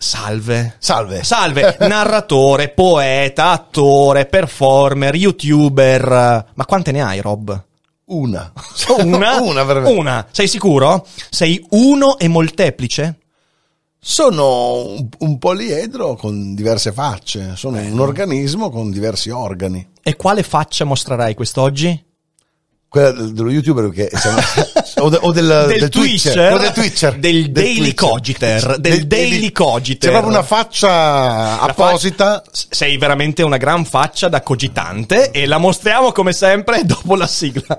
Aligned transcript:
Salve. 0.00 0.76
Salve. 0.78 1.24
Salve, 1.24 1.76
narratore, 1.88 2.68
poeta, 2.68 3.50
attore, 3.50 4.26
performer, 4.26 5.16
youtuber. 5.16 6.46
Ma 6.54 6.64
quante 6.66 6.92
ne 6.92 7.02
hai, 7.02 7.20
Rob? 7.20 7.64
Una. 8.04 8.52
Una? 9.02 9.40
Una, 9.42 9.64
veramente. 9.64 9.98
Una. 9.98 10.24
Sei 10.30 10.46
sicuro? 10.46 11.04
Sei 11.28 11.66
uno 11.70 12.16
e 12.16 12.28
molteplice? 12.28 13.18
Sono 13.98 14.86
un, 14.86 15.08
un 15.18 15.38
poliedro 15.38 16.14
con 16.14 16.54
diverse 16.54 16.92
facce. 16.92 17.56
Sono 17.56 17.80
un 17.80 17.98
organismo 17.98 18.70
con 18.70 18.92
diversi 18.92 19.30
organi. 19.30 19.84
E 20.00 20.14
quale 20.14 20.44
faccia 20.44 20.84
mostrerai 20.84 21.34
quest'oggi? 21.34 22.06
Quella 22.88 23.10
del- 23.10 23.34
dello 23.34 23.50
youtuber 23.50 23.90
che 23.90 24.08
siamo, 24.14 24.38
o, 25.00 25.08
de- 25.10 25.18
o 25.20 25.30
del, 25.32 25.64
del, 25.68 25.88
Twitcher, 25.90 26.32
quello 26.32 26.56
del 26.58 26.72
Twitcher. 26.72 27.18
Del 27.18 27.50
Daily 27.52 27.74
Twitcher. 27.92 27.94
Cogiter, 27.94 28.78
del 28.78 29.06
Daily 29.06 29.52
Cogiter. 29.52 30.08
C'è 30.10 30.16
proprio 30.16 30.32
una 30.38 30.42
faccia 30.46 30.88
La 30.88 31.72
fa- 31.74 31.88
apposita. 31.88 32.42
Sei 32.50 32.96
veramente 32.96 33.42
una 33.42 33.58
gran 33.58 33.84
faccia 33.84 34.28
da 34.28 34.40
cogitante 34.40 35.30
e 35.32 35.44
la 35.46 35.58
mostriamo 35.58 36.12
come 36.12 36.32
sempre 36.32 36.84
dopo 36.86 37.14
la 37.14 37.26
sigla. 37.26 37.78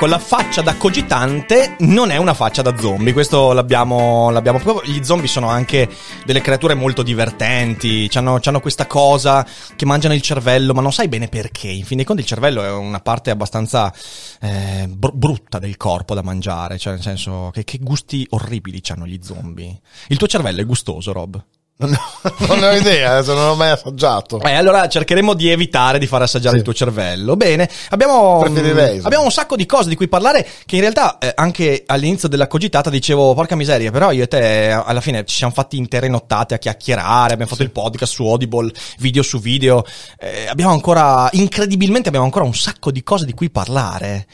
Ecco, 0.00 0.12
la 0.12 0.18
faccia 0.18 0.62
da 0.62 0.76
cogitante 0.76 1.76
non 1.80 2.10
è 2.10 2.16
una 2.16 2.32
faccia 2.32 2.62
da 2.62 2.74
zombie, 2.78 3.12
questo 3.12 3.52
l'abbiamo, 3.52 4.30
l'abbiamo 4.30 4.58
proprio. 4.58 4.90
Gli 4.90 5.04
zombie 5.04 5.28
sono 5.28 5.50
anche 5.50 5.90
delle 6.24 6.40
creature 6.40 6.72
molto 6.72 7.02
divertenti, 7.02 8.08
hanno 8.14 8.40
questa 8.62 8.86
cosa 8.86 9.46
che 9.76 9.84
mangiano 9.84 10.14
il 10.14 10.22
cervello, 10.22 10.72
ma 10.72 10.80
non 10.80 10.90
sai 10.90 11.08
bene 11.08 11.28
perché. 11.28 11.68
In 11.68 11.84
fin 11.84 11.98
dei 11.98 12.06
conti 12.06 12.22
il 12.22 12.26
cervello 12.26 12.62
è 12.62 12.70
una 12.70 13.00
parte 13.00 13.28
abbastanza 13.28 13.92
eh, 14.40 14.88
br- 14.88 15.12
brutta 15.12 15.58
del 15.58 15.76
corpo 15.76 16.14
da 16.14 16.22
mangiare, 16.22 16.78
cioè 16.78 16.94
nel 16.94 17.02
senso 17.02 17.50
che, 17.52 17.64
che 17.64 17.76
gusti 17.78 18.26
orribili 18.30 18.80
hanno 18.88 19.06
gli 19.06 19.20
zombie. 19.22 19.82
Il 20.08 20.16
tuo 20.16 20.26
cervello 20.26 20.62
è 20.62 20.64
gustoso, 20.64 21.12
Rob? 21.12 21.44
Non, 21.80 21.96
non 22.48 22.58
ne 22.58 22.66
ho 22.68 22.72
idea, 22.74 23.12
adesso 23.12 23.34
non 23.34 23.46
l'ho 23.46 23.54
mai 23.54 23.70
assaggiato. 23.70 24.40
Eh, 24.42 24.52
allora 24.52 24.86
cercheremo 24.88 25.32
di 25.34 25.48
evitare 25.48 25.98
di 25.98 26.06
far 26.06 26.22
assaggiare 26.22 26.52
Sì. 26.54 26.58
il 26.58 26.62
tuo 26.64 26.74
cervello. 26.74 27.36
Bene, 27.36 27.68
abbiamo, 27.90 28.44
mm, 28.46 28.78
abbiamo 29.04 29.24
un 29.24 29.30
sacco 29.30 29.56
di 29.56 29.64
cose 29.66 29.88
di 29.88 29.94
cui 29.96 30.08
parlare 30.08 30.46
che 30.66 30.74
in 30.74 30.82
realtà 30.82 31.18
eh, 31.18 31.32
anche 31.34 31.84
all'inizio 31.86 32.28
della 32.28 32.46
cogitata 32.48 32.90
dicevo 32.90 33.32
porca 33.34 33.56
miseria, 33.56 33.90
però 33.90 34.10
io 34.12 34.24
e 34.24 34.28
te 34.28 34.66
eh, 34.66 34.70
alla 34.70 35.00
fine 35.00 35.24
ci 35.24 35.36
siamo 35.36 35.52
fatti 35.52 35.76
intere 35.78 36.08
nottate 36.08 36.54
a 36.54 36.58
chiacchierare, 36.58 37.32
abbiamo 37.32 37.50
fatto 37.50 37.62
il 37.62 37.70
podcast 37.70 38.12
su 38.12 38.26
Audible, 38.26 38.70
video 38.98 39.22
su 39.22 39.40
video, 39.40 39.84
eh, 40.18 40.46
abbiamo 40.48 40.72
ancora, 40.72 41.28
incredibilmente 41.32 42.08
abbiamo 42.08 42.26
ancora 42.26 42.44
un 42.44 42.54
sacco 42.54 42.90
di 42.90 43.02
cose 43.02 43.24
di 43.24 43.32
cui 43.32 43.48
parlare. 43.50 44.26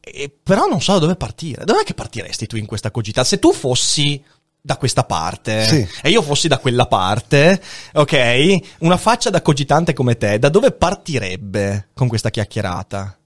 E, 0.00 0.32
però 0.40 0.66
non 0.66 0.80
so 0.80 0.92
da 0.92 0.98
dove 1.00 1.16
partire. 1.16 1.64
Dov'è 1.64 1.82
che 1.82 1.92
partiresti 1.92 2.46
tu 2.46 2.56
in 2.56 2.64
questa 2.64 2.92
cogitata? 2.92 3.26
Se 3.26 3.40
tu 3.40 3.52
fossi 3.52 4.22
da 4.66 4.76
questa 4.76 5.04
parte 5.04 5.64
Sì. 5.64 5.88
e 6.02 6.10
io 6.10 6.20
fossi 6.22 6.48
da 6.48 6.58
quella 6.58 6.86
parte, 6.86 7.62
ok? 7.92 8.56
Una 8.80 8.96
faccia 8.96 9.30
da 9.30 9.40
cogitante 9.40 9.92
come 9.92 10.16
te, 10.16 10.40
da 10.40 10.48
dove 10.48 10.72
partirebbe 10.72 11.90
con 11.94 12.08
questa 12.08 12.30
chiacchierata? 12.30 13.16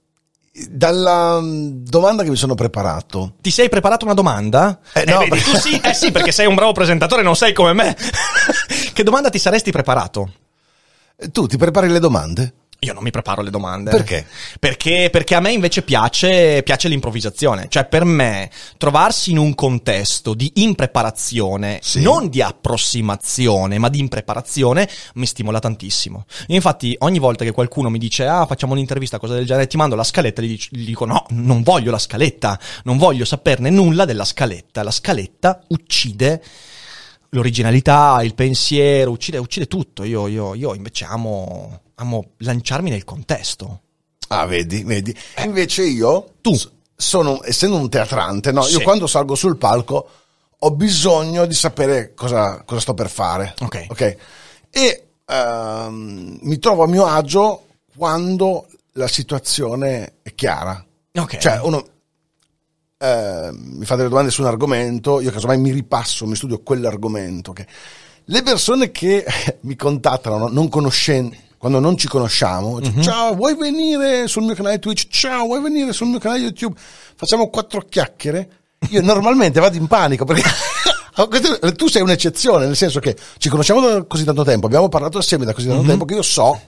Dalla 0.69 1.39
mm, 1.41 1.83
domanda 1.83 2.21
che 2.23 2.29
mi 2.29 2.35
sono 2.35 2.53
preparato, 2.53 3.33
Ti 3.41 3.49
sei 3.49 3.69
preparato 3.69 4.05
una 4.05 4.13
domanda? 4.13 4.79
Eh, 4.93 5.03
no, 5.05 5.17
vedi, 5.19 5.29
perché- 5.31 5.49
tu 5.51 5.57
sì, 5.57 5.79
eh 5.83 5.93
sì, 5.95 6.11
perché 6.11 6.31
sei 6.31 6.45
un 6.45 6.53
bravo 6.53 6.73
presentatore, 6.73 7.23
non 7.23 7.35
sei 7.35 7.53
come 7.53 7.73
me. 7.73 7.97
che 8.93 9.01
domanda 9.03 9.29
ti 9.29 9.39
saresti 9.39 9.71
preparato? 9.71 10.31
eh, 11.17 11.31
tu 11.31 11.47
ti 11.47 11.57
prepari 11.57 11.87
le 11.87 11.99
domande? 11.99 12.53
Io 12.83 12.93
non 12.93 13.03
mi 13.03 13.11
preparo 13.11 13.43
le 13.43 13.51
domande. 13.51 13.91
Perché? 13.91 14.25
Perché, 14.59 15.09
perché 15.11 15.35
a 15.35 15.39
me 15.39 15.51
invece 15.51 15.83
piace, 15.83 16.63
piace 16.63 16.87
l'improvvisazione. 16.87 17.67
Cioè, 17.69 17.85
per 17.85 18.05
me, 18.05 18.49
trovarsi 18.79 19.29
in 19.29 19.37
un 19.37 19.53
contesto 19.53 20.33
di 20.33 20.51
impreparazione, 20.55 21.77
Sì. 21.83 22.01
non 22.01 22.27
di 22.29 22.41
approssimazione, 22.41 23.77
ma 23.77 23.87
di 23.87 23.99
impreparazione, 23.99 24.89
mi 25.13 25.27
stimola 25.27 25.59
tantissimo. 25.59 26.25
Io 26.47 26.55
infatti, 26.55 26.95
ogni 27.01 27.19
volta 27.19 27.43
che 27.45 27.51
qualcuno 27.51 27.91
mi 27.91 27.99
dice, 27.99 28.25
ah, 28.25 28.47
facciamo 28.47 28.73
un'intervista, 28.73 29.19
cosa 29.19 29.35
del 29.35 29.45
genere, 29.45 29.67
ti 29.67 29.77
mando 29.77 29.95
la 29.95 30.03
scaletta, 30.03 30.41
gli, 30.41 30.57
gli 30.71 30.85
dico, 30.85 31.05
no, 31.05 31.27
non 31.29 31.61
voglio 31.61 31.91
la 31.91 31.99
scaletta, 31.99 32.59
non 32.85 32.97
voglio 32.97 33.25
saperne 33.25 33.69
nulla 33.69 34.05
della 34.05 34.25
scaletta. 34.25 34.81
La 34.81 34.89
scaletta 34.89 35.61
uccide 35.67 36.41
l'originalità, 37.29 38.21
il 38.23 38.33
pensiero, 38.33 39.11
uccide, 39.11 39.37
uccide 39.37 39.67
tutto. 39.67 40.03
Io, 40.03 40.27
io, 40.27 40.55
io 40.55 40.73
invece 40.73 41.05
amo, 41.05 41.81
amo 42.01 42.31
lanciarmi 42.37 42.89
nel 42.89 43.03
contesto. 43.03 43.81
Ah, 44.29 44.45
vedi, 44.45 44.83
vedi. 44.83 45.15
Invece 45.43 45.83
io, 45.83 46.25
Eh. 46.25 46.31
Tu. 46.41 46.57
sono, 46.95 47.41
essendo 47.43 47.77
un 47.77 47.89
teatrante, 47.89 48.51
no? 48.51 48.63
Sì. 48.63 48.77
Io 48.77 48.81
quando 48.81 49.07
salgo 49.07 49.35
sul 49.35 49.57
palco 49.57 50.09
ho 50.63 50.71
bisogno 50.71 51.45
di 51.45 51.53
sapere 51.53 52.13
cosa, 52.13 52.63
cosa 52.65 52.81
sto 52.81 52.93
per 52.93 53.09
fare. 53.09 53.55
Ok. 53.59 53.85
Ok. 53.89 54.15
E 54.69 55.07
ehm, 55.25 56.39
mi 56.41 56.59
trovo 56.59 56.83
a 56.83 56.87
mio 56.87 57.05
agio 57.05 57.65
quando 57.95 58.67
la 58.93 59.07
situazione 59.07 60.13
è 60.21 60.33
chiara. 60.35 60.83
Ok. 61.13 61.37
Cioè, 61.37 61.59
uno 61.61 61.85
eh, 62.97 63.49
mi 63.51 63.85
fa 63.85 63.95
delle 63.95 64.09
domande 64.09 64.29
su 64.31 64.41
un 64.41 64.47
argomento, 64.47 65.19
io 65.19 65.31
casomai 65.31 65.57
mi 65.57 65.71
ripasso, 65.71 66.27
mi 66.27 66.35
studio 66.35 66.61
quell'argomento. 66.61 67.51
ok? 67.51 67.65
Le 68.25 68.43
persone 68.43 68.91
che 68.91 69.25
mi 69.61 69.75
contattano 69.75 70.37
no, 70.37 70.47
non 70.47 70.69
conoscendo, 70.69 71.35
quando 71.61 71.79
non 71.79 71.95
ci 71.95 72.07
conosciamo, 72.07 72.79
dice, 72.79 72.91
Mhm. 72.95 73.01
ciao, 73.03 73.35
vuoi 73.35 73.55
venire 73.55 74.25
sul 74.27 74.41
mio 74.41 74.55
canale 74.55 74.79
Twitch? 74.79 75.07
Ciao, 75.09 75.45
vuoi 75.45 75.61
venire 75.61 75.93
sul 75.93 76.07
mio 76.07 76.17
canale 76.17 76.39
YouTube? 76.41 76.75
Facciamo 77.15 77.49
quattro 77.51 77.81
chiacchiere. 77.87 78.49
Io 78.89 79.01
normalmente 79.05 79.59
vado 79.59 79.77
in 79.77 79.85
panico 79.85 80.25
perché 80.25 80.41
tu 81.77 81.87
sei 81.87 82.01
un'eccezione, 82.01 82.65
nel 82.65 82.75
senso 82.75 82.99
che 82.99 83.15
ci 83.37 83.47
conosciamo 83.49 83.79
da 83.79 84.03
così 84.05 84.23
tanto 84.23 84.43
tempo, 84.43 84.65
abbiamo 84.65 84.89
parlato 84.89 85.19
assieme 85.19 85.45
da 85.45 85.53
così 85.53 85.67
tanto 85.67 85.83
tempo 85.85 86.03
che 86.05 86.15
io 86.15 86.23
so 86.23 86.59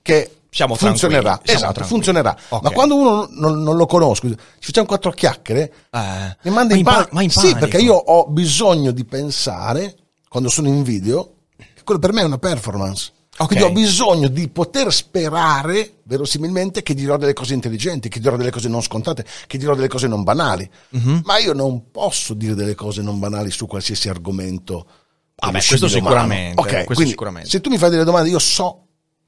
che. 0.00 0.34
Siamo 0.52 0.74
funzionerà. 0.76 1.40
siamo 1.44 1.58
esatto, 1.58 1.58
tranquilli. 1.74 1.88
funzionerà. 1.88 2.36
Ok. 2.50 2.62
Ma 2.62 2.70
quando 2.70 2.96
uno 2.96 3.28
non, 3.32 3.62
non 3.62 3.76
lo 3.76 3.86
conosco, 3.86 4.28
ci 4.28 4.36
facciamo 4.60 4.86
quattro 4.86 5.10
chiacchiere, 5.12 5.72
Eh, 5.90 6.36
mi 6.42 6.50
manda 6.50 6.74
ma 6.74 6.78
in, 6.78 6.84
pa- 6.84 6.92
panico. 7.08 7.20
in 7.20 7.30
Sì, 7.30 7.38
panico. 7.40 7.58
perché 7.60 7.78
io 7.78 7.94
ho 7.94 8.26
bisogno 8.28 8.90
di 8.92 9.04
pensare, 9.04 9.96
quando 10.28 10.48
sono 10.48 10.66
in 10.68 10.82
video, 10.84 11.34
che 11.56 11.82
quello 11.84 12.00
per 12.00 12.12
me 12.12 12.22
è 12.22 12.24
una 12.24 12.38
performance. 12.38 13.10
Ok. 13.40 13.46
Quindi 13.46 13.64
ho 13.64 13.72
bisogno 13.72 14.28
di 14.28 14.48
poter 14.48 14.92
sperare, 14.92 16.00
verosimilmente, 16.02 16.82
che 16.82 16.92
dirò 16.94 17.16
delle 17.16 17.32
cose 17.32 17.54
intelligenti, 17.54 18.08
che 18.10 18.20
dirò 18.20 18.36
delle 18.36 18.50
cose 18.50 18.68
non 18.68 18.82
scontate, 18.82 19.24
che 19.46 19.56
dirò 19.56 19.74
delle 19.74 19.88
cose 19.88 20.06
non 20.08 20.22
banali. 20.22 20.68
Mhm. 20.90 21.22
Ma 21.24 21.38
io 21.38 21.54
non 21.54 21.90
posso 21.90 22.34
dire 22.34 22.54
delle 22.54 22.74
cose 22.74 23.00
non 23.00 23.18
banali 23.18 23.50
su 23.50 23.66
qualsiasi 23.66 24.08
argomento. 24.10 24.86
Ah, 25.36 25.50
beh, 25.50 25.52
possibile 25.58 25.78
questo 25.80 25.88
sicuramente, 25.88 26.60
Ok, 26.60 26.84
questo 26.84 27.06
sicuramente. 27.06 27.48
se 27.48 27.60
tu 27.62 27.70
mi 27.70 27.78
fai 27.78 27.88
delle 27.88 28.04
domande, 28.04 28.28
io 28.28 28.38
so 28.38 28.84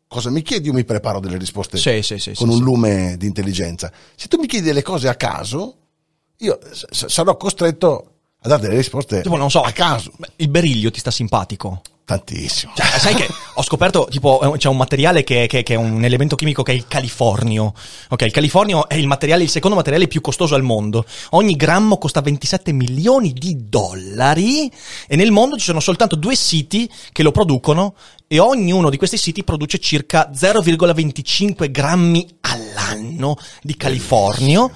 cosa 0.06 0.28
mi 0.28 0.42
chiedi, 0.42 0.66
io 0.66 0.74
mi 0.74 0.84
preparo 0.84 1.18
delle 1.18 1.38
risposte 1.38 1.78
Sì, 1.78 2.02
sì, 2.02 2.18
sì, 2.18 2.34
con 2.34 2.50
un 2.50 2.58
lume 2.62 3.16
di 3.16 3.24
intelligenza. 3.26 3.90
Se 4.14 4.28
tu 4.28 4.38
mi 4.38 4.46
chiedi 4.46 4.66
delle 4.66 4.82
cose 4.82 5.08
a 5.08 5.14
caso, 5.14 5.76
io 6.40 6.58
s- 6.70 7.06
sarò 7.06 7.34
costretto 7.38 8.08
a 8.42 8.48
dare 8.48 8.60
delle 8.60 8.76
risposte 8.76 9.22
Tipo, 9.22 9.36
non 9.36 9.50
so, 9.50 9.62
a 9.62 9.70
caso. 9.70 10.12
Il 10.36 10.48
beriglio 10.48 10.90
ti 10.90 10.98
sta 11.00 11.10
simpatico? 11.10 11.80
Tantissimo. 12.16 12.72
Cioè, 12.76 12.86
sai 12.98 13.14
che 13.14 13.26
ho 13.54 13.62
scoperto, 13.62 14.06
tipo, 14.10 14.54
c'è 14.58 14.68
un 14.68 14.76
materiale 14.76 15.24
che, 15.24 15.46
che- 15.46 15.62
che 15.62 15.74
è 15.74 15.76
un 15.76 16.04
elemento 16.04 16.36
chimico 16.36 16.62
che 16.62 16.72
è 16.72 16.74
il 16.74 16.86
californio. 16.86 17.72
Ok, 18.10 18.22
il 18.22 18.30
californio 18.32 18.88
è 18.88 18.94
il 18.96 19.06
materiale, 19.06 19.42
il 19.44 19.48
secondo 19.50 19.76
materiale 19.76 20.08
più 20.08 20.20
costoso 20.20 20.54
al 20.54 20.62
mondo. 20.62 21.04
Ogni 21.30 21.54
grammo 21.56 21.96
costa 21.98 22.20
27 22.20 22.72
milioni 22.72 23.32
di 23.32 23.68
dollari 23.68 24.70
e 25.06 25.16
nel 25.16 25.30
mondo 25.30 25.56
ci 25.56 25.64
sono 25.64 25.80
soltanto 25.80 26.16
due 26.16 26.36
siti 26.36 26.88
che 27.12 27.22
lo 27.22 27.30
producono 27.30 27.94
e 28.26 28.38
ognuno 28.38 28.90
di 28.90 28.96
questi 28.96 29.16
siti 29.16 29.44
produce 29.44 29.78
circa 29.78 30.30
0,25 30.34 31.70
grammi 31.70 32.26
all'anno 32.40 33.36
di 33.62 33.76
californio. 33.76 34.70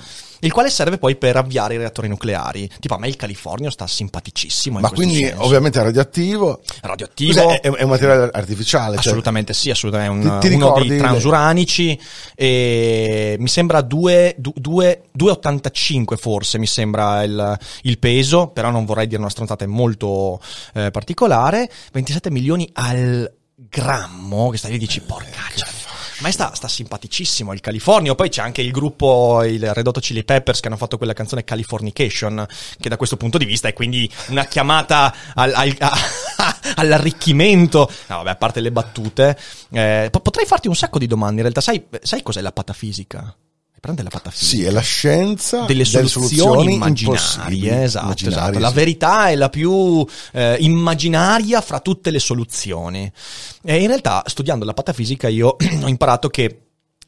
Il 0.47 0.53
quale 0.53 0.71
serve 0.71 0.99
poi 0.99 1.17
per 1.17 1.37
avviare 1.37 1.75
i 1.75 1.77
reattori 1.77 2.09
nucleari. 2.09 2.69
Tipo 2.81 2.95
a 2.95 2.99
me 2.99 3.09
il 3.09 3.17
Californio 3.17 3.71
sta 3.71 3.87
simpaticissimo. 3.87 4.81
Ma 4.81 4.91
quindi 4.91 5.17
senso. 5.25 5.45
ovviamente 5.45 5.81
è 5.81 5.83
radioattivo. 5.83 6.61
radioattivo. 6.83 7.33
Cos'è? 7.43 7.61
È, 7.61 7.71
è 7.71 7.83
un 7.83 7.89
materiale 7.91 8.31
artificiale. 8.33 8.97
cioè- 8.97 9.07
Assolutamente 9.07 9.53
sì, 9.53 9.71
assolutamente. 9.71 10.27
È 10.27 10.31
un- 10.31 10.39
Ti- 10.41 10.49
ti 10.49 10.55
uno 10.55 10.73
dei 10.81 10.99
transuranici 10.99 12.01
e 12.35 13.37
mi 13.39 13.49
sembra 13.49 13.81
2, 13.83 14.37
2,85 14.39 16.17
forse 16.17 16.59
mi 16.59 16.67
sembra 16.67 17.23
il, 17.23 17.59
il 17.83 17.99
peso, 17.99 18.49
però 18.49 18.71
non 18.71 18.85
vorrei 18.85 19.07
dire 19.07 19.21
una 19.21 19.31
stronzata, 19.31 19.65
è 19.65 19.69
molto 19.69 20.41
eh, 20.75 20.91
particolare. 20.91 21.71
27 21.93 22.31
milioni 22.31 22.69
al 22.75 23.31
grammo, 23.55 24.51
che 24.51 24.59
stai 24.59 24.71
lì 24.71 24.77
e 24.77 24.81
dici 24.81 25.01
porca 25.01 25.41
ma 26.21 26.31
sta, 26.31 26.55
sta 26.55 26.69
simpaticissimo 26.69 27.53
il 27.53 27.61
Californio. 27.61 28.15
Poi 28.15 28.29
c'è 28.29 28.43
anche 28.43 28.63
il 28.63 28.71
gruppo, 28.71 29.43
il 29.45 29.73
Red 29.75 29.87
Hot 29.87 30.01
Chili 30.01 30.25
Peppers, 30.25 30.61
che 30.61 30.69
hanno 30.69 30.77
fatto 30.77 30.97
quella 30.97 31.13
canzone 31.13 31.45
Californication, 31.45 32.47
che 32.81 32.89
da 32.89 32.97
questo 32.97 33.17
punto 33.17 33.39
di 33.39 33.45
vista 33.45 33.69
è 33.69 33.73
quindi 33.73 34.11
una 34.29 34.45
chiamata 34.47 35.15
al- 35.35 35.55
al- 35.55 35.77
a- 35.79 35.97
all'arricchimento. 36.77 37.91
No, 38.07 38.17
vabbè, 38.19 38.31
a 38.31 38.37
parte 38.37 38.61
le 38.61 38.73
battute, 38.73 39.39
eh, 39.71 40.09
po- 40.11 40.21
potrei 40.21 40.47
farti 40.47 40.69
un 40.69 40.77
sacco 40.77 40.99
di 40.99 41.07
domande. 41.07 41.37
In 41.37 41.43
realtà, 41.43 41.61
sai, 41.61 41.85
sai 42.03 42.23
cos'è 42.23 42.41
la 42.41 42.53
patafisica? 42.53 43.35
Prende 43.78 44.02
la 44.02 44.08
patafisica. 44.08 44.56
Sì, 44.56 44.64
è 44.64 44.70
la 44.70 44.81
scienza 44.81 45.64
delle 45.64 45.84
soluzioni, 45.84 46.75
immaginarie, 46.75 47.20
impossibili, 47.20 47.69
esatto, 47.69 48.05
immaginarie, 48.05 48.40
esatto. 48.40 48.58
La 48.58 48.69
sì. 48.69 48.75
verità 48.75 49.28
è 49.28 49.37
la 49.37 49.49
più 49.49 50.06
eh, 50.32 50.56
immaginaria 50.61 51.61
fra 51.61 51.81
tutte 51.81 52.11
le 52.11 52.19
soluzioni. 52.19 53.11
E 53.62 53.81
in 53.81 53.87
realtà, 53.87 54.23
studiando 54.26 54.64
la 54.64 54.75
patafisica, 54.75 55.28
io 55.28 55.56
ho 55.82 55.88
imparato 55.88 56.28
che 56.28 56.66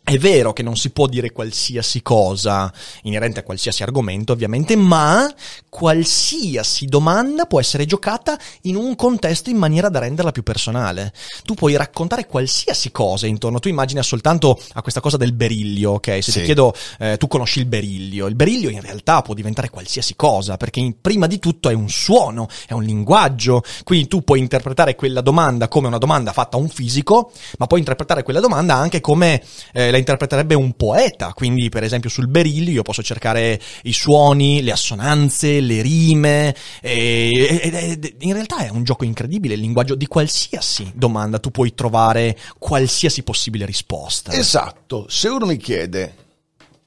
è 0.08 0.19
vero 0.19 0.52
che 0.55 0.62
non 0.62 0.76
si 0.76 0.90
può 0.90 1.06
dire 1.06 1.31
qualsiasi 1.32 2.00
cosa 2.02 2.72
inerente 3.02 3.40
a 3.40 3.43
qualsiasi 3.43 3.82
argomento, 3.82 4.32
ovviamente, 4.32 4.75
ma 4.75 5.31
qualsiasi 5.69 6.87
domanda 6.87 7.46
può 7.46 7.60
essere 7.60 7.84
giocata 7.87 8.38
in 8.62 8.76
un 8.76 8.94
contesto 8.96 9.50
in 9.50 9.56
maniera 9.56 9.88
da 9.88 9.99
renderla 10.00 10.32
più 10.32 10.43
personale. 10.43 11.12
Tu 11.44 11.55
puoi 11.55 11.76
raccontare 11.76 12.26
qualsiasi 12.26 12.90
cosa 12.90 13.26
intorno. 13.26 13.58
Tu 13.58 13.69
immagina 13.69 14.02
soltanto 14.02 14.58
a 14.72 14.82
questa 14.82 15.00
cosa 15.00 15.16
del 15.16 15.32
beriglio, 15.32 15.93
ok? 15.93 16.06
Se 16.22 16.31
Sì. 16.32 16.38
ti 16.40 16.44
chiedo, 16.46 16.75
eh, 16.99 17.16
tu 17.19 17.26
conosci 17.26 17.58
il 17.58 17.66
beriglio. 17.66 18.26
Il 18.26 18.34
beriglio 18.34 18.70
in 18.70 18.81
realtà 18.81 19.22
può 19.22 19.34
diventare 19.34 19.70
qualsiasi 19.70 20.16
cosa, 20.16 20.56
perché 20.56 20.81
in- 20.81 21.00
prima 21.00 21.26
di 21.26 21.38
tutto 21.38 21.69
è 21.69 21.75
un 21.75 21.88
suono, 21.88 22.49
è 22.66 22.72
un 22.72 22.82
linguaggio. 22.82 23.62
Quindi 23.84 24.08
tu 24.08 24.22
puoi 24.22 24.38
interpretare 24.40 24.94
quella 24.94 25.20
domanda 25.20 25.69
come 25.69 25.87
una 25.88 25.99
domanda 25.99 26.32
fatta 26.32 26.56
a 26.56 26.61
un 26.61 26.69
fisico, 26.69 27.31
ma 27.58 27.66
puoi 27.66 27.81
interpretare 27.81 28.22
quella 28.22 28.40
domanda 28.40 28.75
anche 28.75 29.00
come 29.00 29.43
eh, 29.72 29.90
la 29.98 30.04
interpreterebbe 30.04 30.54
un 30.54 30.72
poeta. 30.74 31.32
Quindi, 31.34 31.68
per 31.68 31.82
esempio, 31.82 32.08
sul 32.10 32.28
beriglio 32.28 32.70
io 32.70 32.82
posso 32.82 33.02
cercare 33.02 33.60
i 33.82 33.92
suoni, 33.92 34.62
le 34.62 34.72
assonanze, 34.72 35.60
le 35.60 35.82
rime. 35.82 36.54
e- 36.80 37.60
ed 37.62 37.74
è- 38.04 38.12
in 38.20 38.32
realtà 38.32 38.58
è 38.58 38.68
un 38.70 38.84
gioco 38.84 39.04
incredibile. 39.04 39.54
Il 39.54 39.60
linguaggio 39.60 39.94
di 39.94 40.06
qualsiasi 40.06 40.90
domanda 40.94 41.38
tu 41.38 41.50
puoi 41.50 41.74
trovare 41.74 42.36
qualsiasi 42.58 43.22
possibile 43.22 43.66
risposta. 43.66 44.32
Esatto, 44.32 45.06
se 45.08 45.28
uno 45.28 45.46
mi 45.46 45.56
chiede 45.56 46.14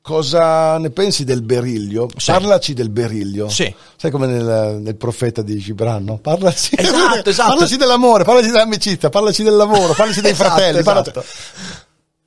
cosa 0.02 0.78
ne 0.80 0.90
pensi 0.90 1.24
del 1.24 1.44
beriglio, 1.44 2.10
Sì. 2.18 2.32
parlaci 2.32 2.74
del 2.74 2.90
beriglio. 2.90 3.50
Sì. 3.50 3.74
Sai 3.96 4.10
come 4.10 4.26
nel, 4.28 4.80
nel 4.82 4.96
profeta 4.96 5.42
di 5.44 5.58
Gibran, 5.58 6.04
no? 6.04 6.18
Parlaci, 6.18 6.76
Esatto, 6.76 7.30
esatto. 7.30 7.50
parlaci 7.50 7.78
dell'amore, 7.78 8.24
parlaci 8.24 8.48
dell'amicizia, 8.50 9.10
parlaci 9.10 9.44
del 9.44 9.56
lavoro, 9.56 9.94
parlaci 9.94 10.22
dei 10.22 10.32
Esatto, 10.34 10.50
fratelli. 10.50 10.80
esatto. 10.80 11.12
parlaci- 11.12 11.30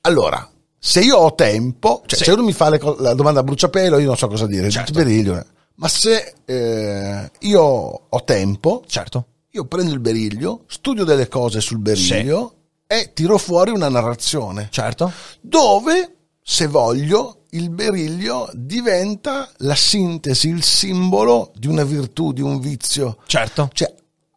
Allora, 0.01 0.49
se 0.87 0.99
io 0.99 1.17
ho 1.17 1.33
tempo, 1.33 2.03
cioè 2.05 2.19
Sì. 2.19 2.25
se 2.25 2.31
uno 2.31 2.43
mi 2.43 2.53
fa 2.53 2.77
co- 2.77 2.95
la 2.99 3.15
domanda 3.15 3.39
a 3.39 3.43
bruciapelo, 3.43 3.97
io 3.97 4.05
non 4.05 4.17
so 4.17 4.27
cosa 4.27 4.45
dire, 4.45 4.69
Certo. 4.69 4.93
beriglio. 4.93 5.35
eh. 5.35 5.43
Ma 5.77 5.87
se 5.87 6.33
eh, 6.45 7.31
io 7.39 7.61
ho 7.61 8.23
tempo, 8.23 8.83
Certo. 8.85 9.25
io 9.49 9.65
prendo 9.65 9.91
il 9.93 9.99
beriglio, 9.99 10.61
studio 10.67 11.03
delle 11.03 11.27
cose 11.27 11.59
sul 11.59 11.79
beriglio 11.79 12.53
e 12.85 13.11
tiro 13.13 13.39
fuori 13.39 13.71
una 13.71 13.89
narrazione 13.89 14.67
Certo. 14.69 15.11
dove, 15.41 16.15
se 16.41 16.67
voglio, 16.67 17.39
il 17.51 17.71
beriglio 17.71 18.47
diventa 18.53 19.49
la 19.57 19.75
sintesi, 19.75 20.49
il 20.49 20.61
simbolo 20.63 21.51
di 21.55 21.67
una 21.67 21.83
virtù, 21.83 22.31
di 22.31 22.41
un 22.41 22.59
vizio. 22.59 23.17
Certo. 23.25 23.69
Cioè, 23.73 23.91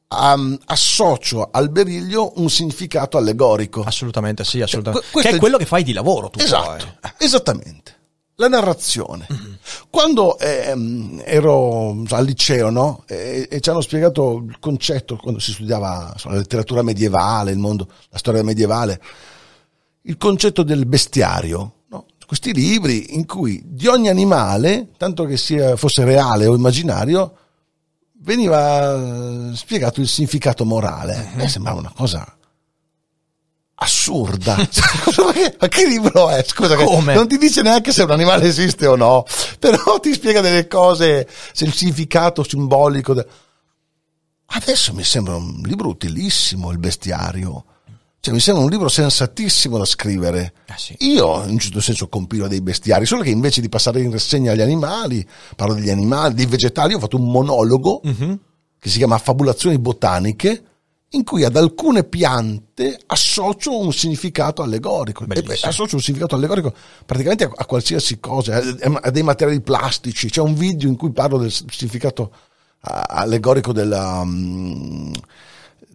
am- 0.08 0.58
associo 0.66 1.48
al 1.50 1.70
beriglio 1.70 2.32
un 2.36 2.48
significato 2.48 3.16
allegorico. 3.18 3.82
Assolutamente 3.82 4.44
sì, 4.44 4.60
assolutamente. 4.60 5.06
que- 5.06 5.12
questo 5.12 5.28
che 5.30 5.34
è 5.34 5.38
è- 5.38 5.40
quello 5.40 5.56
che 5.58 5.66
fai 5.66 5.82
di 5.84 5.92
lavoro 5.92 6.30
tu 6.30 6.40
Esatto, 6.40 6.84
poi. 7.00 7.10
esattamente. 7.18 7.96
La 8.40 8.46
narrazione. 8.48 9.26
Mm-hmm. 9.32 9.52
Quando 9.90 10.38
ehm, 10.38 11.22
ero 11.24 12.04
al 12.10 12.24
liceo, 12.24 12.70
no? 12.70 13.02
E, 13.08 13.48
e 13.50 13.60
ci 13.60 13.68
hanno 13.68 13.80
spiegato 13.80 14.44
il 14.48 14.58
concetto 14.60 15.16
quando 15.16 15.40
si 15.40 15.50
studiava 15.52 16.10
insomma, 16.12 16.34
la 16.34 16.40
letteratura 16.40 16.82
medievale, 16.82 17.50
il 17.50 17.58
mondo, 17.58 17.88
la 18.10 18.18
storia 18.18 18.44
medievale, 18.44 19.00
il 20.02 20.16
concetto 20.16 20.62
del 20.62 20.86
bestiario, 20.86 21.72
no? 21.88 22.06
Questi 22.28 22.54
libri 22.54 23.16
in 23.16 23.26
cui 23.26 23.60
di 23.64 23.88
ogni 23.88 24.08
animale, 24.08 24.90
tanto 24.96 25.24
che 25.24 25.36
sia, 25.36 25.74
fosse 25.76 26.04
reale 26.04 26.46
o 26.46 26.54
immaginario, 26.54 27.32
veniva 28.20 28.94
eh, 28.94 29.56
spiegato 29.56 30.00
il 30.00 30.08
significato 30.08 30.64
morale. 30.64 31.30
A 31.32 31.36
me 31.36 31.48
sembrava 31.48 31.78
una 31.78 31.92
cosa 31.94 32.38
assurda. 33.80 34.56
Cioè, 34.68 35.56
ma, 35.60 35.68
che, 35.68 35.86
libro 35.86 36.30
è? 36.30 36.42
Scusa, 36.44 36.76
Come? 36.76 37.14
non 37.14 37.28
ti 37.28 37.38
dice 37.38 37.62
neanche 37.62 37.92
se 37.92 38.02
un 38.02 38.10
animale 38.10 38.46
esiste 38.46 38.86
o 38.86 38.96
no, 38.96 39.24
però 39.58 39.98
ti 40.00 40.12
spiega 40.12 40.40
delle 40.40 40.66
cose, 40.66 41.28
se 41.52 41.64
il 41.64 41.72
significato 41.72 42.42
simbolico. 42.42 43.14
de- 43.14 43.26
Adesso 44.46 44.94
mi 44.94 45.04
sembra 45.04 45.36
un 45.36 45.60
libro 45.64 45.88
utilissimo 45.88 46.70
il 46.70 46.78
bestiario. 46.78 47.64
Cioè, 48.20 48.34
mi 48.34 48.40
sembra 48.40 48.64
un 48.64 48.70
libro 48.70 48.88
sensatissimo 48.88 49.78
da 49.78 49.84
scrivere. 49.84 50.52
Ah, 50.66 50.76
sì. 50.76 50.96
Io, 51.00 51.44
in 51.44 51.50
un 51.50 51.58
certo 51.58 51.80
senso, 51.80 52.08
compilo 52.08 52.48
dei 52.48 52.60
bestiari, 52.60 53.06
solo 53.06 53.22
che 53.22 53.30
invece 53.30 53.60
di 53.60 53.68
passare 53.68 54.00
in 54.02 54.10
rassegna 54.10 54.54
gli 54.54 54.60
animali, 54.60 55.26
parlo 55.54 55.74
degli 55.74 55.88
animali, 55.90 56.34
dei 56.34 56.46
vegetali, 56.46 56.94
ho 56.94 56.98
fatto 56.98 57.16
un 57.16 57.30
monologo 57.30 58.00
Mhm. 58.02 58.38
che 58.78 58.88
si 58.88 58.98
chiama 58.98 59.18
Fabulazioni 59.18 59.78
botaniche, 59.78 60.62
in 61.12 61.24
cui 61.24 61.44
ad 61.44 61.56
alcune 61.56 62.04
piante 62.04 62.98
associo 63.06 63.78
un 63.78 63.92
significato 63.92 64.62
allegorico. 64.62 65.24
Beh, 65.24 65.42
associo 65.62 65.94
un 65.94 66.02
significato 66.02 66.34
allegorico 66.34 66.74
praticamente 67.06 67.44
a, 67.44 67.50
a 67.54 67.64
qualsiasi 67.66 68.18
cosa, 68.20 68.56
a, 68.58 68.98
a 69.04 69.10
dei 69.10 69.22
materiali 69.22 69.60
plastici. 69.62 70.28
C'è 70.28 70.40
un 70.42 70.54
video 70.54 70.88
in 70.88 70.96
cui 70.96 71.10
parlo 71.12 71.38
del 71.38 71.50
significato 71.52 72.32
allegorico 72.80 73.72
della, 73.72 74.22
mm, 74.24 75.12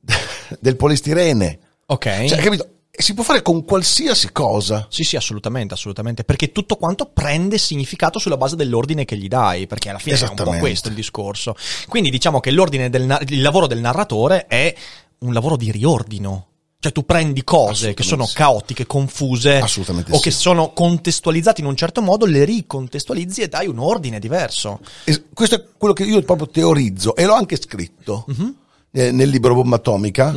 del 0.59 0.75
polistirene. 0.77 1.59
Ok. 1.85 2.25
Cioè, 2.25 2.38
capito? 2.38 2.68
Si 2.95 3.16
può 3.16 3.23
fare 3.23 3.42
con 3.42 3.66
qualsiasi 3.66 4.31
cosa. 4.31 4.85
Sì, 4.90 5.04
sì, 5.04 5.16
assolutamente, 5.16 5.73
assolutamente. 5.73 6.23
Perché 6.23 6.52
tutto 6.52 6.75
quanto 6.75 7.07
prende 7.07 7.57
significato 7.57 8.19
sulla 8.19 8.37
base 8.37 8.56
dell'ordine 8.56 9.04
che 9.04 9.18
gli 9.18 9.28
dai, 9.28 9.66
perché 9.66 9.90
alla 9.90 9.97
fine 9.97 10.16
è 10.16 10.30
un 10.30 10.35
po' 10.35 10.52
questo 10.59 10.90
il 10.90 10.94
discorso. 10.94 11.56
Quindi 11.87 12.11
diciamo 12.11 12.40
che 12.40 12.52
l'ordine 12.52 12.92
del 12.92 13.18
il 13.30 13.42
lavoro 13.42 13.66
del 13.66 13.80
narratore 13.80 14.45
è 14.45 14.73
un 15.19 15.33
lavoro 15.33 15.57
di 15.57 15.71
riordino. 15.71 16.47
Cioè 16.83 16.92
tu 16.92 17.06
prendi 17.06 17.44
cose 17.45 17.94
che 17.94 18.04
sono 18.04 18.25
sì. 18.25 18.35
caotiche, 18.35 18.85
confuse, 18.85 19.61
o 19.61 19.68
sì. 19.68 19.81
che 20.21 20.31
sono 20.31 20.73
contestualizzate 20.73 21.61
in 21.61 21.68
un 21.68 21.78
certo 21.78 22.02
modo, 22.02 22.25
le 22.25 22.44
ricontestualizzi 22.44 23.42
e 23.42 23.47
dai 23.47 23.68
un 23.68 23.80
ordine 23.80 24.19
diverso. 24.19 24.81
E 25.06 25.23
questo 25.33 25.56
è 25.56 25.63
quello 25.78 25.94
che 25.94 26.04
io 26.04 26.21
proprio 26.23 26.49
teorizzo 26.49 27.16
e 27.16 27.23
l'ho 27.25 27.33
anche 27.35 27.56
scritto 27.56 28.25
Mhm. 28.28 28.56
eh, 28.92 29.11
nel 29.11 29.30
libro 29.30 29.56
Bomba 29.56 29.78
Atomica. 29.78 30.31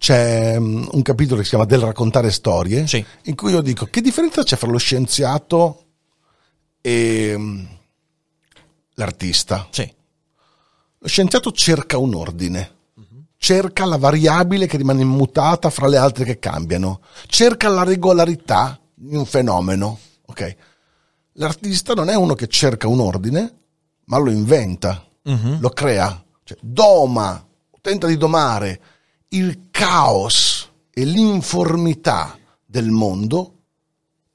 C'è 0.00 0.58
mm, 0.58 0.86
un 0.92 1.02
capitolo 1.02 1.36
che 1.36 1.42
si 1.42 1.50
chiama 1.50 1.66
Del 1.66 1.80
raccontare 1.80 2.30
storie, 2.30 2.86
Sì. 2.86 3.04
in 3.24 3.34
cui 3.34 3.50
io 3.52 3.60
dico 3.60 3.84
che 3.84 4.00
differenza 4.00 4.42
c'è 4.42 4.56
fra 4.56 4.70
lo 4.70 4.78
scienziato 4.78 5.84
e 6.80 7.34
mm, 7.36 7.64
l'artista. 8.94 9.68
Sì. 9.70 9.94
Lo 11.00 11.06
scienziato 11.06 11.52
cerca 11.52 11.98
un 11.98 12.14
ordine, 12.14 12.76
cerca 13.36 13.84
la 13.84 13.98
variabile 13.98 14.66
che 14.66 14.78
rimane 14.78 15.02
immutata 15.02 15.68
fra 15.68 15.86
le 15.86 15.98
altre 15.98 16.24
che 16.24 16.38
cambiano, 16.38 17.02
cerca 17.26 17.68
la 17.68 17.82
regolarità 17.84 18.80
di 18.94 19.16
un 19.16 19.26
fenomeno. 19.26 19.98
ok? 20.24 20.56
L'artista 21.34 21.92
non 21.92 22.08
è 22.08 22.14
uno 22.14 22.32
che 22.34 22.46
cerca 22.46 22.88
un 22.88 23.00
ordine, 23.00 23.54
ma 24.06 24.16
lo 24.16 24.30
inventa, 24.30 25.04
lo 25.60 25.68
crea, 25.68 26.24
cioè, 26.42 26.56
doma, 26.62 27.46
tenta 27.82 28.06
di 28.06 28.16
domare 28.16 28.80
il 29.32 29.68
caos 29.70 30.68
e 30.92 31.04
l'informità 31.04 32.36
del 32.64 32.90
mondo 32.90 33.54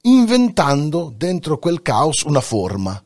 inventando 0.01 1.11
dentro 1.15 1.57
quel 1.57 1.81
caos 1.81 2.21
una 2.21 2.41
forma. 2.41 3.01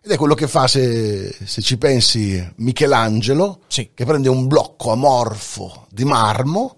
Ed 0.00 0.12
è 0.12 0.16
quello 0.16 0.34
che 0.34 0.46
fa, 0.46 0.68
se, 0.68 1.30
se 1.44 1.60
ci 1.60 1.76
pensi, 1.78 2.42
Michelangelo, 2.56 3.62
Sì. 3.66 3.90
che 3.92 4.04
prende 4.04 4.28
un 4.28 4.46
blocco 4.46 4.92
amorfo 4.92 5.86
di 5.90 6.04
marmo 6.04 6.76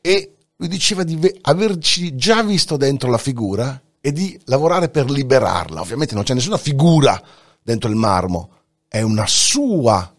e 0.00 0.36
lui 0.56 0.68
diceva 0.68 1.02
di 1.02 1.16
ve- 1.16 1.36
averci 1.42 2.14
già 2.14 2.42
visto 2.44 2.76
dentro 2.76 3.10
la 3.10 3.18
figura 3.18 3.80
e 4.00 4.12
di 4.12 4.40
lavorare 4.44 4.88
per 4.88 5.10
liberarla. 5.10 5.80
Ovviamente 5.80 6.14
non 6.14 6.22
c'è 6.22 6.34
nessuna 6.34 6.58
figura 6.58 7.20
dentro 7.60 7.90
il 7.90 7.96
marmo, 7.96 8.50
è 8.86 9.02
una 9.02 9.26
sua 9.26 10.14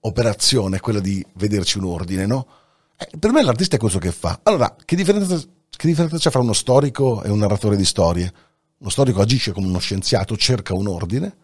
operazione 0.00 0.80
quella 0.80 1.00
di 1.00 1.24
vederci 1.34 1.78
un 1.78 1.84
ordine, 1.84 2.24
no? 2.26 2.46
Eh, 2.96 3.18
per 3.18 3.32
me 3.32 3.42
l'artista 3.42 3.76
è 3.76 3.78
questo 3.78 3.98
che 3.98 4.12
fa. 4.12 4.40
Allora, 4.42 4.76
che 4.84 4.96
differenza, 4.96 5.36
che 5.36 5.86
differenza 5.86 6.16
c'è 6.18 6.30
fra 6.30 6.40
uno 6.40 6.52
storico 6.52 7.22
e 7.22 7.30
un 7.30 7.38
narratore 7.38 7.76
di 7.76 7.84
storie? 7.84 8.32
Uno 8.78 8.90
storico 8.90 9.20
agisce 9.20 9.52
come 9.52 9.66
uno 9.66 9.78
scienziato, 9.78 10.36
cerca 10.36 10.74
un 10.74 10.88
ordine, 10.88 11.36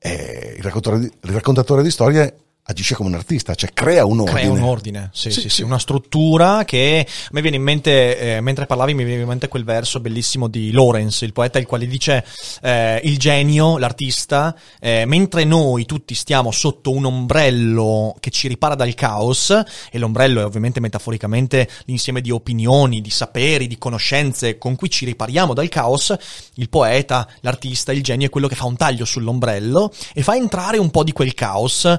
il 0.00 0.62
raccontatore 0.62 1.00
di, 1.00 1.06
il 1.06 1.32
raccontatore 1.32 1.82
di 1.82 1.90
storie 1.90 2.47
agisce 2.70 2.94
come 2.94 3.08
un 3.08 3.14
artista, 3.14 3.54
cioè 3.54 3.70
crea 3.72 4.04
un 4.04 4.20
ordine. 4.20 4.40
Crea 4.40 4.52
un 4.52 4.62
ordine, 4.62 5.10
sì, 5.14 5.30
sì, 5.30 5.40
sì, 5.40 5.48
sì. 5.48 5.62
una 5.62 5.78
struttura 5.78 6.64
che 6.64 7.06
a 7.08 7.28
me 7.32 7.40
viene 7.40 7.56
in 7.56 7.62
mente, 7.62 8.18
eh, 8.36 8.40
mentre 8.42 8.66
parlavi 8.66 8.92
mi 8.92 9.04
viene 9.04 9.22
in 9.22 9.28
mente 9.28 9.48
quel 9.48 9.64
verso 9.64 10.00
bellissimo 10.00 10.48
di 10.48 10.70
Lawrence, 10.70 11.24
il 11.24 11.32
poeta, 11.32 11.58
il 11.58 11.66
quale 11.66 11.86
dice 11.86 12.24
eh, 12.60 13.00
il 13.04 13.18
genio, 13.18 13.78
l'artista, 13.78 14.54
eh, 14.80 15.04
mentre 15.06 15.44
noi 15.44 15.86
tutti 15.86 16.14
stiamo 16.14 16.50
sotto 16.50 16.90
un 16.90 17.06
ombrello 17.06 18.14
che 18.20 18.30
ci 18.30 18.48
ripara 18.48 18.74
dal 18.74 18.92
caos, 18.92 19.50
e 19.90 19.98
l'ombrello 19.98 20.42
è 20.42 20.44
ovviamente 20.44 20.78
metaforicamente 20.78 21.66
l'insieme 21.86 22.20
di 22.20 22.30
opinioni, 22.30 23.00
di 23.00 23.10
saperi, 23.10 23.66
di 23.66 23.78
conoscenze 23.78 24.58
con 24.58 24.76
cui 24.76 24.90
ci 24.90 25.06
ripariamo 25.06 25.54
dal 25.54 25.70
caos, 25.70 26.14
il 26.56 26.68
poeta, 26.68 27.26
l'artista, 27.40 27.92
il 27.92 28.02
genio 28.02 28.26
è 28.26 28.30
quello 28.30 28.46
che 28.46 28.56
fa 28.56 28.66
un 28.66 28.76
taglio 28.76 29.06
sull'ombrello 29.06 29.90
e 30.12 30.22
fa 30.22 30.36
entrare 30.36 30.76
un 30.76 30.90
po' 30.90 31.02
di 31.02 31.12
quel 31.12 31.32
caos 31.32 31.96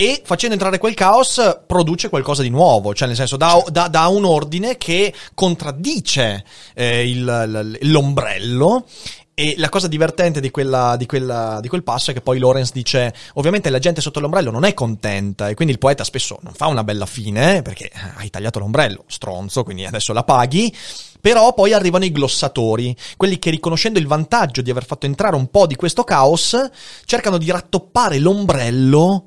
e 0.00 0.22
facendo 0.24 0.54
entrare 0.54 0.78
quel 0.78 0.94
caos 0.94 1.58
produce 1.66 2.08
qualcosa 2.08 2.40
di 2.40 2.48
nuovo, 2.48 2.94
cioè 2.94 3.06
nel 3.06 3.18
senso 3.18 3.36
dà, 3.36 3.62
dà, 3.68 3.86
dà 3.88 4.06
un 4.06 4.24
ordine 4.24 4.78
che 4.78 5.12
contraddice 5.34 6.42
eh, 6.72 7.06
il, 7.06 7.78
l'ombrello 7.82 8.86
e 9.34 9.56
la 9.58 9.68
cosa 9.68 9.88
divertente 9.88 10.40
di, 10.40 10.50
quella, 10.50 10.96
di, 10.96 11.04
quella, 11.04 11.58
di, 11.60 11.68
quel 11.68 11.82
passo 11.82 12.12
è 12.12 12.14
che 12.14 12.22
poi 12.22 12.38
Lawrence 12.38 12.72
dice: 12.72 13.12
Ovviamente 13.34 13.68
la 13.68 13.78
gente 13.78 14.00
sotto 14.00 14.20
l'ombrello 14.20 14.50
non 14.50 14.64
è 14.64 14.72
contenta, 14.72 15.50
e 15.50 15.54
quindi 15.54 15.74
il 15.74 15.78
poeta 15.78 16.02
spesso 16.02 16.38
non 16.40 16.54
fa 16.54 16.66
una 16.68 16.82
bella 16.82 17.04
fine 17.04 17.60
perché 17.60 17.90
hai 18.16 18.30
tagliato 18.30 18.58
l'ombrello, 18.58 19.04
stronzo, 19.06 19.64
quindi 19.64 19.84
adesso 19.84 20.14
la 20.14 20.24
paghi. 20.24 20.74
Però 21.20 21.52
poi 21.52 21.74
arrivano 21.74 22.06
i 22.06 22.12
glossatori, 22.12 22.96
quelli 23.18 23.38
che 23.38 23.50
riconoscendo 23.50 23.98
il 23.98 24.06
vantaggio 24.06 24.62
di 24.62 24.70
aver 24.70 24.86
fatto 24.86 25.04
entrare 25.04 25.36
un 25.36 25.50
po' 25.50 25.66
di 25.66 25.76
questo 25.76 26.04
caos, 26.04 26.58
cercano 27.04 27.36
di 27.36 27.50
rattoppare 27.50 28.18
l'ombrello 28.18 29.26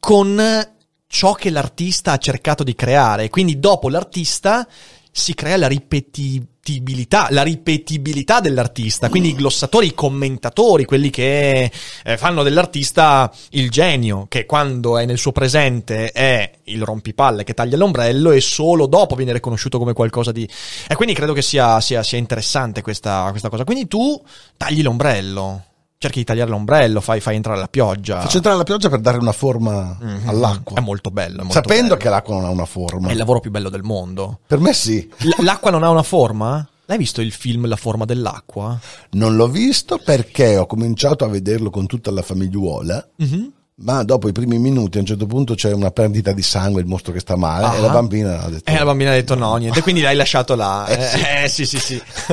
con 0.00 0.68
ciò 1.06 1.32
che 1.34 1.50
l'artista 1.50 2.12
ha 2.12 2.18
cercato 2.18 2.64
di 2.64 2.74
creare. 2.74 3.28
Quindi 3.28 3.60
dopo 3.60 3.88
l'artista 3.88 4.66
si 5.12 5.34
crea 5.34 5.56
la 5.56 5.66
ripetibilità, 5.66 7.26
la 7.30 7.42
ripetibilità 7.42 8.38
dell'artista, 8.38 9.08
quindi 9.08 9.30
i 9.30 9.34
glossatori, 9.34 9.88
i 9.88 9.94
commentatori, 9.94 10.84
quelli 10.84 11.10
che 11.10 11.70
eh, 12.04 12.16
fanno 12.16 12.44
dell'artista 12.44 13.30
il 13.50 13.70
genio, 13.70 14.26
che 14.28 14.46
quando 14.46 14.98
è 14.98 15.04
nel 15.04 15.18
suo 15.18 15.32
presente 15.32 16.12
è 16.12 16.50
il 16.64 16.82
rompipalle 16.82 17.42
che 17.42 17.54
taglia 17.54 17.76
l'ombrello 17.76 18.30
e 18.30 18.40
solo 18.40 18.86
dopo 18.86 19.16
viene 19.16 19.32
riconosciuto 19.32 19.78
come 19.78 19.92
qualcosa 19.92 20.30
di... 20.30 20.48
E 20.86 20.94
quindi 20.94 21.14
credo 21.14 21.32
che 21.32 21.42
sia, 21.42 21.80
sia, 21.80 22.04
sia 22.04 22.18
interessante 22.18 22.82
questa, 22.82 23.26
questa 23.30 23.48
cosa. 23.48 23.64
Quindi 23.64 23.88
tu 23.88 24.22
tagli 24.56 24.82
l'ombrello 24.82 25.64
cerchi 26.02 26.20
di 26.20 26.24
tagliare 26.24 26.48
l'ombrello, 26.48 27.02
fai, 27.02 27.20
fai, 27.20 27.36
entrare 27.36 27.58
la 27.58 27.68
pioggia. 27.68 28.22
Faccio 28.22 28.38
entrare 28.38 28.56
la 28.56 28.62
pioggia 28.62 28.88
per 28.88 29.00
dare 29.00 29.18
una 29.18 29.32
forma 29.32 29.98
mm-hmm. 30.02 30.28
all'acqua. 30.30 30.78
È 30.78 30.80
molto 30.80 31.10
bello. 31.10 31.40
È 31.40 31.42
molto 31.42 31.52
Sapendo 31.52 31.82
bello. 31.82 31.96
che 31.96 32.08
l'acqua 32.08 32.36
non 32.36 32.46
ha 32.46 32.48
una 32.48 32.64
forma. 32.64 33.08
È 33.08 33.10
il 33.10 33.18
lavoro 33.18 33.40
più 33.40 33.50
bello 33.50 33.68
del 33.68 33.82
mondo. 33.82 34.38
Per 34.46 34.60
me 34.60 34.72
sì. 34.72 35.06
L- 35.18 35.44
l'acqua 35.44 35.70
non 35.70 35.82
ha 35.82 35.90
una 35.90 36.02
forma? 36.02 36.66
L'hai 36.86 36.96
visto 36.96 37.20
il 37.20 37.32
film 37.32 37.66
La 37.66 37.76
forma 37.76 38.06
dell'acqua? 38.06 38.80
Non 39.10 39.36
l'ho 39.36 39.48
visto 39.48 40.00
perché 40.02 40.56
ho 40.56 40.64
cominciato 40.64 41.26
a 41.26 41.28
vederlo 41.28 41.68
con 41.68 41.86
tutta 41.86 42.10
la 42.10 42.22
famigliuola. 42.22 43.06
Mm-hmm 43.22 43.46
ma 43.82 44.02
dopo 44.02 44.28
i 44.28 44.32
primi 44.32 44.58
minuti 44.58 44.98
a 44.98 45.00
un 45.00 45.06
certo 45.06 45.26
punto 45.26 45.54
c'è 45.54 45.72
una 45.72 45.90
perdita 45.90 46.32
di 46.32 46.42
sangue, 46.42 46.80
il 46.80 46.86
mostro 46.86 47.12
che 47.12 47.20
sta 47.20 47.36
male 47.36 47.66
ah. 47.66 47.74
e 47.76 47.80
la 47.80 47.88
bambina 47.88 48.42
ha 48.42 48.48
detto... 48.50 48.70
E 48.70 48.74
la 48.74 48.84
bambina 48.84 49.10
ha 49.10 49.14
detto 49.14 49.34
no, 49.34 49.56
niente, 49.56 49.80
quindi 49.82 50.02
l'hai 50.02 50.16
lasciato 50.16 50.54
là. 50.54 50.86
eh, 50.86 51.00
sì. 51.00 51.20
eh 51.20 51.48
sì, 51.48 51.66
sì, 51.66 51.78
sì. 51.78 51.94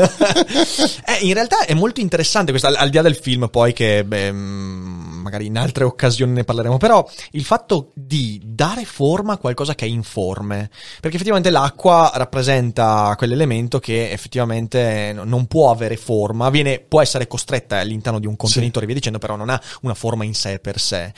eh, 1.06 1.20
in 1.22 1.34
realtà 1.34 1.66
è 1.66 1.74
molto 1.74 2.02
interessante 2.02 2.52
questo, 2.52 2.68
al, 2.68 2.76
al 2.76 2.90
di 2.90 2.98
là 2.98 3.04
del 3.04 3.16
film 3.16 3.48
poi 3.50 3.72
che 3.72 4.04
beh, 4.04 4.32
mm, 4.32 5.07
magari 5.28 5.48
in 5.48 5.58
altre 5.58 5.84
occasioni 5.84 6.32
ne 6.32 6.44
parleremo, 6.46 6.78
però 6.78 7.06
il 7.32 7.44
fatto 7.44 7.92
di 7.94 8.42
dare 8.44 8.86
forma 8.86 9.34
a 9.34 9.38
qualcosa 9.38 9.76
che 9.76 9.86
è 9.86 9.90
informe, 9.90 10.70
perché 11.02 11.16
effettivamente 11.16 11.50
l'acqua 11.50 12.12
rappresenta 12.16 13.14
quell'elemento 13.18 13.80
che 13.80 14.10
effettivamente 14.12 15.14
non 15.14 15.46
può 15.48 15.70
avere 15.70 15.98
forma, 15.98 16.50
viene, 16.50 16.80
può 16.80 17.02
essere 17.02 17.28
costretta 17.28 17.78
all'interno 17.80 18.20
di 18.20 18.26
un 18.28 18.38
contenitore, 18.38 18.82
sì. 18.82 18.86
via 18.86 18.96
dicendo, 18.96 19.20
però 19.20 19.36
non 19.36 19.50
ha 19.50 19.62
una 19.82 19.94
forma 19.94 20.24
in 20.24 20.34
sé 20.34 20.60
per 20.60 20.80
sé. 20.80 21.12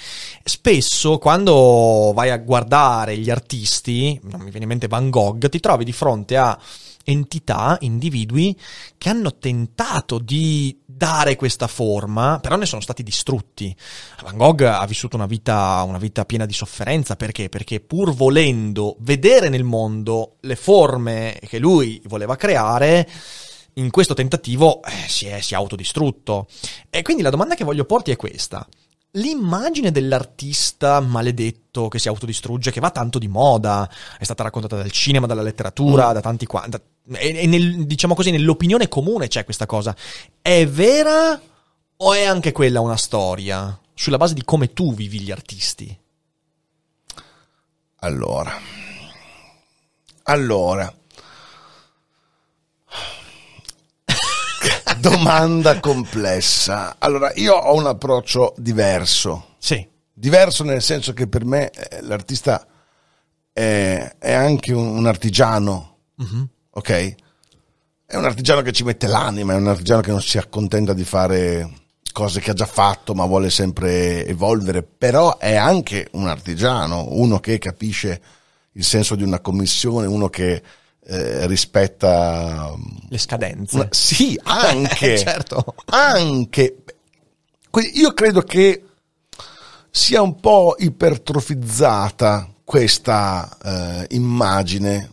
Spesso 0.44 1.20
quando 1.20 2.12
vai 2.16 2.32
a 2.32 2.38
guardare 2.38 3.18
gli 3.18 3.30
artisti, 3.30 4.20
non 4.24 4.42
mi 4.42 4.50
viene 4.50 4.63
in 4.63 4.70
mente 4.70 4.88
Van 4.88 5.10
Gogh, 5.10 5.48
ti 5.50 5.60
trovi 5.60 5.86
di 5.86 5.94
fronte 5.94 6.36
a 6.36 6.58
entità, 7.10 7.78
individui 7.82 8.56
che 8.98 9.10
hanno 9.10 9.38
tentato 9.38 10.20
di 10.20 10.80
dare 10.86 11.36
questa 11.36 11.68
forma, 11.68 12.39
però 12.39 12.56
ne 12.56 12.66
sono 12.66 12.82
stati 12.82 13.04
distrutti. 13.04 13.75
Van 14.22 14.38
Gogh 14.38 14.62
ha 14.62 14.86
vissuto 14.86 15.16
una 15.16 15.25
vita, 15.25 15.84
una 15.86 15.98
vita 15.98 16.25
piena 16.25 16.46
di 16.46 16.54
sofferenza 16.54 17.16
perché? 17.16 17.50
Perché 17.50 17.80
pur 17.80 18.13
volendo 18.13 18.96
vedere 19.00 19.50
nel 19.50 19.63
mondo 19.63 20.38
le 20.42 20.56
forme 20.56 21.39
che 21.48 21.60
lui 21.60 22.01
voleva 22.06 22.36
creare, 22.36 23.08
in 23.74 23.92
questo 23.92 24.13
tentativo 24.13 24.82
eh, 24.84 25.08
si, 25.08 25.28
è, 25.28 25.39
si 25.39 25.54
è 25.54 25.58
autodistrutto. 25.58 26.48
E 26.89 27.01
quindi 27.01 27.24
la 27.24 27.30
domanda 27.30 27.56
che 27.56 27.63
voglio 27.63 27.86
porti 27.86 28.12
è 28.12 28.16
questa 28.16 28.68
l'immagine 29.12 29.92
dell'artista 29.92 31.00
maledetto 31.00 31.88
che 31.88 32.00
si 32.00 32.08
autodistrugge, 32.08 32.72
che 32.72 32.80
va 32.80 32.92
tanto 32.92 33.20
di 33.20 33.28
moda, 33.28 33.89
è 34.18 34.24
stata 34.24 34.44
raccontata 34.44 34.75
dal 34.75 34.92
cinema, 34.92 35.28
dalla 35.28 35.42
letteratura, 35.42 36.10
mm. 36.10 36.13
da 36.13 36.22
tanti 36.22 36.46
qua. 36.46 36.66
Da, 36.68 36.80
e, 37.13 37.42
e 37.42 37.48
nel, 37.48 37.86
diciamo 37.86 38.16
così, 38.16 38.32
nell'opinione 38.32 38.88
comune 38.88 39.28
c'è 39.28 39.44
questa 39.44 39.66
cosa. 39.66 39.96
È 40.42 40.68
vera 40.68 41.39
o 41.98 42.13
è 42.13 42.24
anche 42.24 42.51
quella 42.51 42.82
una 42.82 42.98
storia? 42.98 43.78
Sulla 43.94 44.18
base 44.18 44.34
di 44.34 44.44
come 44.44 44.74
tu 44.74 44.94
vivi 44.94 45.22
gli 45.22 45.32
artisti? 45.32 45.98
Allora. 48.01 48.54
Allora. 50.24 50.94
Domanda 55.00 55.79
complessa. 55.79 56.96
Allora, 57.00 57.32
io 57.36 57.53
ho 57.53 57.75
un 57.75 57.88
approccio 57.88 58.53
diverso. 58.58 59.56
Sì. 59.58 59.88
Diverso 60.13 60.63
nel 60.63 60.82
senso 60.82 61.13
che 61.13 61.27
per 61.27 61.46
me 61.46 61.70
eh, 61.70 62.01
l'artista 62.01 62.65
è, 63.53 64.15
è, 64.20 64.34
anche 64.34 64.74
un, 64.74 64.88
un 64.98 65.08
artigiano, 65.08 65.98
mm-hmm. 66.22 66.44
ok? 66.72 67.15
È 68.06 68.15
un 68.15 68.25
artigiano 68.25 68.62
che 68.62 68.72
ci 68.72 68.84
mette 68.84 69.08
l'anima, 69.08 69.53
è 69.53 69.58
un 69.58 69.68
artigiano 69.68 70.01
che 70.01 70.12
non 70.12 70.22
si 70.22 70.38
accontenta 70.38 70.94
di 70.94 71.03
fare 71.03 71.70
cose 72.12 72.41
che 72.41 72.51
ha 72.51 72.56
già 72.56 72.65
fatto, 72.65 73.13
ma 73.13 73.25
vuole 73.25 73.50
sempre 73.50 74.25
evolvere. 74.25 74.84
Però 74.84 75.38
è 75.38 75.56
anche 75.56 76.08
un 76.13 76.27
artigiano, 76.27 77.08
uno 77.12 77.39
che 77.39 77.58
capisce 77.60 78.22
il 78.74 78.84
senso 78.84 79.15
di 79.15 79.24
una 79.24 79.39
commissione, 79.39 80.08
uno 80.08 80.29
che 80.29 80.62
eh, 81.10 81.48
rispetta 81.48 82.74
le 83.08 83.18
scadenze. 83.18 83.88
sì, 83.89 84.39
anche. 84.44 85.18
certo. 85.20 85.75
Anche. 85.86 86.84
Io 87.94 88.13
credo 88.13 88.42
che 88.42 88.84
sia 89.89 90.22
un 90.22 90.39
po' 90.39 90.75
ipertrofizzata 90.78 92.48
questa 92.63 93.58
eh, 93.63 94.16
immagine 94.16 95.12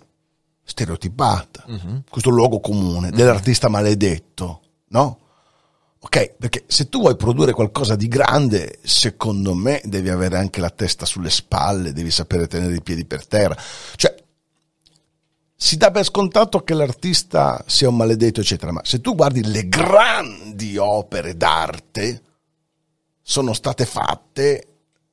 stereotipata, 0.62 1.64
uh-huh. 1.66 2.02
questo 2.10 2.28
luogo 2.28 2.60
comune 2.60 3.08
uh-huh. 3.08 3.14
dell'artista 3.14 3.68
maledetto, 3.68 4.60
no? 4.88 5.20
Ok, 5.98 6.34
perché 6.38 6.64
se 6.66 6.88
tu 6.88 7.00
vuoi 7.00 7.16
produrre 7.16 7.52
qualcosa 7.52 7.96
di 7.96 8.06
grande, 8.06 8.78
secondo 8.82 9.54
me 9.54 9.80
devi 9.84 10.10
avere 10.10 10.36
anche 10.36 10.60
la 10.60 10.70
testa 10.70 11.06
sulle 11.06 11.30
spalle, 11.30 11.92
devi 11.92 12.10
sapere 12.10 12.46
tenere 12.46 12.76
i 12.76 12.82
piedi 12.82 13.04
per 13.04 13.26
terra. 13.26 13.56
Cioè, 13.96 14.14
si 15.56 15.78
dà 15.78 15.90
per 15.90 16.04
scontato 16.04 16.62
che 16.62 16.74
l'artista 16.74 17.64
sia 17.66 17.88
un 17.88 17.96
maledetto, 17.96 18.40
eccetera, 18.40 18.72
ma 18.72 18.82
se 18.84 19.00
tu 19.00 19.14
guardi 19.14 19.42
le 19.42 19.68
grandi 19.68 20.76
opere 20.76 21.36
d'arte, 21.36 22.22
sono 23.22 23.54
state 23.54 23.86
fatte 23.86 24.66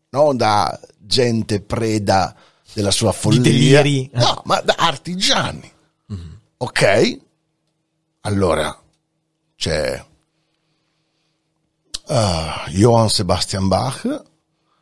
no, 0.10 0.36
da 0.36 0.80
gente 0.98 1.62
preda 1.62 2.36
della 2.74 2.92
sua 2.92 3.12
follia, 3.12 3.82
Di 3.82 4.10
no, 4.14 4.42
ma 4.46 4.60
da 4.62 4.76
artigiani. 4.78 5.72
Mm-hmm. 6.12 6.34
Ok? 6.58 7.20
Allora 8.22 8.78
c'è 9.56 10.06
uh, 12.08 12.70
Johann 12.70 13.08
Sebastian 13.08 13.68
Bach, 13.68 14.24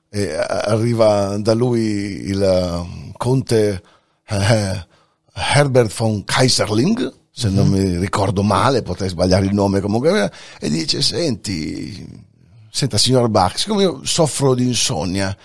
e 0.10 0.36
arriva 0.36 1.38
da 1.38 1.54
lui 1.54 1.80
il 1.80 2.42
uh, 2.42 3.12
conte 3.16 3.82
uh, 4.28 4.90
Herbert 5.34 5.92
von 5.94 6.24
Kaiserling, 6.24 7.14
se 7.32 7.50
non 7.50 7.70
mi 7.70 7.98
ricordo 7.98 8.44
male, 8.44 8.82
potrei 8.82 9.10
sbagliare 9.10 9.46
il 9.46 9.54
nome 9.54 9.80
comunque, 9.80 10.32
e 10.60 10.70
dice, 10.70 11.02
senti, 11.02 12.06
senta 12.70 12.98
signor 12.98 13.30
Bach, 13.30 13.58
siccome 13.58 13.84
io 13.84 14.02
soffro 14.04 14.54
di 14.54 14.66
insonnia, 14.66 15.36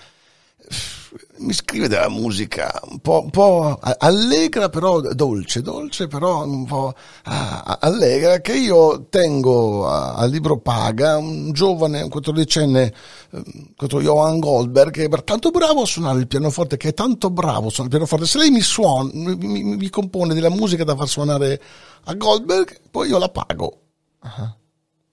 mi 1.37 1.53
scrive 1.53 1.87
della 1.87 2.09
musica 2.09 2.81
un 2.89 2.99
po', 2.99 3.21
un 3.23 3.29
po 3.29 3.79
allegra 3.79 4.69
però 4.69 4.99
dolce, 4.99 5.61
dolce 5.61 6.07
però 6.07 6.45
un 6.45 6.65
po' 6.65 6.93
allegra 7.23 8.39
che 8.39 8.53
io 8.53 9.05
tengo 9.09 9.87
al 9.87 10.29
libro 10.29 10.57
paga 10.57 11.17
un 11.17 11.51
giovane, 11.53 12.01
un 12.01 12.09
quattordicenne, 12.09 12.93
ehm, 13.31 13.43
questo 13.75 14.01
Johan 14.01 14.39
Goldberg 14.39 14.91
che 14.91 15.05
è 15.05 15.23
tanto 15.23 15.51
bravo 15.51 15.81
a 15.81 15.85
suonare 15.85 16.19
il 16.19 16.27
pianoforte, 16.27 16.77
che 16.77 16.89
è 16.89 16.93
tanto 16.93 17.29
bravo 17.29 17.67
a 17.67 17.71
suonare 17.71 17.83
il 17.83 17.89
pianoforte, 17.89 18.25
se 18.25 18.37
lei 18.39 18.49
mi 18.49 18.61
suona, 18.61 19.09
mi, 19.13 19.35
mi, 19.35 19.63
mi 19.63 19.89
compone 19.89 20.33
della 20.33 20.49
musica 20.49 20.83
da 20.83 20.95
far 20.95 21.07
suonare 21.07 21.61
a 22.05 22.13
Goldberg, 22.13 22.79
poi 22.91 23.09
io 23.09 23.17
la 23.17 23.29
pago. 23.29 23.81
Uh-huh. 24.23 24.53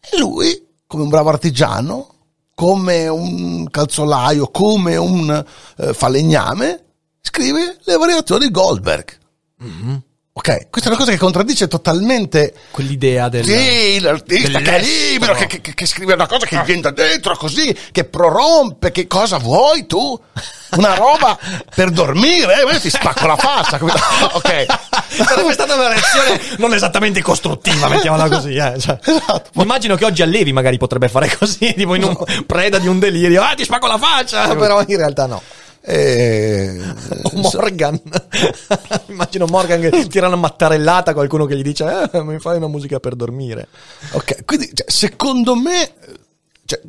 E 0.01 0.19
lui, 0.19 0.67
come 0.87 1.03
un 1.03 1.09
bravo 1.09 1.29
artigiano, 1.31 2.14
come 2.55 3.09
un 3.09 3.69
calzolaio, 3.69 4.49
come 4.49 4.97
un 4.97 5.45
eh, 5.77 5.93
falegname, 5.93 6.85
scrive 7.21 7.79
le 7.85 7.97
variazioni 7.97 8.51
Goldberg. 8.51 9.19
Mm-hmm. 9.63 9.97
Ok, 10.37 10.67
questa 10.69 10.89
è 10.89 10.93
una 10.93 10.99
cosa 10.99 11.13
che 11.13 11.17
contraddice 11.17 11.69
totalmente 11.69 12.53
quell'idea 12.73 13.29
del 13.29 13.45
Sì, 13.45 14.01
l'artista 14.01 14.59
che 14.59 14.79
è 14.79 14.83
libero, 14.83 15.33
che, 15.33 15.47
che, 15.47 15.61
che, 15.61 15.87
scrive 15.87 16.15
una 16.15 16.27
cosa 16.27 16.45
che 16.45 16.61
gli 16.67 16.73
entra 16.73 16.91
dentro 16.91 17.37
così, 17.37 17.73
che 17.93 18.03
prorompe, 18.03 18.91
che 18.91 19.07
cosa 19.07 19.39
vuoi 19.39 19.87
tu? 19.87 20.21
Una 20.71 20.95
roba 20.95 21.39
per 21.73 21.91
dormire, 21.91 22.65
eh? 22.69 22.81
ti 22.81 22.91
spacco 22.91 23.29
la 23.29 23.37
faccia. 23.37 23.79
ok. 23.81 24.67
Sarebbe 25.07 25.53
stata 25.53 25.77
una 25.77 25.87
reazione 25.87 26.41
non 26.59 26.75
esattamente 26.75 27.23
costruttiva, 27.23 27.87
mettiamola 27.87 28.29
così. 28.29 28.57
Eh. 28.57 28.75
Cioè, 28.77 28.99
esatto. 29.07 29.63
Immagino 29.63 29.95
che 29.95 30.05
oggi 30.05 30.23
Allevi 30.23 30.53
magari 30.53 30.79
potrebbe 30.79 31.07
fare 31.07 31.33
così, 31.39 31.75
tipo 31.79 31.95
in 31.95 32.03
un 32.03 32.45
preda 32.45 32.81
di 32.81 32.89
un 32.89 32.99
delirio, 32.99 33.41
ah 33.41 33.55
ti 33.55 33.63
spacco 33.63 33.87
la 33.87 33.99
faccia, 33.99 34.53
però 34.57 34.83
in 34.85 34.97
realtà 34.97 35.27
no. 35.27 35.41
E... 35.87 36.81
Morgan, 37.35 38.01
immagino 39.09 39.45
Morgan 39.45 39.81
che 39.81 40.07
tira 40.09 40.29
una 40.29 40.37
mattarellata 40.37 41.11
a 41.11 41.15
qualcuno 41.15 41.45
che 41.45 41.59
gli 41.59 41.63
dice 41.63 42.09
eh, 42.11 42.23
mi 42.23 42.39
fai 42.39 42.57
una 42.57 42.69
musica 42.69 42.99
per 43.01 43.15
dormire. 43.15 43.69
Ok, 44.13 44.47
quindi 44.47 44.71
cioè, 44.73 44.91
secondo 44.91 45.55
me 45.55 45.93
cioè, 46.65 46.81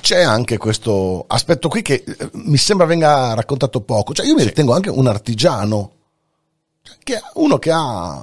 c'è 0.00 0.22
anche 0.22 0.56
questo 0.56 1.24
aspetto 1.28 1.68
qui 1.68 1.82
che 1.82 2.02
eh, 2.04 2.30
mi 2.32 2.56
sembra 2.56 2.86
venga 2.86 3.34
raccontato 3.34 3.82
poco. 3.82 4.14
Cioè, 4.14 4.26
io 4.26 4.34
mi 4.34 4.40
sì. 4.40 4.48
ritengo 4.48 4.74
anche 4.74 4.90
un 4.90 5.06
artigiano, 5.06 5.92
cioè, 6.82 6.96
che 7.04 7.20
uno 7.34 7.58
che 7.58 7.70
ha 7.70 8.20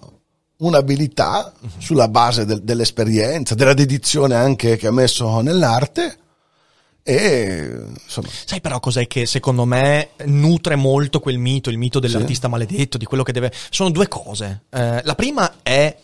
un'abilità 0.57 1.53
uh-huh. 1.57 1.69
sulla 1.77 2.10
base 2.10 2.43
del, 2.43 2.63
dell'esperienza, 2.63 3.55
della 3.55 3.74
dedizione 3.74 4.36
anche 4.36 4.75
che 4.75 4.88
ha 4.88 4.91
messo 4.91 5.39
nell'arte 5.39 6.17
e 7.07 7.85
insomma. 8.03 8.27
Sai 8.29 8.59
però 8.59 8.81
cos'è 8.81 9.07
che 9.07 9.25
secondo 9.25 9.63
me 9.63 10.09
nutre 10.25 10.75
molto 10.75 11.21
quel 11.21 11.37
mito, 11.37 11.69
il 11.69 11.77
mito 11.77 11.99
dell'artista 11.99 12.47
sì. 12.47 12.51
maledetto, 12.51 12.97
di 12.97 13.05
quello 13.05 13.23
che 13.23 13.31
deve... 13.31 13.49
Sono 13.69 13.91
due 13.91 14.09
cose. 14.09 14.63
Eh, 14.69 15.01
la 15.01 15.15
prima 15.15 15.59
è 15.63 15.95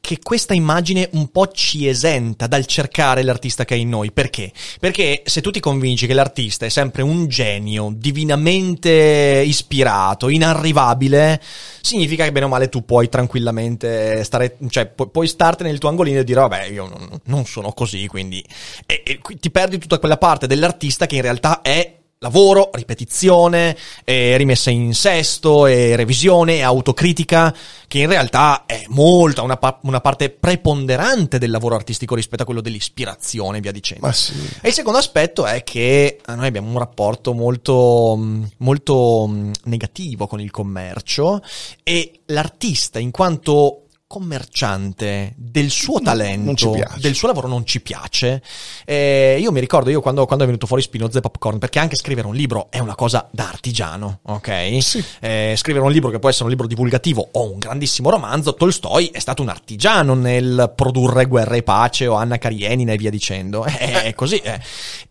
che 0.00 0.18
questa 0.22 0.54
immagine 0.54 1.08
un 1.12 1.30
po' 1.30 1.48
ci 1.48 1.86
esenta 1.86 2.46
dal 2.46 2.66
cercare 2.66 3.22
l'artista 3.22 3.64
che 3.64 3.74
è 3.74 3.78
in 3.78 3.90
noi. 3.90 4.10
Perché? 4.12 4.50
Perché 4.80 5.22
se 5.24 5.40
tu 5.40 5.50
ti 5.50 5.60
convinci 5.60 6.06
che 6.06 6.14
l'artista 6.14 6.66
è 6.66 6.68
sempre 6.68 7.02
un 7.02 7.28
genio, 7.28 7.92
divinamente 7.94 9.42
ispirato, 9.44 10.28
inarrivabile, 10.28 11.40
significa 11.80 12.24
che 12.24 12.32
bene 12.32 12.46
o 12.46 12.48
male 12.48 12.68
tu 12.68 12.84
puoi 12.84 13.08
tranquillamente 13.08 14.24
stare, 14.24 14.56
cioè 14.68 14.86
pu- 14.86 15.10
puoi 15.10 15.28
startene 15.28 15.70
nel 15.70 15.78
tuo 15.78 15.90
angolino 15.90 16.20
e 16.20 16.24
dire 16.24 16.40
vabbè 16.40 16.64
io 16.64 16.88
non, 16.88 17.20
non 17.24 17.44
sono 17.44 17.72
così, 17.72 18.06
quindi 18.06 18.44
e, 18.86 19.02
e, 19.04 19.20
ti 19.38 19.50
perdi 19.50 19.78
tutta 19.78 19.98
quella 19.98 20.16
parte 20.16 20.46
dell'artista 20.46 21.06
che 21.06 21.16
in 21.16 21.22
realtà 21.22 21.60
è 21.60 21.99
lavoro, 22.22 22.68
ripetizione, 22.74 23.74
eh, 24.04 24.36
rimessa 24.36 24.68
in 24.68 24.92
sesto, 24.92 25.64
e 25.64 25.96
revisione, 25.96 26.56
e 26.56 26.60
autocritica, 26.62 27.54
che 27.88 28.00
in 28.00 28.08
realtà 28.08 28.66
è 28.66 28.84
molta, 28.88 29.40
una, 29.40 29.56
pa- 29.56 29.78
una, 29.84 30.02
parte 30.02 30.28
preponderante 30.28 31.38
del 31.38 31.50
lavoro 31.50 31.76
artistico 31.76 32.14
rispetto 32.14 32.42
a 32.42 32.44
quello 32.44 32.60
dell'ispirazione 32.60 33.60
via 33.60 33.72
dicendo. 33.72 34.12
Sì. 34.12 34.34
E 34.60 34.68
il 34.68 34.74
secondo 34.74 34.98
aspetto 34.98 35.46
è 35.46 35.64
che 35.64 36.18
eh, 36.26 36.34
noi 36.34 36.46
abbiamo 36.46 36.68
un 36.68 36.78
rapporto 36.78 37.32
molto, 37.32 38.18
molto 38.58 39.26
mm, 39.26 39.52
negativo 39.64 40.26
con 40.26 40.42
il 40.42 40.50
commercio 40.50 41.40
e 41.82 42.20
l'artista 42.26 42.98
in 42.98 43.12
quanto 43.12 43.84
commerciante 44.10 45.34
del 45.36 45.70
suo 45.70 46.00
talento, 46.00 46.76
del 46.96 47.14
suo 47.14 47.28
lavoro 47.28 47.46
non 47.46 47.64
ci 47.64 47.80
piace. 47.80 48.42
Eh, 48.84 49.38
io 49.38 49.52
mi 49.52 49.60
ricordo 49.60 49.88
io 49.88 50.00
quando, 50.00 50.26
quando, 50.26 50.42
è 50.42 50.46
venuto 50.48 50.66
fuori 50.66 50.82
Spinoza 50.82 51.18
e 51.18 51.20
Popcorn, 51.20 51.60
perché 51.60 51.78
anche 51.78 51.94
scrivere 51.94 52.26
un 52.26 52.34
libro 52.34 52.72
è 52.72 52.80
una 52.80 52.96
cosa 52.96 53.28
da 53.30 53.46
artigiano, 53.46 54.18
ok? 54.24 54.82
Sì. 54.82 55.04
Eh, 55.20 55.54
scrivere 55.56 55.84
un 55.84 55.92
libro 55.92 56.10
che 56.10 56.18
può 56.18 56.28
essere 56.28 56.42
un 56.42 56.50
libro 56.50 56.66
divulgativo 56.66 57.28
o 57.30 57.52
un 57.52 57.58
grandissimo 57.58 58.10
romanzo, 58.10 58.54
Tolstoi 58.54 59.10
è 59.12 59.20
stato 59.20 59.42
un 59.42 59.48
artigiano 59.48 60.14
nel 60.14 60.72
produrre 60.74 61.26
Guerra 61.26 61.54
e 61.54 61.62
Pace 61.62 62.08
o 62.08 62.14
Anna 62.14 62.38
Karenina 62.38 62.92
e 62.92 62.96
via 62.96 63.10
dicendo. 63.10 63.62
È, 63.70 64.02
è 64.02 64.14
così. 64.14 64.38
Eh. 64.38 64.60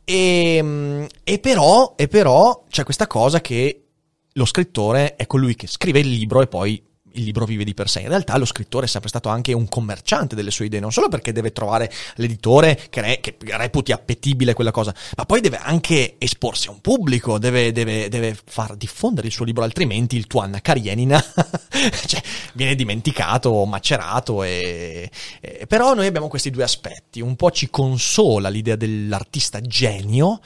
E, 0.03 1.07
e, 1.23 1.39
però, 1.39 1.93
e 1.95 2.09
però 2.09 2.65
c'è 2.69 2.83
questa 2.83 3.07
cosa 3.07 3.39
che 3.39 3.85
lo 4.33 4.45
scrittore 4.45 5.15
è 5.15 5.25
colui 5.25 5.55
che 5.55 5.67
scrive 5.67 5.99
il 5.99 6.09
libro 6.09 6.41
e 6.41 6.47
poi 6.47 6.83
il 7.19 7.25
libro 7.25 7.45
vive 7.45 7.63
di 7.63 7.73
per 7.73 7.89
sé. 7.89 8.01
In 8.01 8.07
realtà 8.07 8.37
lo 8.37 8.45
scrittore 8.45 8.85
è 8.85 8.89
sempre 8.89 9.09
stato 9.09 9.29
anche 9.29 9.53
un 9.53 9.67
commerciante 9.67 10.35
delle 10.35 10.51
sue 10.51 10.65
idee, 10.65 10.79
non 10.79 10.91
solo 10.91 11.09
perché 11.09 11.31
deve 11.31 11.51
trovare 11.51 11.91
l'editore 12.15 12.79
che, 12.89 13.01
re, 13.01 13.19
che 13.19 13.37
reputi 13.41 13.91
appetibile 13.91 14.53
quella 14.53 14.71
cosa, 14.71 14.93
ma 15.15 15.25
poi 15.25 15.41
deve 15.41 15.57
anche 15.57 16.15
esporsi 16.17 16.67
a 16.67 16.71
un 16.71 16.81
pubblico, 16.81 17.37
deve, 17.37 17.71
deve, 17.71 18.09
deve 18.09 18.37
far 18.43 18.75
diffondere 18.75 19.27
il 19.27 19.33
suo 19.33 19.45
libro, 19.45 19.63
altrimenti 19.63 20.15
il 20.15 20.27
tuo 20.27 20.41
Anna 20.41 20.61
Karenina 20.61 21.21
cioè, 22.05 22.21
viene 22.53 22.75
dimenticato 22.75 23.65
macerato. 23.65 24.43
E, 24.43 25.09
e, 25.39 25.65
però 25.67 25.93
noi 25.93 26.07
abbiamo 26.07 26.27
questi 26.27 26.49
due 26.49 26.63
aspetti, 26.63 27.21
un 27.21 27.35
po' 27.35 27.51
ci 27.51 27.69
consola 27.69 28.49
l'idea 28.49 28.75
dell'artista 28.75 29.61
genio 29.61 30.39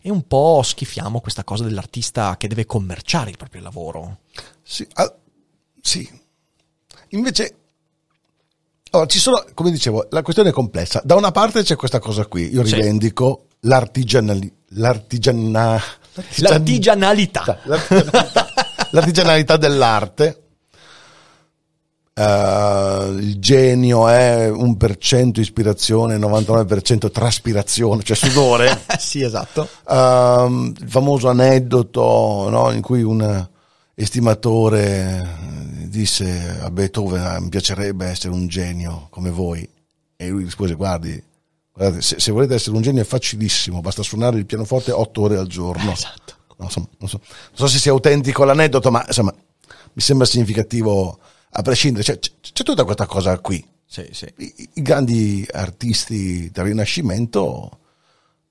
e 0.00 0.10
un 0.10 0.26
po' 0.26 0.62
schifiamo 0.62 1.20
questa 1.20 1.44
cosa 1.44 1.64
dell'artista 1.64 2.36
che 2.36 2.48
deve 2.48 2.66
commerciare 2.66 3.30
il 3.30 3.36
proprio 3.36 3.62
lavoro. 3.62 4.18
Sì, 4.62 4.86
sì. 5.80 6.08
Invece, 7.10 7.54
allora, 8.90 9.08
ci 9.08 9.18
sono, 9.18 9.44
come 9.54 9.70
dicevo, 9.70 10.06
la 10.10 10.22
questione 10.22 10.50
è 10.50 10.52
complessa. 10.52 11.00
Da 11.04 11.14
una 11.14 11.30
parte 11.30 11.62
c'è 11.62 11.76
questa 11.76 11.98
cosa 11.98 12.26
qui, 12.26 12.52
io 12.52 12.62
rivendico 12.62 13.46
sì. 13.60 13.68
l'artigianali, 13.68 14.52
l'artigiana, 14.70 15.82
l'artigianalità. 16.36 17.60
L'artigianalità, 17.64 18.48
l'artigianalità 18.90 19.56
dell'arte. 19.56 20.42
Uh, 22.18 23.16
il 23.18 23.38
genio 23.38 24.08
è 24.08 24.50
un 24.50 24.76
per 24.76 24.96
cento 24.98 25.40
ispirazione, 25.40 26.18
99% 26.18 27.12
traspirazione, 27.12 28.02
cioè 28.02 28.16
sudore. 28.16 28.82
sì, 28.98 29.22
esatto. 29.22 29.68
Uh, 29.86 30.72
il 30.76 30.88
famoso 30.88 31.28
aneddoto 31.28 32.48
no, 32.50 32.72
in 32.72 32.80
cui 32.80 33.02
un 33.02 33.48
estimatore 34.00 35.26
disse 35.88 36.56
a 36.60 36.70
Beethoven 36.70 37.20
ah, 37.20 37.40
mi 37.40 37.48
piacerebbe 37.48 38.06
essere 38.06 38.32
un 38.32 38.46
genio 38.46 39.08
come 39.10 39.30
voi 39.30 39.68
e 40.14 40.28
lui 40.28 40.44
rispose 40.44 40.74
guardi 40.74 41.20
guardate, 41.72 42.00
se, 42.00 42.20
se, 42.20 42.30
volete 42.30 42.54
essere 42.54 42.76
un 42.76 42.82
genio 42.82 43.02
è 43.02 43.04
facilissimo 43.04 43.80
basta 43.80 44.04
suonare 44.04 44.38
il 44.38 44.46
pianoforte 44.46 44.92
otto 44.92 45.22
ore 45.22 45.36
al 45.36 45.48
giorno 45.48 45.90
esatto. 45.90 46.34
non, 46.58 46.70
so, 46.70 46.88
non, 46.98 47.08
so, 47.08 47.20
non 47.20 47.54
so 47.54 47.66
se 47.66 47.78
sia 47.78 47.90
autentico 47.90 48.44
l'aneddoto 48.44 48.92
ma 48.92 49.02
insomma 49.04 49.34
mi 49.34 50.00
sembra 50.00 50.26
significativo 50.26 51.18
a 51.50 51.62
prescindere 51.62 52.04
c'è, 52.04 52.20
c'è, 52.20 52.30
c'è 52.40 52.62
tutta 52.62 52.84
questa 52.84 53.06
cosa 53.06 53.36
qui 53.40 53.66
sì, 53.84 54.06
sì. 54.12 54.32
I, 54.36 54.70
I, 54.74 54.82
grandi 54.82 55.44
artisti 55.50 56.50
del 56.52 56.66
Rinascimento 56.66 57.78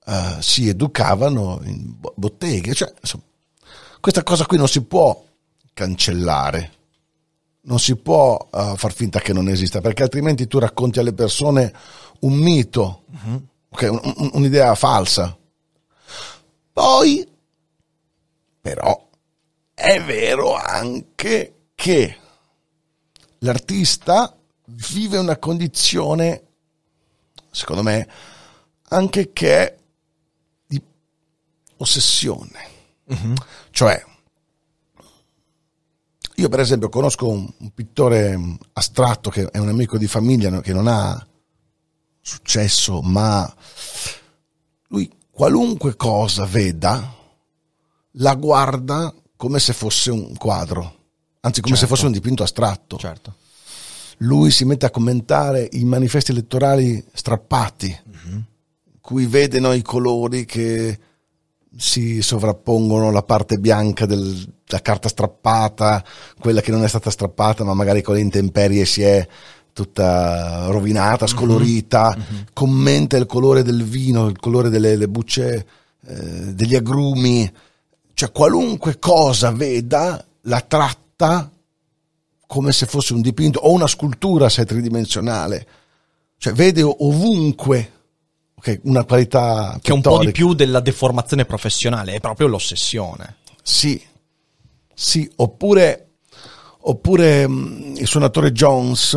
uh, 0.04 0.40
si 0.40 0.68
educavano 0.68 1.60
in 1.64 1.94
botteghe 2.14 2.74
cioè 2.74 2.92
insomma, 3.00 3.22
questa 3.98 4.22
cosa 4.22 4.44
qui 4.44 4.58
non 4.58 4.68
si 4.68 4.82
può 4.82 5.24
cancellare 5.78 6.72
non 7.60 7.78
si 7.78 7.94
può 7.94 8.48
uh, 8.50 8.74
far 8.76 8.92
finta 8.92 9.20
che 9.20 9.32
non 9.32 9.48
esista, 9.48 9.80
perché 9.80 10.02
altrimenti 10.02 10.48
tu 10.48 10.58
racconti 10.58 10.98
alle 10.98 11.12
persone 11.12 11.72
un 12.20 12.32
mito, 12.34 13.04
uh-huh. 13.10 13.46
okay, 13.68 13.88
un, 13.88 14.00
un, 14.02 14.30
un'idea 14.32 14.74
falsa. 14.74 15.36
Poi, 16.72 17.28
però, 18.60 19.08
è 19.74 20.02
vero 20.02 20.54
anche 20.54 21.66
che 21.74 22.16
l'artista 23.40 24.36
vive 24.64 25.18
una 25.18 25.36
condizione, 25.36 26.42
secondo 27.50 27.82
me, 27.82 28.08
anche 28.88 29.32
che 29.32 29.56
è 29.56 29.76
di 30.66 30.82
ossessione. 31.76 32.76
Uh-huh. 33.04 33.34
Cioè, 33.70 34.04
io 36.38 36.48
per 36.48 36.60
esempio 36.60 36.88
conosco 36.88 37.28
un, 37.28 37.48
un 37.58 37.70
pittore 37.74 38.38
astratto 38.74 39.28
che 39.28 39.48
è 39.50 39.58
un 39.58 39.68
amico 39.68 39.98
di 39.98 40.06
famiglia 40.06 40.60
che 40.60 40.72
non 40.72 40.86
ha 40.86 41.26
successo, 42.20 43.00
ma 43.02 43.52
lui 44.88 45.10
qualunque 45.30 45.96
cosa 45.96 46.44
veda 46.44 47.14
la 48.12 48.34
guarda 48.34 49.12
come 49.36 49.58
se 49.58 49.72
fosse 49.72 50.10
un 50.10 50.36
quadro, 50.36 50.94
anzi 51.40 51.60
come 51.60 51.74
Certo. 51.74 51.88
se 51.88 51.94
fosse 51.94 52.06
un 52.06 52.12
dipinto 52.12 52.44
astratto. 52.44 52.98
Certo. 52.98 53.34
Lui 54.18 54.52
si 54.52 54.64
mette 54.64 54.86
a 54.86 54.90
commentare 54.90 55.68
i 55.72 55.84
manifesti 55.84 56.30
elettorali 56.30 57.04
strappati, 57.12 57.96
cui 59.00 59.26
vede 59.26 59.58
no, 59.58 59.72
i 59.72 59.82
colori 59.82 60.44
che 60.44 60.98
si 61.76 62.22
sovrappongono 62.22 63.10
la 63.10 63.22
parte 63.22 63.58
bianca 63.58 64.06
della 64.06 64.80
carta 64.82 65.08
strappata, 65.08 66.04
quella 66.38 66.60
che 66.60 66.70
non 66.70 66.84
è 66.84 66.88
stata 66.88 67.10
strappata, 67.10 67.64
ma 67.64 67.74
magari 67.74 68.02
con 68.02 68.14
le 68.14 68.20
intemperie 68.20 68.84
si 68.84 69.02
è 69.02 69.26
tutta 69.72 70.66
rovinata, 70.66 71.26
scolorita, 71.26 72.16
commenta 72.52 73.16
il 73.16 73.26
colore 73.26 73.62
del 73.62 73.84
vino, 73.84 74.26
il 74.26 74.38
colore 74.38 74.70
delle 74.70 74.96
le 74.96 75.08
bucce 75.08 75.66
eh, 76.04 76.54
degli 76.54 76.74
agrumi, 76.74 77.50
cioè 78.14 78.32
qualunque 78.32 78.98
cosa 78.98 79.52
veda 79.52 80.24
la 80.42 80.60
tratta 80.60 81.50
come 82.46 82.72
se 82.72 82.86
fosse 82.86 83.12
un 83.12 83.20
dipinto 83.20 83.60
o 83.60 83.70
una 83.70 83.86
scultura 83.86 84.48
se 84.48 84.62
è 84.62 84.66
tridimensionale. 84.66 85.66
Cioè 86.38 86.52
vede 86.54 86.82
ovunque 86.82 87.92
ok, 88.58 88.80
una 88.84 89.04
qualità 89.04 89.78
Che 89.80 89.90
è 89.90 89.94
un 89.94 90.00
po' 90.00 90.18
di 90.18 90.32
più 90.32 90.52
della 90.52 90.80
deformazione 90.80 91.44
professionale, 91.44 92.14
è 92.14 92.20
proprio 92.20 92.48
l'ossessione. 92.48 93.36
Sì, 93.62 94.00
sì, 94.92 95.30
oppure, 95.36 96.08
oppure 96.80 97.46
mh, 97.46 97.94
il 97.98 98.06
suonatore 98.06 98.50
Jones, 98.50 99.16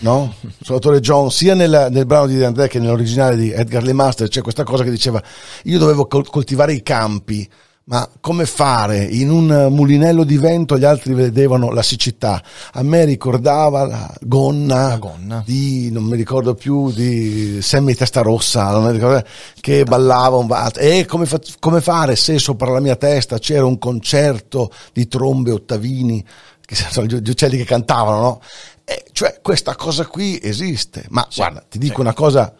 no? 0.00 0.34
Il 0.40 0.54
suonatore 0.60 1.00
Jones, 1.00 1.34
sia 1.34 1.54
nel, 1.54 1.88
nel 1.90 2.06
brano 2.06 2.26
di 2.26 2.42
Andrea 2.44 2.66
che 2.66 2.78
nell'originale 2.78 3.36
di 3.36 3.50
Edgar 3.50 3.82
Lee 3.82 3.94
Master, 3.94 4.28
c'è 4.28 4.42
questa 4.42 4.64
cosa 4.64 4.84
che 4.84 4.90
diceva, 4.90 5.22
io 5.64 5.78
dovevo 5.78 6.06
col- 6.06 6.28
coltivare 6.28 6.74
i 6.74 6.82
campi, 6.82 7.48
ma 7.84 8.08
come 8.20 8.46
fare? 8.46 9.02
In 9.02 9.30
un 9.30 9.68
mulinello 9.70 10.22
di 10.22 10.38
vento 10.38 10.78
gli 10.78 10.84
altri 10.84 11.14
vedevano 11.14 11.72
la 11.72 11.82
siccità. 11.82 12.40
A 12.74 12.82
me 12.82 13.04
ricordava 13.04 13.84
la 13.84 14.14
gonna, 14.20 14.88
La 14.88 14.98
gonna. 14.98 15.42
di, 15.44 15.90
non 15.90 16.04
mi 16.04 16.16
ricordo 16.16 16.54
più, 16.54 16.92
di 16.92 17.60
Sammy 17.60 17.94
Testarossa, 17.94 18.90
ricordo, 18.90 19.24
che 19.60 19.82
ballava 19.82 20.36
un 20.36 20.46
va- 20.46 20.70
E 20.76 21.06
come, 21.06 21.26
fa- 21.26 21.40
come 21.58 21.80
fare 21.80 22.14
se 22.14 22.38
sopra 22.38 22.70
la 22.70 22.80
mia 22.80 22.96
testa 22.96 23.38
c'era 23.38 23.64
un 23.64 23.78
concerto 23.78 24.70
di 24.92 25.08
trombe 25.08 25.50
ottavini, 25.50 26.24
che 26.64 26.76
sono 26.76 27.06
gli, 27.06 27.28
uccelli 27.28 27.56
che 27.56 27.64
cantavano, 27.64 28.20
no? 28.20 28.40
E 28.84 29.06
cioè, 29.10 29.40
questa 29.42 29.74
cosa 29.74 30.06
qui 30.06 30.38
esiste. 30.40 31.04
Ma 31.08 31.26
guarda, 31.34 31.64
ti 31.68 31.78
dico 31.78 31.96
sì. 31.96 32.00
una 32.00 32.14
cosa, 32.14 32.54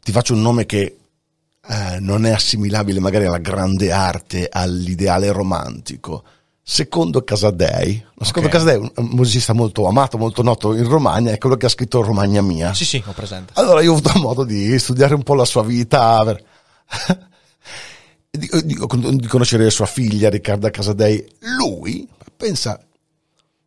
ti 0.00 0.12
faccio 0.12 0.34
un 0.34 0.42
nome 0.42 0.64
che 0.64 0.94
eh, 1.70 2.00
non 2.00 2.26
è 2.26 2.32
assimilabile 2.32 2.98
magari 2.98 3.26
alla 3.26 3.38
grande 3.38 3.92
arte, 3.92 4.48
all'ideale 4.50 5.30
romantico. 5.30 6.24
Secondo 6.62 7.22
Casadei, 7.22 8.04
secondo 8.20 8.48
Ok. 8.48 8.54
Casadei 8.54 8.76
un, 8.76 9.08
musicista 9.10 9.52
molto 9.52 9.86
amato, 9.86 10.18
molto 10.18 10.42
noto 10.42 10.74
in 10.74 10.88
Romagna, 10.88 11.30
è 11.30 11.38
quello 11.38 11.56
che 11.56 11.66
ha 11.66 11.68
scritto 11.68 12.02
Romagna 12.02 12.42
Mia. 12.42 12.74
Sì, 12.74 12.84
sì, 12.84 13.02
ho 13.06 13.12
presente. 13.12 13.52
Allora 13.54 13.82
io 13.82 13.92
ho 13.92 13.96
avuto 13.96 14.18
modo 14.18 14.42
di 14.44 14.76
studiare 14.80 15.14
un 15.14 15.22
po' 15.22 15.34
la 15.34 15.44
sua 15.44 15.62
vita, 15.62 16.24
per- 16.24 16.44
di, 18.30 18.48
di- 18.64 19.16
di 19.16 19.26
conoscere 19.28 19.70
sua 19.70 19.86
figlia 19.86 20.28
Riccarda 20.28 20.70
Casadei. 20.70 21.24
Lui, 21.56 22.08
pensa, 22.36 22.80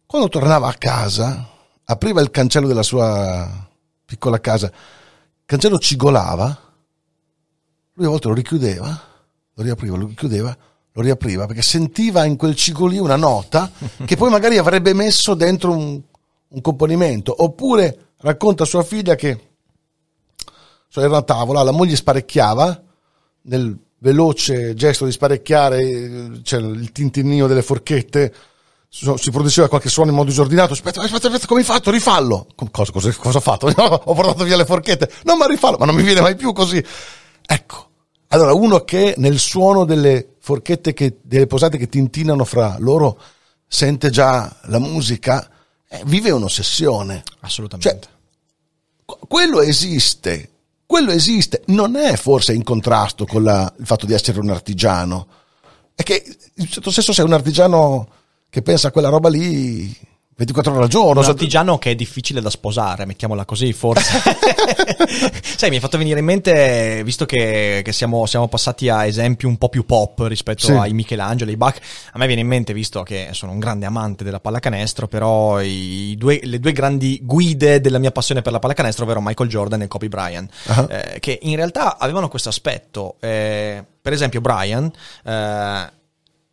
quando 0.05 0.27
tornava 0.27 0.67
a 0.67 0.73
casa, 0.73 1.49
apriva 1.85 2.19
il 2.21 2.31
cancello 2.31 2.67
della 2.67 2.83
sua 2.83 3.49
piccola 4.05 4.41
casa, 4.41 4.67
il 4.67 5.45
cancello 5.45 5.79
cigolava, 5.79 6.72
lui 7.93 8.05
a 8.05 8.09
volte 8.09 8.27
lo 8.27 8.33
richiudeva, 8.33 9.01
lo 9.53 9.63
riapriva, 9.63 9.97
lo 9.97 10.07
richiudeva, 10.07 10.57
lo 10.91 11.01
riapriva, 11.01 11.45
perché 11.45 11.61
sentiva 11.61 12.25
in 12.25 12.35
quel 12.37 12.55
cigolio 12.55 13.03
una 13.03 13.15
nota 13.15 13.71
che 14.05 14.15
poi 14.15 14.29
magari 14.29 14.57
avrebbe 14.57 14.93
messo 14.93 15.33
dentro 15.33 15.71
un, 15.71 16.01
un 16.47 16.61
componimento. 16.61 17.43
Oppure 17.43 18.13
racconta 18.17 18.63
a 18.63 18.67
sua 18.67 18.83
figlia 18.83 19.15
che 19.15 19.51
cioè 20.93 21.05
era 21.05 21.13
una 21.13 21.23
tavola, 21.23 21.63
la 21.63 21.71
moglie 21.71 21.95
sparecchiava, 21.95 22.83
nel 23.43 23.75
veloce 23.97 24.75
gesto 24.75 25.05
di 25.05 25.11
sparecchiare 25.11 26.41
c'è 26.43 26.59
il 26.59 26.91
tintinnio 26.91 27.47
delle 27.47 27.63
forchette, 27.63 28.33
si 28.89 29.31
produceva 29.31 29.67
qualche 29.67 29.89
suono 29.89 30.11
in 30.11 30.15
modo 30.15 30.29
disordinato, 30.29 30.73
aspetta, 30.73 31.01
aspetta, 31.01 31.27
aspetta, 31.27 31.47
come 31.47 31.61
hai 31.61 31.65
fatto? 31.65 31.89
Rifallo! 31.89 32.45
Cosa, 32.71 32.91
cosa, 32.91 33.11
cosa 33.13 33.37
ho 33.39 33.41
fatto? 33.41 33.65
Ho 33.75 34.13
portato 34.13 34.43
via 34.43 34.55
le 34.55 34.65
forchette, 34.65 35.09
no 35.23 35.35
ma 35.35 35.47
rifallo, 35.47 35.77
ma 35.79 35.85
non 35.85 35.95
mi 35.95 36.03
viene 36.03 36.21
mai 36.21 36.35
più 36.35 36.53
così. 36.53 36.85
Ecco, 37.45 37.89
allora 38.29 38.53
uno 38.53 38.83
che 38.83 39.15
nel 39.17 39.37
suono 39.39 39.85
delle 39.85 40.35
forchette, 40.39 40.93
che, 40.93 41.19
delle 41.21 41.47
posate 41.47 41.77
che 41.77 41.87
tintinano 41.89 42.43
fra 42.45 42.75
loro, 42.79 43.19
sente 43.67 44.09
già 44.09 44.55
la 44.65 44.79
musica, 44.79 45.49
eh, 45.87 46.01
vive 46.05 46.31
un'ossessione. 46.31 47.23
Assolutamente. 47.41 47.89
Cioè, 47.89 48.11
Qu- 49.05 49.27
quello 49.27 49.61
esiste, 49.61 50.49
quello 50.85 51.11
esiste, 51.11 51.63
non 51.67 51.95
è 51.95 52.15
forse 52.15 52.53
in 52.53 52.63
contrasto 52.63 53.25
con 53.25 53.43
la- 53.43 53.71
il 53.77 53.85
fatto 53.85 54.05
di 54.05 54.13
essere 54.13 54.39
un 54.39 54.49
artigiano. 54.49 55.27
È 55.95 56.03
che 56.03 56.23
in 56.25 56.63
un 56.63 56.67
certo 56.67 56.91
senso 56.91 57.13
sei 57.13 57.25
un 57.25 57.33
artigiano 57.33 58.07
che 58.49 58.61
pensa 58.61 58.87
a 58.87 58.91
quella 58.91 59.09
roba 59.09 59.29
lì 59.29 59.95
24 60.35 60.73
ore 60.73 60.83
al 60.83 60.89
giorno. 60.89 61.19
un 61.19 61.23
so- 61.25 61.31
artigiano 61.31 61.77
che 61.77 61.91
è 61.91 61.95
difficile 61.95 62.41
da 62.41 62.49
sposare, 62.49 63.05
mettiamola 63.05 63.45
così, 63.45 63.71
forse. 63.73 64.11
Sai, 65.55 65.69
mi 65.69 65.77
è 65.77 65.79
fatto 65.79 65.97
venire 65.97 66.19
in 66.19 66.25
mente, 66.25 67.01
visto 67.03 67.25
che, 67.25 67.81
che 67.83 67.91
siamo, 67.93 68.25
siamo 68.25 68.47
passati 68.47 68.89
a 68.89 69.05
esempi 69.05 69.45
un 69.45 69.57
po' 69.57 69.69
più 69.69 69.85
pop 69.85 70.19
rispetto 70.27 70.65
Sì. 70.65 70.71
ai 70.71 70.93
Michelangelo, 70.93 71.51
ai 71.51 71.57
Bach, 71.57 71.79
a 72.13 72.17
me 72.17 72.25
viene 72.25 72.41
in 72.41 72.47
mente, 72.47 72.73
visto 72.73 73.03
che 73.03 73.29
sono 73.31 73.51
un 73.51 73.59
grande 73.59 73.85
amante 73.85 74.23
della 74.23 74.39
pallacanestro, 74.39 75.07
però 75.07 75.61
i 75.61 76.15
due- 76.17 76.39
le 76.43 76.59
due 76.59 76.71
grandi 76.71 77.19
guide 77.21 77.79
della 77.79 77.99
mia 77.99 78.11
passione 78.11 78.41
per 78.41 78.51
la 78.51 78.59
pallacanestro, 78.59 79.03
ovvero 79.05 79.21
Michael 79.21 79.49
Jordan 79.49 79.81
e 79.83 79.87
Kobe 79.87 80.09
Bryant, 80.09 80.51
Ah. 80.67 80.87
eh, 80.89 81.19
che 81.19 81.39
in 81.43 81.55
realtà 81.55 81.97
avevano 81.97 82.27
questo 82.27 82.49
aspetto. 82.49 83.15
eh, 83.19 83.83
per 84.01 84.11
esempio, 84.13 84.41
Bryant... 84.41 84.95
eh, 85.23 86.01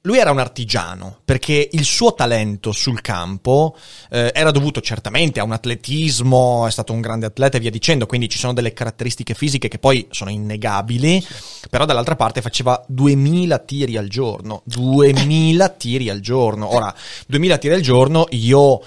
lui 0.02 0.18
era 0.18 0.30
un 0.30 0.38
artigiano 0.38 1.18
perché 1.24 1.68
il 1.72 1.84
suo 1.84 2.14
talento 2.14 2.72
sul 2.72 3.02
campo 3.02 3.76
eh, 4.08 4.30
era 4.34 4.50
dovuto 4.50 4.80
certamente 4.80 5.40
a 5.40 5.44
un 5.44 5.52
atletismo, 5.52 6.66
è 6.66 6.70
stato 6.70 6.94
un 6.94 7.02
grande 7.02 7.26
atleta 7.26 7.58
e 7.58 7.60
via 7.60 7.70
dicendo, 7.70 8.06
quindi 8.06 8.28
ci 8.28 8.38
sono 8.38 8.54
delle 8.54 8.72
caratteristiche 8.72 9.34
fisiche 9.34 9.68
che 9.68 9.78
poi 9.78 10.06
sono 10.10 10.30
innegabili, 10.30 11.24
però 11.68 11.84
dall'altra 11.84 12.16
parte 12.16 12.40
faceva 12.40 12.82
2000 12.86 13.58
tiri 13.58 13.96
al 13.98 14.08
giorno, 14.08 14.62
2000 14.64 15.68
tiri 15.76 16.08
al 16.08 16.20
giorno. 16.20 16.74
Ora, 16.74 16.94
2000 17.26 17.58
tiri 17.58 17.74
al 17.74 17.82
giorno 17.82 18.26
io 18.30 18.80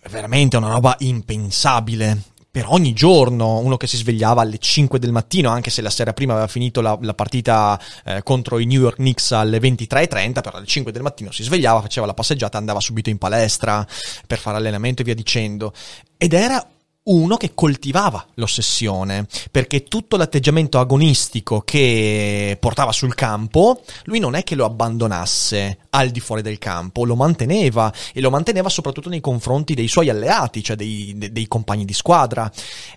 è 0.00 0.08
veramente 0.08 0.56
una 0.56 0.70
roba 0.70 0.96
impensabile. 1.00 2.34
Per 2.56 2.64
ogni 2.68 2.94
giorno, 2.94 3.58
uno 3.58 3.76
che 3.76 3.86
si 3.86 3.98
svegliava 3.98 4.40
alle 4.40 4.56
5 4.56 4.98
del 4.98 5.12
mattino, 5.12 5.50
anche 5.50 5.68
se 5.68 5.82
la 5.82 5.90
sera 5.90 6.14
prima 6.14 6.32
aveva 6.32 6.46
finito 6.46 6.80
la, 6.80 6.96
la 7.02 7.12
partita 7.12 7.78
eh, 8.02 8.22
contro 8.22 8.58
i 8.58 8.64
New 8.64 8.80
York 8.80 8.96
Knicks 8.96 9.32
alle 9.32 9.58
23.30, 9.58 10.40
però 10.40 10.56
alle 10.56 10.64
5 10.64 10.90
del 10.90 11.02
mattino 11.02 11.30
si 11.32 11.42
svegliava, 11.42 11.82
faceva 11.82 12.06
la 12.06 12.14
passeggiata, 12.14 12.56
andava 12.56 12.80
subito 12.80 13.10
in 13.10 13.18
palestra 13.18 13.86
per 14.26 14.38
fare 14.38 14.56
allenamento 14.56 15.02
e 15.02 15.04
via 15.04 15.14
dicendo. 15.14 15.74
Ed 16.16 16.32
era 16.32 16.66
uno 17.06 17.36
che 17.36 17.52
coltivava 17.54 18.24
l'ossessione, 18.34 19.26
perché 19.50 19.84
tutto 19.84 20.16
l'atteggiamento 20.16 20.78
agonistico 20.78 21.60
che 21.60 22.56
portava 22.58 22.92
sul 22.92 23.14
campo, 23.14 23.82
lui 24.04 24.18
non 24.18 24.34
è 24.34 24.42
che 24.42 24.54
lo 24.54 24.64
abbandonasse 24.64 25.78
al 25.90 26.10
di 26.10 26.20
fuori 26.20 26.42
del 26.42 26.58
campo, 26.58 27.04
lo 27.04 27.16
manteneva 27.16 27.92
e 28.12 28.20
lo 28.20 28.30
manteneva 28.30 28.68
soprattutto 28.68 29.08
nei 29.08 29.20
confronti 29.20 29.74
dei 29.74 29.88
suoi 29.88 30.08
alleati, 30.08 30.62
cioè 30.62 30.76
dei, 30.76 31.14
de- 31.16 31.32
dei 31.32 31.46
compagni 31.46 31.84
di 31.84 31.92
squadra. 31.94 32.50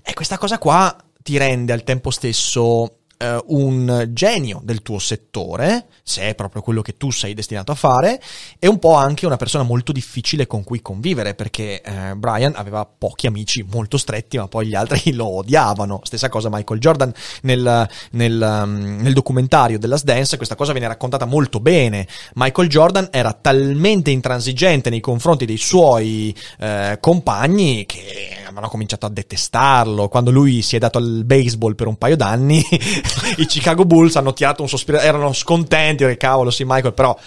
E 0.03 0.13
questa 0.13 0.37
cosa 0.37 0.57
qua 0.57 0.95
ti 1.21 1.37
rende 1.37 1.73
al 1.73 1.83
tempo 1.83 2.09
stesso 2.09 2.93
eh, 3.21 3.43
un 3.47 4.09
genio 4.13 4.61
del 4.63 4.81
tuo 4.81 4.97
settore, 4.97 5.87
se 6.03 6.21
è 6.21 6.35
proprio 6.35 6.61
quello 6.61 6.81
che 6.81 6.95
tu 6.95 7.11
sei 7.11 7.33
destinato 7.33 7.73
a 7.73 7.75
fare, 7.75 8.21
e 8.57 8.67
un 8.67 8.79
po' 8.79 8.93
anche 8.93 9.25
una 9.25 9.35
persona 9.35 9.63
molto 9.63 9.91
difficile 9.91 10.47
con 10.47 10.63
cui 10.63 10.81
convivere, 10.81 11.35
perché 11.35 11.81
eh, 11.81 12.15
Brian 12.15 12.53
aveva 12.55 12.85
pochi 12.85 13.27
amici 13.27 13.65
molto 13.69 13.97
stretti, 13.97 14.37
ma 14.37 14.47
poi 14.47 14.67
gli 14.67 14.75
altri 14.75 15.11
lo 15.13 15.27
odiavano. 15.27 15.99
Stessa 16.03 16.29
cosa 16.29 16.49
Michael 16.49 16.79
Jordan 16.79 17.13
nel, 17.41 17.89
nel, 18.11 18.61
um, 18.63 19.01
nel 19.01 19.13
documentario 19.13 19.77
della 19.77 19.97
Dance, 20.01 20.37
questa 20.37 20.55
cosa 20.55 20.71
viene 20.71 20.87
raccontata 20.87 21.25
molto 21.25 21.59
bene. 21.59 22.07
Michael 22.35 22.69
Jordan 22.69 23.09
era 23.11 23.33
talmente 23.33 24.11
intransigente 24.11 24.89
nei 24.89 25.01
confronti 25.01 25.45
dei 25.45 25.57
suoi 25.57 26.33
eh, 26.57 26.97
compagni 27.01 27.85
che 27.85 28.37
avevano 28.45 28.69
cominciato 28.69 29.05
a 29.05 29.09
detestarlo. 29.09 30.07
Quando 30.07 30.31
lui 30.31 30.61
si 30.61 30.77
è 30.77 30.79
dato 30.79 30.97
al 30.97 31.23
baseball 31.25 31.75
per 31.75 31.87
un 31.87 31.97
paio 31.97 32.15
d'anni, 32.15 32.63
i 33.37 33.45
Chicago 33.45 33.85
Bulls 33.85 34.15
hanno 34.15 34.33
tirato 34.33 34.61
un 34.61 34.69
sospiro, 34.69 34.99
erano 34.99 35.33
scontenti, 35.33 36.03
perché 36.03 36.17
cavolo, 36.17 36.51
sì, 36.51 36.63
Michael, 36.65 36.93
però 36.93 37.17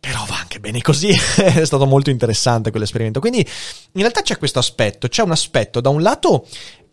Però 0.00 0.24
va 0.26 0.38
anche 0.38 0.60
bene 0.60 0.80
così, 0.80 1.10
è 1.36 1.64
stato 1.64 1.86
molto 1.86 2.10
interessante 2.10 2.70
quell'esperimento. 2.70 3.20
Quindi 3.20 3.40
in 3.40 4.00
realtà 4.00 4.22
c'è 4.22 4.38
questo 4.38 4.58
aspetto, 4.58 5.08
c'è 5.08 5.22
un 5.22 5.30
aspetto 5.30 5.80
da 5.80 5.90
un 5.90 6.02
lato 6.02 6.46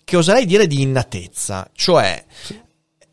che 0.04 0.16
oserei 0.18 0.46
dire 0.46 0.68
di 0.68 0.82
innatezza, 0.82 1.70
cioè 1.74 2.24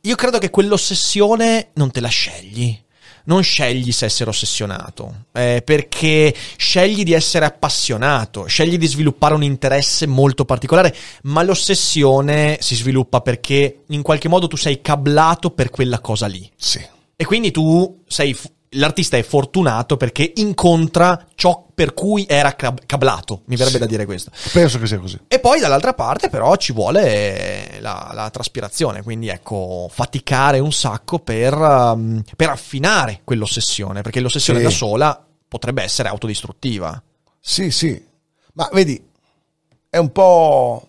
io 0.00 0.14
credo 0.16 0.38
che 0.38 0.50
quell'ossessione 0.50 1.70
non 1.74 1.90
te 1.90 2.00
la 2.00 2.08
scegli. 2.08 2.83
Non 3.24 3.42
scegli 3.42 3.90
se 3.92 4.04
essere 4.04 4.30
ossessionato, 4.30 5.24
eh, 5.32 5.62
perché 5.64 6.34
scegli 6.56 7.04
di 7.04 7.12
essere 7.12 7.46
appassionato, 7.46 8.46
scegli 8.46 8.76
di 8.76 8.86
sviluppare 8.86 9.34
un 9.34 9.42
interesse 9.42 10.06
molto 10.06 10.44
particolare, 10.44 10.94
ma 11.22 11.42
l'ossessione 11.42 12.58
si 12.60 12.74
sviluppa 12.74 13.20
perché 13.20 13.84
in 13.88 14.02
qualche 14.02 14.28
modo 14.28 14.46
tu 14.46 14.56
sei 14.56 14.82
cablato 14.82 15.50
per 15.50 15.70
quella 15.70 16.00
cosa 16.00 16.26
lì. 16.26 16.50
Sì. 16.56 16.80
E 17.16 17.24
quindi 17.24 17.50
tu 17.50 18.02
sei 18.06 18.36
l'artista 18.74 19.16
è 19.16 19.22
fortunato 19.22 19.96
perché 19.96 20.32
incontra 20.36 21.26
ciò 21.34 21.63
per 21.74 21.92
cui 21.94 22.24
era 22.28 22.54
cablato, 22.54 23.42
mi 23.46 23.56
verrebbe 23.56 23.76
Sì. 23.78 23.82
da 23.82 23.86
dire 23.86 24.04
questo. 24.06 24.30
Penso 24.52 24.78
che 24.78 24.86
sia 24.86 24.98
così. 24.98 25.18
E 25.28 25.40
poi 25.40 25.58
dall'altra 25.60 25.92
parte 25.94 26.28
però 26.30 26.54
ci 26.56 26.72
vuole 26.72 27.78
la, 27.80 28.10
la 28.14 28.30
traspirazione, 28.30 29.02
quindi 29.02 29.28
ecco, 29.28 29.88
faticare 29.90 30.58
un 30.60 30.72
sacco 30.72 31.18
per, 31.18 31.52
um, 31.54 32.22
per 32.36 32.48
affinare 32.50 33.20
quell'ossessione, 33.24 34.02
perché 34.02 34.20
l'ossessione 34.20 34.60
Sì. 34.60 34.64
da 34.64 34.70
sola 34.70 35.26
potrebbe 35.48 35.82
essere 35.82 36.08
autodistruttiva. 36.08 37.02
Sì, 37.40 37.70
sì. 37.70 38.02
Ma 38.54 38.68
vedi, 38.72 39.04
è 39.90 39.96
un 39.98 40.12
po' 40.12 40.88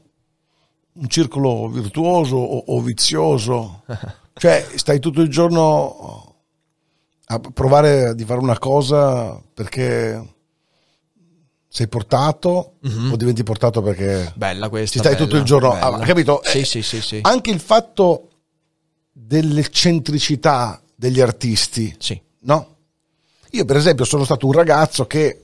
un 0.94 1.08
circolo 1.10 1.68
virtuoso 1.70 2.36
o, 2.38 2.64
o 2.68 2.82
vizioso. 2.82 3.84
Cioè, 4.38 4.68
stai 4.76 5.00
tutto 5.00 5.22
il 5.22 5.30
giorno 5.30 6.36
a 7.28 7.40
provare 7.40 8.14
di 8.16 8.26
fare 8.26 8.42
una 8.42 8.60
cosa 8.60 9.42
perché 9.54 10.35
sei 11.76 11.90
portato 11.90 12.76
o 13.12 13.16
diventi 13.18 13.44
portato 13.44 13.82
perché 13.82 14.32
Bella 14.38 14.70
questa. 14.70 14.92
ci 14.94 15.00
stai 15.00 15.16
bella, 15.16 15.26
tutto 15.26 15.36
il 15.36 15.44
giorno, 15.44 15.74
ah, 15.74 16.00
capito? 16.00 16.40
Sì, 16.46 16.60
Eh, 16.60 16.64
sì, 16.64 16.82
sì, 16.82 17.02
sì. 17.02 17.20
Anche 17.22 17.52
il 17.52 17.60
fatto 17.60 18.30
dell'eccentricità 19.12 20.82
degli 20.96 21.20
artisti, 21.20 21.94
Sì. 22.00 22.20
no? 22.44 22.76
Io 23.52 23.66
per 23.66 23.76
esempio 23.76 24.06
sono 24.06 24.24
stato 24.24 24.46
un 24.46 24.54
ragazzo 24.54 25.06
che 25.06 25.44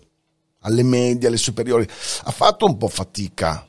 alle 0.61 0.83
medie, 0.83 1.27
alle 1.27 1.35
superiori, 1.35 1.85
ha 2.23 2.31
fatto 2.31 2.65
un 2.65 2.77
po' 2.77 2.87
fatica 2.87 3.67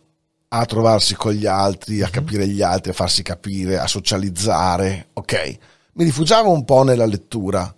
a 0.49 0.65
trovarsi 0.65 1.17
con 1.17 1.33
gli 1.33 1.47
altri, 1.47 2.01
a 2.03 2.11
capire 2.11 2.47
gli 2.47 2.63
altri, 2.63 2.91
a 2.91 2.95
farsi 2.95 3.23
capire, 3.25 3.79
a 3.79 3.89
socializzare, 3.89 5.09
ok? 5.15 5.59
Mi 5.95 6.05
rifugiavo 6.05 6.49
un 6.53 6.65
po' 6.65 6.85
nella 6.85 7.07
lettura, 7.07 7.75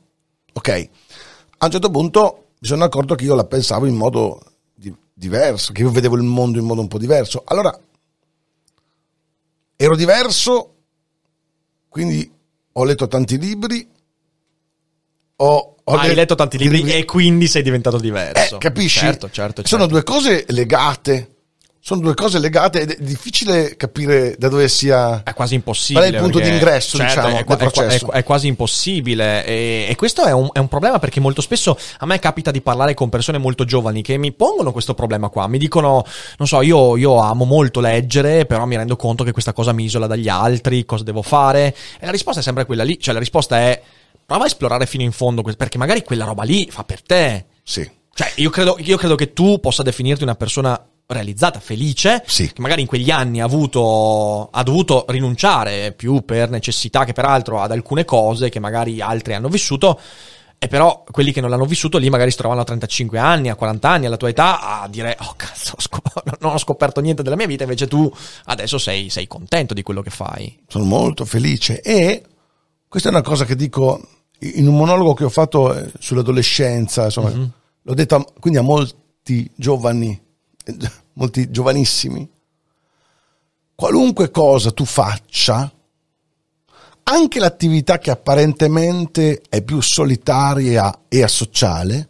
ok? 0.53 0.89
A 1.59 1.65
un 1.65 1.71
certo 1.71 1.91
punto 1.91 2.49
mi 2.59 2.69
sono 2.69 2.85
accorto 2.85 3.15
che 3.15 3.25
io 3.25 3.35
la 3.35 3.45
pensavo 3.45 3.87
in 3.87 3.95
modo 3.95 4.41
diverso, 5.15 5.73
che 5.73 5.83
io 5.83 5.91
vedevo 5.91 6.17
il 6.17 6.23
mondo 6.23 6.59
in 6.59 6.65
modo 6.65 6.81
un 6.81 6.89
po' 6.89 6.99
diverso. 6.99 7.43
Allora, 7.47 7.79
ero 9.77 9.97
diverso, 9.97 10.75
quindi 11.89 12.31
ho 12.73 12.85
letto 12.85 13.07
tanti 13.07 13.39
libri, 13.39 13.89
ho, 15.37 15.77
ho 15.83 15.95
Hai 15.97 16.09
le- 16.09 16.15
letto 16.15 16.35
tanti 16.35 16.59
libri 16.59 16.83
e 16.93 17.05
quindi 17.05 17.47
sei 17.47 17.63
diventato 17.63 17.99
diverso. 17.99 18.57
eh, 18.57 18.59
capisci? 18.59 18.99
Certo, 19.01 19.31
certo, 19.31 19.63
certo. 19.63 19.69
Sono 19.69 19.87
due 19.87 20.03
cose 20.03 20.45
legate. 20.49 21.34
Sono 21.87 22.01
due 22.01 22.15
cose 22.15 22.39
legate 22.39 22.81
ed 22.81 22.93
è 22.93 22.97
difficile 22.99 23.77
capire 23.77 24.37
da 24.39 24.49
dove 24.49 24.69
sia. 24.69 25.23
È 25.23 25.35
quasi 25.35 25.55
impossibile. 25.55 26.01
Qual 26.01 26.13
è 26.13 26.17
il 26.17 26.23
punto 26.23 26.39
perché- 26.39 26.53
d'ingresso, 26.53 26.97
certo, 26.97 27.15
diciamo, 27.15 27.37
è, 27.37 27.45
del 27.45 27.57
è 27.57 27.57
processo? 27.57 28.11
è- 28.11 28.15
è 28.15 28.25
quasi 28.25 28.47
impossibile. 28.47 29.45
E, 29.45 29.87
e 29.91 29.95
questo 29.95 30.25
è 30.25 30.33
un, 30.33 30.49
è 30.55 30.61
un 30.61 30.69
problema 30.69 30.99
perché 30.99 31.21
molto 31.21 31.43
spesso 31.43 31.77
a 31.99 32.07
me 32.07 32.19
capita 32.19 32.51
di 32.51 32.63
parlare 32.63 32.95
con 32.95 33.11
persone 33.11 33.37
molto 33.37 33.67
giovani 33.67 34.01
che 34.01 34.17
mi 34.17 34.33
pongono 34.33 34.73
questo 34.73 34.95
problema 34.95 35.29
qua. 35.29 35.47
Mi 35.47 35.59
dicono, 35.59 36.03
non 36.39 36.49
so, 36.49 36.63
io, 36.63 36.97
io 36.97 37.19
amo 37.19 37.45
molto 37.45 37.81
leggere, 37.81 38.47
però 38.47 38.65
mi 38.65 38.77
rendo 38.77 38.97
conto 38.97 39.23
che 39.23 39.33
questa 39.33 39.53
cosa 39.53 39.73
mi 39.73 39.85
isola 39.85 40.07
dagli 40.07 40.31
altri, 40.31 40.87
cosa 40.87 41.05
devo 41.05 41.21
fare? 41.21 41.77
E 42.01 42.07
la 42.07 42.13
risposta 42.13 42.41
è 42.41 42.43
sempre 42.43 42.65
quella 42.65 42.83
lì. 42.83 42.99
Cioè, 42.99 43.13
la 43.13 43.21
risposta 43.21 43.59
è 43.59 43.83
prova 44.25 44.45
a 44.45 44.47
esplorare 44.47 44.87
fino 44.87 45.03
in 45.03 45.13
fondo, 45.13 45.43
perché 45.43 45.77
magari 45.77 46.03
quella 46.03 46.25
roba 46.25 46.45
lì 46.45 46.67
fa 46.71 46.83
per 46.83 47.03
te. 47.03 47.45
Sì. 47.63 47.87
Cioè, 48.15 48.33
io 48.37 48.49
credo, 48.49 48.79
io 48.79 48.97
credo 48.97 49.17
che 49.17 49.35
tu 49.35 49.61
possa 49.61 49.83
definirti 49.83 50.23
una 50.23 50.35
persona 50.35 50.83
realizzata, 51.07 51.61
felice, 51.61 52.23
Sì. 52.27 52.53
che 52.53 52.61
magari 52.61 52.81
in 52.83 52.87
quegli 52.87 53.11
anni 53.11 53.41
ha 53.41 53.45
avuto, 53.45 54.49
ha 54.51 54.63
dovuto 54.63 55.05
rinunciare 55.09 55.93
più 55.93 56.25
per 56.25 56.49
necessità 56.51 57.05
che 57.05 57.13
per 57.13 57.25
altro 57.27 57.61
ad 57.61 57.71
alcune 57.73 58.05
cose 58.05 58.49
che 58.49 58.59
magari 58.61 59.01
altri 59.01 59.35
hanno 59.35 59.49
vissuto. 59.49 60.01
E 60.57 60.67
però 60.69 61.05
quelli 61.11 61.31
che 61.31 61.43
non 61.43 61.51
l'hanno 61.51 61.67
vissuto 61.67 61.99
lì 61.99 62.09
magari 62.09 62.31
si 62.31 62.39
trovano 62.39 62.63
a 62.63 62.65
35 62.65 63.19
anni, 63.19 63.51
a 63.51 63.55
40 63.55 63.87
anni, 63.91 64.07
alla 64.07 64.17
tua 64.17 64.31
età, 64.31 64.81
a 64.81 64.89
dire, 64.89 65.15
oh 65.21 65.35
cazzo, 65.37 65.75
non 66.41 66.53
ho 66.55 66.59
scoperto 66.59 67.01
niente 67.03 67.23
della 67.23 67.37
mia 67.37 67.47
vita, 67.47 67.65
invece 67.65 67.87
tu 67.87 68.11
adesso 68.47 68.79
sei, 68.79 69.11
sei 69.11 69.27
contento 69.27 69.75
di 69.75 69.83
quello 69.83 70.01
che 70.01 70.09
fai. 70.11 70.59
Sono 70.67 70.85
molto 70.85 71.27
felice. 71.27 71.83
E 71.83 72.23
questa 72.89 73.11
è 73.11 73.13
una 73.13 73.21
cosa 73.21 73.45
che 73.45 73.57
dico 73.57 74.01
in 74.39 74.67
un 74.67 74.77
monologo 74.77 75.13
che 75.13 75.25
ho 75.25 75.29
fatto 75.29 75.75
eh, 75.75 75.91
sull'adolescenza. 75.99 77.05
Insomma, 77.05 77.29
Mhm. 77.31 77.51
l'ho 77.83 77.95
detto 77.95 78.15
a- 78.15 78.25
quindi 78.41 78.59
a 78.59 78.63
molti 78.63 79.51
giovani, 79.55 80.19
molti 81.15 81.51
giovanissimi. 81.51 82.29
Qualunque 83.75 84.31
cosa 84.31 84.71
tu 84.71 84.85
faccia, 84.85 85.71
anche 87.05 87.39
l'attività 87.41 87.99
che 87.99 88.11
apparentemente 88.11 89.43
è 89.49 89.63
più 89.63 89.81
solitaria 89.81 91.03
e 91.09 91.23
asociale, 91.23 92.09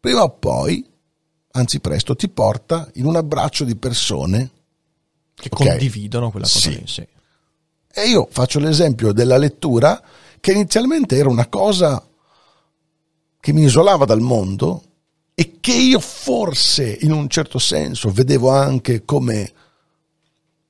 prima 0.00 0.22
o 0.22 0.30
poi, 0.30 0.84
anzi 1.52 1.80
presto, 1.80 2.16
ti 2.16 2.28
porta 2.28 2.88
in 2.94 3.06
un 3.06 3.16
abbraccio 3.16 3.64
di 3.64 3.76
persone 3.76 4.50
Che 5.34 5.48
Ok. 5.52 5.66
condividono 5.68 6.30
quella 6.32 6.46
cosa 6.46 6.58
Sì. 6.58 6.70
lì, 6.70 6.82
sì. 6.86 7.06
E 7.90 8.08
io 8.08 8.26
faccio 8.28 8.58
l'esempio 8.58 9.12
della 9.12 9.36
lettura, 9.36 10.02
che 10.40 10.50
inizialmente 10.50 11.16
era 11.16 11.28
una 11.28 11.46
cosa 11.46 12.04
che 13.40 13.52
mi 13.52 13.62
isolava 13.62 14.04
dal 14.04 14.20
mondo 14.20 14.82
e 15.40 15.58
che 15.60 15.72
io 15.72 16.00
forse 16.00 16.98
in 17.02 17.12
un 17.12 17.28
certo 17.28 17.60
senso 17.60 18.10
vedevo 18.10 18.50
anche 18.50 19.04
come 19.04 19.52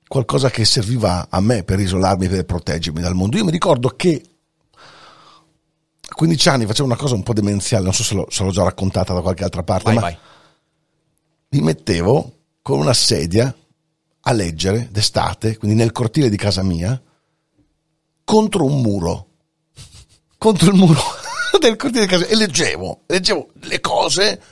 qualcosa 0.07 0.51
che 0.51 0.67
serviva 0.67 1.29
a 1.31 1.41
me 1.41 1.65
per 1.65 1.81
isolarmi, 1.81 2.29
per 2.29 2.45
proteggermi 2.45 3.01
dal 3.01 3.15
mondo. 3.15 3.39
Io 3.39 3.47
mi 3.47 3.51
ricordo 3.51 3.89
che 3.97 4.23
a 6.07 6.15
15 6.15 6.49
anni 6.51 6.67
facevo 6.67 6.85
una 6.85 6.99
cosa 6.99 7.15
un 7.15 7.23
po' 7.23 7.33
demenziale, 7.33 7.85
non 7.85 7.95
so 7.95 8.03
se 8.03 8.15
l'ho, 8.15 8.27
se 8.29 8.45
l'ho 8.45 8.51
già 8.51 8.63
raccontata 8.63 9.15
da 9.15 9.23
qualche 9.23 9.43
altra 9.43 9.63
parte, 9.63 9.85
Vai, 9.85 9.95
ma 9.95 10.01
vai. 10.03 10.19
mi 11.49 11.61
mettevo 11.63 12.33
con 12.61 12.79
una 12.79 12.93
sedia 12.93 13.57
a 14.21 14.33
leggere 14.33 14.89
d'estate, 14.91 15.57
quindi 15.57 15.79
nel 15.79 15.93
cortile 15.93 16.29
di 16.29 16.37
casa 16.37 16.63
mia, 16.63 17.01
contro 18.23 18.67
un 18.67 18.83
muro. 18.83 19.29
Contro 20.37 20.69
il 20.71 20.77
muro 20.77 21.01
del 21.59 21.77
cortile 21.77 22.05
di 22.05 22.11
casa 22.11 22.27
e 22.27 22.37
leggevo, 22.37 23.05
leggevo 23.07 23.49
le 23.63 23.81
cose 23.81 24.43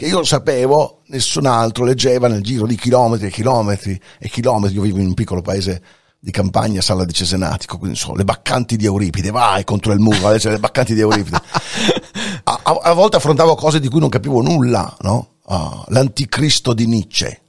che 0.00 0.06
io 0.06 0.24
sapevo, 0.24 1.02
nessun 1.08 1.44
altro 1.44 1.84
leggeva 1.84 2.26
nel 2.26 2.42
giro 2.42 2.66
di 2.66 2.74
chilometri 2.74 3.26
e 3.26 3.30
chilometri 3.30 4.00
e 4.18 4.30
chilometri. 4.30 4.76
Io 4.76 4.80
vivo 4.80 4.98
in 4.98 5.08
un 5.08 5.12
piccolo 5.12 5.42
paese 5.42 5.82
di 6.18 6.30
campagna, 6.30 6.80
Sala 6.80 7.04
di 7.04 7.12
Cesenatico, 7.12 7.76
quindi 7.76 7.98
so, 7.98 8.14
le 8.14 8.24
baccanti 8.24 8.76
di 8.76 8.86
Euripide, 8.86 9.30
vai 9.30 9.62
contro 9.62 9.92
il 9.92 10.00
muro 10.00 10.30
leggere 10.30 10.54
le 10.54 10.60
baccanti 10.60 10.94
di 10.94 11.00
Euripide. 11.00 11.38
A, 12.44 12.60
a- 12.62 12.78
a 12.82 12.92
volte 12.94 13.16
affrontavo 13.16 13.54
cose 13.54 13.78
di 13.78 13.88
cui 13.88 14.00
non 14.00 14.08
capivo 14.08 14.40
nulla, 14.40 14.96
no? 15.02 15.34
Ah, 15.44 15.84
l'anticristo 15.88 16.72
di 16.72 16.86
Nietzsche. 16.86 17.42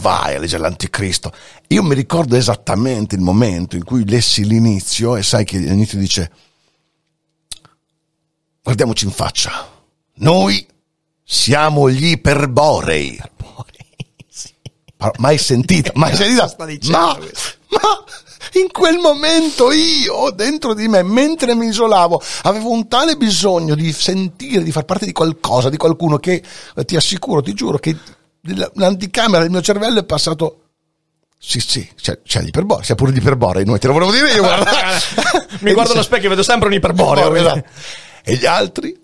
Vai 0.00 0.36
a 0.36 0.38
leggere 0.38 0.62
l'anticristo. 0.62 1.32
Io 1.68 1.82
mi 1.82 1.96
ricordo 1.96 2.36
esattamente 2.36 3.16
il 3.16 3.20
momento 3.20 3.74
in 3.74 3.82
cui 3.82 4.08
lessi 4.08 4.46
l'inizio 4.46 5.16
e 5.16 5.24
sai 5.24 5.44
che 5.44 5.58
l'inizio 5.58 5.98
dice 5.98 6.30
guardiamoci 8.62 9.04
in 9.04 9.10
faccia. 9.10 9.68
Noi 10.18 10.64
siamo 11.24 11.90
gli 11.90 12.10
iperborei. 12.12 13.20
Sì. 14.28 14.52
Mai 15.18 15.38
sentita, 15.38 15.90
mai 15.94 16.14
sentita. 16.14 16.46
sta 16.46 16.64
dicendo 16.64 16.98
Ma, 16.98 17.18
ma 17.68 18.04
in 18.54 18.70
quel 18.70 18.98
momento 18.98 19.72
io, 19.72 20.30
dentro 20.30 20.74
di 20.74 20.86
me, 20.86 21.02
mentre 21.02 21.54
mi 21.54 21.66
isolavo, 21.66 22.22
avevo 22.42 22.70
un 22.70 22.86
tale 22.88 23.16
bisogno 23.16 23.74
di 23.74 23.92
sentire, 23.92 24.62
di 24.62 24.70
far 24.70 24.84
parte 24.84 25.06
di 25.06 25.12
qualcosa, 25.12 25.70
di 25.70 25.76
qualcuno 25.76 26.18
che, 26.18 26.42
eh, 26.76 26.84
ti 26.84 26.96
assicuro, 26.96 27.42
ti 27.42 27.54
giuro, 27.54 27.78
che 27.78 27.96
l'anticamera 28.74 29.42
del 29.42 29.50
mio 29.50 29.62
cervello 29.62 30.00
è 30.00 30.04
passato... 30.04 30.60
Sì, 31.36 31.60
sì, 31.60 31.86
c'è, 32.00 32.22
c'è 32.22 32.40
l'iperboreo, 32.40 32.82
c'è 32.82 32.94
pure 32.94 33.12
l'iperboreo, 33.12 33.64
noi 33.64 33.78
te 33.78 33.86
lo 33.88 33.92
volevo 33.92 34.12
dire 34.12 34.32
io, 34.32 34.40
guarda. 34.44 34.98
Mi 35.60 35.72
guardo 35.72 35.92
allo 35.92 36.02
specchio 36.02 36.26
e 36.26 36.30
vedo 36.30 36.42
sempre 36.42 36.68
un 36.68 36.74
iperboreo. 36.74 37.28
quindi- 37.30 37.48
esatto. 37.48 37.68
E 38.24 38.36
gli 38.36 38.46
altri? 38.46 38.98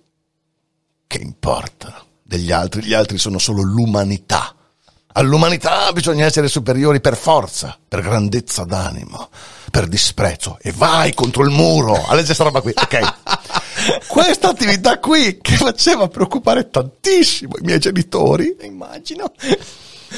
Che 1.06 1.18
importano? 1.18 2.06
Degli 2.30 2.52
altri, 2.52 2.84
gli 2.84 2.94
altri 2.94 3.18
sono 3.18 3.40
solo 3.40 3.60
l'umanità. 3.60 4.54
All'umanità 5.14 5.92
bisogna 5.92 6.26
essere 6.26 6.46
superiori 6.46 7.00
per 7.00 7.16
forza, 7.16 7.76
per 7.88 8.02
grandezza 8.02 8.62
d'animo, 8.62 9.30
per 9.68 9.88
disprezzo. 9.88 10.56
E 10.62 10.70
vai 10.70 11.12
contro 11.12 11.42
il 11.42 11.50
muro 11.50 11.94
a 11.94 12.14
leggere 12.14 12.26
questa 12.26 12.44
roba 12.44 12.60
qui, 12.60 12.72
ok? 12.72 13.14
questa 14.06 14.50
attività 14.50 15.00
qui 15.00 15.40
che 15.42 15.56
faceva 15.56 16.06
preoccupare 16.06 16.70
tantissimo 16.70 17.56
i 17.58 17.64
miei 17.64 17.80
genitori, 17.80 18.56
Immagino. 18.60 19.32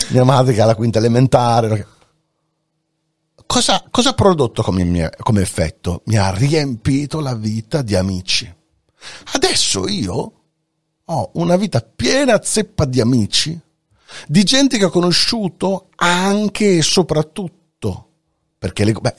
mia 0.09 0.25
madre 0.25 0.53
che 0.53 0.61
ha 0.61 0.67
la 0.67 0.75
quinta 0.75 0.99
elementare. 0.99 1.87
Cosa, 3.47 3.83
cosa 3.91 4.11
ha 4.11 4.15
prodotto 4.15 4.63
come, 4.63 4.85
mie- 4.85 5.15
come 5.23 5.41
effetto? 5.41 6.03
Mi 6.05 6.19
ha 6.19 6.31
riempito 6.31 7.21
la 7.21 7.35
vita 7.35 7.81
di 7.81 7.95
amici. 7.95 8.55
Adesso 9.33 9.89
io 9.89 10.33
ho 11.07 11.31
una 11.35 11.57
vita 11.57 11.81
piena 11.95 12.41
zeppa 12.43 12.85
di 12.85 13.01
amici, 13.01 13.59
di 14.27 14.45
gente 14.45 14.79
che 14.79 14.85
ho 14.85 14.91
conosciuto 14.91 15.89
anche 15.97 16.79
e 16.79 16.83
soprattutto 16.83 18.09
perché 18.59 18.85
le, 18.85 18.93
beh, 18.93 19.15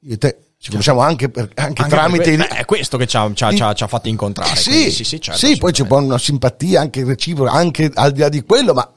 io 0.00 0.14
e 0.14 0.18
te 0.18 0.38
ci 0.58 0.70
conosciamo 0.70 1.00
anche, 1.00 1.28
per- 1.28 1.50
anche 1.54 1.82
Anche 1.82 1.94
tramite 1.94 2.36
per 2.36 2.46
è 2.48 2.64
questo 2.64 2.96
che 2.96 3.06
ci 3.06 3.16
ha, 3.16 3.30
ci 3.34 3.44
ha- 3.44 3.52
ci 3.54 3.62
ha- 3.62 3.72
ci 3.74 3.82
ha 3.84 3.86
fatti 3.86 4.08
incontrare. 4.08 4.52
Eh, 4.52 4.56
sì, 4.56 4.70
quindi 4.70 4.90
sì, 4.92 5.04
sì, 5.04 5.20
certo, 5.20 5.46
sì, 5.46 5.56
poi 5.58 5.72
c'è 5.72 5.84
una 5.88 6.18
simpatia 6.18 6.80
anche 6.80 7.04
reciproca, 7.04 7.52
anche 7.52 7.90
al 7.94 8.12
di 8.12 8.20
là 8.20 8.28
di 8.28 8.42
quello, 8.42 8.72
ma 8.74 8.90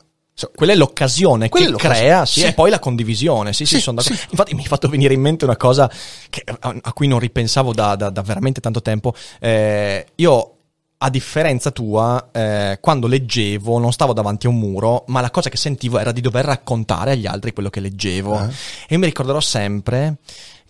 Quella 0.54 0.74
è 0.74 0.76
l'occasione 0.76 1.50
Quella 1.50 1.66
che 1.66 1.72
è 1.72 1.74
l'occasione. 1.74 2.00
crea, 2.00 2.26
sì, 2.28 2.40
Sì. 2.42 2.46
e 2.46 2.54
poi 2.54 2.70
la 2.70 2.78
condivisione. 2.78 3.54
Sì, 3.54 3.66
sì, 3.66 3.80
sono 3.80 4.00
d'accordo. 4.00 4.22
Infatti, 4.30 4.54
mi 4.54 4.62
hai 4.62 4.68
fatto 4.68 4.88
venire 4.88 5.16
in 5.16 5.20
mente 5.22 5.46
una 5.46 5.58
cosa 5.58 5.90
che- 6.30 6.44
a, 6.46 6.76
a 6.80 6.94
cui 6.94 7.08
non 7.08 7.18
ripensavo 7.18 7.74
da, 7.74 7.96
da- 7.96 8.12
da 8.12 8.22
veramente 8.22 8.62
tanto 8.62 8.82
tempo. 8.82 9.14
Eh, 9.40 10.06
io. 10.16 10.57
A 11.00 11.10
differenza 11.12 11.70
tua, 11.70 12.30
eh, 12.32 12.80
quando 12.82 13.06
leggevo 13.06 13.78
non 13.78 13.92
stavo 13.94 14.14
davanti 14.14 14.48
a 14.48 14.50
un 14.50 14.58
muro, 14.58 15.04
ma 15.08 15.22
la 15.22 15.30
cosa 15.30 15.48
che 15.50 15.58
sentivo 15.58 16.00
era 16.00 16.12
di 16.12 16.22
dover 16.22 16.46
raccontare 16.46 17.12
agli 17.12 17.28
altri 17.28 17.54
quello 17.54 17.70
che 17.70 17.80
leggevo. 17.80 18.40
Eh. 18.40 18.46
E 18.48 18.54
io 18.90 18.98
mi 19.00 19.06
ricorderò 19.06 19.40
sempre 19.40 20.16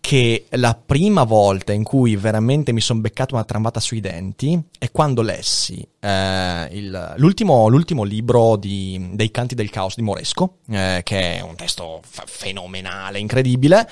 che 0.02 0.46
la 0.52 0.78
prima 0.86 1.24
volta 1.24 1.72
in 1.72 1.84
cui 1.84 2.18
veramente 2.18 2.74
mi 2.74 2.82
sono 2.82 3.00
beccato 3.00 3.36
una 3.36 3.46
trambata 3.46 3.80
sui 3.80 4.00
denti 4.02 4.62
è 4.78 4.92
quando 4.92 5.22
lessi 5.22 5.86
eh, 6.00 6.68
il- 6.72 7.14
l'ultimo, 7.18 7.68
l'ultimo 7.70 8.04
libro 8.04 8.58
di- 8.58 9.10
dei 9.14 9.32
Canti 9.32 9.56
del 9.56 9.70
Caos 9.70 9.96
di 9.96 10.02
Moresco, 10.02 10.58
eh, 10.70 11.02
che 11.04 11.38
è 11.38 11.42
un 11.42 11.56
testo 11.56 12.02
f- 12.06 12.24
fenomenale, 12.26 13.20
incredibile, 13.20 13.88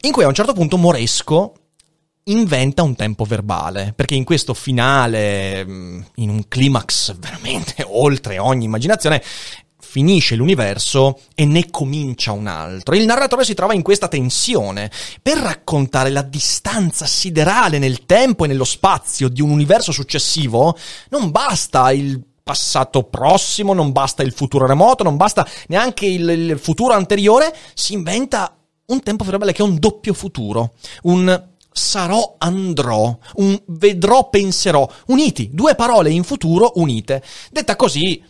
in 0.00 0.12
cui 0.12 0.24
a 0.24 0.28
un 0.28 0.34
certo 0.34 0.52
punto 0.54 0.76
Moresco 0.78 1.52
inventa 2.30 2.82
un 2.82 2.94
tempo 2.94 3.24
verbale, 3.24 3.92
perché 3.94 4.14
in 4.14 4.24
questo 4.24 4.54
finale, 4.54 5.64
mh, 5.64 6.06
in 6.16 6.30
un 6.30 6.48
climax 6.48 7.16
veramente 7.16 7.84
oltre 7.88 8.38
ogni 8.38 8.64
immaginazione, 8.64 9.22
finisce 9.80 10.34
l'universo 10.34 11.18
e 11.34 11.46
ne 11.46 11.70
comincia 11.70 12.32
un 12.32 12.46
altro. 12.46 12.94
Il 12.94 13.06
narratore 13.06 13.44
si 13.44 13.54
trova 13.54 13.72
in 13.72 13.82
questa 13.82 14.08
tensione 14.08 14.90
per 15.22 15.38
raccontare 15.38 16.10
la 16.10 16.20
distanza 16.20 17.06
siderale 17.06 17.78
nel 17.78 18.04
tempo 18.04 18.44
e 18.44 18.48
nello 18.48 18.64
spazio 18.64 19.28
di 19.28 19.40
un 19.40 19.48
universo 19.48 19.90
successivo. 19.90 20.76
Non 21.08 21.30
basta 21.30 21.90
il 21.92 22.22
passato 22.42 23.04
prossimo, 23.04 23.72
non 23.72 23.92
basta 23.92 24.22
il 24.22 24.32
futuro 24.32 24.66
remoto, 24.66 25.04
non 25.04 25.16
basta 25.16 25.46
neanche 25.68 26.06
il, 26.06 26.28
il 26.28 26.58
futuro 26.58 26.92
anteriore, 26.92 27.54
si 27.72 27.94
inventa 27.94 28.54
un 28.86 29.02
tempo 29.02 29.24
verbale 29.24 29.52
che 29.52 29.62
è 29.62 29.66
un 29.66 29.78
doppio 29.78 30.14
futuro, 30.14 30.72
un 31.02 31.56
sarò 31.70 32.36
andrò, 32.38 33.16
un 33.36 33.60
vedrò 33.66 34.28
penserò, 34.28 34.88
uniti, 35.06 35.50
due 35.52 35.74
parole 35.74 36.10
in 36.10 36.24
futuro 36.24 36.72
unite. 36.76 37.22
Detta 37.50 37.76
così 37.76 38.22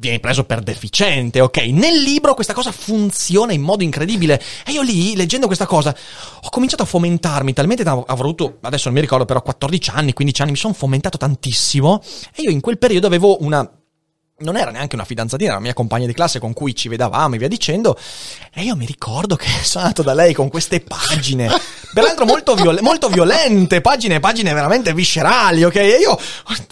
viene 0.00 0.18
preso 0.18 0.44
per 0.44 0.60
deficiente, 0.60 1.40
ok? 1.40 1.58
Nel 1.66 2.00
libro 2.02 2.34
questa 2.34 2.54
cosa 2.54 2.72
funziona 2.72 3.52
in 3.52 3.60
modo 3.60 3.84
incredibile 3.84 4.40
e 4.66 4.72
io 4.72 4.82
lì, 4.82 5.14
leggendo 5.14 5.46
questa 5.46 5.66
cosa, 5.66 5.94
ho 6.42 6.48
cominciato 6.48 6.82
a 6.82 6.86
fomentarmi 6.86 7.52
talmente, 7.52 7.82
avrò 7.82 8.04
avuto, 8.06 8.58
adesso 8.62 8.84
non 8.86 8.94
mi 8.94 9.00
ricordo, 9.00 9.26
però 9.26 9.42
14 9.42 9.90
anni, 9.90 10.12
15 10.14 10.42
anni, 10.42 10.50
mi 10.52 10.56
sono 10.56 10.72
fomentato 10.72 11.18
tantissimo 11.18 12.02
e 12.34 12.42
io 12.42 12.50
in 12.50 12.60
quel 12.60 12.78
periodo 12.78 13.06
avevo 13.06 13.42
una... 13.44 13.70
Non 14.42 14.56
era 14.56 14.70
neanche 14.70 14.94
una 14.94 15.04
fidanzatina, 15.04 15.50
era 15.50 15.58
la 15.58 15.64
mia 15.64 15.74
compagna 15.74 16.06
di 16.06 16.14
classe 16.14 16.38
con 16.38 16.54
cui 16.54 16.74
ci 16.74 16.88
vedavamo 16.88 17.34
e 17.34 17.38
via 17.38 17.46
dicendo. 17.46 17.94
E 18.54 18.62
io 18.62 18.74
mi 18.74 18.86
ricordo 18.86 19.36
che 19.36 19.48
sono 19.62 19.84
andato 19.84 20.02
da 20.02 20.14
lei 20.14 20.32
con 20.32 20.48
queste 20.48 20.80
pagine, 20.80 21.50
peraltro 21.92 22.24
molto, 22.24 22.54
viol- 22.54 22.78
molto 22.82 23.08
violente, 23.08 23.80
pagine, 23.80 24.20
pagine 24.20 24.52
veramente 24.52 24.92
viscerali, 24.94 25.64
ok? 25.64 25.76
E 25.76 25.98
io, 26.00 26.18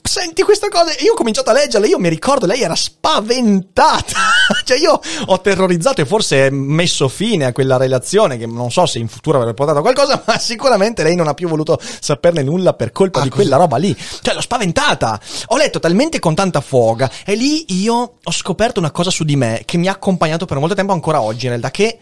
senti 0.02 0.42
queste 0.42 0.68
cose, 0.68 0.96
e 0.98 1.02
io 1.04 1.12
ho 1.12 1.16
cominciato 1.16 1.50
a 1.50 1.52
leggerle, 1.52 1.87
io 1.87 1.98
mi 1.98 2.09
ricordo, 2.09 2.46
lei 2.46 2.62
era 2.62 2.74
spaventata. 2.74 4.16
cioè 4.64 4.78
io 4.78 5.00
ho 5.26 5.40
terrorizzato 5.40 6.00
e 6.00 6.07
forse 6.07 6.50
messo 6.50 7.09
fine 7.09 7.46
a 7.46 7.52
quella 7.52 7.76
relazione, 7.76 8.37
che 8.38 8.46
non 8.46 8.70
so 8.70 8.87
se 8.87 8.98
in 8.98 9.09
futuro 9.09 9.38
avrebbe 9.38 9.54
portato 9.54 9.78
a 9.78 9.83
qualcosa, 9.83 10.22
ma 10.26 10.38
sicuramente 10.38 11.02
lei 11.02 11.14
non 11.16 11.28
ha 11.28 11.35
più 11.35 11.48
voluto 11.48 11.78
saperne 12.00 12.42
nulla 12.42 12.74
per 12.74 12.92
colpa 12.92 13.20
Ah, 13.20 13.22
di 13.22 13.28
così. 13.28 13.42
quella 13.42 13.57
roba 13.57 13.76
lì. 13.76 13.96
Cioè 14.22 14.35
l'ho 14.35 14.40
spaventata. 14.40 15.20
Ho 15.46 15.57
letto 15.57 15.78
talmente 15.81 16.18
con 16.18 16.35
tanta 16.35 16.61
foga 16.61 17.11
e 17.24 17.35
lì 17.35 17.64
io 17.83 17.94
ho 18.22 18.31
scoperto 18.33 18.78
una 18.81 18.90
cosa 18.90 19.11
su 19.11 19.24
di 19.24 19.37
me 19.37 19.62
che 19.64 19.76
mi 19.76 19.88
ha 19.88 19.92
accompagnato 19.92 20.46
per 20.46 20.59
molto 20.59 20.74
tempo 20.74 20.92
ancora 20.92 21.20
oggi, 21.20 21.44
in 21.44 21.50
realtà 21.52 21.70
che 21.70 21.98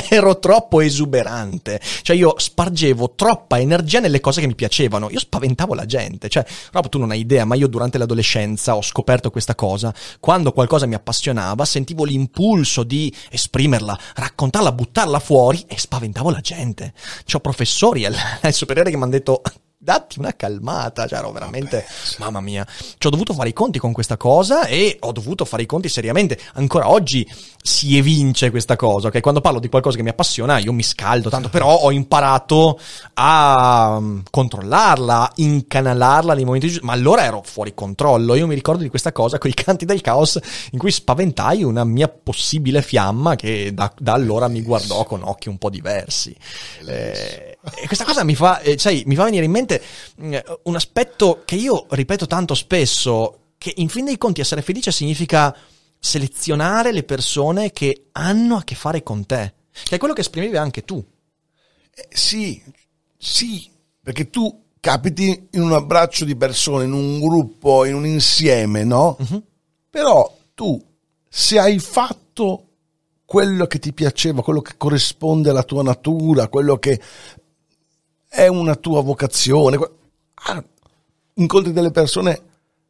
ero 0.08 0.38
troppo 0.38 0.80
esuberante. 0.80 1.80
Cioè, 2.02 2.16
io 2.16 2.34
spargevo 2.36 3.12
troppa 3.14 3.58
energia 3.58 4.00
nelle 4.00 4.20
cose 4.20 4.40
che 4.40 4.46
mi 4.46 4.54
piacevano. 4.54 5.10
Io 5.10 5.18
spaventavo 5.18 5.74
la 5.74 5.86
gente. 5.86 6.28
Cioè, 6.28 6.44
Rob, 6.72 6.88
tu 6.88 6.98
non 6.98 7.10
hai 7.10 7.20
idea, 7.20 7.44
ma 7.44 7.54
io 7.54 7.68
durante 7.68 7.98
l'adolescenza 7.98 8.76
ho 8.76 8.82
scoperto 8.82 9.30
questa 9.30 9.54
cosa. 9.54 9.94
Quando 10.20 10.52
qualcosa 10.52 10.86
mi 10.86 10.94
appassionava, 10.94 11.64
sentivo 11.64 12.04
l'impulso 12.04 12.82
di 12.82 13.14
esprimerla, 13.30 13.98
raccontarla, 14.14 14.72
buttarla 14.72 15.18
fuori 15.18 15.64
e 15.66 15.78
spaventavo 15.78 16.30
la 16.30 16.40
gente. 16.40 16.92
C'ho 17.24 17.40
professori 17.40 18.04
al, 18.04 18.14
al 18.40 18.52
superiore 18.52 18.90
che 18.90 18.96
mi 18.96 19.02
hanno 19.02 19.12
detto. 19.12 19.42
Datti 19.84 20.18
una 20.18 20.34
calmata, 20.34 21.06
cioè 21.06 21.18
ero 21.18 21.30
veramente, 21.30 21.84
mamma 22.16 22.40
mia, 22.40 22.66
ci 22.96 23.06
ho 23.06 23.10
dovuto 23.10 23.34
fare 23.34 23.50
i 23.50 23.52
conti 23.52 23.78
con 23.78 23.92
questa 23.92 24.16
cosa 24.16 24.64
e 24.64 24.96
ho 24.98 25.12
dovuto 25.12 25.44
fare 25.44 25.64
i 25.64 25.66
conti 25.66 25.90
seriamente. 25.90 26.40
Ancora 26.54 26.88
oggi 26.88 27.30
si 27.62 27.98
evince 27.98 28.48
questa 28.48 28.76
cosa, 28.76 29.08
ok? 29.08 29.20
Quando 29.20 29.42
parlo 29.42 29.58
di 29.58 29.68
qualcosa 29.68 29.98
che 29.98 30.02
mi 30.02 30.08
appassiona, 30.08 30.56
io 30.56 30.72
mi 30.72 30.82
scaldo 30.82 31.28
tanto, 31.28 31.50
però 31.50 31.80
ho 31.80 31.92
imparato 31.92 32.80
a 33.12 33.98
mm, 34.00 34.20
controllarla, 34.30 35.20
a 35.20 35.32
incanalarla 35.34 36.32
nei 36.32 36.46
momenti 36.46 36.68
giusti, 36.68 36.82
ma 36.82 36.94
allora 36.94 37.22
ero 37.22 37.42
fuori 37.44 37.74
controllo. 37.74 38.36
Io 38.36 38.46
mi 38.46 38.54
ricordo 38.54 38.82
di 38.82 38.88
questa 38.88 39.12
cosa 39.12 39.36
con 39.36 39.50
i 39.50 39.54
canti 39.54 39.84
del 39.84 40.00
caos 40.00 40.40
in 40.70 40.78
cui 40.78 40.92
spaventai 40.92 41.62
una 41.62 41.84
mia 41.84 42.08
possibile 42.08 42.80
fiamma 42.80 43.36
che 43.36 43.74
da, 43.74 43.92
da 43.98 44.14
allora 44.14 44.48
mi 44.48 44.62
guardò 44.62 45.04
con 45.04 45.20
occhi 45.22 45.50
un 45.50 45.58
po' 45.58 45.68
diversi. 45.68 46.34
Eh, 46.86 47.53
e 47.76 47.86
questa 47.86 48.04
cosa 48.04 48.24
mi 48.24 48.34
fa, 48.34 48.60
eh, 48.60 48.78
sai, 48.78 49.02
mi 49.06 49.14
fa 49.14 49.24
venire 49.24 49.44
in 49.44 49.50
mente 49.50 49.82
mm, 50.20 50.34
un 50.64 50.74
aspetto 50.74 51.42
che 51.44 51.54
io 51.54 51.86
ripeto 51.88 52.26
tanto 52.26 52.54
spesso, 52.54 53.52
che 53.56 53.72
in 53.76 53.88
fin 53.88 54.04
dei 54.04 54.18
conti 54.18 54.40
essere 54.40 54.62
felice 54.62 54.92
significa 54.92 55.56
selezionare 55.98 56.92
le 56.92 57.04
persone 57.04 57.70
che 57.72 58.08
hanno 58.12 58.56
a 58.56 58.64
che 58.64 58.74
fare 58.74 59.02
con 59.02 59.24
te, 59.24 59.54
che 59.84 59.94
è 59.94 59.98
quello 59.98 60.12
che 60.12 60.20
esprimevi 60.20 60.56
anche 60.56 60.84
tu. 60.84 61.02
Eh, 61.94 62.08
sì, 62.10 62.62
sì, 63.16 63.70
perché 64.02 64.28
tu 64.28 64.62
capiti 64.80 65.48
in 65.52 65.62
un 65.62 65.72
abbraccio 65.72 66.26
di 66.26 66.36
persone, 66.36 66.84
in 66.84 66.92
un 66.92 67.18
gruppo, 67.18 67.86
in 67.86 67.94
un 67.94 68.04
insieme, 68.04 68.84
no? 68.84 69.16
Però 69.88 70.36
tu, 70.52 70.78
se 71.26 71.58
hai 71.58 71.78
fatto 71.78 72.68
quello 73.24 73.66
che 73.66 73.78
ti 73.78 73.94
piaceva, 73.94 74.42
quello 74.42 74.60
che 74.60 74.74
corrisponde 74.76 75.48
alla 75.48 75.62
tua 75.62 75.82
natura, 75.82 76.48
quello 76.48 76.76
che 76.78 77.00
è 78.34 78.48
una 78.48 78.74
tua 78.74 79.00
vocazione, 79.02 79.78
ah, 80.34 80.64
incontri 81.34 81.72
delle 81.72 81.90
persone 81.90 82.40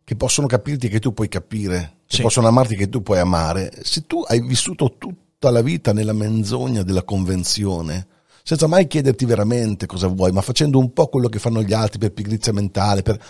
che 0.05 0.17
possono 0.17 0.47
capirti 0.47 0.89
che 0.89 0.99
tu 1.01 1.13
puoi 1.13 1.29
capire, 1.29 1.97
che 2.07 2.17
Sì. 2.17 2.23
possono 2.23 2.47
amarti 2.49 2.77
che 2.77 2.89
tu 2.89 3.03
puoi 3.03 3.19
amare. 3.19 3.73
Se 3.83 4.07
tu 4.07 4.23
hai 4.27 4.41
vissuto 4.41 4.97
tutta 4.99 5.51
la 5.51 5.63
vita 5.63 5.93
nella 5.93 6.13
menzogna 6.13 6.83
della 6.83 7.03
convenzione, 7.03 8.07
senza 8.43 8.67
mai 8.67 8.87
chiederti 8.87 9.25
veramente 9.25 9.87
cosa 9.87 10.07
vuoi, 10.09 10.33
ma 10.33 10.41
facendo 10.43 10.79
un 10.79 10.93
po' 10.93 11.07
quello 11.09 11.29
che 11.29 11.39
fanno 11.39 11.63
gli 11.63 11.73
altri 11.73 11.99
per 11.99 12.13
pigrizia 12.13 12.53
mentale, 12.53 13.03
per 13.03 13.23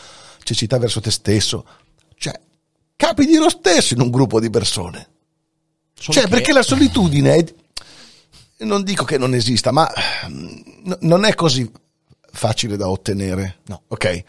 cecità 0.42 0.78
verso 0.78 1.00
te 1.00 1.10
stesso, 1.10 1.64
cioè, 2.16 2.38
capiti 2.96 3.36
lo 3.36 3.48
stesso 3.48 3.94
in 3.94 4.00
un 4.00 4.10
gruppo 4.10 4.40
di 4.40 4.50
persone. 4.50 5.08
Solo 5.94 6.12
Cioè, 6.12 6.24
che- 6.24 6.28
perché 6.30 6.52
la 6.52 6.62
solitudine 6.62 7.34
è... 7.36 7.44
Non 8.64 8.82
dico 8.84 9.04
che 9.04 9.18
non 9.18 9.34
esista, 9.34 9.70
ma 9.72 9.88
mm, 10.28 10.46
no- 10.84 10.98
non 11.00 11.24
è 11.24 11.34
così 11.34 11.70
facile 12.34 12.76
da 12.76 12.88
ottenere. 12.88 13.60
No. 13.66 13.82
Ok? 13.88 14.24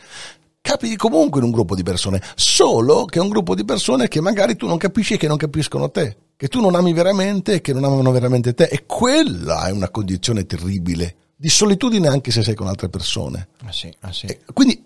Capiti 0.61 0.95
comunque 0.95 1.39
in 1.39 1.45
un 1.45 1.51
gruppo 1.51 1.75
di 1.75 1.83
persone, 1.83 2.21
solo 2.35 3.05
che 3.05 3.19
è 3.19 3.21
un 3.21 3.29
gruppo 3.29 3.53
di 3.53 3.65
persone 3.65 4.07
che 4.07 4.19
magari 4.19 4.55
tu 4.55 4.65
non 4.65 4.77
capisci 4.77 5.13
e 5.13 5.17
che 5.17 5.27
non 5.27 5.37
capiscono 5.37 5.91
te, 5.91 6.17
che 6.35 6.47
tu 6.47 6.59
non 6.59 6.73
ami 6.73 6.91
veramente 6.93 7.53
e 7.53 7.61
che 7.61 7.73
non 7.73 7.83
amano 7.83 8.11
veramente 8.11 8.53
te. 8.53 8.63
E 8.63 8.85
quella 8.85 9.67
è 9.67 9.71
una 9.71 9.89
condizione 9.89 10.45
terribile 10.45 11.15
di 11.35 11.49
solitudine 11.49 12.07
anche 12.07 12.31
se 12.31 12.41
sei 12.41 12.55
con 12.55 12.67
altre 12.67 12.89
persone. 12.89 13.49
Ah, 13.63 13.71
sì, 13.71 13.93
ah, 13.99 14.11
sì. 14.11 14.25
E 14.25 14.39
quindi 14.53 14.81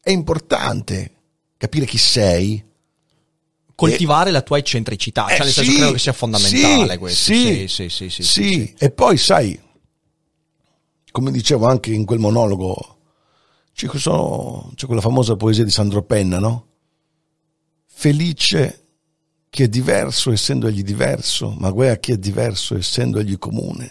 è 0.00 0.10
importante 0.10 1.12
capire 1.56 1.86
chi 1.86 1.98
sei, 1.98 2.64
Coltivare 3.80 4.30
la 4.30 4.42
tua 4.42 4.58
eccentricità, 4.58 5.26
cioè 5.28 5.36
Eh, 5.36 5.44
nel 5.44 5.52
senso 5.52 5.70
sì, 5.70 5.76
credo 5.76 5.92
che 5.92 5.98
sia 5.98 6.12
fondamentale 6.12 6.98
questo. 6.98 7.32
Sì, 7.32 7.66
sì, 7.66 7.88
sì, 7.88 8.10
sì, 8.10 8.22
sì. 8.22 8.22
sì. 8.22 8.74
E 8.76 8.90
poi 8.90 9.16
sai, 9.16 9.58
come 11.10 11.30
dicevo 11.30 11.66
anche 11.66 11.92
in 11.92 12.04
quel 12.04 12.18
monologo, 12.18 12.96
C'è, 13.72 13.86
questo- 13.86 14.72
c'è 14.74 14.84
quella 14.86 15.00
famosa 15.00 15.36
poesia 15.36 15.64
di 15.64 15.70
Sandro 15.70 16.02
Penna, 16.02 16.38
no? 16.38 16.66
Felice 17.86 18.84
chi 19.48 19.62
è 19.62 19.68
diverso 19.68 20.32
essendo 20.32 20.66
egli 20.66 20.82
diverso, 20.82 21.54
ma 21.58 21.70
guai 21.70 21.88
a 21.90 21.96
chi 21.96 22.12
è 22.12 22.18
diverso 22.18 22.76
essendo 22.76 23.18
egli 23.20 23.38
comune. 23.38 23.90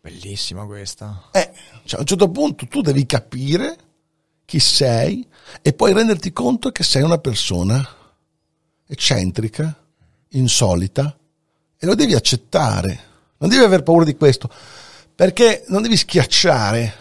Bellissima 0.00 0.66
questa. 0.66 1.28
Eh, 1.32 1.50
cioè, 1.84 1.98
a 1.98 2.00
un 2.00 2.06
certo 2.06 2.30
punto 2.30 2.66
tu 2.66 2.82
devi 2.82 3.06
capire 3.06 3.76
chi 4.44 4.58
sei 4.60 5.26
e 5.62 5.72
poi 5.72 5.92
renderti 5.94 6.32
conto 6.32 6.70
che 6.70 6.82
sei 6.82 7.02
una 7.02 7.18
persona 7.18 7.86
eccentrica, 8.86 9.82
insolita 10.30 11.16
e 11.78 11.86
lo 11.86 11.94
devi 11.94 12.14
accettare. 12.14 13.12
Non 13.38 13.48
devi 13.48 13.62
aver 13.62 13.82
paura 13.82 14.04
di 14.04 14.14
questo 14.14 14.50
perché 15.14 15.64
non 15.68 15.82
devi 15.82 15.96
schiacciare 15.96 16.94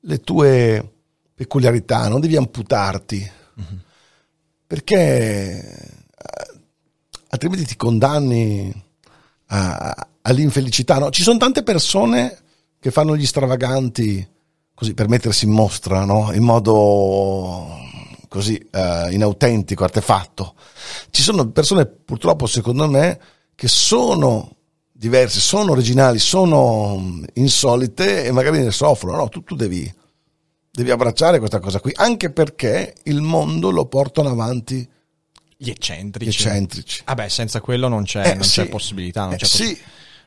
le 0.00 0.20
tue 0.20 0.92
peculiarità, 1.34 2.08
non 2.08 2.20
devi 2.20 2.36
amputarti 2.36 3.36
perché 4.68 5.56
eh, 5.56 6.60
altrimenti 7.30 7.64
ti 7.64 7.76
condanni 7.76 8.70
a- 9.46 10.08
all'infelicità. 10.20 10.98
No? 10.98 11.08
Ci 11.10 11.22
sono 11.22 11.38
tante 11.38 11.62
persone 11.62 12.38
che 12.78 12.90
fanno 12.90 13.16
gli 13.16 13.24
stravaganti 13.24 14.28
così 14.74 14.92
per 14.92 15.08
mettersi 15.08 15.46
in 15.46 15.52
mostra, 15.52 16.04
no? 16.04 16.32
in 16.34 16.42
modo 16.42 17.66
così 18.28 18.56
eh, 18.70 19.08
inautentico, 19.10 19.84
artefatto. 19.84 20.54
Ci 21.10 21.22
sono 21.22 21.50
persone 21.50 21.86
purtroppo, 21.86 22.46
secondo 22.46 22.86
me, 22.86 23.18
che 23.54 23.68
sono 23.68 24.57
diverse, 24.98 25.38
sono 25.38 25.70
originali, 25.72 26.18
sono 26.18 26.98
mm, 26.98 27.24
insolite 27.34 28.24
e 28.24 28.32
magari 28.32 28.58
ne 28.62 28.70
soffrono. 28.72 29.16
No, 29.16 29.28
tu, 29.28 29.44
tu 29.44 29.54
devi, 29.54 29.92
devi 30.70 30.90
abbracciare 30.90 31.38
questa 31.38 31.60
cosa 31.60 31.78
qui, 31.80 31.92
anche 31.94 32.30
perché 32.30 32.94
il 33.04 33.20
mondo 33.22 33.70
lo 33.70 33.86
portano 33.86 34.28
avanti 34.30 34.86
Gli 35.56 35.70
eccentrici. 35.70 36.26
gli 36.30 36.32
eccentrici. 36.34 37.02
Ah 37.04 37.14
beh, 37.14 37.28
senza 37.28 37.60
quello 37.60 37.86
non 37.88 38.02
c'è, 38.04 38.30
Eh, 38.30 38.34
non 38.34 38.42
sì. 38.44 38.60
c'è 38.62 38.68
possibilità. 38.68 39.22
Non 39.24 39.34
Eh, 39.34 39.36
c'è 39.36 39.46
possi- 39.46 39.64
sì. 39.66 39.78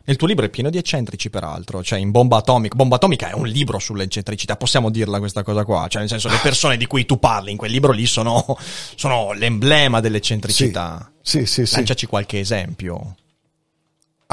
Nel 0.04 0.16
tuo 0.16 0.26
libro 0.26 0.46
è 0.46 0.50
pieno 0.50 0.72
di 0.72 0.78
eccentrici, 0.80 1.30
peraltro. 1.30 1.84
Cioè, 1.84 2.00
in 2.00 2.10
Bomba 2.10 2.38
Atomica. 2.38 2.74
Bomba 2.76 2.96
Atomica 2.96 3.30
è 3.30 3.34
un 3.34 3.46
libro 3.48 3.78
sull'eccentricità. 3.78 4.56
Possiamo 4.56 4.90
dirla 4.90 5.20
questa 5.20 5.44
cosa 5.44 5.64
qua. 5.64 5.86
Cioè, 5.88 6.00
nel 6.02 6.10
senso, 6.10 6.28
le 6.28 6.40
persone 6.42 6.76
di 6.76 6.88
cui 6.88 7.06
tu 7.06 7.20
parli 7.20 7.52
in 7.52 7.58
quel 7.58 7.70
libro 7.72 7.92
lì 7.92 8.08
sono, 8.08 8.58
sono 8.96 9.32
l'emblema 9.34 10.00
dell'eccentricità. 10.00 11.12
Sì, 11.22 11.46
sì, 11.46 11.68
sì. 11.68 11.76
Lanciaci 11.76 12.08
qualche 12.08 12.40
esempio. 12.40 13.16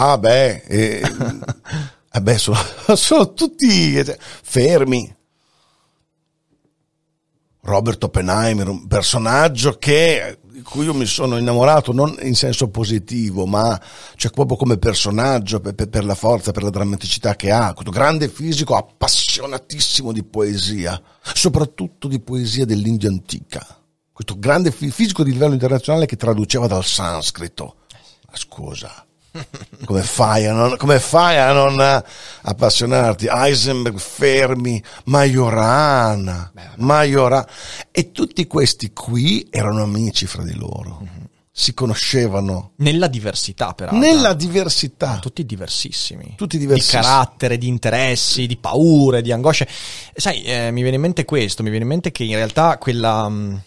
Ah 0.01 0.17
beh, 0.17 0.63
eh, 0.69 1.03
eh 2.13 2.21
beh, 2.21 2.39
sono, 2.39 2.57
sono 2.95 3.33
tutti 3.35 3.97
eh, 3.97 4.17
fermi. 4.21 5.13
Robert 7.63 8.05
Oppenheimer, 8.05 8.69
un 8.69 8.87
personaggio 8.87 9.77
che, 9.77 10.39
di 10.43 10.63
cui 10.63 10.85
io 10.85 10.95
mi 10.95 11.05
sono 11.05 11.37
innamorato 11.37 11.93
non 11.93 12.17
in 12.23 12.37
senso 12.37 12.69
positivo, 12.69 13.45
ma 13.45 13.79
cioè 14.15 14.31
proprio 14.31 14.57
come 14.57 14.79
personaggio, 14.79 15.59
per, 15.61 15.75
per- 15.75 15.89
per 15.89 16.05
la 16.05 16.15
forza, 16.15 16.53
per 16.53 16.63
la 16.63 16.71
drammaticità 16.71 17.35
che 17.35 17.51
ha. 17.51 17.73
Questo 17.75 17.91
grande 17.91 18.29
fisico 18.29 18.77
appassionatissimo 18.77 20.13
di 20.13 20.23
poesia, 20.23 21.03
soprattutto 21.35 22.07
di 22.07 22.21
poesia 22.21 22.65
dell'India 22.65 23.09
antica. 23.09 23.67
Questo 24.13 24.39
grande 24.39 24.71
fi- 24.71 24.93
fisico 24.93 25.25
di 25.25 25.33
livello 25.33 25.55
internazionale 25.55 26.07
che 26.07 26.17
traduceva 26.17 26.69
dal 26.69 26.85
sanscrito. 26.85 27.75
Ma 28.31 28.37
scusa, 28.37 29.05
come 29.85 30.03
fai 30.03 30.47
a 30.47 30.53
non, 30.53 30.77
come 30.77 30.99
fai 30.99 31.39
a 31.39 31.53
non 31.53 31.81
eh, 31.81 32.05
appassionarti? 32.43 33.27
Heisenberg, 33.31 33.99
Fermi, 33.99 34.83
Majorana, 35.05 36.53
Majorana. 36.77 37.47
E 37.91 38.13
tutti 38.13 38.47
questi 38.47 38.93
qui 38.93 39.47
erano 39.51 39.83
amici 39.83 40.27
fra 40.27 40.43
di 40.43 40.55
loro. 40.55 41.07
Si 41.51 41.75
conoscevano 41.75 42.71
Nella 42.77 43.09
diversità, 43.09 43.73
peraltro. 43.75 43.99
nella 43.99 44.33
diversità. 44.33 45.19
Tutti 45.21 45.45
diversissimi. 45.45 46.35
Tutti 46.37 46.57
diversissimi. 46.57 47.01
Di 47.01 47.07
carattere, 47.09 47.59
di 47.59 47.67
interessi, 47.67 48.47
di 48.47 48.57
paure, 48.57 49.23
di 49.23 49.33
angosce. 49.33 49.67
Sai, 50.15 50.45
eh, 50.45 50.71
mi 50.71 50.83
viene 50.83 50.95
in 50.97 51.03
mente 51.03 51.25
questo, 51.25 51.65
mi 51.65 51.71
viene 51.71 51.85
in 51.85 51.91
mente 51.91 52.13
che 52.13 52.23
in 52.23 52.37
realtà 52.37 52.79
quella... 52.79 53.29
mh, 53.29 53.63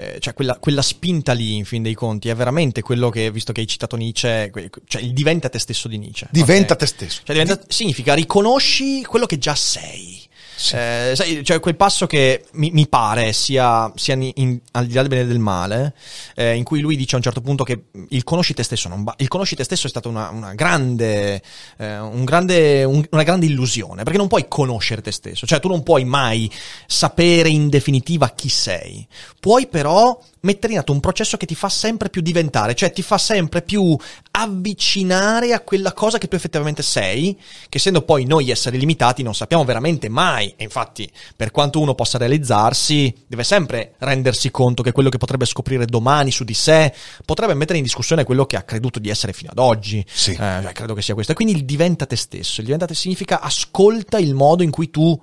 eh, 0.00 0.18
cioè 0.18 0.32
quella, 0.32 0.56
quella 0.58 0.80
spinta 0.80 1.32
lì, 1.32 1.56
in 1.56 1.66
fin 1.66 1.82
dei 1.82 1.92
conti, 1.92 2.30
è 2.30 2.34
veramente 2.34 2.80
quello 2.80 3.10
che, 3.10 3.30
visto 3.30 3.52
che 3.52 3.60
hai 3.60 3.66
citato 3.66 3.96
Nietzsche, 3.96 4.50
cioè 4.86 5.02
il 5.02 5.12
diventa 5.12 5.50
te 5.50 5.58
stesso 5.58 5.88
di 5.88 5.98
Nietzsche. 5.98 6.26
Diventa 6.30 6.72
ok? 6.72 6.78
te 6.78 6.86
stesso. 6.86 7.20
Cioè 7.22 7.36
diventa- 7.36 7.64
significa 7.68 8.14
riconosci 8.14 9.04
quello 9.04 9.26
che 9.26 9.36
già 9.36 9.54
sei. 9.54 10.28
Eh, 10.72 11.12
sai, 11.16 11.42
cioè 11.42 11.58
quel 11.58 11.74
passo 11.74 12.06
che 12.06 12.44
mi, 12.52 12.70
mi 12.70 12.86
pare 12.86 13.32
sia, 13.32 13.90
sia 13.94 14.12
in- 14.14 14.30
in- 14.34 14.60
al 14.72 14.86
di 14.86 14.92
là 14.92 15.00
del 15.00 15.08
bene 15.08 15.22
e 15.22 15.26
del 15.26 15.38
male, 15.38 15.94
eh, 16.34 16.54
in 16.54 16.64
cui 16.64 16.80
lui 16.80 16.96
dice 16.96 17.14
a 17.14 17.16
un 17.16 17.22
certo 17.22 17.40
punto 17.40 17.64
che 17.64 17.84
il 18.10 18.24
conosci 18.24 18.52
te 18.52 18.62
stesso 18.62 18.88
non 18.90 19.02
ba- 19.02 19.14
il 19.16 19.28
conosci 19.28 19.56
te 19.56 19.64
stesso 19.64 19.86
è 19.86 19.90
stata 19.90 20.08
una, 20.08 20.28
una 20.28 20.52
grande, 20.52 21.42
eh, 21.78 21.98
un 21.98 22.24
grande 22.24 22.84
un- 22.84 23.04
una 23.10 23.22
grande 23.22 23.46
illusione, 23.46 24.02
perché 24.02 24.18
non 24.18 24.28
puoi 24.28 24.46
conoscere 24.48 25.00
te 25.00 25.12
stesso, 25.12 25.46
cioè 25.46 25.60
tu 25.60 25.68
non 25.68 25.82
puoi 25.82 26.04
mai 26.04 26.50
sapere 26.86 27.48
in 27.48 27.68
definitiva 27.70 28.28
chi 28.28 28.50
sei. 28.50 29.06
Puoi 29.40 29.66
però 29.66 30.18
mettere 30.40 30.72
in 30.72 30.78
atto 30.78 30.92
un 30.92 31.00
processo 31.00 31.36
che 31.36 31.46
ti 31.46 31.54
fa 31.54 31.68
sempre 31.68 32.08
più 32.08 32.22
diventare, 32.22 32.74
cioè 32.74 32.92
ti 32.92 33.02
fa 33.02 33.18
sempre 33.18 33.62
più 33.62 33.96
avvicinare 34.30 35.52
a 35.52 35.60
quella 35.60 35.92
cosa 35.92 36.18
che 36.18 36.28
tu 36.28 36.36
effettivamente 36.36 36.82
sei, 36.82 37.38
che 37.68 37.78
essendo 37.78 38.02
poi 38.02 38.24
noi 38.24 38.50
esseri 38.50 38.78
limitati 38.78 39.22
non 39.22 39.34
sappiamo 39.34 39.64
veramente 39.64 40.08
mai, 40.08 40.52
e 40.56 40.64
infatti 40.64 41.10
per 41.36 41.50
quanto 41.50 41.80
uno 41.80 41.94
possa 41.94 42.18
realizzarsi, 42.18 43.14
deve 43.26 43.44
sempre 43.44 43.94
rendersi 43.98 44.50
conto 44.50 44.82
che 44.82 44.92
quello 44.92 45.08
che 45.08 45.18
potrebbe 45.18 45.44
scoprire 45.44 45.84
domani 45.84 46.30
su 46.30 46.44
di 46.44 46.54
sé 46.54 46.92
potrebbe 47.24 47.54
mettere 47.54 47.78
in 47.78 47.84
discussione 47.84 48.24
quello 48.24 48.46
che 48.46 48.56
ha 48.56 48.62
creduto 48.62 48.98
di 48.98 49.10
essere 49.10 49.32
fino 49.32 49.50
ad 49.50 49.58
oggi. 49.58 50.04
Sì. 50.10 50.32
Eh, 50.32 50.36
cioè, 50.36 50.72
credo 50.72 50.94
che 50.94 51.02
sia 51.02 51.14
questo. 51.14 51.32
E 51.32 51.34
quindi 51.34 51.54
il 51.54 51.64
diventa 51.64 52.06
te 52.06 52.16
stesso. 52.16 52.60
Il 52.60 52.66
diventa 52.66 52.86
te 52.86 52.94
significa 52.94 53.40
ascolta 53.40 54.18
il 54.18 54.34
modo 54.34 54.62
in 54.62 54.70
cui 54.70 54.90
tu 54.90 55.20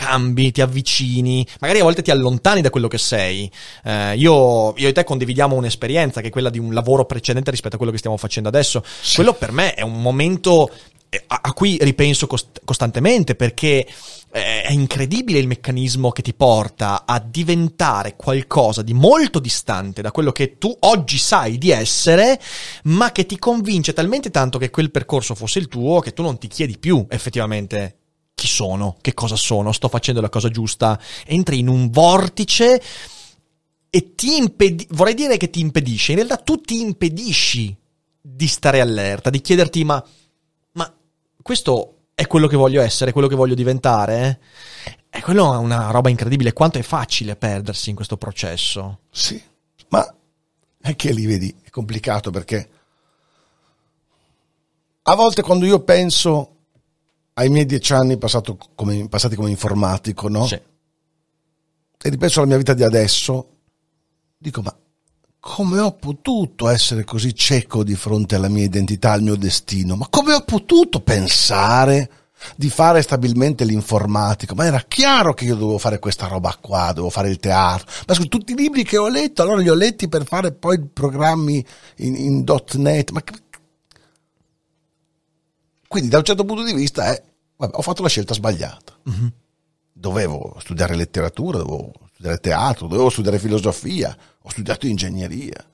cambi, 0.00 0.50
ti 0.50 0.62
avvicini, 0.62 1.46
magari 1.60 1.80
a 1.80 1.82
volte 1.82 2.00
ti 2.00 2.10
allontani 2.10 2.62
da 2.62 2.70
quello 2.70 2.88
che 2.88 2.96
sei. 2.96 3.50
Eh, 3.84 4.16
io, 4.16 4.74
io 4.78 4.88
e 4.88 4.92
te 4.92 5.04
condividiamo 5.04 5.54
un'esperienza 5.54 6.22
che 6.22 6.28
è 6.28 6.30
quella 6.30 6.48
di 6.48 6.58
un 6.58 6.72
lavoro 6.72 7.04
precedente 7.04 7.50
rispetto 7.50 7.74
a 7.74 7.76
quello 7.76 7.92
che 7.92 7.98
stiamo 7.98 8.16
facendo 8.16 8.48
adesso. 8.48 8.82
Quello 9.14 9.34
per 9.34 9.52
me 9.52 9.74
è 9.74 9.82
un 9.82 10.00
momento 10.00 10.70
eh, 11.10 11.22
a, 11.26 11.40
a 11.42 11.52
cui 11.52 11.76
ripenso 11.82 12.26
cost- 12.26 12.62
costantemente 12.64 13.34
perché 13.34 13.86
eh, 14.32 14.62
è 14.62 14.72
incredibile 14.72 15.38
il 15.38 15.46
meccanismo 15.46 16.12
che 16.12 16.22
ti 16.22 16.32
porta 16.32 17.04
a 17.04 17.20
diventare 17.20 18.16
qualcosa 18.16 18.80
di 18.80 18.94
molto 18.94 19.38
distante 19.38 20.00
da 20.00 20.12
quello 20.12 20.32
che 20.32 20.56
tu 20.56 20.74
oggi 20.80 21.18
sai 21.18 21.58
di 21.58 21.70
essere, 21.70 22.40
ma 22.84 23.12
che 23.12 23.26
ti 23.26 23.38
convince 23.38 23.92
talmente 23.92 24.30
tanto 24.30 24.56
che 24.56 24.70
quel 24.70 24.90
percorso 24.90 25.34
fosse 25.34 25.58
il 25.58 25.68
tuo 25.68 26.00
che 26.00 26.14
tu 26.14 26.22
non 26.22 26.38
ti 26.38 26.48
chiedi 26.48 26.78
più 26.78 27.04
effettivamente 27.10 27.96
chi 28.40 28.46
sono, 28.46 28.96
che 29.02 29.12
cosa 29.12 29.36
sono, 29.36 29.70
sto 29.70 29.88
facendo 29.88 30.22
la 30.22 30.30
cosa 30.30 30.48
giusta, 30.48 30.98
entri 31.26 31.58
in 31.58 31.68
un 31.68 31.90
vortice 31.90 32.82
e 33.90 34.14
ti 34.14 34.38
impedisce, 34.38 34.88
vorrei 34.92 35.12
dire 35.12 35.36
che 35.36 35.50
ti 35.50 35.60
impedisce, 35.60 36.12
in 36.12 36.16
realtà 36.16 36.38
tu 36.38 36.58
ti 36.58 36.80
impedisci 36.80 37.76
di 38.18 38.46
stare 38.46 38.80
allerta, 38.80 39.28
di 39.28 39.42
chiederti 39.42 39.84
ma, 39.84 40.02
ma 40.72 40.90
questo 41.42 41.96
è 42.14 42.26
quello 42.26 42.46
che 42.46 42.56
voglio 42.56 42.80
essere, 42.80 43.12
quello 43.12 43.28
che 43.28 43.34
voglio 43.34 43.54
diventare? 43.54 44.40
E 45.10 45.20
quello 45.20 45.52
è 45.52 45.58
una 45.58 45.90
roba 45.90 46.08
incredibile, 46.08 46.54
quanto 46.54 46.78
è 46.78 46.82
facile 46.82 47.36
perdersi 47.36 47.90
in 47.90 47.96
questo 47.96 48.16
processo. 48.16 49.00
Sì, 49.10 49.38
ma 49.88 50.14
è 50.80 50.96
che 50.96 51.12
lì 51.12 51.26
vedi, 51.26 51.54
è 51.62 51.68
complicato 51.68 52.30
perché 52.30 52.70
a 55.02 55.14
volte 55.14 55.42
quando 55.42 55.66
io 55.66 55.80
penso 55.80 56.59
ai 57.34 57.48
miei 57.48 57.66
dieci 57.66 57.92
anni 57.92 58.18
passato 58.18 58.58
come- 58.74 59.08
passati 59.08 59.36
come 59.36 59.50
informatico, 59.50 60.28
no? 60.28 60.46
Sì. 60.46 60.54
E 62.02 62.08
ripenso 62.08 62.38
alla 62.40 62.48
mia 62.48 62.56
vita 62.58 62.74
di 62.74 62.82
adesso, 62.82 63.48
dico 64.38 64.62
ma 64.62 64.74
come 65.38 65.78
ho 65.78 65.92
potuto 65.92 66.68
essere 66.68 67.02
così 67.04 67.34
cieco 67.34 67.82
di 67.82 67.94
fronte 67.94 68.34
alla 68.34 68.48
mia 68.48 68.64
identità, 68.64 69.12
al 69.12 69.22
mio 69.22 69.36
destino? 69.36 69.96
Ma 69.96 70.06
come 70.10 70.34
ho 70.34 70.42
potuto 70.42 71.00
pensare 71.00 72.10
di 72.56 72.68
fare 72.68 73.00
stabilmente 73.00 73.64
l'informatico? 73.64 74.54
Ma 74.54 74.66
era 74.66 74.84
chiaro 74.86 75.32
che 75.32 75.46
io 75.46 75.54
dovevo 75.54 75.78
fare 75.78 75.98
questa 75.98 76.26
roba 76.26 76.54
qua, 76.60 76.88
dovevo 76.88 77.08
fare 77.10 77.30
il 77.30 77.38
teatro. 77.38 77.90
Ma 78.06 78.14
scusa, 78.14 78.28
tutti 78.28 78.52
i 78.52 78.56
libri 78.56 78.84
che 78.84 78.98
ho 78.98 79.08
letto, 79.08 79.40
allora 79.42 79.60
li 79.60 79.68
ho 79.70 79.74
letti 79.74 80.08
per 80.08 80.24
fare 80.26 80.52
poi 80.52 80.78
programmi 80.86 81.64
in, 81.96 82.16
in 82.16 82.44
.NET. 82.74 83.10
Ma 83.10 83.22
che- 83.22 83.34
quindi 85.90 86.08
da 86.08 86.18
un 86.18 86.24
certo 86.24 86.44
punto 86.44 86.62
di 86.62 86.72
vista 86.72 87.12
eh, 87.12 87.20
vabbè, 87.56 87.76
ho 87.76 87.82
fatto 87.82 88.02
la 88.02 88.08
scelta 88.08 88.32
sbagliata. 88.32 88.96
Dovevo 89.92 90.54
studiare 90.60 90.94
letteratura, 90.94 91.58
dovevo 91.58 91.90
studiare 92.12 92.38
teatro, 92.38 92.86
dovevo 92.86 93.10
studiare 93.10 93.40
filosofia, 93.40 94.16
ho 94.40 94.48
studiato 94.48 94.86
ingegneria. 94.86 95.66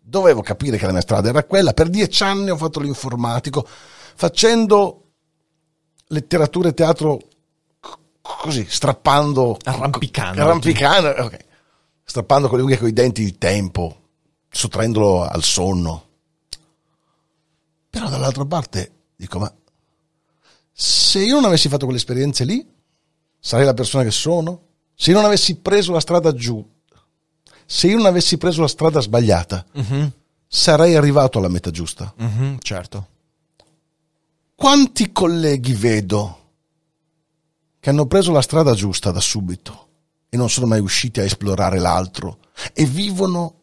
Dovevo 0.00 0.40
capire 0.40 0.76
che 0.76 0.86
la 0.86 0.92
mia 0.92 1.00
strada 1.00 1.30
era 1.30 1.42
quella. 1.42 1.72
Per 1.72 1.88
dieci 1.88 2.22
anni 2.22 2.50
ho 2.50 2.56
fatto 2.56 2.78
l'informatico, 2.78 3.66
facendo 3.66 5.02
letteratura 6.06 6.68
e 6.68 6.74
teatro 6.74 7.18
così, 8.20 8.64
strappando. 8.68 9.58
Arrampicando. 9.64 10.42
Arrampicando, 10.42 11.08
ok. 11.24 11.44
Strappando 12.04 12.46
con 12.46 12.58
le 12.58 12.62
unghie 12.62 12.76
e 12.76 12.78
con 12.78 12.88
i 12.88 12.92
denti 12.92 13.22
il 13.22 13.36
tempo, 13.36 14.02
sottraendolo 14.48 15.24
al 15.24 15.42
sonno. 15.42 16.04
Però 17.90 18.08
dall'altra 18.08 18.44
parte 18.44 18.95
dico, 19.16 19.38
ma 19.38 19.52
se 20.72 21.20
io 21.24 21.34
non 21.34 21.44
avessi 21.44 21.68
fatto 21.68 21.84
quelle 21.84 21.98
esperienze 21.98 22.44
lì, 22.44 22.66
sarei 23.38 23.64
la 23.64 23.74
persona 23.74 24.04
che 24.04 24.10
sono? 24.10 24.62
Se 24.94 25.10
io 25.10 25.16
non 25.16 25.24
avessi 25.24 25.56
preso 25.56 25.92
la 25.92 26.00
strada 26.00 26.32
giù, 26.34 26.64
se 27.64 27.86
io 27.88 27.96
non 27.96 28.06
avessi 28.06 28.36
preso 28.38 28.60
la 28.60 28.68
strada 28.68 29.00
sbagliata, 29.00 29.64
Mhm, 29.72 30.12
sarei 30.46 30.94
arrivato 30.94 31.38
alla 31.38 31.48
meta 31.48 31.70
giusta. 31.70 32.12
mhm, 32.16 32.58
certo. 32.60 33.08
Quanti 34.54 35.12
colleghi 35.12 35.74
vedo 35.74 36.40
che 37.80 37.90
hanno 37.90 38.06
preso 38.06 38.32
la 38.32 38.40
strada 38.42 38.72
giusta 38.74 39.10
da 39.10 39.20
subito 39.20 39.88
e 40.28 40.36
non 40.36 40.48
sono 40.50 40.66
mai 40.66 40.80
usciti 40.80 41.20
a 41.20 41.24
esplorare 41.24 41.78
l'altro 41.78 42.38
e 42.72 42.84
vivono 42.86 43.60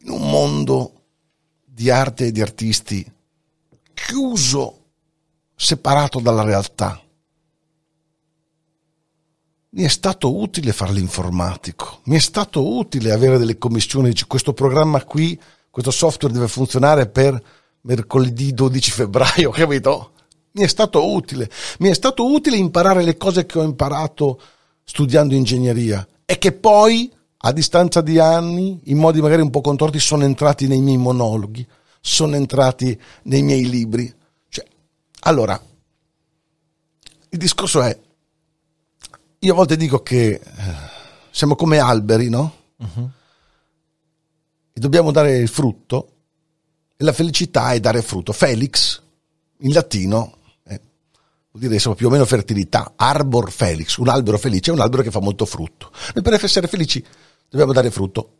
in 0.00 0.10
un 0.10 0.30
mondo 0.30 0.92
di 1.64 1.90
arte 1.90 2.26
e 2.26 2.32
di 2.32 2.40
artisti 2.40 3.12
chiuso, 4.06 4.84
separato 5.56 6.20
dalla 6.20 6.44
realtà. 6.44 7.00
Mi 9.70 9.82
è 9.82 9.88
stato 9.88 10.38
utile 10.38 10.72
fare 10.72 10.92
l'informatico, 10.92 12.00
mi 12.04 12.16
è 12.16 12.20
stato 12.20 12.76
utile 12.76 13.10
avere 13.10 13.36
delle 13.36 13.58
commissioni, 13.58 14.10
dice, 14.10 14.26
questo 14.26 14.54
programma 14.54 15.02
qui, 15.02 15.38
questo 15.70 15.90
software 15.90 16.32
deve 16.32 16.46
funzionare 16.46 17.08
per 17.08 17.42
mercoledì 17.82 18.54
12 18.54 18.90
febbraio, 18.92 19.50
capito? 19.52 20.12
Mi 20.52 20.62
è 20.62 20.68
stato 20.68 21.12
utile, 21.12 21.50
mi 21.80 21.88
è 21.88 21.94
stato 21.94 22.30
utile 22.30 22.56
imparare 22.56 23.02
le 23.02 23.16
cose 23.16 23.44
che 23.44 23.58
ho 23.58 23.64
imparato 23.64 24.40
studiando 24.84 25.34
ingegneria 25.34 26.06
e 26.24 26.38
che 26.38 26.52
poi, 26.52 27.12
a 27.38 27.52
distanza 27.52 28.00
di 28.00 28.18
anni, 28.18 28.80
in 28.84 28.98
modi 28.98 29.20
magari 29.20 29.42
un 29.42 29.50
po' 29.50 29.60
contorti, 29.60 29.98
sono 29.98 30.22
entrati 30.22 30.68
nei 30.68 30.80
miei 30.80 30.96
monologhi, 30.96 31.66
sono 32.06 32.36
entrati 32.36 32.98
nei 33.24 33.42
miei 33.42 33.68
libri. 33.68 34.14
Cioè, 34.48 34.64
allora, 35.22 35.60
il 37.28 37.38
discorso 37.38 37.82
è, 37.82 37.98
io 39.40 39.52
a 39.52 39.56
volte 39.56 39.76
dico 39.76 40.02
che 40.02 40.28
eh, 40.28 40.40
siamo 41.32 41.56
come 41.56 41.78
alberi, 41.78 42.28
no? 42.28 42.54
E 44.72 44.80
dobbiamo 44.80 45.10
dare 45.10 45.36
il 45.38 45.48
frutto 45.48 46.12
e 46.96 47.02
la 47.02 47.12
felicità 47.12 47.72
è 47.72 47.80
dare 47.80 48.02
frutto. 48.02 48.32
Felix, 48.32 49.02
in 49.58 49.72
latino, 49.72 50.36
eh, 50.62 50.80
vuol 51.50 51.62
dire 51.62 51.74
insomma, 51.74 51.96
più 51.96 52.06
o 52.06 52.10
meno 52.10 52.24
fertilità. 52.24 52.92
Arbor 52.94 53.50
felix, 53.50 53.96
un 53.96 54.08
albero 54.08 54.38
felice 54.38 54.70
è 54.70 54.74
un 54.74 54.80
albero 54.80 55.02
che 55.02 55.10
fa 55.10 55.20
molto 55.20 55.44
frutto. 55.44 55.90
Noi 56.14 56.22
per 56.22 56.34
essere 56.34 56.68
felici 56.68 57.04
dobbiamo 57.48 57.72
dare 57.72 57.90
frutto. 57.90 58.38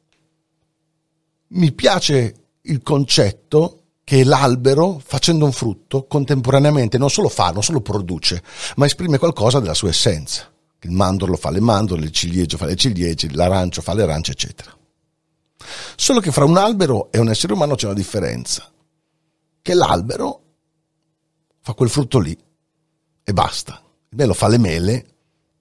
Mi 1.48 1.72
piace 1.72 2.45
il 2.66 2.82
concetto 2.82 3.80
che 4.04 4.22
l'albero, 4.22 5.00
facendo 5.04 5.44
un 5.44 5.52
frutto, 5.52 6.06
contemporaneamente 6.06 6.96
non 6.96 7.10
solo 7.10 7.28
fa, 7.28 7.50
non 7.50 7.62
solo 7.62 7.80
produce, 7.80 8.42
ma 8.76 8.86
esprime 8.86 9.18
qualcosa 9.18 9.58
della 9.58 9.74
sua 9.74 9.88
essenza. 9.88 10.48
Il 10.82 10.92
mandorlo 10.92 11.36
fa 11.36 11.50
le 11.50 11.60
mandorle, 11.60 12.04
il 12.04 12.12
ciliegio 12.12 12.56
fa 12.56 12.66
le 12.66 12.76
ciliegie, 12.76 13.32
l'arancio 13.32 13.82
fa 13.82 13.94
le 13.94 14.02
arance, 14.04 14.30
eccetera. 14.30 14.76
Solo 15.96 16.20
che 16.20 16.30
fra 16.30 16.44
un 16.44 16.56
albero 16.56 17.10
e 17.10 17.18
un 17.18 17.28
essere 17.30 17.52
umano 17.52 17.74
c'è 17.74 17.86
una 17.86 17.94
differenza. 17.94 18.70
Che 19.60 19.74
l'albero 19.74 20.40
fa 21.60 21.72
quel 21.72 21.90
frutto 21.90 22.20
lì 22.20 22.38
e 23.24 23.32
basta. 23.32 23.82
Il 24.10 24.16
melo 24.16 24.34
fa 24.34 24.46
le 24.46 24.58
mele, 24.58 25.06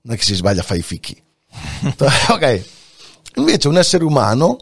non 0.02 0.14
è 0.14 0.18
che 0.18 0.24
si 0.24 0.36
sbaglia 0.36 0.62
a 0.62 0.64
fare 0.64 0.82
i 0.82 0.84
fichi. 0.84 1.20
ok. 2.30 2.66
Invece 3.38 3.68
un 3.68 3.78
essere 3.78 4.04
umano 4.04 4.58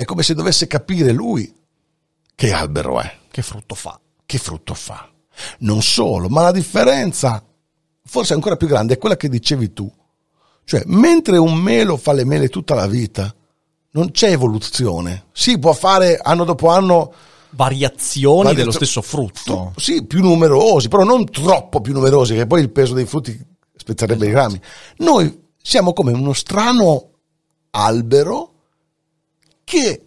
è 0.00 0.04
come 0.04 0.22
se 0.22 0.32
dovesse 0.34 0.68
capire 0.68 1.10
lui 1.10 1.52
che 2.36 2.52
albero 2.52 3.00
è, 3.00 3.12
Che 3.32 3.42
frutto 3.42 3.74
fa? 3.74 3.98
che 4.24 4.38
frutto 4.38 4.72
fa. 4.74 5.10
Non 5.60 5.82
solo, 5.82 6.28
ma 6.28 6.42
la 6.42 6.52
differenza 6.52 7.44
forse 8.04 8.32
ancora 8.32 8.54
più 8.54 8.68
grande 8.68 8.94
è 8.94 8.98
quella 8.98 9.16
che 9.16 9.28
dicevi 9.28 9.72
tu. 9.72 9.92
Cioè, 10.62 10.82
mentre 10.86 11.36
un 11.36 11.54
melo 11.54 11.96
fa 11.96 12.12
le 12.12 12.24
mele 12.24 12.48
tutta 12.48 12.76
la 12.76 12.86
vita, 12.86 13.34
non 13.92 14.12
c'è 14.12 14.30
evoluzione. 14.30 15.24
Si 15.32 15.58
può 15.58 15.72
fare 15.72 16.16
anno 16.22 16.44
dopo 16.44 16.68
anno 16.68 17.12
Variazioni 17.50 18.36
Variazio- 18.44 18.56
dello 18.58 18.70
stesso 18.70 19.02
frutto. 19.02 19.72
sì, 19.76 20.04
più 20.04 20.20
numerosi, 20.22 20.86
però 20.86 21.02
non 21.02 21.24
troppo 21.28 21.80
più 21.80 21.92
numerosi, 21.92 22.34
che 22.34 22.46
poi 22.46 22.60
il 22.60 22.70
peso 22.70 22.94
dei 22.94 23.04
frutti 23.06 23.36
spezzerebbe 23.74 24.26
i 24.28 24.30
grammi. 24.30 24.60
Noi 24.98 25.46
siamo 25.60 25.92
come 25.92 26.12
uno 26.12 26.34
strano 26.34 27.08
albero 27.70 28.52
che 29.68 30.02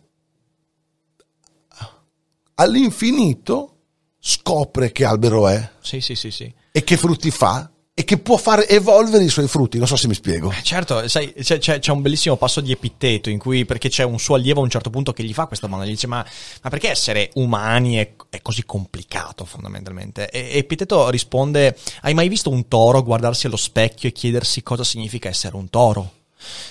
all'infinito 2.55 3.75
scopre 4.19 4.91
che 4.91 5.05
albero 5.05 5.47
è 5.47 5.71
Sì, 5.81 6.01
sì, 6.01 6.15
sì, 6.15 6.53
e 6.71 6.83
che 6.83 6.97
frutti 6.97 7.31
fa 7.31 7.69
e 7.93 8.03
che 8.05 8.17
può 8.17 8.37
fare 8.37 8.67
evolvere 8.69 9.23
i 9.25 9.29
suoi 9.29 9.47
frutti. 9.47 9.77
Non 9.77 9.85
so 9.85 9.95
se 9.97 10.07
mi 10.07 10.13
spiego. 10.13 10.51
Certo, 10.63 11.07
sai, 11.07 11.33
c'è, 11.33 11.59
c'è- 11.59 11.79
c'è 11.79 11.91
un 11.91 12.01
bellissimo 12.01 12.37
passo 12.37 12.61
di 12.61 12.71
Epitteto 12.71 13.29
in 13.29 13.37
cui, 13.37 13.65
perché 13.65 13.89
c'è 13.89 14.03
un 14.03 14.17
suo 14.17 14.35
allievo 14.35 14.61
a 14.61 14.63
un 14.63 14.69
certo 14.69 14.89
punto 14.89 15.11
che 15.11 15.23
gli 15.23 15.33
fa 15.33 15.45
questa 15.45 15.67
domanda, 15.67 15.85
gli 15.85 15.91
dice 15.91 16.07
ma, 16.07 16.25
ma 16.63 16.69
perché 16.69 16.89
essere 16.89 17.29
umani 17.35 17.95
è, 17.95 18.15
è 18.29 18.41
così 18.41 18.63
complicato 18.63 19.43
fondamentalmente? 19.45 20.29
E 20.29 20.57
Epitteto 20.57 21.09
risponde, 21.09 21.77
hai 22.01 22.13
mai 22.13 22.29
visto 22.29 22.49
un 22.49 22.67
toro 22.67 23.03
guardarsi 23.03 23.45
allo 23.47 23.57
specchio 23.57 24.07
e 24.09 24.13
chiedersi 24.13 24.63
cosa 24.63 24.83
significa 24.85 25.27
essere 25.29 25.55
un 25.57 25.69
toro? 25.69 26.13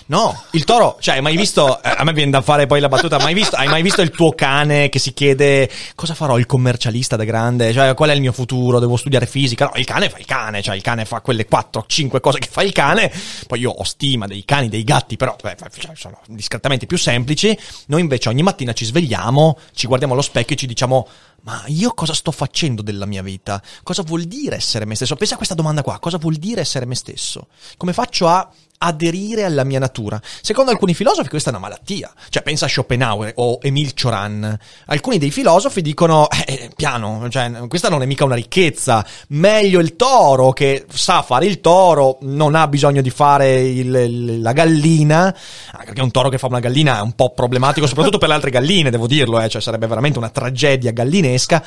No, 0.07 0.45
il 0.53 0.65
toro, 0.65 0.97
cioè, 1.01 1.17
hai 1.17 1.21
mai 1.21 1.37
visto, 1.37 1.81
eh, 1.83 1.95
a 1.97 2.03
me 2.05 2.13
viene 2.13 2.31
da 2.31 2.41
fare 2.41 2.67
poi 2.67 2.81
la 2.81 2.89
battuta, 2.89 3.19
mai 3.19 3.35
visto, 3.35 3.57
hai 3.57 3.69
mai 3.69 3.83
visto 3.83 4.03
il 4.03 4.11
tuo 4.11 4.33
cane 4.33 4.89
che 4.89 4.99
si 4.99 5.13
chiede 5.13 5.71
cosa 5.95 6.15
farò 6.15 6.39
il 6.39 6.47
commercialista 6.47 7.17
da 7.17 7.25
grande? 7.25 7.73
Cioè, 7.73 7.95
qual 7.95 8.11
è 8.11 8.15
il 8.15 8.21
mio 8.21 8.33
futuro? 8.33 8.81
Devo 8.81 8.97
studiare 8.97 9.27
fisica? 9.27 9.67
No, 9.67 9.73
il 9.77 9.85
cane 9.85 10.09
fa 10.09 10.19
il 10.19 10.27
cane, 10.27 10.63
cioè 10.63 10.75
il 10.75 10.83
cane 10.83 11.05
fa 11.05 11.21
quelle 11.21 11.47
4-5 11.49 12.21
cose 12.21 12.39
che 12.39 12.49
fa 12.51 12.63
il 12.63 12.73
cane. 12.73 13.13
Poi 13.47 13.61
io 13.61 13.71
ho 13.71 13.85
stima 13.85 14.27
dei 14.27 14.45
cani, 14.45 14.69
dei 14.69 14.83
gatti, 14.83 15.17
però 15.17 15.37
beh, 15.41 15.57
cioè, 15.79 15.93
sono 15.95 16.21
discretamente 16.27 16.87
più 16.87 16.99
semplici. 16.99 17.57
Noi 17.87 18.01
invece 18.01 18.29
ogni 18.29 18.43
mattina 18.43 18.73
ci 18.73 18.85
svegliamo, 18.85 19.59
ci 19.75 19.87
guardiamo 19.87 20.15
allo 20.15 20.23
specchio 20.23 20.57
e 20.57 20.59
ci 20.59 20.67
diciamo 20.67 21.07
ma 21.43 21.63
io 21.69 21.93
cosa 21.95 22.13
sto 22.13 22.33
facendo 22.33 22.83
della 22.83 23.07
mia 23.07 23.23
vita? 23.23 23.63
Cosa 23.83 24.03
vuol 24.03 24.25
dire 24.25 24.57
essere 24.57 24.85
me 24.85 24.95
stesso? 24.95 25.17
Pensa 25.17 25.35
a 25.35 25.37
questa 25.37 25.55
domanda 25.55 25.83
qua, 25.83 25.99
cosa 25.99 26.19
vuol 26.19 26.35
dire 26.35 26.61
essere 26.61 26.85
me 26.85 26.95
stesso? 26.95 27.47
Come 27.77 27.93
faccio 27.93 28.29
a 28.29 28.51
aderire 28.83 29.45
alla 29.45 29.65
mia 29.65 29.79
natura? 29.79 30.21
Secondo 30.41 30.71
alcuni 30.71 30.95
filosofi 30.95 31.29
questa 31.29 31.51
è 31.51 31.53
una 31.53 31.63
malattia. 31.63 32.11
Cioè 32.29 32.43
pensa 32.43 32.65
a 32.65 32.69
Schopenhauer 32.69 33.33
o 33.37 33.59
Emile 33.61 33.93
Cioran. 33.95 34.59
Alcuni 34.87 35.19
dei 35.19 35.31
filosofi 35.31 35.83
dicono 35.83 36.29
eh, 36.47 36.71
piano, 36.75 37.27
cioè 37.29 37.51
questa 37.69 37.89
non 37.89 38.03
è 38.03 38.07
mica 38.07 38.25
una 38.25 38.35
ricchezza, 38.35 39.05
meglio 39.29 39.81
il 39.81 39.97
toro 39.97 40.53
che 40.53 40.87
sa 40.91 41.23
fare 41.23 41.47
il 41.47 41.61
toro, 41.61 42.19
non 42.23 42.55
ha 42.55 42.67
bisogno 42.69 43.03
di 43.03 43.11
fare 43.11 43.61
il- 43.61 44.41
la 44.41 44.53
gallina, 44.53 45.25
anche 45.73 45.87
perché 45.87 46.01
un 46.01 46.11
toro 46.11 46.29
che 46.29 46.39
fa 46.39 46.47
una 46.47 46.61
gallina 46.61 46.99
è 46.99 47.03
un 47.03 47.13
po' 47.13 47.31
problematico, 47.35 47.87
soprattutto 47.87 48.19
per 48.19 48.29
le 48.29 48.35
altre 48.35 48.51
galline, 48.51 48.91
devo 48.91 49.07
dirlo, 49.07 49.41
eh, 49.41 49.49
cioè 49.49 49.61
sarebbe 49.61 49.87
veramente 49.87 50.19
una 50.19 50.31
tragedia 50.31 50.93
gallinesca. 50.93 51.63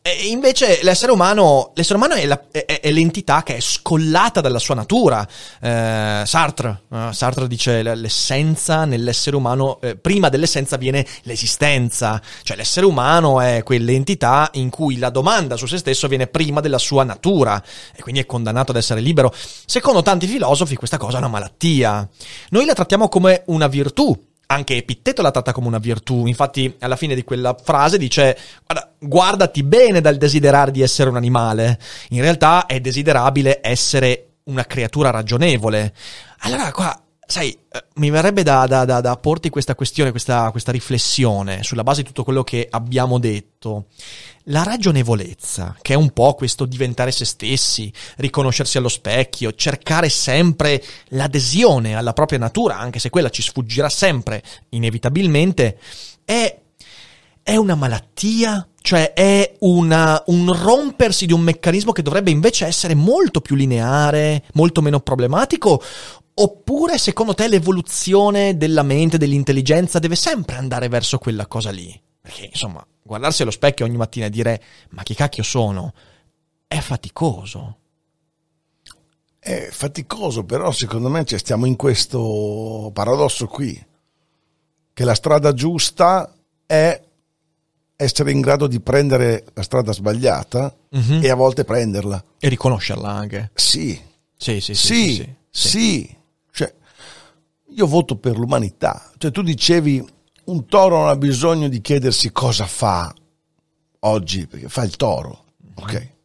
E 0.00 0.28
invece 0.28 0.80
l'essere 0.82 1.12
umano, 1.12 1.72
l'essere 1.74 1.96
umano 1.96 2.14
è, 2.14 2.24
la- 2.24 2.42
è- 2.50 2.80
è 2.80 2.90
l'entità 2.90 3.42
che 3.42 3.56
è 3.56 3.60
scollata 3.60 4.40
dalla 4.40 4.58
sua 4.58 4.74
natura. 4.74 5.26
Eh, 5.60 6.22
Sartre, 6.24 6.82
eh, 6.90 7.08
Sartre 7.12 7.46
dice 7.46 7.82
l'essenza 7.82 8.84
nell'essere 8.86 9.36
umano, 9.36 9.80
eh, 9.82 9.96
prima 9.96 10.30
dell'essenza 10.30 10.76
viene 10.76 11.04
l'esistenza, 11.22 12.22
cioè 12.42 12.56
l'essere 12.56 12.86
umano 12.86 13.40
è 13.40 13.62
quell'entità 13.62 14.48
in 14.54 14.70
cui 14.70 14.96
la 14.98 15.10
domanda 15.10 15.56
su 15.56 15.66
se 15.66 15.76
stesso 15.78 16.08
viene 16.08 16.26
prima 16.26 16.60
della 16.60 16.78
sua 16.78 17.04
natura 17.04 17.62
e 17.94 18.00
quindi 18.00 18.20
è 18.20 18.26
condannato 18.26 18.70
ad 18.70 18.78
essere 18.78 19.00
libero. 19.00 19.32
Secondo 19.66 20.00
tanti 20.02 20.26
filosofi 20.26 20.76
questa 20.76 20.96
cosa 20.96 21.16
è 21.16 21.20
una 21.20 21.28
malattia. 21.28 22.08
Noi 22.50 22.64
la 22.64 22.72
trattiamo 22.72 23.08
come 23.08 23.42
una 23.46 23.66
virtù, 23.66 24.16
anche 24.50 24.76
Epitteto 24.76 25.20
la 25.20 25.30
tratta 25.30 25.52
come 25.52 25.66
una 25.66 25.78
virtù, 25.78 26.26
infatti 26.26 26.74
alla 26.80 26.96
fine 26.96 27.14
di 27.14 27.22
quella 27.22 27.54
frase 27.60 27.98
dice 27.98 28.36
guarda, 28.64 28.92
guardati 28.98 29.62
bene 29.62 30.00
dal 30.00 30.16
desiderare 30.16 30.70
di 30.70 30.80
essere 30.80 31.10
un 31.10 31.16
animale, 31.16 31.78
in 32.10 32.22
realtà 32.22 32.64
è 32.64 32.80
desiderabile 32.80 33.60
essere 33.62 34.36
una 34.44 34.64
creatura 34.64 35.10
ragionevole. 35.10 35.92
Allora 36.40 36.72
qua, 36.72 36.98
sai, 37.30 37.50
eh, 37.70 37.84
mi 37.96 38.08
verrebbe 38.08 38.42
da, 38.42 38.66
da- 38.66 38.86
da- 38.86 39.02
da 39.02 39.16
porti 39.18 39.50
questa 39.50 39.74
questione, 39.74 40.10
questa, 40.10 40.50
questa 40.50 40.72
riflessione 40.72 41.62
sulla 41.62 41.82
base 41.82 42.00
di 42.00 42.08
tutto 42.08 42.24
quello 42.24 42.42
che 42.42 42.66
abbiamo 42.70 43.18
detto. 43.18 43.88
La 44.44 44.62
ragionevolezza, 44.62 45.76
che 45.82 45.92
è 45.92 45.96
un 45.96 46.10
po' 46.12 46.32
questo 46.32 46.64
diventare 46.64 47.10
se 47.10 47.26
stessi, 47.26 47.92
riconoscersi 48.16 48.78
allo 48.78 48.88
specchio, 48.88 49.52
cercare 49.52 50.08
sempre 50.08 50.82
l'adesione 51.08 51.94
alla 51.94 52.14
propria 52.14 52.38
natura, 52.38 52.78
anche 52.78 52.98
se 52.98 53.10
quella 53.10 53.28
ci 53.28 53.42
sfuggirà 53.42 53.90
sempre, 53.90 54.42
inevitabilmente, 54.70 55.78
è, 56.24 56.58
è 57.42 57.56
una 57.56 57.74
malattia? 57.74 58.66
Cioè 58.80 59.12
è 59.12 59.54
una- 59.58 60.22
un 60.28 60.50
rompersi 60.50 61.26
di 61.26 61.34
un 61.34 61.42
meccanismo 61.42 61.92
che 61.92 62.00
dovrebbe 62.00 62.30
invece 62.30 62.64
essere 62.64 62.94
molto 62.94 63.42
più 63.42 63.54
lineare, 63.54 64.44
molto 64.54 64.80
meno 64.80 65.00
problematico? 65.00 65.82
Oppure 66.40 66.98
secondo 66.98 67.34
te 67.34 67.48
l'evoluzione 67.48 68.56
della 68.56 68.82
mente, 68.84 69.18
dell'intelligenza 69.18 69.98
deve 69.98 70.14
sempre 70.14 70.56
andare 70.56 70.88
verso 70.88 71.18
quella 71.18 71.46
cosa 71.46 71.70
lì? 71.70 72.00
Perché 72.20 72.44
insomma, 72.46 72.84
guardarsi 73.02 73.42
allo 73.42 73.50
specchio 73.50 73.84
ogni 73.84 73.96
mattina 73.96 74.26
e 74.26 74.30
dire 74.30 74.62
ma 74.90 75.02
chi 75.02 75.14
cacchio 75.14 75.42
sono? 75.42 75.92
È 76.68 76.78
faticoso. 76.78 77.76
È 79.40 79.68
faticoso, 79.70 80.44
però 80.44 80.70
secondo 80.70 81.08
me 81.08 81.24
cioè, 81.24 81.38
stiamo 81.38 81.66
in 81.66 81.74
questo 81.76 82.90
paradosso 82.92 83.46
qui, 83.46 83.86
che 84.92 85.04
la 85.04 85.14
strada 85.14 85.52
giusta 85.54 86.32
è 86.66 87.02
essere 87.96 88.30
in 88.30 88.40
grado 88.40 88.66
di 88.68 88.78
prendere 88.80 89.44
la 89.54 89.62
strada 89.62 89.92
sbagliata 89.92 90.72
Mhm. 90.90 91.20
e 91.22 91.30
a 91.30 91.34
volte 91.34 91.64
prenderla. 91.64 92.22
E 92.38 92.48
riconoscerla 92.48 93.08
anche. 93.08 93.50
Sì, 93.54 94.00
Sì, 94.36 94.60
sì, 94.60 94.74
sì. 94.74 94.86
sì, 94.86 95.14
sì, 95.14 95.34
sì, 95.50 95.68
sì. 95.68 96.16
Io 97.70 97.86
voto 97.86 98.16
per 98.16 98.38
l'umanità. 98.38 99.10
Cioè, 99.18 99.30
tu 99.30 99.42
dicevi, 99.42 100.06
un 100.44 100.66
toro 100.66 100.98
non 100.98 101.08
ha 101.08 101.16
bisogno 101.16 101.68
di 101.68 101.80
chiedersi 101.80 102.32
cosa 102.32 102.66
fa 102.66 103.14
oggi, 104.00 104.46
perché 104.46 104.68
fa 104.68 104.82
il 104.82 104.96
toro. 104.96 105.44
Ok. 105.74 106.16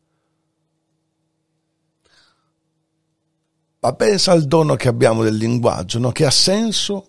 Ma 3.79 3.93
pensa 3.93 4.31
al 4.31 4.45
dono 4.45 4.75
che 4.75 4.87
abbiamo 4.87 5.23
del 5.23 5.35
linguaggio, 5.35 5.99
no? 5.99 6.11
che 6.11 6.25
ha 6.25 6.31
senso 6.31 7.07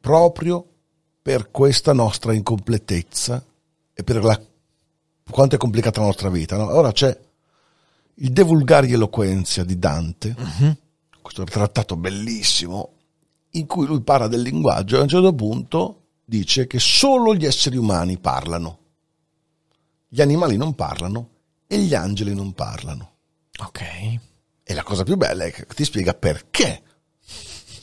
proprio 0.00 0.66
per 1.20 1.50
questa 1.50 1.92
nostra 1.92 2.32
incompletezza 2.32 3.44
e 3.92 4.02
per 4.02 4.24
la, 4.24 4.40
quanto 5.30 5.56
è 5.56 5.58
complicata 5.58 6.00
la 6.00 6.06
nostra 6.06 6.30
vita. 6.30 6.56
no? 6.56 6.74
Ora 6.74 6.90
c'è 6.90 7.18
il 8.14 8.32
De 8.32 8.42
Vulgari 8.42 8.92
Eloquenzia 8.92 9.62
di 9.62 9.78
Dante, 9.78 10.34
questo 11.20 11.44
trattato 11.44 11.96
bellissimo, 11.96 12.93
in 13.54 13.66
cui 13.66 13.86
lui 13.86 14.00
parla 14.02 14.28
del 14.28 14.42
linguaggio 14.42 14.96
e 14.96 14.98
a 15.00 15.02
un 15.02 15.08
certo 15.08 15.32
punto 15.34 16.02
dice 16.24 16.66
che 16.66 16.78
solo 16.78 17.34
gli 17.34 17.44
esseri 17.44 17.76
umani 17.76 18.18
parlano, 18.18 18.78
gli 20.08 20.20
animali 20.20 20.56
non 20.56 20.74
parlano 20.74 21.28
e 21.66 21.78
gli 21.78 21.94
angeli 21.94 22.34
non 22.34 22.52
parlano. 22.52 23.10
Ok. 23.58 23.82
E 24.62 24.74
la 24.74 24.82
cosa 24.82 25.02
più 25.02 25.16
bella 25.16 25.44
è 25.44 25.52
che 25.52 25.66
ti 25.66 25.84
spiega 25.84 26.14
perché 26.14 26.82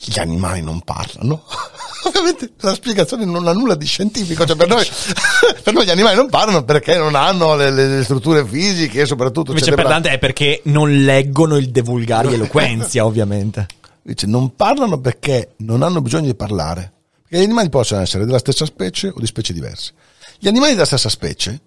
gli 0.04 0.18
animali 0.18 0.62
non 0.62 0.80
parlano. 0.80 1.44
Ovviamente 2.04 2.50
la 2.60 2.74
spiegazione 2.74 3.24
non 3.24 3.46
ha 3.46 3.52
nulla 3.52 3.76
di 3.76 3.86
scientifico, 3.86 4.44
cioè 4.44 4.56
per 4.56 4.66
noi, 4.66 4.84
per 5.62 5.72
noi 5.72 5.84
gli 5.84 5.90
animali 5.90 6.16
non 6.16 6.28
parlano 6.28 6.64
perché 6.64 6.96
non 6.96 7.14
hanno 7.14 7.54
le, 7.54 7.70
le- 7.70 8.02
strutture 8.02 8.44
fisiche 8.44 9.02
e 9.02 9.06
soprattutto 9.06 9.52
Invece 9.52 9.70
per 9.70 9.78
cerebrali. 9.78 10.02
Dante 10.02 10.16
è 10.16 10.18
perché 10.18 10.60
non 10.64 11.04
leggono 11.04 11.56
il 11.56 11.70
De 11.70 11.82
Vulgari 11.82 12.34
Eloquenzia, 12.34 13.06
ovviamente. 13.06 13.66
Dice 14.02 14.26
non 14.26 14.54
parlano 14.56 14.98
perché 15.00 15.52
non 15.58 15.82
hanno 15.82 16.00
bisogno 16.00 16.26
di 16.26 16.34
parlare. 16.34 16.92
Perché 17.22 17.38
gli 17.38 17.44
animali 17.44 17.68
possono 17.68 18.00
essere 18.00 18.24
della 18.24 18.38
stessa 18.38 18.64
specie 18.64 19.08
o 19.08 19.18
di 19.18 19.26
specie 19.26 19.52
diverse. 19.52 19.92
Gli 20.38 20.48
animali 20.48 20.72
della 20.72 20.84
stessa 20.84 21.08
specie 21.08 21.60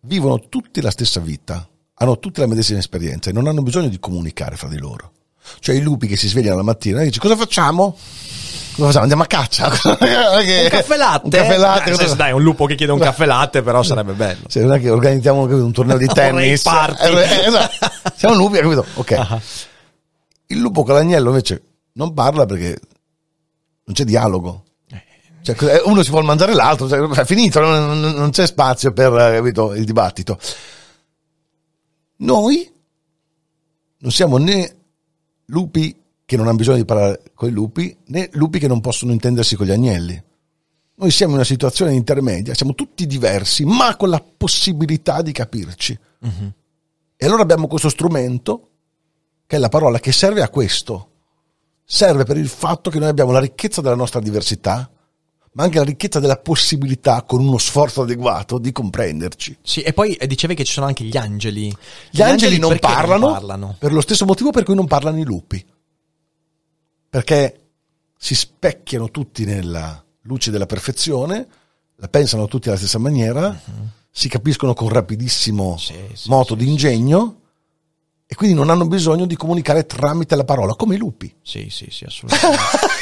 vivono 0.00 0.48
tutti 0.48 0.80
la 0.80 0.90
stessa 0.90 1.20
vita, 1.20 1.66
hanno 1.94 2.18
tutte 2.18 2.40
la 2.40 2.46
medesima 2.46 2.78
esperienza 2.78 3.30
e 3.30 3.32
non 3.32 3.46
hanno 3.46 3.62
bisogno 3.62 3.88
di 3.88 3.98
comunicare 3.98 4.56
fra 4.56 4.68
di 4.68 4.78
loro. 4.78 5.12
Cioè 5.60 5.74
i 5.74 5.80
lupi 5.80 6.06
che 6.06 6.16
si 6.16 6.28
svegliano 6.28 6.56
la 6.56 6.62
mattina 6.62 7.00
e 7.00 7.04
dice 7.04 7.20
cosa 7.20 7.36
facciamo? 7.36 7.96
Cosa 8.74 8.86
facciamo? 8.86 9.02
Andiamo 9.02 9.22
a 9.22 9.26
caccia? 9.26 9.66
Un 9.70 10.68
caffè 10.68 10.96
latte? 10.96 11.24
Un 11.24 11.30
caffè 11.30 11.56
latte? 11.56 11.92
Eh, 11.92 12.14
dai, 12.16 12.32
un 12.32 12.42
lupo 12.42 12.66
che 12.66 12.74
chiede 12.74 12.92
un 12.92 12.98
caffè 12.98 13.24
latte, 13.24 13.62
però 13.62 13.82
sarebbe 13.82 14.12
bello. 14.14 14.46
Cioè, 14.46 14.62
non 14.64 14.74
è 14.74 14.80
che 14.80 14.90
organizziamo 14.90 15.42
un 15.42 15.72
torneo 15.72 15.96
di 15.96 16.06
tennis. 16.12 16.62
Party. 16.62 17.06
Eh, 17.16 17.46
esatto. 17.46 17.90
Siamo 18.16 18.34
lupi, 18.34 18.58
capito? 18.58 18.84
Ok. 18.94 19.12
Ah. 19.12 19.40
Il 20.46 20.58
lupo 20.58 20.82
con 20.84 20.94
l'agnello 20.94 21.28
invece 21.30 21.62
non 21.92 22.14
parla 22.14 22.46
perché 22.46 22.78
non 23.84 23.94
c'è 23.94 24.04
dialogo. 24.04 24.64
Cioè, 25.42 25.56
eh, 25.76 25.82
uno 25.84 26.02
si 26.02 26.10
vuole 26.10 26.26
mangiare 26.26 26.54
l'altro, 26.54 26.88
cioè, 26.88 27.00
è 27.00 27.24
finito, 27.24 27.60
non, 27.60 28.00
non- 28.00 28.30
c'è 28.30 28.46
spazio 28.46 28.92
per 28.92 29.12
eh, 29.12 29.36
capito, 29.36 29.74
il 29.74 29.84
dibattito. 29.84 30.38
Noi 32.16 32.68
non 33.98 34.10
siamo 34.10 34.38
né 34.38 34.74
lupi 35.46 35.96
che 36.24 36.36
non 36.36 36.48
hanno 36.48 36.56
bisogno 36.56 36.78
di 36.78 36.84
parlare 36.84 37.22
con 37.34 37.48
i 37.48 37.52
lupi, 37.52 37.96
né 38.06 38.28
lupi 38.32 38.58
che 38.58 38.66
non 38.66 38.80
possono 38.80 39.12
intendersi 39.12 39.54
con 39.54 39.66
gli 39.66 39.70
agnelli. 39.70 40.20
Noi 40.96 41.10
siamo 41.12 41.32
in 41.32 41.38
una 41.38 41.46
situazione 41.46 41.92
intermedia, 41.92 42.54
siamo 42.54 42.74
tutti 42.74 43.06
diversi, 43.06 43.64
ma 43.64 43.94
con 43.96 44.08
la 44.08 44.20
possibilità 44.36 45.22
di 45.22 45.30
capirci. 45.30 45.96
E 47.16 47.26
allora 47.26 47.42
abbiamo 47.42 47.68
questo 47.68 47.88
strumento, 47.88 48.70
che 49.46 49.56
è 49.56 49.58
la 49.58 49.68
parola, 49.68 50.00
che 50.00 50.12
serve 50.12 50.42
a 50.42 50.48
questo. 50.48 51.10
Serve 51.84 52.24
per 52.24 52.36
il 52.36 52.48
fatto 52.48 52.90
che 52.90 52.98
noi 52.98 53.08
abbiamo 53.08 53.30
la 53.30 53.38
ricchezza 53.38 53.80
della 53.80 53.94
nostra 53.94 54.20
diversità, 54.20 54.90
ma 55.52 55.62
anche 55.62 55.78
la 55.78 55.84
ricchezza 55.84 56.18
della 56.18 56.36
possibilità, 56.36 57.22
con 57.22 57.40
uno 57.40 57.56
sforzo 57.56 58.02
adeguato, 58.02 58.58
di 58.58 58.72
comprenderci. 58.72 59.58
Sì, 59.62 59.82
e 59.82 59.92
poi 59.92 60.14
eh, 60.14 60.26
dicevi 60.26 60.54
che 60.54 60.64
ci 60.64 60.72
sono 60.72 60.86
anche 60.86 61.04
gli 61.04 61.16
angeli. 61.16 61.74
Gli, 62.10 62.22
angeli, 62.22 62.58
non, 62.58 62.70
perché 62.70 62.86
parlano, 62.86 63.30
parlano? 63.30 63.76
per 63.78 63.92
lo 63.92 64.00
stesso 64.00 64.24
motivo 64.26 64.50
per 64.50 64.64
cui 64.64 64.74
non 64.74 64.86
parlano 64.86 65.18
i 65.18 65.24
lupi. 65.24 65.64
Perché 67.08 67.60
si 68.18 68.34
specchiano 68.34 69.10
tutti 69.10 69.44
nella 69.44 70.04
luce 70.22 70.50
della 70.50 70.66
perfezione, 70.66 71.46
la 71.96 72.08
pensano 72.08 72.48
tutti 72.48 72.68
alla 72.68 72.76
stessa 72.76 72.98
maniera, 72.98 73.58
si 74.10 74.28
capiscono 74.28 74.74
con 74.74 74.88
rapidissimo. 74.88 75.78
Sì, 75.78 75.94
sì, 76.12 76.28
moto 76.28 76.54
sì, 76.58 76.64
di 76.64 76.68
ingegno 76.70 77.40
e 78.28 78.34
quindi 78.34 78.56
non 78.56 78.70
hanno 78.70 78.86
bisogno 78.86 79.24
di 79.24 79.36
comunicare 79.36 79.86
tramite 79.86 80.34
la 80.34 80.42
parola, 80.44 80.74
come 80.74 80.96
i 80.96 80.98
lupi. 80.98 81.32
Sì, 81.42 81.68
sì, 81.70 81.86
sì, 81.90 82.04
assolutamente. 82.08 82.58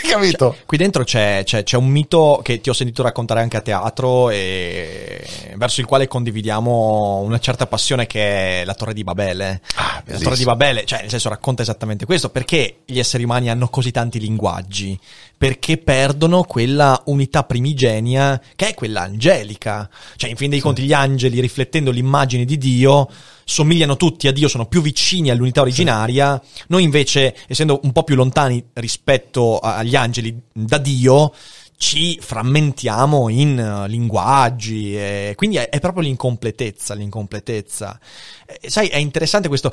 Capito? 0.06 0.56
Qui 0.66 0.76
dentro 0.76 1.02
c'è, 1.02 1.42
c'è- 1.44 1.62
c'è 1.62 1.76
un 1.78 1.86
mito 1.88 2.40
che 2.42 2.60
ti 2.60 2.68
ho 2.68 2.74
sentito 2.74 3.02
raccontare 3.02 3.40
anche 3.40 3.56
a 3.56 3.62
teatro 3.62 4.28
e 4.30 5.26
verso 5.56 5.80
il 5.80 5.86
quale 5.86 6.06
condividiamo 6.08 7.20
una 7.20 7.38
certa 7.40 7.66
passione 7.66 8.06
che 8.06 8.60
è 8.60 8.64
la 8.66 8.74
Torre 8.74 8.92
di 8.92 9.02
Babele. 9.02 9.62
Ah, 9.76 10.02
la. 10.04 10.18
Torre 10.18 10.36
di 10.36 10.44
Babele, 10.44 10.84
cioè 10.84 11.00
nel 11.00 11.10
senso 11.10 11.30
racconta 11.30 11.62
esattamente 11.62 12.04
questo, 12.04 12.28
perché 12.28 12.80
gli 12.84 12.98
esseri 12.98 13.24
umani 13.24 13.48
hanno 13.48 13.68
così 13.68 13.90
tanti 13.90 14.20
linguaggi? 14.20 14.98
Perché 15.44 15.76
perdono 15.76 16.44
quella 16.44 17.02
unità 17.04 17.44
primigenia 17.44 18.40
che 18.56 18.68
è 18.68 18.74
quella 18.74 19.02
angelica. 19.02 19.90
Cioè 20.16 20.30
in 20.30 20.36
fin 20.36 20.48
dei 20.48 20.58
conti 20.58 20.80
gli 20.80 20.94
angeli 20.94 21.38
riflettendo 21.38 21.90
l'immagine 21.90 22.46
di 22.46 22.56
Dio 22.56 23.06
somigliano 23.44 23.98
tutti 23.98 24.26
a 24.26 24.32
Dio, 24.32 24.48
sono 24.48 24.64
più 24.64 24.80
vicini 24.80 25.28
all'unità 25.28 25.60
originaria. 25.60 26.42
Noi 26.68 26.82
invece, 26.82 27.36
essendo 27.46 27.78
un 27.82 27.92
po' 27.92 28.04
più 28.04 28.14
lontani 28.14 28.64
rispetto 28.72 29.58
agli 29.58 29.96
angeli 29.96 30.34
da 30.50 30.78
Dio, 30.78 31.34
ci 31.76 32.18
frammentiamo 32.22 33.28
in 33.28 33.58
eh, 33.58 33.86
linguaggi, 33.86 34.96
e 34.96 35.34
quindi 35.36 35.56
è, 35.58 35.68
è 35.68 35.78
proprio 35.78 36.04
l'incompletezza, 36.04 36.94
l'incompletezza. 36.94 38.00
Eh, 38.46 38.70
sai, 38.70 38.88
è 38.88 38.96
interessante 38.96 39.48
questo. 39.48 39.70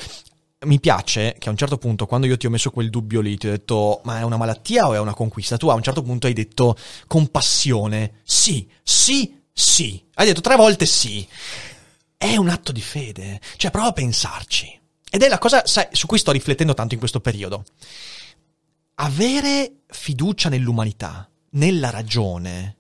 Mi 0.64 0.80
piace 0.80 1.36
che 1.40 1.48
a 1.48 1.52
un 1.52 1.58
certo 1.58 1.80
punto, 1.80 2.06
quando 2.06 2.28
io 2.28 2.38
ti 2.38 2.46
ho 2.46 2.52
messo 2.52 2.70
quel 2.70 2.92
dubbio 2.92 3.20
lì, 3.20 3.36
ti 3.36 3.48
ho 3.48 3.50
detto, 3.50 4.02
ma 4.04 4.20
è 4.20 4.22
una 4.22 4.38
malattia 4.38 4.88
o 4.88 4.94
è 4.94 5.00
una 5.00 5.16
conquista? 5.16 5.58
Tu 5.58 5.68
a 5.70 5.74
un 5.74 5.82
certo 5.82 6.04
punto 6.04 6.28
hai 6.28 6.34
detto, 6.34 6.78
con 7.08 7.30
passione, 7.30 8.20
sì, 8.22 8.70
sì, 8.84 9.42
sì. 9.52 10.04
Hai 10.14 10.28
detto 10.28 10.42
tre 10.42 10.56
volte 10.56 10.86
sì. 10.86 11.28
È 12.16 12.36
un 12.36 12.50
atto 12.50 12.72
di 12.72 12.82
fede. 12.82 13.42
Cioè, 13.58 13.72
prova 13.72 13.88
a 13.88 13.94
pensarci. 13.94 14.80
Ed 15.10 15.24
è 15.24 15.28
la 15.30 15.40
cosa, 15.40 15.66
sai, 15.66 15.88
su 15.94 16.06
cui 16.06 16.20
sto 16.20 16.32
riflettendo 16.32 16.76
tanto 16.76 16.94
in 16.94 17.00
questo 17.00 17.22
periodo. 17.22 17.64
Avere 18.96 19.78
fiducia 19.88 20.50
nell'umanità, 20.50 21.28
nella 21.54 21.90
ragione, 21.90 22.76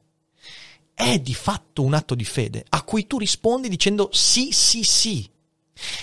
è 0.93 1.17
di 1.17 1.33
fatto 1.33 1.81
un 1.81 1.95
atto 1.95 2.13
di 2.13 2.25
fede 2.25 2.63
a 2.69 2.83
cui 2.83 3.07
tu 3.07 3.17
rispondi 3.17 3.69
dicendo 3.69 4.09
sì, 4.11 4.51
sì, 4.51 4.83
sì. 4.83 5.27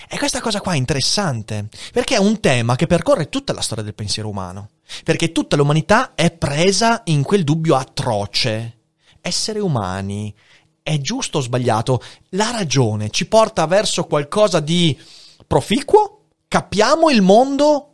E 0.09 0.19
questa 0.19 0.41
cosa 0.41 0.61
qua 0.61 0.73
è 0.73 0.77
interessante, 0.77 1.69
perché 1.93 2.15
è 2.15 2.19
un 2.19 2.41
tema 2.41 2.77
che 2.77 2.87
percorre 2.87 3.29
tutta 3.29 3.53
la 3.53 3.61
storia 3.61 3.85
del 3.85 3.95
pensiero 3.95 4.29
umano, 4.29 4.71
perché 5.05 5.33
tutta 5.33 5.57
l'umanità 5.57 6.15
è 6.15 6.31
presa 6.31 7.03
in 7.05 7.23
quel 7.23 7.45
dubbio 7.45 7.77
atroce. 7.77 8.77
Essere 9.21 9.59
umani 9.59 10.35
è 10.83 10.99
giusto 11.01 11.39
o 11.39 11.41
sbagliato? 11.43 12.03
La 12.31 12.51
ragione 12.51 13.11
ci 13.11 13.27
porta 13.27 13.67
verso 13.67 14.05
qualcosa 14.05 14.61
di 14.61 14.99
proficuo? 15.47 16.29
Capiamo 16.49 17.11
il 17.11 17.21
mondo? 17.21 17.85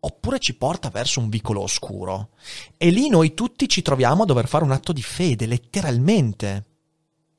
Oppure 0.00 0.40
ci 0.40 0.56
porta 0.56 0.88
verso 0.90 1.20
un 1.20 1.28
vicolo 1.28 1.60
oscuro? 1.60 2.30
E 2.76 2.90
lì 2.90 3.08
noi 3.08 3.34
tutti 3.34 3.68
ci 3.68 3.82
troviamo 3.82 4.24
a 4.24 4.26
dover 4.26 4.48
fare 4.48 4.64
un 4.64 4.72
atto 4.72 4.92
di 4.92 5.02
fede, 5.02 5.46
letteralmente. 5.46 6.71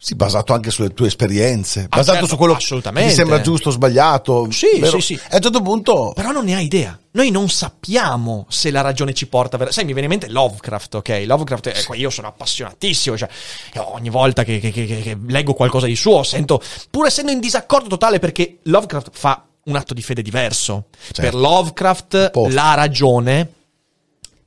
Sì, 0.05 0.15
basato 0.15 0.51
anche 0.51 0.69
sulle 0.69 0.89
tue 0.93 1.07
esperienze, 1.07 1.87
basato 1.87 2.11
certo, 2.11 2.27
su 2.27 2.35
quello 2.35 2.55
che 2.55 2.81
ti 2.91 3.09
sembra 3.09 3.39
giusto 3.39 3.69
o 3.69 3.71
sbagliato. 3.71 4.51
Sì, 4.51 4.79
vero? 4.81 4.99
sì, 4.99 5.01
sì. 5.01 5.13
E 5.13 5.19
a 5.31 5.35
un 5.37 5.41
certo 5.41 5.61
punto 5.61 6.11
Però 6.13 6.31
non 6.31 6.43
ne 6.43 6.55
ha 6.55 6.59
idea. 6.59 6.99
Noi 7.11 7.31
non 7.31 7.47
sappiamo 7.47 8.45
se 8.49 8.69
la 8.69 8.81
ragione 8.81 9.13
ci 9.13 9.27
porta 9.27 9.55
ver- 9.55 9.71
Sai, 9.71 9.85
mi 9.85 9.93
viene 9.93 10.13
in 10.13 10.19
mente 10.19 10.27
Lovecraft, 10.29 10.95
ok? 10.95 11.23
Lovecraft, 11.25 11.69
è, 11.69 11.95
io 11.95 12.09
sono 12.09 12.27
appassionatissimo, 12.27 13.15
cioè 13.17 13.29
io 13.75 13.93
ogni 13.93 14.09
volta 14.09 14.43
che, 14.43 14.59
che- 14.59 14.71
che- 14.71 14.85
che- 14.85 15.17
leggo 15.27 15.53
qualcosa 15.53 15.85
di 15.85 15.95
suo 15.95 16.21
sento, 16.23 16.61
pur 16.89 17.05
essendo 17.05 17.31
in 17.31 17.39
disaccordo 17.39 17.87
totale 17.87 18.19
perché 18.19 18.57
Lovecraft 18.63 19.09
fa 19.13 19.41
un 19.63 19.75
atto 19.77 19.93
di 19.93 20.01
fede 20.01 20.21
diverso. 20.21 20.87
Certo. 20.99 21.21
Per 21.21 21.33
Lovecraft 21.33 22.31
la 22.49 22.73
ragione 22.73 23.49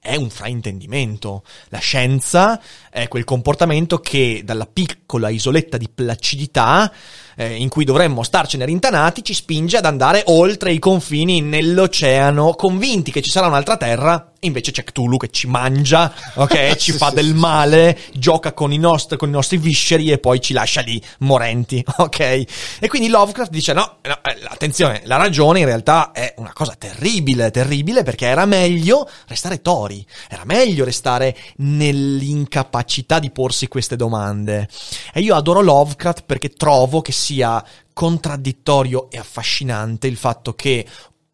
è 0.07 0.15
un 0.15 0.31
fraintendimento. 0.31 1.43
La 1.69 1.79
scienza 1.79 2.61
è 2.91 3.09
quel 3.09 3.25
comportamento 3.25 3.99
che 3.99 4.43
dalla 4.45 4.67
piccola 4.67 5.29
isoletta 5.29 5.77
di 5.77 5.89
placidità 5.93 6.91
eh, 7.37 7.55
in 7.55 7.69
cui 7.69 7.85
dovremmo 7.85 8.23
starcene 8.23 8.65
rintanati 8.65 9.23
ci 9.23 9.35
spinge 9.35 9.77
ad 9.77 9.85
andare 9.85 10.23
oltre 10.27 10.73
i 10.73 10.79
confini 10.79 11.41
nell'oceano, 11.41 12.55
convinti 12.55 13.13
che 13.13 13.23
ci 13.23 13.31
sarà 13.31 13.47
un'altra 13.47 13.77
terra. 13.77 14.31
Invece 14.41 14.71
c'è 14.71 14.85
Cthulhu 14.85 15.17
che 15.17 15.31
ci 15.31 15.47
mangia, 15.49 16.13
ok? 16.35 16.77
Ci 16.77 16.93
Sì, 16.93 16.99
fa 16.99 17.09
sì, 17.09 17.15
del 17.15 17.27
sì, 17.27 17.33
male, 17.33 17.99
gioca 18.13 18.53
con 18.53 18.73
i, 18.73 18.79
nostri, 18.79 19.17
con 19.17 19.29
i 19.29 19.33
nostri 19.33 19.57
visceri 19.57 20.11
e 20.13 20.19
poi 20.19 20.41
ci 20.41 20.53
lascia 20.53 20.83
lì 20.83 21.03
morenti, 21.21 21.83
ok? 21.97 22.21
E 22.21 22.89
quindi 22.89 23.09
Lovecraft 23.09 23.51
dice: 23.51 23.73
no, 23.73 23.97
no, 24.03 24.19
eh, 24.23 24.39
attenzione, 24.45 25.01
la 25.05 25.17
ragione 25.17 25.61
in 25.61 25.65
realtà 25.65 26.13
è 26.13 26.35
una 26.37 26.53
cosa 26.53 26.75
terribile, 26.79 27.51
terribile 27.51 28.03
perché 28.05 28.27
era 28.27 28.45
meglio 28.45 29.09
restare 29.27 29.63
tori, 29.63 30.07
era 30.29 30.45
meglio 30.45 30.85
restare 30.85 31.35
nell'incapacità 31.57 33.19
di 33.19 33.31
porsi 33.31 33.67
queste 33.69 33.97
domande. 33.97 34.69
E 35.13 35.21
io 35.21 35.35
adoro 35.35 35.61
Lovecraft 35.61 36.23
perché 36.25 36.51
trovo 36.51 37.01
che 37.01 37.11
sia 37.27 37.65
contraddittorio 37.93 39.11
e 39.11 39.19
affascinante 39.19 40.07
il 40.07 40.17
fatto 40.17 40.55
che 40.55 40.87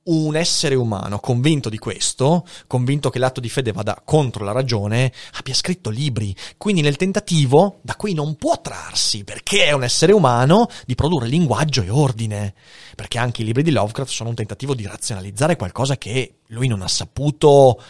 un 0.05 0.35
essere 0.35 0.75
umano 0.75 1.21
convinto 1.21 1.69
di 1.69 1.77
questo, 1.77 2.47
convinto 2.67 3.11
che 3.11 3.19
l'atto 3.19 3.41
di 3.41 3.51
fede 3.51 3.73
vada 3.73 4.01
contro 4.03 4.43
la 4.43 4.53
ragione, 4.53 5.13
abbia 5.35 5.53
scritto 5.53 5.91
libri. 5.91 6.35
Quindi 6.57 6.81
nel 6.81 6.97
tentativo, 6.97 7.79
da 7.83 7.95
cui 7.95 8.15
non 8.15 8.37
può 8.37 8.59
trarsi, 8.61 9.23
perché 9.23 9.67
è 9.67 9.73
un 9.73 9.85
essere 9.85 10.13
umano, 10.13 10.67
di 10.87 10.95
produrre 10.95 11.29
linguaggio 11.29 11.83
e 11.83 11.91
ordine. 11.91 12.55
Perché 12.97 13.19
anche 13.19 13.43
i 13.43 13.45
libri 13.45 13.63
di 13.63 13.71
Lovecraft 13.71 14.11
sono 14.11 14.31
un 14.31 14.35
tentativo 14.35 14.75
di 14.75 14.87
razionalizzare 14.87 15.57
qualcosa 15.57 15.99
che 15.99 16.39
lui 16.47 16.69
non 16.69 16.81
ha 16.81 16.89
saputo 16.89 17.81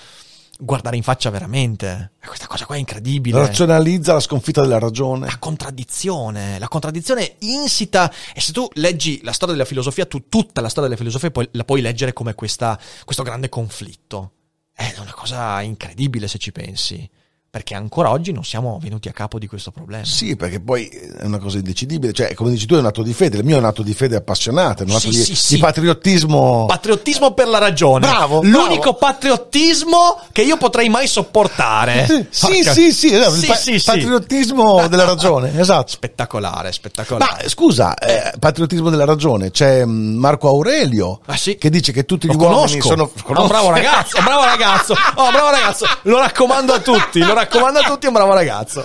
guardare 0.63 0.97
in 0.97 1.03
faccia 1.03 1.31
veramente. 1.31 2.13
Questa 2.25 2.47
cosa 2.47 2.67
qua 2.67 2.77
è 2.77 2.79
incredibile. 2.79 3.39
razionalizza 3.39 4.13
la 4.13 4.21
sconfitta 4.21 4.61
della 4.61 4.79
ragione. 4.79 5.27
La 5.27 5.39
contraddizione, 5.39 6.59
la 6.59 6.69
contraddizione 6.69 7.37
insita, 7.41 8.13
e 8.33 8.41
se 8.41 8.53
tu 8.53 8.69
leggi 8.75 9.21
la 9.23 9.33
storia 9.33 9.55
della 9.55 9.67
filosofia, 9.67 10.07
tu 10.07 10.29
tutta 10.29 10.61
la 10.61 10.69
storia 10.69 10.89
della 10.89 11.01
filosofia 11.01 11.31
puoi- 11.31 11.49
la 11.53 11.65
puoi 11.65 11.81
leggere 11.81 12.13
come 12.13 12.35
questa, 12.35 12.79
questo 13.05 13.23
grande 13.23 13.49
conflitto. 13.49 14.33
È 14.73 14.95
una 14.99 15.13
cosa 15.13 15.61
incredibile 15.61 16.29
se 16.29 16.39
ci 16.39 16.53
pensi, 16.53 17.09
perché 17.53 17.75
ancora 17.75 18.09
oggi 18.09 18.33
non 18.33 18.45
siamo 18.45 18.79
venuti 18.81 19.11
a 19.11 19.13
capo 19.13 19.39
di 19.39 19.47
questo 19.47 19.71
problema. 19.73 20.07
Sì, 20.07 20.37
perché 20.37 20.59
poi 20.59 20.87
è 20.89 21.25
una 21.27 21.37
cosa 21.39 21.59
indecidibile. 21.59 22.15
Cioè, 22.15 22.33
come 22.33 22.49
dici 22.49 22.65
tu, 22.65 22.77
è 22.77 22.79
un 22.79 22.87
atto 22.87 23.03
di 23.03 23.13
fede. 23.13 23.37
Il 23.37 23.45
mio 23.45 23.57
è 23.57 23.59
un 23.59 23.67
atto 23.67 23.83
di 23.83 23.93
fede 23.93 24.17
appassionata, 24.17 24.85
è 24.85 24.87
un 24.87 24.93
atto 24.93 25.11
Sì, 25.13 25.29
di, 25.29 25.35
sì, 25.37 25.55
di 25.57 25.61
patriottismo. 25.61 26.65
Patriottismo 26.65 27.33
per 27.35 27.49
la 27.49 27.59
ragione. 27.59 28.09
Bravo, 28.09 28.41
L'unico 28.43 28.93
bravo. 28.93 28.97
patriottismo 28.97 30.19
che 30.33 30.41
io 30.41 30.57
potrei 30.57 30.89
mai 30.89 31.07
sopportare. 31.07 32.27
sì, 32.31 32.63
sì, 32.65 32.91
sì, 32.91 33.15
esatto, 33.15 33.35
il 33.35 33.41
Sì, 33.55 33.73
pa- 33.85 33.93
patriottismo 33.93 34.89
della 34.89 35.05
ragione, 35.05 35.53
esatto. 35.61 35.93
Spettacolare, 35.93 36.73
spettacolare. 36.73 37.43
Ma 37.43 37.49
scusa, 37.51 37.95
eh, 37.99 38.33
patriottismo 38.39 38.89
della 38.89 39.05
ragione, 39.05 39.51
c'è 39.51 39.85
mm, 39.85 40.17
Marco 40.17 40.49
Aurelio 40.49 41.21
Ah, 41.27 41.37
che 41.37 41.69
dice 41.69 41.93
che 41.93 42.07
tutti 42.07 42.29
gli 42.29 42.33
Lo 42.33 42.39
uomini 42.39 42.79
conosco. 42.79 42.89
sono 42.89 43.11
Oh, 43.43 43.47
bravo 43.47 43.69
ragazzo, 43.69 44.23
bravo 44.23 44.43
ragazzo, 44.45 44.95
oh, 45.17 45.31
bravo 45.31 45.51
ragazzo, 45.51 45.85
lo 46.05 46.19
raccomando 46.19 46.73
a 46.73 46.79
tutti, 46.81 47.19
lo 47.19 47.27
raccomando 47.27 47.41
a 47.49 47.83
tutti, 47.83 48.05
è 48.05 48.09
un 48.09 48.15
bravo 48.15 48.33
ragazzo. 48.35 48.83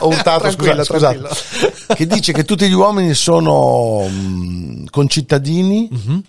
Ho 0.00 0.06
urtato, 0.06 0.40
Tranquillo, 0.42 0.84
scusa, 0.84 1.08
tranquillo. 1.08 1.34
scusate. 1.34 1.94
che 1.94 2.06
dice 2.06 2.32
che 2.32 2.44
tutti 2.44 2.68
gli 2.68 2.72
uomini 2.72 3.12
sono 3.14 4.06
concittadini 4.90 5.88
Mhm. 5.90 6.22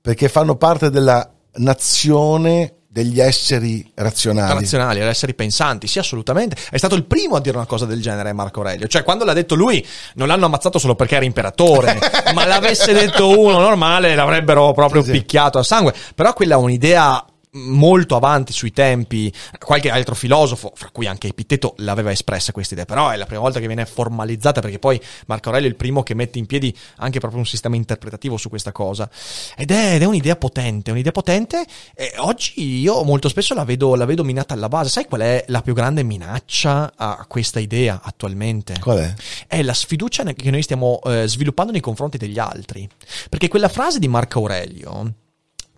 perché 0.00 0.28
fanno 0.28 0.56
parte 0.56 0.90
della 0.90 1.28
nazione 1.56 2.72
degli 2.88 3.20
esseri 3.20 3.90
razionali. 3.94 4.54
razionali, 4.54 5.00
esseri 5.00 5.34
pensanti, 5.34 5.86
sì, 5.86 5.98
assolutamente. 5.98 6.56
È 6.70 6.78
stato 6.78 6.94
il 6.94 7.04
primo 7.04 7.36
a 7.36 7.40
dire 7.40 7.56
una 7.58 7.66
cosa 7.66 7.84
del 7.84 8.00
genere, 8.00 8.32
Marco 8.32 8.60
Aurelio. 8.60 8.86
Cioè, 8.86 9.02
quando 9.02 9.26
l'ha 9.26 9.34
detto 9.34 9.54
lui, 9.54 9.84
non 10.14 10.28
l'hanno 10.28 10.46
ammazzato 10.46 10.78
solo 10.78 10.94
perché 10.94 11.16
era 11.16 11.26
imperatore, 11.26 11.98
ma 12.32 12.46
l'avesse 12.46 12.94
detto 12.94 13.38
uno 13.38 13.58
normale, 13.58 14.14
l'avrebbero 14.14 14.72
proprio 14.72 15.02
Sì, 15.02 15.10
sì. 15.10 15.18
picchiato 15.18 15.58
a 15.58 15.62
sangue. 15.62 15.92
Però 16.14 16.32
quella 16.32 16.54
è 16.54 16.58
un'idea 16.58 17.22
molto 17.56 18.16
avanti 18.16 18.52
sui 18.52 18.72
tempi, 18.72 19.32
qualche 19.58 19.90
altro 19.90 20.14
filosofo, 20.14 20.72
fra 20.74 20.90
cui 20.90 21.06
anche 21.06 21.28
Epitteto, 21.28 21.74
l'aveva 21.78 22.10
espressa 22.10 22.52
questa 22.52 22.74
idea, 22.74 22.86
però 22.86 23.10
è 23.10 23.16
la 23.16 23.26
prima 23.26 23.40
volta 23.40 23.60
che 23.60 23.66
viene 23.66 23.84
formalizzata 23.86 24.60
perché 24.60 24.78
poi 24.78 25.00
Marco 25.26 25.48
Aurelio 25.48 25.68
è 25.68 25.70
il 25.70 25.76
primo 25.76 26.02
che 26.02 26.14
mette 26.14 26.38
in 26.38 26.46
piedi 26.46 26.76
anche 26.96 27.18
proprio 27.18 27.40
un 27.40 27.46
sistema 27.46 27.76
interpretativo 27.76 28.36
su 28.36 28.48
questa 28.48 28.72
cosa. 28.72 29.08
Ed 29.56 29.70
è, 29.70 29.94
ed 29.94 30.02
è 30.02 30.04
un'idea 30.04 30.36
potente, 30.36 30.90
un'idea 30.90 31.12
potente 31.12 31.64
e 31.94 32.12
oggi 32.18 32.80
io 32.80 33.02
molto 33.04 33.28
spesso 33.28 33.54
la 33.54 33.64
vedo, 33.64 33.94
la 33.94 34.04
vedo 34.04 34.24
minata 34.24 34.54
alla 34.54 34.68
base. 34.68 34.90
Sai 34.90 35.06
qual 35.06 35.22
è 35.22 35.44
la 35.48 35.62
più 35.62 35.74
grande 35.74 36.02
minaccia 36.02 36.92
a 36.94 37.24
questa 37.28 37.60
idea 37.60 38.00
attualmente? 38.02 38.78
Qual 38.80 38.98
è? 38.98 39.14
è 39.46 39.62
la 39.62 39.74
sfiducia 39.74 40.22
che 40.24 40.50
noi 40.50 40.62
stiamo 40.62 41.00
eh, 41.04 41.26
sviluppando 41.26 41.72
nei 41.72 41.80
confronti 41.80 42.18
degli 42.18 42.38
altri. 42.38 42.88
Perché 43.28 43.48
quella 43.48 43.68
frase 43.68 43.98
di 43.98 44.08
Marco 44.08 44.40
Aurelio 44.40 45.14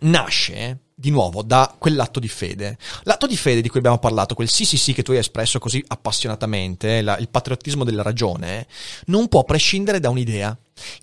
nasce 0.00 0.78
di 1.00 1.10
nuovo 1.10 1.42
da 1.42 1.72
quell'atto 1.78 2.18
di 2.18 2.26
fede. 2.26 2.76
L'atto 3.04 3.28
di 3.28 3.36
fede 3.36 3.60
di 3.60 3.68
cui 3.68 3.78
abbiamo 3.78 3.98
parlato, 3.98 4.34
quel 4.34 4.48
sì 4.48 4.64
sì 4.64 4.76
sì 4.76 4.92
che 4.92 5.04
tu 5.04 5.12
hai 5.12 5.18
espresso 5.18 5.60
così 5.60 5.82
appassionatamente, 5.86 7.02
la- 7.02 7.16
il 7.18 7.28
patriottismo 7.28 7.84
della 7.84 8.02
ragione, 8.02 8.66
non 9.06 9.28
può 9.28 9.44
prescindere 9.44 10.00
da 10.00 10.10
un'idea 10.10 10.58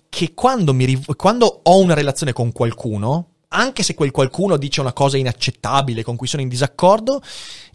che 0.09 0.33
quando, 0.33 0.73
mi 0.73 1.01
quando 1.15 1.61
ho 1.63 1.79
una 1.79 1.93
relazione 1.93 2.33
con 2.33 2.51
qualcuno, 2.51 3.29
anche 3.49 3.83
se 3.83 3.93
quel 3.93 4.11
qualcuno 4.11 4.57
dice 4.57 4.81
una 4.81 4.91
cosa 4.91 5.15
inaccettabile 5.15 6.03
con 6.03 6.17
cui 6.17 6.27
sono 6.27 6.41
in 6.41 6.49
disaccordo, 6.49 7.21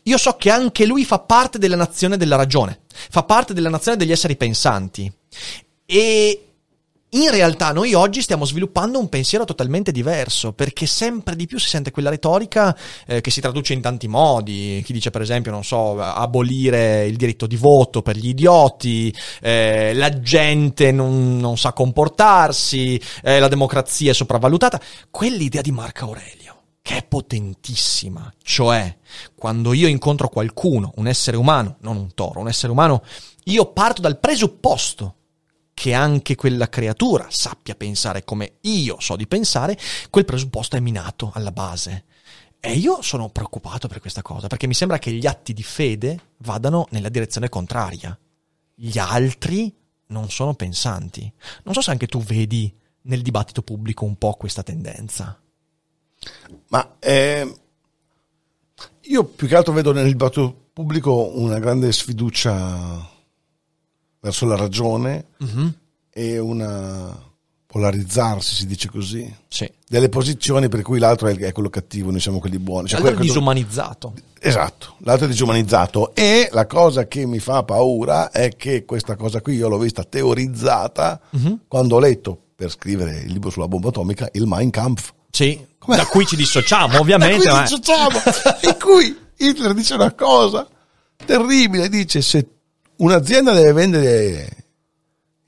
io 0.02 0.18
so 0.18 0.36
che 0.36 0.50
anche 0.50 0.84
lui 0.84 1.06
fa 1.06 1.20
parte 1.20 1.58
della 1.58 1.76
nazione 1.76 2.18
della 2.18 2.36
ragione, 2.36 2.80
fa 2.92 3.22
parte 3.22 3.54
della 3.54 3.70
nazione 3.70 3.96
degli 3.96 4.12
esseri 4.12 4.36
pensanti. 4.36 5.10
E 5.86 6.49
in 7.10 7.30
realtà 7.30 7.72
noi 7.72 7.94
oggi 7.94 8.22
stiamo 8.22 8.44
sviluppando 8.44 8.98
un 8.98 9.08
pensiero 9.08 9.44
totalmente 9.44 9.90
diverso, 9.90 10.52
perché 10.52 10.86
sempre 10.86 11.34
di 11.34 11.46
più 11.46 11.58
si 11.58 11.68
sente 11.68 11.90
quella 11.90 12.10
retorica 12.10 12.76
eh, 13.06 13.20
che 13.20 13.30
si 13.30 13.40
traduce 13.40 13.72
in 13.72 13.80
tanti 13.80 14.06
modi. 14.06 14.80
Chi 14.84 14.92
dice, 14.92 15.10
per 15.10 15.22
esempio, 15.22 15.50
non 15.50 15.64
so, 15.64 16.00
abolire 16.00 17.06
il 17.06 17.16
diritto 17.16 17.46
di 17.46 17.56
voto 17.56 18.02
per 18.02 18.16
gli 18.16 18.28
idioti, 18.28 19.12
eh, 19.40 19.92
la 19.94 20.20
gente 20.20 20.92
non, 20.92 21.38
non 21.38 21.58
sa 21.58 21.72
comportarsi, 21.72 23.00
eh, 23.22 23.40
la 23.40 23.48
democrazia 23.48 24.12
è 24.12 24.14
sopravvalutata. 24.14 24.80
Quell'idea 25.10 25.62
di 25.62 25.72
Marco 25.72 26.04
Aurelio 26.04 26.58
che 26.82 26.96
è 26.96 27.04
potentissima, 27.04 28.32
cioè 28.42 28.96
quando 29.34 29.74
io 29.74 29.86
incontro 29.86 30.28
qualcuno, 30.28 30.92
un 30.96 31.06
essere 31.06 31.36
umano, 31.36 31.76
non 31.80 31.96
un 31.96 32.14
toro, 32.14 32.40
un 32.40 32.48
essere 32.48 32.72
umano, 32.72 33.02
io 33.44 33.66
parto 33.66 34.00
dal 34.00 34.18
presupposto 34.18 35.16
che 35.80 35.94
anche 35.94 36.34
quella 36.34 36.68
creatura 36.68 37.26
sappia 37.30 37.74
pensare 37.74 38.22
come 38.22 38.58
io 38.60 39.00
so 39.00 39.16
di 39.16 39.26
pensare, 39.26 39.78
quel 40.10 40.26
presupposto 40.26 40.76
è 40.76 40.80
minato 40.80 41.30
alla 41.32 41.52
base. 41.52 42.04
E 42.60 42.74
io 42.74 43.00
sono 43.00 43.30
preoccupato 43.30 43.88
per 43.88 43.98
questa 43.98 44.20
cosa, 44.20 44.46
perché 44.46 44.66
mi 44.66 44.74
sembra 44.74 44.98
che 44.98 45.10
gli 45.10 45.24
atti 45.24 45.54
di 45.54 45.62
fede 45.62 46.32
vadano 46.40 46.86
nella 46.90 47.08
direzione 47.08 47.48
contraria. 47.48 48.14
Gli 48.74 48.98
altri 48.98 49.74
non 50.08 50.28
sono 50.28 50.52
pensanti. 50.52 51.32
Non 51.62 51.72
so 51.72 51.80
se 51.80 51.92
anche 51.92 52.08
tu 52.08 52.20
vedi 52.20 52.70
nel 53.04 53.22
dibattito 53.22 53.62
pubblico 53.62 54.04
un 54.04 54.16
po' 54.16 54.34
questa 54.34 54.62
tendenza. 54.62 55.40
Ma 56.68 56.96
eh, 56.98 57.54
io 59.00 59.24
più 59.24 59.48
che 59.48 59.56
altro 59.56 59.72
vedo 59.72 59.92
nel 59.92 60.08
dibattito 60.08 60.66
pubblico 60.74 61.38
una 61.38 61.58
grande 61.58 61.90
sfiducia 61.90 63.09
verso 64.20 64.46
la 64.46 64.56
ragione 64.56 65.26
Mhm. 65.38 65.74
e 66.12 66.38
una 66.38 67.28
polarizzarsi, 67.66 68.54
si 68.56 68.66
dice 68.66 68.88
così, 68.88 69.32
Sì. 69.48 69.70
delle 69.86 70.08
posizioni 70.08 70.68
per 70.68 70.82
cui 70.82 70.98
l'altro 70.98 71.28
è, 71.28 71.52
quello 71.52 71.70
cattivo, 71.70 72.10
noi 72.10 72.18
siamo 72.20 72.40
quelli 72.40 72.58
buoni. 72.58 72.88
Cioè, 72.88 73.00
L'altro 73.00 73.20
è 73.20 73.22
disumanizzato. 73.22 74.12
Esatto, 74.40 74.94
l'altro 74.98 75.26
è 75.26 75.30
disumanizzato 75.30 76.12
e 76.14 76.48
la 76.52 76.66
cosa 76.66 77.06
che 77.06 77.26
mi 77.26 77.38
fa 77.38 77.62
paura 77.62 78.30
è 78.32 78.56
che 78.56 78.84
questa 78.84 79.14
cosa 79.14 79.40
qui 79.40 79.54
io 79.54 79.68
l'ho 79.68 79.78
vista 79.78 80.02
teorizzata 80.02 81.20
Mhm. 81.30 81.60
quando 81.68 81.94
ho 81.96 82.00
letto 82.00 82.38
per 82.56 82.70
scrivere 82.70 83.18
il 83.20 83.32
libro 83.32 83.50
sulla 83.50 83.68
bomba 83.68 83.88
atomica 83.90 84.28
il 84.32 84.46
Mein 84.46 84.70
Kampf. 84.70 85.12
Sì. 85.30 85.64
Com'è? 85.78 85.96
Da 85.96 86.06
cui 86.06 86.26
ci 86.26 86.34
dissociamo, 86.36 86.98
ovviamente. 86.98 87.44
Da 87.46 87.50
cui 87.50 87.56
ma- 87.56 87.62
dissociamo, 87.62 88.18
in 88.64 88.76
cui 88.82 89.18
Hitler 89.36 89.74
dice 89.74 89.94
una 89.94 90.12
cosa 90.12 90.66
terribile, 91.24 91.88
dice 91.88 92.20
se 92.20 92.46
un'azienda 93.00 93.52
deve 93.52 93.72
vendere 93.72 94.60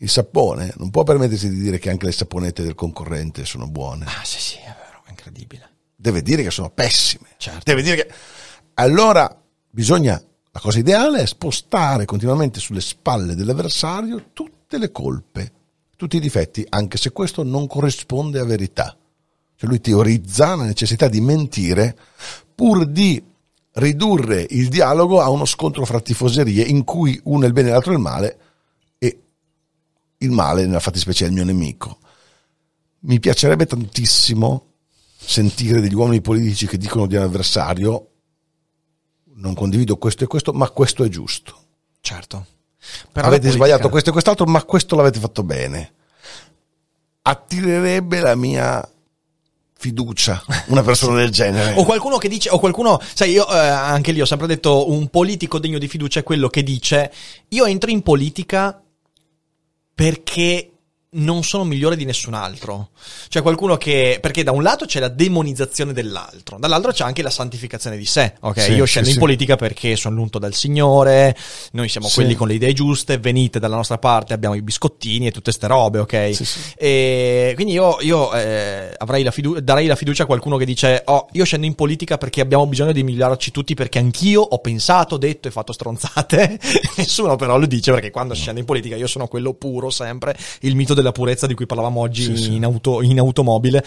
il 0.02 0.10
sapone 0.10 0.72
non 0.76 0.90
può 0.90 1.04
permettersi 1.04 1.48
di 1.48 1.60
dire 1.60 1.78
che 1.78 1.88
anche 1.88 2.06
le 2.06 2.12
saponette 2.12 2.62
del 2.62 2.74
concorrente 2.74 3.44
sono 3.44 3.68
buone. 3.68 4.04
Ah, 4.06 4.24
sì, 4.24 4.40
sì, 4.40 4.56
è 4.56 4.74
vero, 4.84 5.02
è 5.06 5.10
incredibile. 5.10 5.70
Deve 5.94 6.22
dire 6.22 6.42
che 6.42 6.50
sono 6.50 6.70
pessime. 6.70 7.28
Certo. 7.36 7.60
Deve 7.64 7.82
dire 7.82 7.96
che... 7.96 8.12
Allora 8.74 9.40
bisogna, 9.70 10.20
la 10.50 10.60
cosa 10.60 10.80
ideale 10.80 11.20
è 11.20 11.26
spostare 11.26 12.04
continuamente 12.04 12.58
sulle 12.58 12.80
spalle 12.80 13.36
dell'avversario 13.36 14.30
tutte 14.32 14.78
le 14.78 14.90
colpe, 14.90 15.52
tutti 15.96 16.16
i 16.16 16.20
difetti, 16.20 16.66
anche 16.68 16.96
se 16.96 17.12
questo 17.12 17.44
non 17.44 17.68
corrisponde 17.68 18.40
a 18.40 18.44
verità. 18.44 18.96
Cioè 19.54 19.68
lui 19.68 19.80
teorizza 19.80 20.56
la 20.56 20.64
necessità 20.64 21.06
di 21.06 21.20
mentire 21.20 21.96
pur 22.54 22.86
di 22.86 23.22
ridurre 23.74 24.46
il 24.50 24.68
dialogo 24.68 25.20
a 25.20 25.30
uno 25.30 25.44
scontro 25.44 25.84
fra 25.84 26.00
tifoserie 26.00 26.64
in 26.64 26.84
cui 26.84 27.18
uno 27.24 27.44
è 27.44 27.46
il 27.46 27.52
bene 27.52 27.68
e 27.68 27.72
l'altro 27.72 27.92
è 27.92 27.94
il 27.94 28.00
male 28.00 28.38
e 28.98 29.22
il 30.18 30.30
male 30.30 30.66
nella 30.66 30.80
fattispecie 30.80 31.24
è 31.24 31.28
il 31.28 31.34
mio 31.34 31.44
nemico. 31.44 31.98
Mi 33.00 33.18
piacerebbe 33.18 33.66
tantissimo 33.66 34.66
sentire 35.16 35.80
degli 35.80 35.94
uomini 35.94 36.20
politici 36.20 36.66
che 36.66 36.76
dicono 36.76 37.06
di 37.06 37.16
un 37.16 37.22
avversario 37.22 38.08
non 39.34 39.54
condivido 39.54 39.96
questo 39.96 40.24
e 40.24 40.26
questo, 40.26 40.52
ma 40.52 40.70
questo 40.70 41.04
è 41.04 41.08
giusto. 41.08 41.56
Certo. 42.00 42.46
Però 43.12 43.26
avete 43.26 43.42
politica... 43.42 43.64
sbagliato 43.64 43.88
questo 43.88 44.10
e 44.10 44.12
quest'altro, 44.12 44.46
ma 44.46 44.62
questo 44.64 44.96
l'avete 44.96 45.18
fatto 45.18 45.42
bene. 45.42 45.94
Attirerebbe 47.22 48.20
la 48.20 48.34
mia 48.34 48.91
fiducia 49.82 50.44
una 50.68 50.82
persona 50.82 51.16
del 51.16 51.30
genere. 51.30 51.74
O 51.76 51.84
qualcuno 51.84 52.16
che 52.16 52.28
dice, 52.28 52.50
o 52.50 52.60
qualcuno, 52.60 53.00
sai, 53.14 53.32
io 53.32 53.48
eh, 53.48 53.58
anche 53.58 54.12
lì 54.12 54.20
ho 54.20 54.24
sempre 54.24 54.46
detto 54.46 54.92
un 54.92 55.08
politico 55.08 55.58
degno 55.58 55.78
di 55.78 55.88
fiducia 55.88 56.20
è 56.20 56.22
quello 56.22 56.46
che 56.46 56.62
dice 56.62 57.12
io 57.48 57.64
entro 57.64 57.90
in 57.90 58.02
politica 58.02 58.80
perché 59.92 60.71
non 61.14 61.42
sono 61.42 61.64
migliore 61.64 61.96
di 61.96 62.04
nessun 62.04 62.34
altro. 62.34 62.90
Cioè 63.28 63.42
qualcuno 63.42 63.76
che... 63.76 64.18
Perché 64.20 64.42
da 64.42 64.52
un 64.52 64.62
lato 64.62 64.86
c'è 64.86 65.00
la 65.00 65.08
demonizzazione 65.08 65.92
dell'altro, 65.92 66.58
dall'altro 66.58 66.92
c'è 66.92 67.04
anche 67.04 67.22
la 67.22 67.30
santificazione 67.30 67.96
di 67.96 68.06
sé. 68.06 68.34
Ok, 68.40 68.60
sì, 68.60 68.72
io 68.72 68.84
scendo 68.84 69.08
sì, 69.08 69.14
in 69.14 69.20
sì. 69.20 69.24
politica 69.24 69.56
perché 69.56 69.96
sono 69.96 70.16
l'unto 70.16 70.38
dal 70.38 70.54
Signore, 70.54 71.36
noi 71.72 71.88
siamo 71.88 72.08
quelli 72.08 72.34
con 72.34 72.48
le 72.48 72.54
idee 72.54 72.72
giuste, 72.72 73.18
venite 73.18 73.58
dalla 73.58 73.76
nostra 73.76 73.98
parte, 73.98 74.32
abbiamo 74.32 74.54
i 74.54 74.62
biscottini 74.62 75.26
e 75.26 75.30
tutte 75.30 75.52
ste 75.52 75.66
robe, 75.66 75.98
ok? 75.98 76.40
E 76.76 77.52
quindi 77.54 77.74
io, 77.74 77.98
io 78.00 78.32
eh, 78.32 78.96
la 78.98 79.30
fidu- 79.30 79.58
darei 79.58 79.86
la 79.86 79.96
fiducia 79.96 80.22
a 80.22 80.26
qualcuno 80.26 80.56
che 80.56 80.64
dice, 80.64 81.02
oh, 81.06 81.28
io 81.32 81.44
scendo 81.44 81.66
in 81.66 81.74
politica 81.74 82.16
perché 82.16 82.40
abbiamo 82.40 82.66
bisogno 82.66 82.92
di 82.92 83.02
migliorarci 83.02 83.50
tutti 83.50 83.74
perché 83.74 83.98
anch'io 83.98 84.40
ho 84.40 84.58
pensato, 84.60 85.16
detto 85.18 85.48
e 85.48 85.50
fatto 85.50 85.72
stronzate. 85.72 86.58
Nessuno 86.96 87.36
però 87.36 87.58
lo 87.58 87.66
dice 87.66 87.92
perché 87.92 88.10
quando 88.10 88.34
scendo 88.34 88.60
in 88.60 88.66
politica 88.66 88.96
io 88.96 89.06
sono 89.06 89.26
quello 89.26 89.52
puro 89.52 89.90
sempre, 89.90 90.36
il 90.60 90.74
mito 90.74 90.94
del 90.94 91.01
della 91.02 91.12
purezza 91.12 91.46
di 91.46 91.54
cui 91.54 91.66
parlavamo 91.66 92.00
oggi 92.00 92.22
sì, 92.22 92.36
sì. 92.36 92.54
In, 92.54 92.64
auto, 92.64 93.02
in, 93.02 93.18
automobile. 93.18 93.84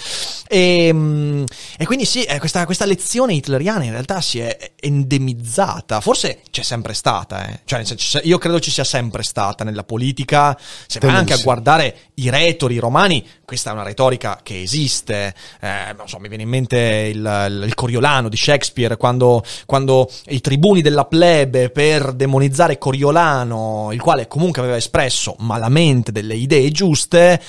E, 0.48 0.88
ehm, 0.88 1.44
e 1.78 1.86
quindi 1.86 2.06
sì, 2.06 2.24
eh, 2.24 2.38
questa, 2.40 2.66
questa, 2.66 2.86
lezione 2.86 3.34
hitleriana 3.34 3.84
in 3.84 3.92
realtà 3.92 4.22
si 4.22 4.40
è 4.40 4.74
endemizzata, 4.80 6.02
forse 6.02 6.42
c'è 6.52 6.62
sempre 6.62 6.94
stata, 6.94 7.48
eh. 7.48 7.60
cioè, 7.66 8.22
io 8.24 8.38
credo 8.38 8.60
ci 8.60 8.70
sia 8.70 8.84
sempre 8.84 9.24
stata 9.24 9.64
nella 9.64 9.84
politica, 9.84 10.58
se 10.86 11.00
vai 11.00 11.16
anche 11.16 11.34
a 11.34 11.38
guardare 11.38 11.98
i 12.16 12.30
retori 12.30 12.78
romani, 12.78 13.26
questa 13.46 13.70
è 13.70 13.74
una 13.74 13.84
retorica 13.84 14.40
che 14.42 14.62
esiste, 14.62 15.34
eh, 15.62 15.96
so, 16.06 16.20
mi 16.20 16.28
viene 16.28 16.44
in 16.44 16.50
mente 16.50 17.12
il, 17.14 17.64
il 17.66 17.74
Coriolano 17.76 18.30
di 18.30 18.38
Shakespeare, 18.38 18.98
quando, 18.98 19.44
quando 19.66 20.10
i 20.28 20.42
tribuni 20.42 20.82
della 20.82 21.06
plebe 21.06 21.70
per 21.70 22.14
demonizzare 22.14 22.78
Coriolano, 22.78 23.90
il 23.92 24.02
quale 24.02 24.28
comunque 24.28 24.62
aveva 24.62 24.78
espresso 24.78 25.36
malamente 25.40 26.12
delle 26.12 26.36
idee 26.36 26.72
giuste, 26.72 26.84
giuste, 26.96 27.42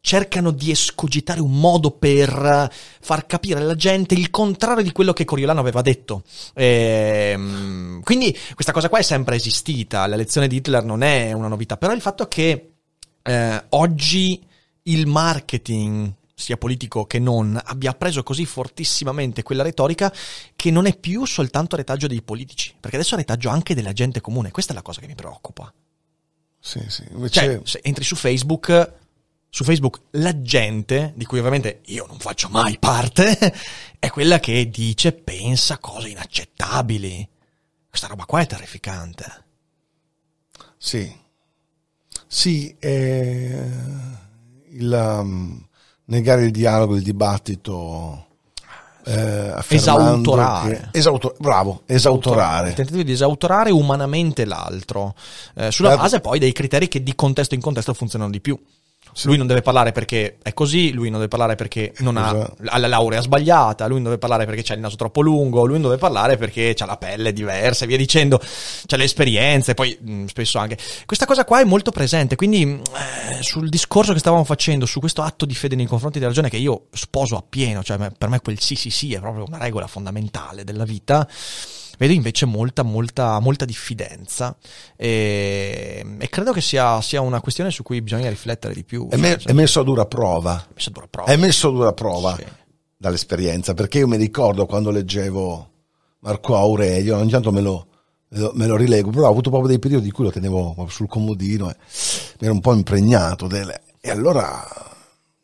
cercano 0.00 0.50
di 0.50 0.70
escogitare 0.70 1.40
un 1.40 1.58
modo 1.58 1.92
per 1.92 2.70
far 3.00 3.26
capire 3.26 3.60
alla 3.60 3.76
gente 3.76 4.14
il 4.14 4.30
contrario 4.30 4.82
di 4.82 4.92
quello 4.92 5.12
che 5.12 5.24
Coriolano 5.24 5.60
aveva 5.60 5.80
detto. 5.80 6.24
E, 6.54 7.30
ehm, 7.32 8.02
quindi 8.02 8.36
questa 8.54 8.72
cosa 8.72 8.88
qua 8.88 8.98
è 8.98 9.02
sempre 9.02 9.36
esistita, 9.36 10.06
la 10.06 10.16
lezione 10.16 10.48
di 10.48 10.56
Hitler 10.56 10.84
non 10.84 11.02
è 11.02 11.32
una 11.32 11.48
novità, 11.48 11.76
però 11.76 11.92
il 11.92 12.00
fatto 12.00 12.26
che 12.26 12.72
eh, 13.22 13.64
oggi 13.70 14.44
il 14.84 15.06
marketing 15.06 16.12
sia 16.34 16.56
politico 16.56 17.04
che 17.06 17.18
non, 17.18 17.58
abbia 17.62 17.92
preso 17.94 18.22
così 18.22 18.44
fortissimamente 18.44 19.42
quella 19.42 19.62
retorica 19.62 20.12
che 20.56 20.70
non 20.70 20.86
è 20.86 20.96
più 20.96 21.24
soltanto 21.24 21.76
retaggio 21.76 22.08
dei 22.08 22.22
politici, 22.22 22.74
perché 22.78 22.96
adesso 22.96 23.14
è 23.14 23.18
retaggio 23.18 23.48
anche 23.48 23.74
della 23.74 23.92
gente 23.92 24.20
comune, 24.20 24.50
questa 24.50 24.72
è 24.72 24.74
la 24.74 24.82
cosa 24.82 25.00
che 25.00 25.06
mi 25.06 25.14
preoccupa. 25.14 25.72
Sì, 26.58 26.84
sì. 26.88 27.04
Invece... 27.10 27.60
Cioè, 27.64 27.80
entri 27.84 28.04
su 28.04 28.16
Facebook, 28.16 28.92
su 29.48 29.64
Facebook 29.64 30.00
la 30.12 30.40
gente, 30.40 31.12
di 31.16 31.24
cui 31.24 31.38
ovviamente 31.38 31.80
io 31.86 32.06
non 32.06 32.18
faccio 32.18 32.48
mai 32.48 32.78
parte, 32.78 33.54
è 33.98 34.10
quella 34.10 34.40
che 34.40 34.68
dice, 34.68 35.12
pensa 35.12 35.78
cose 35.78 36.08
inaccettabili. 36.08 37.28
Questa 37.88 38.06
roba 38.06 38.24
qua 38.24 38.40
è 38.40 38.46
terrificante. 38.46 39.44
Sì. 40.78 41.20
Sì, 42.26 42.74
eh, 42.78 43.68
il 44.72 45.18
um, 45.20 45.66
negare 46.06 46.44
il 46.44 46.50
dialogo, 46.50 46.96
il 46.96 47.02
dibattito 47.02 48.26
eh, 49.04 49.54
esautorare. 49.68 50.88
Che, 50.92 50.98
esauto, 50.98 51.34
bravo, 51.38 51.82
esautorare. 51.86 52.68
Il 52.70 52.74
tentativo 52.74 53.02
di 53.02 53.12
esautorare 53.12 53.70
umanamente 53.70 54.44
l'altro, 54.44 55.14
eh, 55.54 55.70
sulla 55.70 55.96
base 55.96 56.20
poi 56.20 56.38
dei 56.38 56.52
criteri 56.52 56.88
che 56.88 57.02
di 57.02 57.14
contesto 57.14 57.54
in 57.54 57.60
contesto 57.60 57.94
funzionano 57.94 58.30
di 58.30 58.40
più. 58.40 58.58
Sì. 59.12 59.26
Lui 59.26 59.36
non 59.36 59.46
deve 59.46 59.60
parlare 59.60 59.92
perché 59.92 60.38
è 60.42 60.54
così, 60.54 60.92
lui 60.92 61.10
non 61.10 61.18
deve 61.18 61.28
parlare 61.28 61.54
perché 61.54 61.92
non 61.98 62.16
ha, 62.16 62.30
ha, 62.30 62.78
la 62.78 62.86
laurea 62.86 63.20
sbagliata, 63.20 63.86
lui 63.86 63.96
non 63.96 64.04
deve 64.04 64.18
parlare 64.18 64.46
perché 64.46 64.72
ha 64.72 64.74
il 64.74 64.80
naso 64.80 64.96
troppo 64.96 65.20
lungo, 65.20 65.64
lui 65.64 65.78
non 65.78 65.90
deve 65.90 65.98
parlare 65.98 66.36
perché 66.36 66.74
ha 66.78 66.86
la 66.86 66.96
pelle 66.96 67.32
diversa 67.32 67.84
e 67.84 67.88
via 67.88 67.98
dicendo, 67.98 68.40
c'ha 68.86 68.96
le 68.96 69.04
esperienze, 69.04 69.74
poi 69.74 69.96
mh, 70.00 70.12
mm, 70.12 70.24
spesso 70.26 70.58
anche. 70.58 70.78
Questa 71.04 71.26
cosa 71.26 71.44
qua 71.44 71.60
è 71.60 71.64
molto 71.64 71.90
presente, 71.90 72.36
quindi 72.36 72.62
eh, 72.62 73.42
sul 73.42 73.68
discorso 73.68 74.12
che 74.12 74.18
stavamo 74.18 74.44
facendo, 74.44 74.86
su 74.86 74.98
questo 74.98 75.22
atto 75.22 75.44
di 75.44 75.54
fede 75.54 75.76
nei 75.76 75.86
confronti 75.86 76.18
della 76.18 76.30
ragione 76.30 76.48
che 76.48 76.56
io 76.56 76.86
sposo 76.92 77.36
appieno, 77.36 77.82
cioè 77.82 77.98
per 78.16 78.28
me 78.28 78.40
quel 78.40 78.58
sì 78.60 78.76
sì 78.76 78.90
sì 78.90 79.12
è 79.12 79.20
proprio 79.20 79.44
una 79.46 79.58
regola 79.58 79.86
fondamentale 79.86 80.64
della 80.64 80.84
vita 80.84 81.28
vedo 81.98 82.12
invece 82.12 82.46
molta, 82.46 82.82
molta, 82.82 83.38
molta 83.40 83.64
diffidenza 83.64 84.56
e, 84.96 86.04
e 86.18 86.28
credo 86.28 86.52
che 86.52 86.60
sia, 86.60 87.00
sia, 87.00 87.20
una 87.20 87.40
questione 87.40 87.70
su 87.70 87.82
cui 87.82 88.02
bisogna 88.02 88.28
riflettere 88.28 88.74
di 88.74 88.84
più. 88.84 89.08
È, 89.08 89.16
me, 89.16 89.36
è 89.36 89.52
messo 89.52 89.80
a 89.80 89.84
dura 89.84 90.06
prova. 90.06 90.64
Messo 90.74 90.88
a 90.88 90.92
dura 90.92 91.06
prova. 91.08 91.30
È 91.30 91.36
messo 91.36 91.68
a 91.68 91.72
dura 91.72 91.92
prova 91.92 92.36
sì. 92.36 92.44
dall'esperienza, 92.96 93.74
perché 93.74 93.98
io 93.98 94.08
mi 94.08 94.16
ricordo 94.16 94.66
quando 94.66 94.90
leggevo 94.90 95.70
Marco 96.20 96.56
Aurelio, 96.56 97.16
ogni 97.16 97.30
tanto 97.30 97.50
me 97.52 97.60
lo, 97.60 97.86
me 98.54 98.66
lo 98.66 98.76
rilego, 98.76 99.10
però 99.10 99.26
ho 99.26 99.30
avuto 99.30 99.50
proprio 99.50 99.70
dei 99.70 99.78
periodi 99.78 100.06
in 100.06 100.12
cui 100.12 100.24
lo 100.24 100.30
tenevo 100.30 100.86
sul 100.88 101.08
comodino 101.08 101.70
e 101.70 101.76
mi 102.38 102.46
ero 102.46 102.52
un 102.52 102.60
po' 102.60 102.74
impregnato 102.74 103.46
delle, 103.46 103.82
e 104.00 104.10
allora 104.10 104.64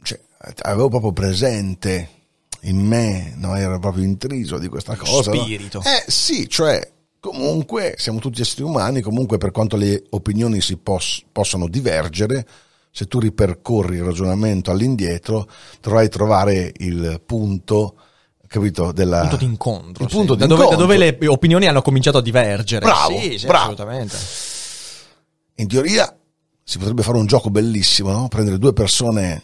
cioè, 0.02 0.18
avevo 0.62 0.88
proprio 0.88 1.12
presente 1.12 2.08
in 2.62 2.78
me 2.78 3.34
no, 3.36 3.54
era 3.54 3.78
proprio 3.78 4.04
intriso 4.04 4.58
di 4.58 4.68
questa 4.68 4.96
cosa. 4.96 5.32
Spirito. 5.32 5.80
No? 5.82 5.84
Eh 5.84 6.04
sì, 6.10 6.48
cioè 6.48 6.92
comunque 7.20 7.94
siamo 7.98 8.18
tutti 8.18 8.40
esseri 8.40 8.62
umani, 8.62 9.00
comunque 9.00 9.38
per 9.38 9.50
quanto 9.50 9.76
le 9.76 10.04
opinioni 10.10 10.60
si 10.60 10.76
pos- 10.76 11.24
possano 11.30 11.68
divergere, 11.68 12.46
se 12.90 13.06
tu 13.06 13.18
ripercorri 13.18 13.96
il 13.96 14.04
ragionamento 14.04 14.70
all'indietro, 14.70 15.48
dovrai 15.80 16.08
trovare 16.08 16.72
il 16.78 17.20
punto 17.24 17.94
capito? 18.48 18.92
Della... 18.92 19.20
punto 19.20 19.36
d'incontro. 19.36 20.04
Il 20.04 20.10
sì. 20.10 20.16
punto 20.16 20.34
da, 20.34 20.46
d'incontro. 20.46 20.76
Dove, 20.76 20.96
da, 20.96 21.04
dove, 21.04 21.16
le 21.18 21.28
opinioni 21.28 21.66
hanno 21.66 21.82
cominciato 21.82 22.18
a 22.18 22.22
divergere. 22.22 22.84
Bravo, 22.84 23.18
sì, 23.18 23.38
sì, 23.38 23.46
bravo. 23.46 23.72
assolutamente. 23.72 24.16
In 25.56 25.68
teoria 25.68 26.16
si 26.64 26.78
potrebbe 26.78 27.02
fare 27.02 27.18
un 27.18 27.26
gioco 27.26 27.50
bellissimo, 27.50 28.10
no? 28.10 28.28
Prendere 28.28 28.58
due 28.58 28.72
persone 28.72 29.42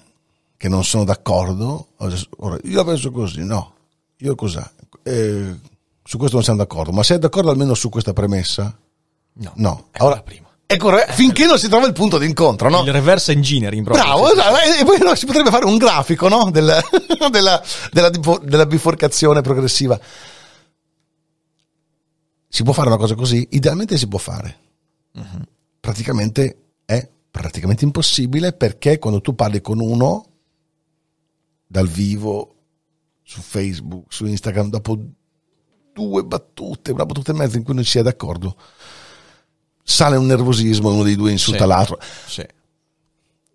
che 0.65 0.71
non 0.71 0.83
sono 0.83 1.05
d'accordo, 1.05 1.89
ora, 2.39 2.59
io 2.65 2.77
la 2.77 2.85
penso 2.87 3.11
così, 3.11 3.45
no, 3.45 3.75
io 4.17 4.35
cos'è? 4.35 4.65
Eh, 5.03 5.55
su 6.03 6.17
questo 6.17 6.37
non 6.37 6.43
siamo 6.43 6.59
d'accordo, 6.61 6.91
ma 6.91 7.03
sei 7.03 7.19
d'accordo 7.19 7.51
almeno 7.51 7.75
su 7.75 7.91
questa 7.91 8.15
premessa? 8.15 8.75
No. 9.35 9.53
No. 9.57 9.89
Ora, 9.99 10.23
prima. 10.23 10.49
È 10.65 10.79
corretto, 10.79 11.13
finché 11.13 11.45
non 11.45 11.59
si 11.59 11.69
trova 11.69 11.87
il 11.87 11.93
punto 11.93 12.17
d'incontro, 12.17 12.71
no? 12.71 12.83
Il 12.83 12.93
reverse 12.93 13.33
engineering, 13.33 13.85
proprio. 13.85 14.05
Bravo, 14.05 14.33
esatto. 14.33 14.57
e 14.81 14.85
poi 14.87 14.99
no, 15.01 15.15
si 15.15 15.27
potrebbe 15.27 15.51
fare 15.51 15.67
un 15.67 15.77
grafico, 15.77 16.29
no? 16.29 16.51
Del, 16.51 16.81
della, 17.31 17.63
della, 17.93 18.11
della 18.43 18.65
biforcazione 18.65 19.43
progressiva. 19.43 20.01
Si 22.49 22.63
può 22.63 22.73
fare 22.73 22.89
una 22.89 22.97
cosa 22.97 23.15
così? 23.15 23.49
Idealmente 23.51 23.99
si 23.99 24.09
può 24.09 24.19
fare. 24.19 24.59
Uh-huh. 25.13 25.43
Praticamente 25.79 26.57
è 26.87 27.07
praticamente 27.31 27.85
impossibile 27.85 28.55
perché 28.55 28.99
quando 28.99 29.21
tu 29.21 29.35
parli 29.35 29.61
con 29.61 29.79
uno 29.79 30.29
dal 31.75 31.89
vivo 31.89 32.55
su 33.25 33.41
Facebook, 33.41 34.05
su 34.13 34.27
Instagram, 34.27 34.71
dopo 34.71 34.97
due 35.93 36.23
battute, 36.23 36.93
una 36.93 37.05
battuta 37.05 37.33
e 37.33 37.35
mezza 37.35 37.57
in 37.57 37.65
cui 37.65 37.75
non 37.75 37.83
si 37.83 37.99
è 37.99 38.03
d'accordo, 38.03 38.57
sale 39.83 40.15
un 40.17 40.27
nervosismo, 40.27 40.93
uno 40.93 41.03
dei 41.03 41.17
due 41.17 41.33
insulta 41.33 41.63
Sì. 41.63 41.67
l'altro. 41.67 41.99
Sì. 42.27 42.47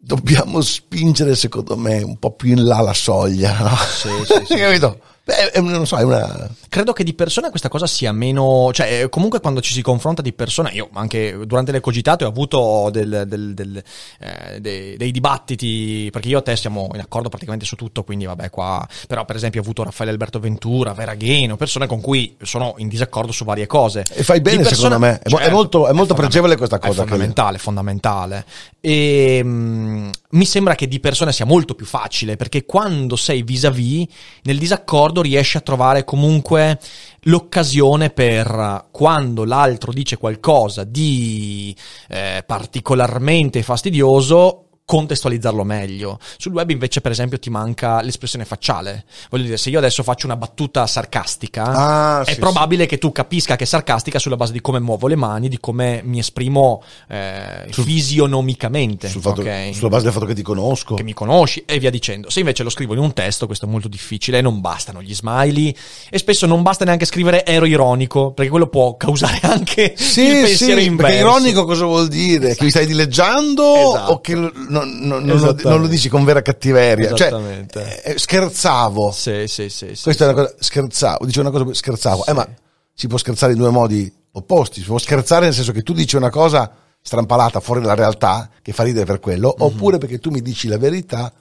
Dobbiamo 0.01 0.59
spingere, 0.59 1.33
secondo 1.35 1.77
me, 1.77 2.01
un 2.01 2.17
po' 2.17 2.31
più 2.33 2.49
in 2.51 2.65
là 2.65 2.81
la 2.81 2.93
soglia, 2.93 3.57
no? 3.57 3.75
Sì, 3.77 4.09
sì, 4.25 4.45
sì, 4.47 4.55
Capito? 4.59 4.99
Beh, 5.29 5.51
è- 5.51 5.61
non 5.61 5.85
so, 5.85 5.95
è 5.97 6.01
una... 6.01 6.49
Credo 6.69 6.91
che 6.93 7.03
di 7.03 7.13
persona 7.13 7.49
questa 7.51 7.69
cosa 7.69 7.85
sia 7.85 8.11
meno. 8.11 8.71
Cioè, 8.73 9.03
eh, 9.03 9.09
comunque 9.09 9.39
quando 9.39 9.61
ci 9.61 9.73
si 9.73 9.81
confronta 9.83 10.21
di 10.23 10.33
persona, 10.33 10.71
io 10.71 10.89
anche 10.93 11.37
durante 11.45 11.71
le 11.71 11.79
cogitate 11.81 12.23
ho 12.25 12.29
avuto 12.29 12.89
del- 12.91 13.25
del- 13.27 13.53
del, 13.53 13.83
eh, 14.19 14.59
dei, 14.59 14.97
dei 14.97 15.11
dibattiti, 15.11 16.09
perché 16.11 16.29
io 16.29 16.39
e 16.39 16.41
te 16.43 16.55
siamo 16.55 16.89
in 16.95 16.99
accordo 16.99 17.29
praticamente 17.29 17.65
su 17.65 17.75
tutto, 17.75 18.03
quindi 18.03 18.25
vabbè, 18.25 18.49
qua. 18.49 18.87
Però, 19.07 19.23
per 19.25 19.35
esempio, 19.35 19.59
ho 19.59 19.63
avuto 19.63 19.83
Raffaele 19.83 20.11
Alberto 20.11 20.39
Ventura, 20.39 20.93
Vera 20.93 21.13
Gheno, 21.15 21.57
persone 21.57 21.85
con 21.85 22.01
cui 22.01 22.35
sono 22.41 22.73
in 22.77 22.87
disaccordo 22.87 23.31
su 23.31 23.45
varie 23.45 23.67
cose. 23.67 24.03
E 24.11 24.23
fai 24.23 24.41
bene, 24.41 24.63
persona- 24.63 24.75
secondo 24.75 24.99
me. 24.99 25.19
È 25.21 25.29
mo- 25.29 25.37
è 25.37 25.49
molto- 25.51 25.87
è 25.87 25.91
molto 25.91 26.15
fondament- 26.15 26.17
pregevole 26.17 26.55
questa 26.55 26.79
cosa 26.79 27.01
È 27.01 27.03
che- 27.03 27.09
fondamentale, 27.09 27.57
fondamentale. 27.59 28.45
E 28.81 29.41
mm, 29.43 30.09
mi 30.31 30.45
sembra 30.45 30.75
che 30.75 30.87
di 30.87 30.99
persona 30.99 31.31
sia 31.31 31.45
molto 31.45 31.75
più 31.75 31.85
facile, 31.85 32.35
perché 32.35 32.65
quando 32.65 33.15
sei 33.15 33.41
vis-à-vis, 33.43 34.05
nel 34.43 34.57
disaccordo 34.57 35.18
riesci 35.21 35.57
a 35.57 35.61
trovare 35.61 36.03
comunque 36.03 36.79
l'occasione 37.23 38.09
per 38.09 38.87
quando 38.91 39.43
l'altro 39.43 39.91
dice 39.91 40.17
qualcosa 40.17 40.83
di 40.83 41.75
eh, 42.07 42.43
particolarmente 42.45 43.61
fastidioso 43.63 44.68
contestualizzarlo 44.89 45.63
meglio. 45.63 46.17
Sul 46.39 46.51
web 46.53 46.67
invece 46.71 46.99
per 46.99 47.11
esempio 47.11 47.37
ti 47.37 47.51
manca 47.51 48.01
l'espressione 48.01 48.43
facciale. 48.43 49.05
Voglio 49.29 49.43
dire, 49.43 49.57
se 49.57 49.69
io 49.69 49.77
adesso 49.77 50.01
faccio 50.01 50.25
una 50.25 50.35
battuta 50.35 50.87
sarcastica, 50.87 51.63
Ah, 51.65 52.23
è 52.23 52.33
sì, 52.33 52.39
probabile 52.39 52.87
che 52.87 52.97
tu 52.97 53.11
capisca 53.11 53.55
che 53.55 53.65
è 53.65 53.67
sarcastica 53.67 54.17
sulla 54.17 54.35
base 54.35 54.51
di 54.51 54.61
come 54.61 54.79
muovo 54.79 55.05
le 55.05 55.15
mani, 55.15 55.47
di 55.47 55.59
come 55.59 56.01
mi 56.03 56.17
esprimo 56.17 56.81
eh, 57.07 57.67
Sul- 57.69 57.83
fisionomicamente, 57.83 59.09
sul 59.09 59.21
fatto- 59.21 59.41
ok? 59.41 59.69
Sulla 59.75 59.89
base 59.89 60.05
del 60.05 60.13
fatto 60.13 60.25
che 60.25 60.33
ti 60.33 60.41
conosco. 60.41 60.95
che 60.95 61.03
mi 61.03 61.13
conosci 61.13 61.63
e 61.67 61.77
via 61.77 61.91
dicendo. 61.91 62.31
Se 62.31 62.39
invece 62.39 62.63
lo 62.63 62.71
scrivo 62.71 62.93
in 62.93 62.99
un 62.99 63.13
testo, 63.13 63.45
questo 63.45 63.67
è 63.67 63.69
molto 63.69 63.87
difficile, 63.87 64.41
non 64.41 64.59
bastano 64.59 65.03
gli 65.03 65.13
smiley 65.13 65.75
e 66.09 66.17
spesso 66.17 66.47
non 66.47 66.63
basta 66.63 66.83
neanche 66.83 67.05
scrivere 67.05 67.45
ero 67.45 67.65
ironico, 67.65 68.31
perché 68.31 68.49
quello 68.49 68.67
può 68.67 68.97
causare 68.97 69.39
anche 69.45 69.93
Sì, 69.95 70.21
il 70.23 70.35
sì, 70.35 70.41
pensiero 70.43 70.79
inverso. 70.79 71.13
perché 71.13 71.17
ironico 71.19 71.65
cosa 71.65 71.85
vuol 71.85 72.07
dire? 72.07 72.55
Che 72.55 72.63
mi 72.63 72.69
stai 72.71 72.87
dileggiando 72.87 73.75
Esatto. 73.75 74.11
o 74.13 74.21
che 74.21 74.33
lo- 74.35 74.51
non, 74.85 75.23
non- 75.23 75.23
non 75.23 75.39
lo, 75.39 75.55
non 75.63 75.81
lo 75.81 75.87
dici 75.87 76.09
con 76.09 76.23
vera 76.23 76.41
cattiveria? 76.41 77.13
Esattamente. 77.13 77.79
Cioè, 77.79 78.01
eh, 78.13 78.17
scherzavo. 78.17 79.11
Sì, 79.11 79.45
sì, 79.47 79.69
sì. 79.69 79.95
sì, 79.95 80.03
Questa 80.03 80.11
sì. 80.11 80.23
è 80.23 80.33
una 80.33 80.33
cosa, 80.33 80.55
scherzavo, 80.59 81.25
dice 81.25 81.39
una 81.39 81.51
cosa, 81.51 81.73
scherzavo. 81.73 82.25
Eh, 82.25 82.33
ma 82.33 82.47
si 82.93 83.07
può 83.07 83.17
scherzare 83.17 83.53
in 83.53 83.57
due 83.59 83.69
modi 83.69 84.11
opposti. 84.33 84.81
Si 84.81 84.87
può 84.87 84.97
scherzare 84.97 85.45
nel 85.45 85.53
senso 85.53 85.71
che 85.71 85.81
tu 85.83 85.93
dici 85.93 86.15
una 86.15 86.29
cosa 86.29 86.71
strampalata 87.01 87.59
fuori 87.59 87.81
dalla 87.81 87.95
realtà, 87.95 88.49
che 88.61 88.73
fa 88.73 88.83
ridere 88.83 89.05
per 89.05 89.19
quello, 89.19 89.55
Mhm. 89.57 89.65
oppure 89.65 89.97
perché 89.97 90.19
tu 90.19 90.29
mi 90.31 90.41
dici 90.41 90.67
la 90.67 90.77
verità, 90.77 91.31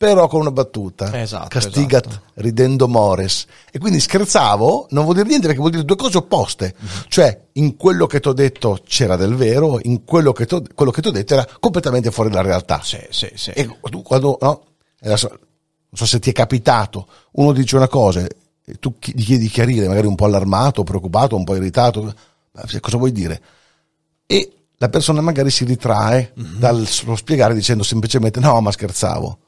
però 0.00 0.28
con 0.28 0.40
una 0.40 0.50
battuta. 0.50 1.20
Esatto, 1.20 1.48
Castigat 1.48 2.06
esatto. 2.06 2.22
ridendo 2.36 2.88
mores. 2.88 3.44
E 3.70 3.78
quindi 3.78 4.00
scherzavo 4.00 4.86
non 4.92 5.04
vuol 5.04 5.16
dire 5.16 5.28
niente 5.28 5.44
perché 5.44 5.60
vuol 5.60 5.72
dire 5.72 5.84
due 5.84 5.96
cose 5.96 6.16
opposte. 6.16 6.74
Mhm. 6.78 6.88
Cioè, 7.08 7.40
in 7.52 7.76
quello 7.76 8.06
che 8.06 8.18
ti 8.18 8.28
ho 8.28 8.32
detto 8.32 8.80
c'era 8.82 9.16
del 9.16 9.34
vero, 9.34 9.78
in 9.82 10.04
quello 10.04 10.32
che 10.32 10.46
ti 10.46 10.54
ho 10.54 11.10
detto 11.10 11.34
era 11.34 11.46
completamente 11.60 12.10
fuori 12.10 12.30
dalla 12.30 12.40
realtà. 12.48 12.80
Sì, 12.82 12.96
sì, 13.10 13.30
sì. 13.34 13.50
E 13.50 13.68
tu 13.90 14.00
quando, 14.00 14.38
no? 14.40 14.62
Adesso, 15.02 15.28
non 15.28 15.38
so 15.92 16.06
se 16.06 16.18
ti 16.18 16.30
è 16.30 16.32
capitato, 16.32 17.06
uno 17.32 17.52
dice 17.52 17.76
una 17.76 17.88
cosa 17.88 18.20
e 18.20 18.78
tu 18.80 18.94
gli 19.02 19.22
chiedi 19.22 19.42
di 19.42 19.48
chiarire, 19.50 19.86
magari 19.86 20.06
un 20.06 20.14
po' 20.14 20.24
allarmato, 20.24 20.82
preoccupato, 20.82 21.36
un 21.36 21.44
po' 21.44 21.56
irritato, 21.56 22.14
cosa 22.80 22.96
vuoi 22.96 23.12
dire? 23.12 23.38
E 24.24 24.50
la 24.78 24.88
persona 24.88 25.20
magari 25.20 25.50
si 25.50 25.66
ritrae 25.66 26.32
Mhm. 26.36 26.58
dal 26.58 26.86
spiegare 26.86 27.52
dicendo 27.52 27.82
semplicemente 27.82 28.40
no, 28.40 28.58
ma 28.62 28.72
scherzavo. 28.72 29.38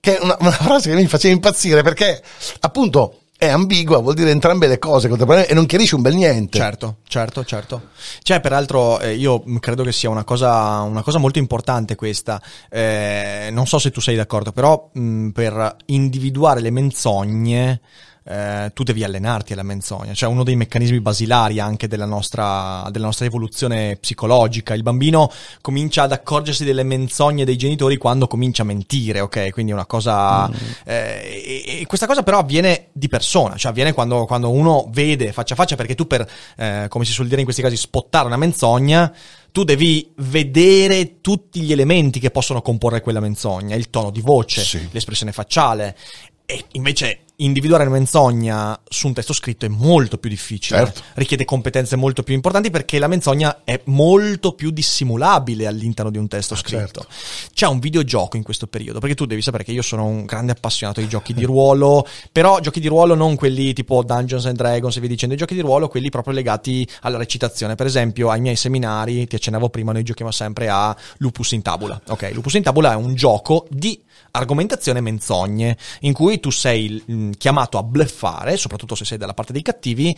Che 0.00 0.16
è 0.16 0.22
una, 0.22 0.36
una 0.40 0.50
frase 0.50 0.90
che 0.90 0.96
mi 0.96 1.06
faceva 1.06 1.34
impazzire 1.34 1.82
perché 1.82 2.22
appunto 2.60 3.20
è 3.38 3.46
ambigua, 3.46 3.98
vuol 3.98 4.14
dire 4.14 4.32
entrambe 4.32 4.66
le 4.66 4.80
cose 4.80 5.08
e 5.08 5.54
non 5.54 5.66
chiarisce 5.66 5.94
un 5.94 6.02
bel 6.02 6.16
niente. 6.16 6.58
Certo, 6.58 6.96
certo, 7.06 7.44
certo. 7.44 7.90
Cioè, 8.20 8.40
peraltro, 8.40 8.98
eh, 8.98 9.14
io 9.14 9.44
credo 9.60 9.84
che 9.84 9.92
sia 9.92 10.10
una 10.10 10.24
cosa, 10.24 10.80
una 10.80 11.02
cosa 11.02 11.18
molto 11.18 11.38
importante 11.38 11.94
questa. 11.94 12.42
Eh, 12.68 13.48
non 13.52 13.68
so 13.68 13.78
se 13.78 13.92
tu 13.92 14.00
sei 14.00 14.16
d'accordo, 14.16 14.50
però 14.50 14.90
mh, 14.92 15.28
per 15.28 15.76
individuare 15.86 16.60
le 16.60 16.70
menzogne. 16.70 17.80
Eh, 18.28 18.70
tu 18.74 18.82
devi 18.82 19.04
allenarti 19.04 19.54
alla 19.54 19.62
menzogna, 19.62 20.12
cioè 20.12 20.28
uno 20.28 20.44
dei 20.44 20.54
meccanismi 20.54 21.00
basilari 21.00 21.60
anche 21.60 21.88
della 21.88 22.04
nostra, 22.04 22.86
della 22.90 23.06
nostra 23.06 23.24
evoluzione 23.24 23.96
psicologica. 23.96 24.74
Il 24.74 24.82
bambino 24.82 25.30
comincia 25.62 26.02
ad 26.02 26.12
accorgersi 26.12 26.64
delle 26.64 26.82
menzogne 26.82 27.44
dei 27.44 27.56
genitori 27.56 27.96
quando 27.96 28.26
comincia 28.26 28.62
a 28.62 28.66
mentire, 28.66 29.20
ok? 29.20 29.50
Quindi 29.50 29.72
è 29.72 29.74
una 29.74 29.86
cosa. 29.86 30.50
eh, 30.84 31.62
e, 31.64 31.80
e 31.80 31.86
questa 31.86 32.06
cosa 32.06 32.22
però 32.22 32.38
avviene 32.38 32.88
di 32.92 33.08
persona, 33.08 33.56
cioè 33.56 33.70
avviene 33.70 33.92
quando, 33.92 34.26
quando 34.26 34.50
uno 34.50 34.88
vede 34.90 35.32
faccia 35.32 35.54
a 35.54 35.56
faccia, 35.56 35.76
perché 35.76 35.94
tu 35.94 36.06
per, 36.06 36.28
eh, 36.56 36.86
come 36.88 37.04
si 37.04 37.12
suol 37.12 37.28
dire 37.28 37.38
in 37.38 37.44
questi 37.44 37.62
casi, 37.62 37.76
spottare 37.76 38.26
una 38.26 38.36
menzogna, 38.36 39.10
tu 39.50 39.64
devi 39.64 40.12
vedere 40.16 41.20
tutti 41.22 41.60
gli 41.62 41.72
elementi 41.72 42.20
che 42.20 42.30
possono 42.30 42.60
comporre 42.60 43.00
quella 43.00 43.20
menzogna, 43.20 43.74
il 43.74 43.88
tono 43.88 44.10
di 44.10 44.20
voce, 44.20 44.60
Sì. 44.62 44.88
l'espressione 44.90 45.32
facciale. 45.32 45.96
E 46.44 46.64
invece 46.72 47.20
individuare 47.40 47.84
una 47.84 47.92
menzogna 47.92 48.80
su 48.88 49.06
un 49.06 49.12
testo 49.12 49.32
scritto 49.32 49.64
è 49.64 49.68
molto 49.68 50.18
più 50.18 50.28
difficile. 50.28 50.78
Certo. 50.78 51.02
Richiede 51.14 51.44
competenze 51.44 51.94
molto 51.94 52.22
più 52.22 52.34
importanti 52.34 52.70
perché 52.70 52.98
la 52.98 53.06
menzogna 53.06 53.60
è 53.64 53.80
molto 53.84 54.52
più 54.52 54.70
dissimulabile 54.70 55.66
all'interno 55.66 56.10
di 56.10 56.18
un 56.18 56.26
testo 56.26 56.56
scritto. 56.56 57.06
C'è 57.52 57.66
un 57.66 57.78
videogioco 57.78 58.36
in 58.36 58.42
questo 58.42 58.66
periodo, 58.66 58.98
perché 58.98 59.14
tu 59.14 59.24
devi 59.24 59.42
sapere 59.42 59.62
che 59.62 59.70
io 59.70 59.82
sono 59.82 60.04
un 60.04 60.24
grande 60.24 60.52
appassionato 60.52 61.00
di 61.00 61.08
giochi 61.08 61.32
di 61.32 61.44
ruolo, 61.44 62.06
però 62.32 62.58
giochi 62.58 62.80
di 62.80 62.88
ruolo 62.88 63.14
non 63.14 63.36
quelli 63.36 63.72
tipo 63.72 64.02
Dungeons 64.02 64.46
and 64.46 64.56
Dragons 64.56 64.96
e 64.96 65.00
via 65.00 65.08
dicendo, 65.08 65.34
i 65.34 65.38
giochi 65.38 65.54
di 65.54 65.60
ruolo 65.60 65.88
quelli 65.88 66.10
proprio 66.10 66.34
legati 66.34 66.86
alla 67.02 67.18
recitazione. 67.18 67.76
Per 67.76 67.86
esempio, 67.86 68.30
ai 68.30 68.40
miei 68.40 68.56
seminari, 68.56 69.26
ti 69.28 69.36
accennavo 69.36 69.68
prima, 69.68 69.92
noi 69.92 70.02
giochiamo 70.02 70.32
sempre 70.32 70.68
a 70.68 70.96
Lupus 71.18 71.52
in 71.52 71.62
Tabula. 71.62 72.00
Ok, 72.08 72.30
Lupus 72.32 72.54
in 72.54 72.62
Tabula 72.64 72.92
è 72.92 72.96
un 72.96 73.14
gioco 73.14 73.66
di 73.70 74.00
argomentazione 74.32 75.00
menzogne, 75.00 75.76
in 76.00 76.12
cui 76.12 76.40
tu 76.40 76.50
sei 76.50 77.02
mm, 77.10 77.32
chiamato 77.38 77.78
a 77.78 77.82
bluffare, 77.82 78.56
soprattutto 78.56 78.94
se 78.94 79.04
sei 79.04 79.18
dalla 79.18 79.34
parte 79.34 79.52
dei 79.52 79.62
cattivi, 79.62 80.16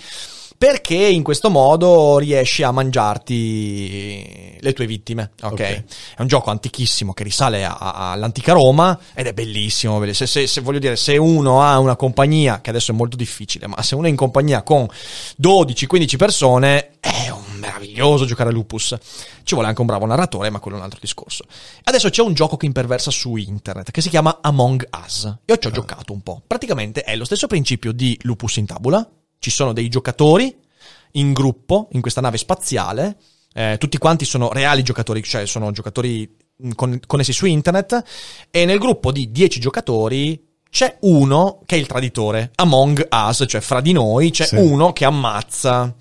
perché 0.59 0.95
in 0.97 1.23
questo 1.23 1.49
modo 1.49 2.19
riesci 2.19 2.63
a 2.63 2.71
mangiarti 2.71 4.57
le 4.61 4.73
tue 4.73 4.87
vittime. 4.87 5.31
Ok, 5.43 5.53
Ok. 5.53 5.61
è 5.61 5.85
un 6.21 6.27
gioco 6.27 6.51
antichissimo 6.51 7.13
che 7.15 7.25
risale 7.25 7.65
a- 7.65 7.77
a- 7.79 8.11
all'antica 8.13 8.53
Roma 8.53 8.99
ed 9.15 9.27
è 9.27 9.33
bellissimo. 9.33 10.05
Se, 10.13 10.27
se- 10.27 10.47
se- 10.47 10.61
voglio 10.61 10.79
dire, 10.79 10.97
se 10.97 11.17
uno 11.17 11.63
ha 11.63 11.79
una 11.79 11.97
compagnia, 11.97 12.61
che 12.61 12.71
adesso 12.71 12.93
è 12.93 12.95
molto 12.95 13.17
difficile, 13.17 13.67
ma 13.67 13.81
se 13.83 13.95
uno 13.95 14.07
è 14.07 14.11
in 14.11 14.17
compagnia 14.17 14.63
con 14.63 14.87
12-15 15.37 16.17
persone, 16.17 16.91
è 17.01 17.31
un 17.31 17.40
meraviglioso 17.61 18.25
giocare 18.25 18.51
a 18.51 18.53
Lupus. 18.53 18.97
Ci 19.45 19.55
vuole 19.55 19.69
anche 19.69 19.81
un 19.81 19.87
bravo 19.87 20.07
narratore, 20.07 20.51
ma 20.51 20.59
quello 20.59 20.77
è 20.77 20.81
un 20.81 20.85
altro 20.87 21.01
discorso. 21.01 21.45
Adesso 21.85 22.11
c'è 22.11 22.23
un 22.23 22.35
gioco 22.35 22.57
che 22.57 22.67
imperversa 22.67 23.11
su 23.11 23.37
internet 23.37 23.91
che 23.91 24.01
si 24.01 24.09
chiama 24.09 24.41
Among 24.43 24.89
Us. 25.05 25.37
Io 25.45 25.57
ci 25.57 25.69
ho 25.69 25.71
giocato 25.71 26.13
un 26.13 26.23
po'. 26.23 26.43
Praticamente 26.47 27.03
è 27.03 27.15
lo 27.17 27.25
stesso 27.25 27.47
principio 27.47 27.93
di 27.93 28.19
Lupus 28.23 28.57
in 28.57 28.67
tabula. 28.67 29.09
Ci 29.39 29.51
sono 29.51 29.73
dei 29.73 29.89
giocatori 29.89 30.55
in 31.13 31.33
gruppo 31.33 31.89
in 31.93 32.01
questa 32.01 32.21
nave 32.21 32.37
spaziale. 32.37 33.17
eh, 33.53 33.77
tutti 33.79 33.99
quanti 33.99 34.25
sono 34.25 34.53
reali 34.53 34.83
giocatori, 34.85 35.23
cioè 35.23 35.45
sono 35.45 35.73
giocatori 35.73 36.37
con- 36.75 37.01
connessi 37.07 37.33
su 37.33 37.47
internet. 37.47 38.03
E 38.51 38.65
nel 38.65 38.79
gruppo 38.79 39.11
di 39.11 39.31
10 39.31 39.59
giocatori 39.59 40.50
c'è 40.71 40.99
uno 41.01 41.61
che 41.67 41.75
è 41.75 41.79
il 41.79 41.87
traditore. 41.87 42.53
Among 42.55 43.09
us, 43.11 43.45
cioè 43.47 43.61
fra 43.61 43.81
di 43.81 43.93
noi, 43.93 44.31
c'è 44.31 44.47
Sì. 44.47 44.55
uno 44.57 44.93
che 44.93 45.05
ammazza. 45.05 45.95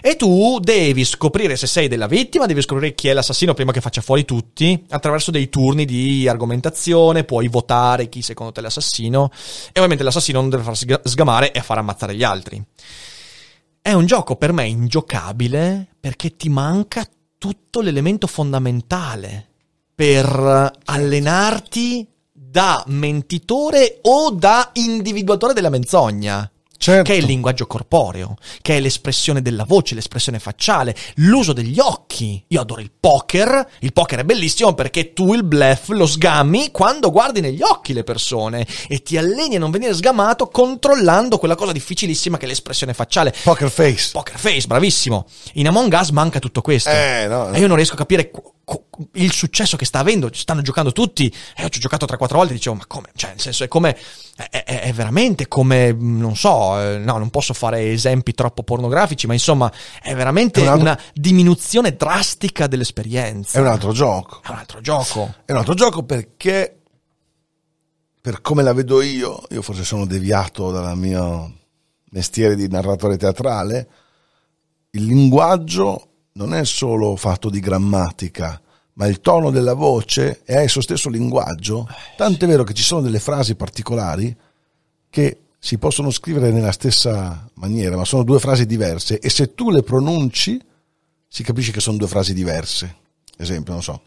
E 0.00 0.16
tu 0.16 0.58
devi 0.60 1.04
scoprire 1.04 1.56
se 1.56 1.66
sei 1.68 1.86
della 1.86 2.08
vittima, 2.08 2.46
devi 2.46 2.60
scoprire 2.60 2.94
chi 2.94 3.06
è 3.08 3.12
l'assassino 3.12 3.54
prima 3.54 3.70
che 3.72 3.80
faccia 3.80 4.00
fuori 4.00 4.24
tutti, 4.24 4.84
attraverso 4.90 5.30
dei 5.30 5.48
turni 5.48 5.84
di 5.84 6.26
argomentazione, 6.28 7.22
puoi 7.24 7.46
votare 7.48 8.08
chi 8.08 8.20
secondo 8.20 8.52
te 8.52 8.60
è 8.60 8.62
l'assassino, 8.64 9.30
e 9.68 9.70
ovviamente 9.74 10.02
l'assassino 10.02 10.40
non 10.40 10.50
deve 10.50 10.64
farsi 10.64 10.84
sga- 10.84 11.00
sgamare 11.04 11.52
e 11.52 11.60
far 11.60 11.78
ammazzare 11.78 12.14
gli 12.16 12.24
altri. 12.24 12.60
È 13.80 13.92
un 13.92 14.06
gioco 14.06 14.34
per 14.34 14.52
me 14.52 14.66
ingiocabile 14.66 15.86
perché 16.00 16.36
ti 16.36 16.48
manca 16.48 17.06
tutto 17.38 17.80
l'elemento 17.80 18.26
fondamentale 18.26 19.46
per 19.94 20.72
allenarti 20.84 22.06
da 22.56 22.82
mentitore 22.86 23.98
o 24.04 24.30
da 24.30 24.70
individuatore 24.72 25.52
della 25.52 25.68
menzogna. 25.68 26.50
Certo. 26.78 27.10
che 27.10 27.14
è 27.14 27.20
il 27.20 27.24
linguaggio 27.24 27.66
corporeo, 27.66 28.36
che 28.60 28.76
è 28.76 28.80
l'espressione 28.80 29.40
della 29.40 29.64
voce, 29.64 29.94
l'espressione 29.94 30.38
facciale, 30.38 30.94
l'uso 31.16 31.54
degli 31.54 31.78
occhi. 31.78 32.44
Io 32.48 32.60
adoro 32.60 32.82
il 32.82 32.90
poker, 32.98 33.66
il 33.80 33.94
poker 33.94 34.20
è 34.20 34.24
bellissimo 34.24 34.74
perché 34.74 35.14
tu 35.14 35.32
il 35.32 35.42
bluff 35.42 35.88
lo 35.88 36.06
sgammi 36.06 36.70
quando 36.70 37.10
guardi 37.10 37.40
negli 37.40 37.62
occhi 37.62 37.94
le 37.94 38.04
persone 38.04 38.66
e 38.88 39.02
ti 39.02 39.16
alleni 39.16 39.56
a 39.56 39.58
non 39.58 39.70
venire 39.70 39.94
sgamato 39.94 40.48
controllando 40.48 41.38
quella 41.38 41.54
cosa 41.56 41.72
difficilissima 41.72 42.36
che 42.36 42.44
è 42.44 42.48
l'espressione 42.48 42.92
facciale. 42.92 43.34
Poker 43.42 43.70
face. 43.70 44.10
Poker 44.12 44.38
face, 44.38 44.66
bravissimo. 44.66 45.26
In 45.54 45.68
Among 45.68 45.92
Us 45.98 46.10
manca 46.10 46.38
tutto 46.40 46.60
questo. 46.60 46.90
Eh, 46.90 47.26
no, 47.26 47.48
no. 47.48 47.52
E 47.52 47.58
io 47.58 47.66
non 47.68 47.76
riesco 47.76 47.94
a 47.94 47.98
capire 47.98 48.30
il 49.12 49.30
successo 49.32 49.76
che 49.76 49.84
sta 49.84 50.00
avendo. 50.00 50.30
Ci 50.30 50.40
stanno 50.40 50.60
giocando 50.62 50.90
tutti. 50.90 51.32
E 51.54 51.62
io 51.62 51.68
ci 51.68 51.78
ho 51.78 51.80
giocato 51.80 52.04
3-4 52.06 52.34
volte 52.34 52.52
e 52.52 52.56
dicevo, 52.56 52.76
ma 52.76 52.86
come? 52.86 53.10
Cioè, 53.14 53.30
nel 53.30 53.40
senso, 53.40 53.62
è 53.64 53.68
come. 53.68 53.96
È, 54.36 54.48
è- 54.64 54.80
è 54.82 54.92
veramente 54.92 55.46
come. 55.48 55.92
mh, 55.92 56.18
Non 56.18 56.34
so, 56.36 56.80
eh, 56.80 56.98
no, 56.98 57.18
non 57.18 57.30
posso 57.30 57.54
fare 57.54 57.92
esempi 57.92 58.32
troppo 58.34 58.62
pornografici, 58.64 59.26
ma 59.26 59.34
insomma, 59.34 59.70
è 60.02 60.14
veramente 60.14 60.60
È 60.60 60.62
un 60.64 60.68
altro- 60.68 60.82
una 60.82 61.00
diminuzione 61.14 61.94
drastica 61.94 62.66
dell'esperienza. 62.66 63.58
È 63.58 63.60
un 63.60 63.68
altro 63.68 63.92
gioco. 63.92 64.40
È 64.42 64.50
un 64.50 64.56
altro 64.58 64.80
gioco. 64.80 65.34
È 65.44 65.52
un 65.52 65.58
altro 65.58 65.74
gioco 65.74 66.02
perché, 66.02 66.80
per 68.20 68.40
come 68.40 68.62
la 68.64 68.72
vedo 68.72 69.00
io, 69.02 69.42
io 69.50 69.62
forse 69.62 69.84
sono 69.84 70.06
deviato 70.06 70.72
dal 70.72 70.96
mio 70.98 71.52
mestiere 72.10 72.56
di 72.56 72.66
narratore 72.68 73.16
teatrale, 73.16 73.88
il 74.90 75.04
linguaggio 75.04 76.08
non 76.36 76.54
è 76.54 76.64
solo 76.64 77.16
fatto 77.16 77.50
di 77.50 77.60
grammatica, 77.60 78.60
ma 78.94 79.06
il 79.06 79.20
tono 79.20 79.50
della 79.50 79.74
voce 79.74 80.42
è 80.44 80.56
esso 80.56 80.80
stesso 80.80 81.08
linguaggio. 81.08 81.88
Tant'è 82.16 82.46
vero 82.46 82.62
che 82.62 82.74
ci 82.74 82.82
sono 82.82 83.00
delle 83.00 83.18
frasi 83.18 83.54
particolari 83.54 84.34
che 85.10 85.40
si 85.58 85.78
possono 85.78 86.10
scrivere 86.10 86.52
nella 86.52 86.72
stessa 86.72 87.48
maniera, 87.54 87.96
ma 87.96 88.04
sono 88.04 88.22
due 88.22 88.38
frasi 88.38 88.66
diverse 88.66 89.18
e 89.18 89.30
se 89.30 89.54
tu 89.54 89.70
le 89.70 89.82
pronunci 89.82 90.60
si 91.26 91.42
capisce 91.42 91.72
che 91.72 91.80
sono 91.80 91.96
due 91.96 92.06
frasi 92.06 92.34
diverse. 92.34 92.96
Esempio, 93.36 93.72
non 93.72 93.82
so. 93.82 94.02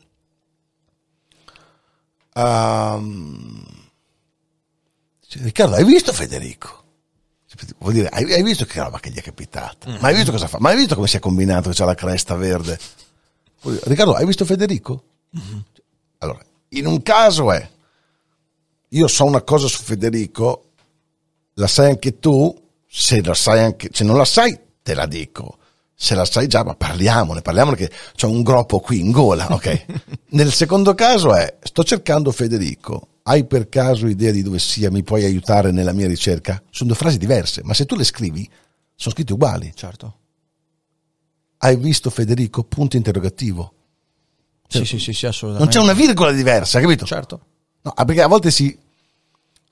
Dice, 5.20 5.44
Riccardo, 5.44 5.76
hai 5.76 5.84
visto 5.84 6.14
Federico? 6.14 6.84
Vuol 7.78 7.94
dire, 7.94 8.10
hai, 8.10 8.32
hai 8.34 8.44
visto 8.44 8.66
che 8.66 8.82
roba 8.82 9.00
che 9.00 9.10
gli 9.10 9.18
è 9.18 9.22
capitata? 9.22 9.98
Ma 10.00 10.08
hai 10.10 10.16
visto 10.16 10.32
cosa 10.32 10.48
fa? 10.48 10.58
Ma 10.60 10.70
hai 10.70 10.78
visto 10.78 10.96
come 10.96 11.08
si 11.08 11.18
è 11.18 11.20
combinato 11.20 11.70
che 11.70 11.76
c'ha 11.76 11.86
la 11.86 11.96
cresta 11.96 12.36
verde? 12.36 12.80
Dire, 13.62 13.80
Riccardo, 13.84 14.14
hai 14.14 14.26
visto 14.26 14.46
Federico? 14.46 15.04
Allora, 16.20 16.40
in 16.70 16.86
un 16.86 17.02
caso 17.02 17.52
è, 17.52 17.70
io 18.90 19.08
so 19.08 19.26
una 19.26 19.42
cosa 19.42 19.68
su 19.68 19.82
Federico, 19.82 20.64
la 21.54 21.68
sai 21.68 21.90
anche 21.90 22.20
tu, 22.20 22.56
se, 22.88 23.22
anche, 23.46 23.90
se 23.92 24.04
non 24.04 24.18
la 24.18 24.26
sai 24.26 24.58
te 24.82 24.94
la 24.94 25.06
dico, 25.06 25.58
se 25.94 26.16
la 26.16 26.26
sai 26.26 26.48
già, 26.48 26.64
ma 26.64 26.76
parliamone, 26.76 27.42
parliamone 27.42 27.76
che 27.76 27.92
c'è 28.16 28.26
un 28.26 28.42
groppo 28.42 28.80
qui 28.80 29.00
in 29.00 29.12
gola, 29.12 29.52
ok? 29.52 29.86
Nel 30.32 30.52
secondo 30.52 30.96
caso 30.96 31.34
è, 31.36 31.58
sto 31.62 31.84
cercando 31.84 32.32
Federico, 32.32 33.08
hai 33.30 33.46
per 33.46 33.70
caso 33.70 34.08
idea 34.08 34.32
di 34.32 34.42
dove 34.42 34.58
sia, 34.58 34.90
mi 34.90 35.04
puoi 35.04 35.24
aiutare 35.24 35.72
nella 35.72 35.94
mia 35.94 36.08
ricerca? 36.08 36.64
Sono 36.72 36.90
due 36.90 36.98
frasi 36.98 37.20
diverse, 37.20 37.62
ma 37.64 37.76
se 37.76 37.86
tu 37.86 37.96
le 37.96 38.04
scrivi, 38.04 38.50
sono 38.96 39.14
scritte 39.14 39.34
uguali. 39.34 39.72
Certo. 39.76 40.16
Hai 41.60 41.78
visto 41.78 42.10
Federico? 42.10 42.64
Punto 42.64 42.98
interrogativo. 42.98 43.74
Sì, 44.68 44.84
sì, 44.84 44.98
sì, 44.98 45.14
sì, 45.14 45.24
Non 45.26 45.32
assolutamente. 45.32 45.78
c'è 45.78 45.84
una 45.84 45.94
virgola 45.94 46.32
diversa, 46.32 46.80
capito? 46.80 47.06
Certo. 47.06 47.42
No, 47.82 47.92
ah, 47.92 48.04
perché 48.04 48.24
a 48.24 48.28
volte 48.28 48.50
si, 48.50 48.76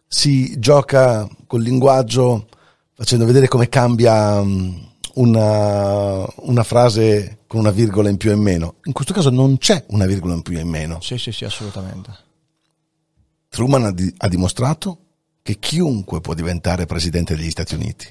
si 0.08 0.60
gioca 0.60 1.28
col 1.48 1.64
linguaggio 1.64 2.48
facendo 2.94 3.26
vedere 3.26 3.48
come 3.48 3.70
cambia 3.70 4.40
mm, 4.40 4.78
una, 5.16 6.24
una 6.42 6.64
frase 6.64 7.40
con 7.48 7.62
una 7.62 7.72
virgola 7.72 8.10
in 8.10 8.18
più 8.18 8.30
e 8.30 8.34
in 8.34 8.42
meno. 8.42 8.76
In 8.84 8.94
questo 8.94 9.14
caso 9.14 9.32
non 9.32 9.58
c'è 9.58 9.84
una 9.90 10.06
virgola 10.06 10.36
in 10.36 10.44
più 10.44 10.58
e 10.58 10.62
in 10.62 10.70
meno. 10.70 11.02
Sì, 11.02 11.18
sì, 11.18 11.32
sì, 11.32 11.44
assolutamente. 11.44 12.26
Truman 13.50 13.86
ha, 13.86 13.92
di- 13.92 14.14
ha 14.18 14.28
dimostrato 14.28 15.00
che 15.42 15.60
chiunque 15.60 16.20
può 16.20 16.34
diventare 16.34 16.86
presidente 16.86 17.36
degli 17.36 17.50
Stati 17.50 17.76
Uniti. 17.76 18.06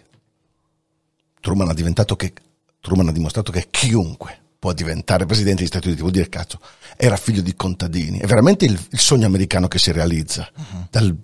Truman 1.41 1.69
ha, 1.69 1.75
che, 2.17 2.33
Truman 2.81 3.09
ha 3.09 3.13
dimostrato 3.13 3.53
che 3.53 3.69
chiunque 3.71 4.41
può 4.59 4.73
diventare 4.73 5.27
presidente 5.27 5.59
degli 5.59 5.69
Stati 5.69 5.87
Uniti, 5.87 6.01
vuol 6.01 6.15
dire 6.15 6.29
cazzo, 6.29 6.59
era 6.97 7.17
figlio 7.17 7.43
di 7.43 7.55
contadini. 7.55 8.19
È 8.19 8.27
veramente 8.27 8.65
il, 8.65 8.81
il 8.91 8.99
sogno 8.99 9.27
americano 9.27 9.69
che 9.69 9.79
si 9.79 9.93
realizza. 9.93 10.51
Dalla 10.91 11.15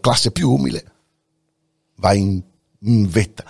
classe 0.00 0.30
più 0.30 0.50
umile 0.50 0.84
va 1.96 2.14
in, 2.14 2.40
in 2.80 3.08
vetta. 3.08 3.44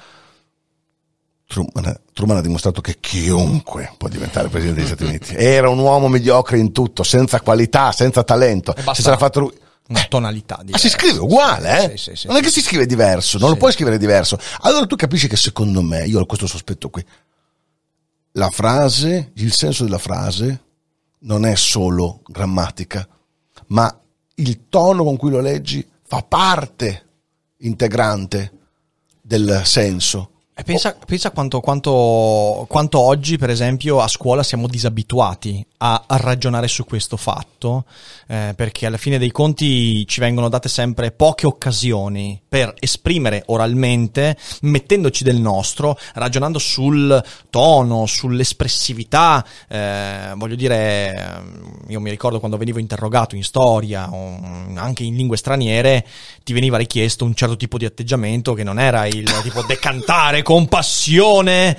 Truman, 1.46 1.84
ha- 1.84 2.01
Truman 2.12 2.38
ha 2.38 2.40
dimostrato 2.40 2.80
che 2.80 2.96
chiunque 2.98 3.92
può 3.98 4.09
diventare 4.09 4.48
presidente 4.48 4.80
degli 4.80 4.88
Stati 4.88 5.05
Uniti. 5.05 5.34
Era 5.38 5.68
un 5.68 5.78
uomo 5.78 6.09
mediocre 6.09 6.59
in 6.59 6.72
tutto, 6.72 7.03
senza 7.03 7.40
qualità, 7.40 7.92
senza 7.92 8.24
talento. 8.24 8.74
Se 8.94 9.03
ce 9.03 9.11
l'ha 9.11 9.18
fatto 9.18 9.40
lui. 9.40 9.53
Una 9.91 10.05
tonalità 10.09 10.57
Ma 10.59 10.62
diversa. 10.62 10.88
si 10.88 10.95
scrive 10.95 11.18
uguale, 11.18 11.93
eh? 11.93 11.97
Sì, 11.97 12.11
sì, 12.11 12.16
sì, 12.16 12.26
non 12.28 12.36
è 12.36 12.41
che 12.41 12.51
si 12.51 12.62
scrive 12.62 12.86
diverso, 12.86 13.38
non 13.38 13.51
lo 13.51 13.57
puoi 13.57 13.72
scrivere 13.72 13.99
diverso. 13.99 14.38
Allora 14.61 14.86
tu 14.86 14.95
capisci 14.95 15.26
che 15.26 15.36
secondo 15.36 15.82
me, 15.82 16.07
io 16.07 16.20
ho 16.20 16.26
questo 16.26 16.47
sospetto 16.47 16.91
qui, 16.91 17.05
la 18.32 18.51
frase, 18.51 19.32
il 19.34 19.53
senso 19.53 19.82
della 19.82 19.99
frase 19.99 20.62
non 21.22 21.45
è 21.45 21.57
solo 21.57 22.20
grammatica, 22.24 23.07
ma 23.68 23.93
il 24.36 24.68
tono 24.68 25.03
con 25.03 25.16
cui 25.16 25.30
lo 25.30 25.41
leggi 25.41 25.86
fa 26.07 26.22
parte 26.22 27.07
integrante 27.59 28.53
del 29.20 29.62
senso. 29.64 30.30
E 30.55 30.62
pensa, 30.62 30.97
pensa 31.05 31.30
quanto, 31.30 31.61
quanto, 31.61 32.64
quanto 32.68 33.01
oggi, 33.01 33.38
per 33.38 33.51
esempio, 33.51 34.01
a 34.01 34.07
scuola 34.07 34.45
siamo 34.45 34.68
disabituati 34.68 35.66
a, 35.82 36.04
ragionare 36.08 36.68
su 36.68 36.84
questo 36.84 37.16
fatto, 37.16 37.84
eh, 38.26 38.52
perché 38.54 38.86
alla 38.86 38.98
fine 38.98 39.18
dei 39.18 39.30
conti 39.30 40.06
ci 40.06 40.20
vengono 40.20 40.48
date 40.48 40.68
sempre 40.68 41.10
poche 41.10 41.46
occasioni 41.46 42.40
per 42.46 42.74
esprimere 42.78 43.44
oralmente, 43.46 44.36
mettendoci 44.62 45.24
del 45.24 45.40
nostro, 45.40 45.98
ragionando 46.14 46.58
sul 46.58 47.22
tono, 47.48 48.06
sull'espressività. 48.06 49.44
eh, 49.68 50.32
voglio 50.36 50.54
dire, 50.54 51.14
ehm, 51.14 51.84
io 51.88 52.00
mi 52.00 52.10
ricordo 52.10 52.38
quando 52.40 52.58
venivo 52.58 52.78
interrogato 52.78 53.34
in 53.34 53.44
storia 53.44 54.12
o 54.12 54.38
anche 54.74 55.02
in 55.02 55.16
lingue 55.16 55.36
straniere, 55.36 56.06
ti 56.44 56.52
veniva 56.52 56.76
richiesto 56.76 57.24
un 57.24 57.34
certo 57.34 57.56
tipo 57.56 57.78
di 57.78 57.86
atteggiamento 57.86 58.52
che 58.52 58.64
non 58.64 58.78
era 58.78 59.06
il 59.06 59.30
tipo 59.42 59.62
decantare 59.62 60.42
con 60.42 60.68
passione 60.68 61.78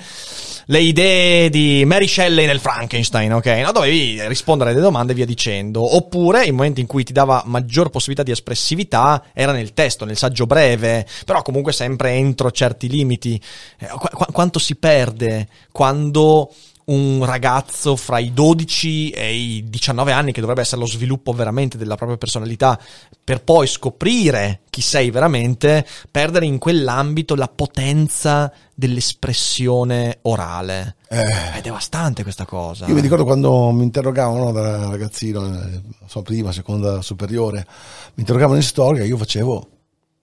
le 0.66 0.80
idee 0.80 1.50
di 1.50 1.82
Mary 1.86 2.06
Shelley 2.06 2.46
nel 2.46 2.60
Frankenstein, 2.60 3.32
ok? 3.32 3.46
No, 3.46 3.72
dovevi 3.72 4.26
rispondere 4.28 4.70
alle 4.70 4.80
domande 4.80 5.12
e 5.12 5.14
via 5.14 5.26
dicendo. 5.26 5.96
Oppure, 5.96 6.44
il 6.44 6.52
momento 6.52 6.80
in 6.80 6.86
cui 6.86 7.04
ti 7.04 7.12
dava 7.12 7.42
maggior 7.46 7.90
possibilità 7.90 8.22
di 8.22 8.30
espressività 8.30 9.24
era 9.32 9.52
nel 9.52 9.72
testo, 9.72 10.04
nel 10.04 10.16
saggio 10.16 10.46
breve, 10.46 11.06
però 11.24 11.42
comunque 11.42 11.72
sempre 11.72 12.12
entro 12.12 12.50
certi 12.50 12.88
limiti. 12.88 13.40
Eh, 13.78 13.86
qu- 13.86 14.10
qu- 14.10 14.32
quanto 14.32 14.58
si 14.58 14.76
perde 14.76 15.48
quando 15.70 16.50
un 16.86 17.24
ragazzo 17.24 17.96
fra 17.96 18.18
i 18.18 18.32
12 18.32 19.10
e 19.10 19.34
i 19.34 19.64
19 19.68 20.12
anni, 20.12 20.32
che 20.32 20.40
dovrebbe 20.40 20.62
essere 20.62 20.80
lo 20.80 20.86
sviluppo 20.86 21.32
veramente 21.32 21.76
della 21.76 21.96
propria 21.96 22.18
personalità, 22.18 22.78
per 23.22 23.42
poi 23.42 23.66
scoprire 23.66 24.60
chi 24.70 24.80
sei 24.80 25.10
veramente, 25.10 25.86
perdere 26.10 26.46
in 26.46 26.58
quell'ambito 26.58 27.34
la 27.34 27.48
potenza 27.48 28.52
dell'espressione 28.74 30.18
orale. 30.22 30.96
È 31.08 31.60
devastante 31.62 32.22
questa 32.22 32.46
cosa. 32.46 32.86
Io 32.86 32.94
mi 32.94 33.00
ricordo 33.00 33.24
quando 33.24 33.70
mi 33.70 33.84
interrogavano 33.84 34.50
da 34.50 34.88
ragazzino, 34.88 35.44
eh, 35.46 35.80
so, 36.06 36.22
prima, 36.22 36.52
seconda 36.52 37.02
superiore, 37.02 37.66
mi 38.14 38.20
interrogavano 38.20 38.56
in 38.56 38.64
storia, 38.64 39.04
io 39.04 39.16
facevo 39.16 39.68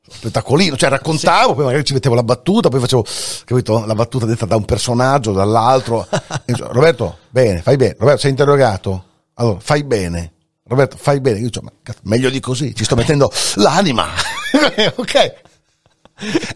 spettacolino, 0.10 0.76
cioè 0.76 0.90
raccontavo, 0.90 1.56
poi 1.56 1.66
magari 1.66 1.84
ci 1.84 1.94
mettevo 1.94 2.16
la 2.16 2.24
battuta, 2.24 2.70
poi 2.70 2.80
facevo, 2.80 3.06
capito, 3.46 3.86
la 3.86 3.96
battuta 3.96 4.26
detta 4.26 4.46
da 4.46 4.56
un 4.56 4.66
personaggio, 4.66 5.32
dall'altro. 5.32 6.08
Roberto, 6.46 7.20
bene, 7.30 7.62
fai 7.62 7.76
bene. 7.78 7.96
Roberto, 7.98 8.22
sei 8.22 8.32
interrogato? 8.32 9.04
Allora, 9.36 9.60
fai 9.60 9.84
bene. 9.84 10.34
Roberto, 10.68 10.98
fai 10.98 11.20
bene. 11.20 11.40
Io 11.40 11.46
dicevo, 11.46 11.66
ma 11.66 11.72
cazzo, 11.82 12.00
meglio 12.04 12.30
di 12.30 12.40
così, 12.40 12.76
ci 12.76 12.84
sto 12.84 12.96
mettendo 12.96 13.32
l'anima. 13.56 14.08
ok. 14.96 15.48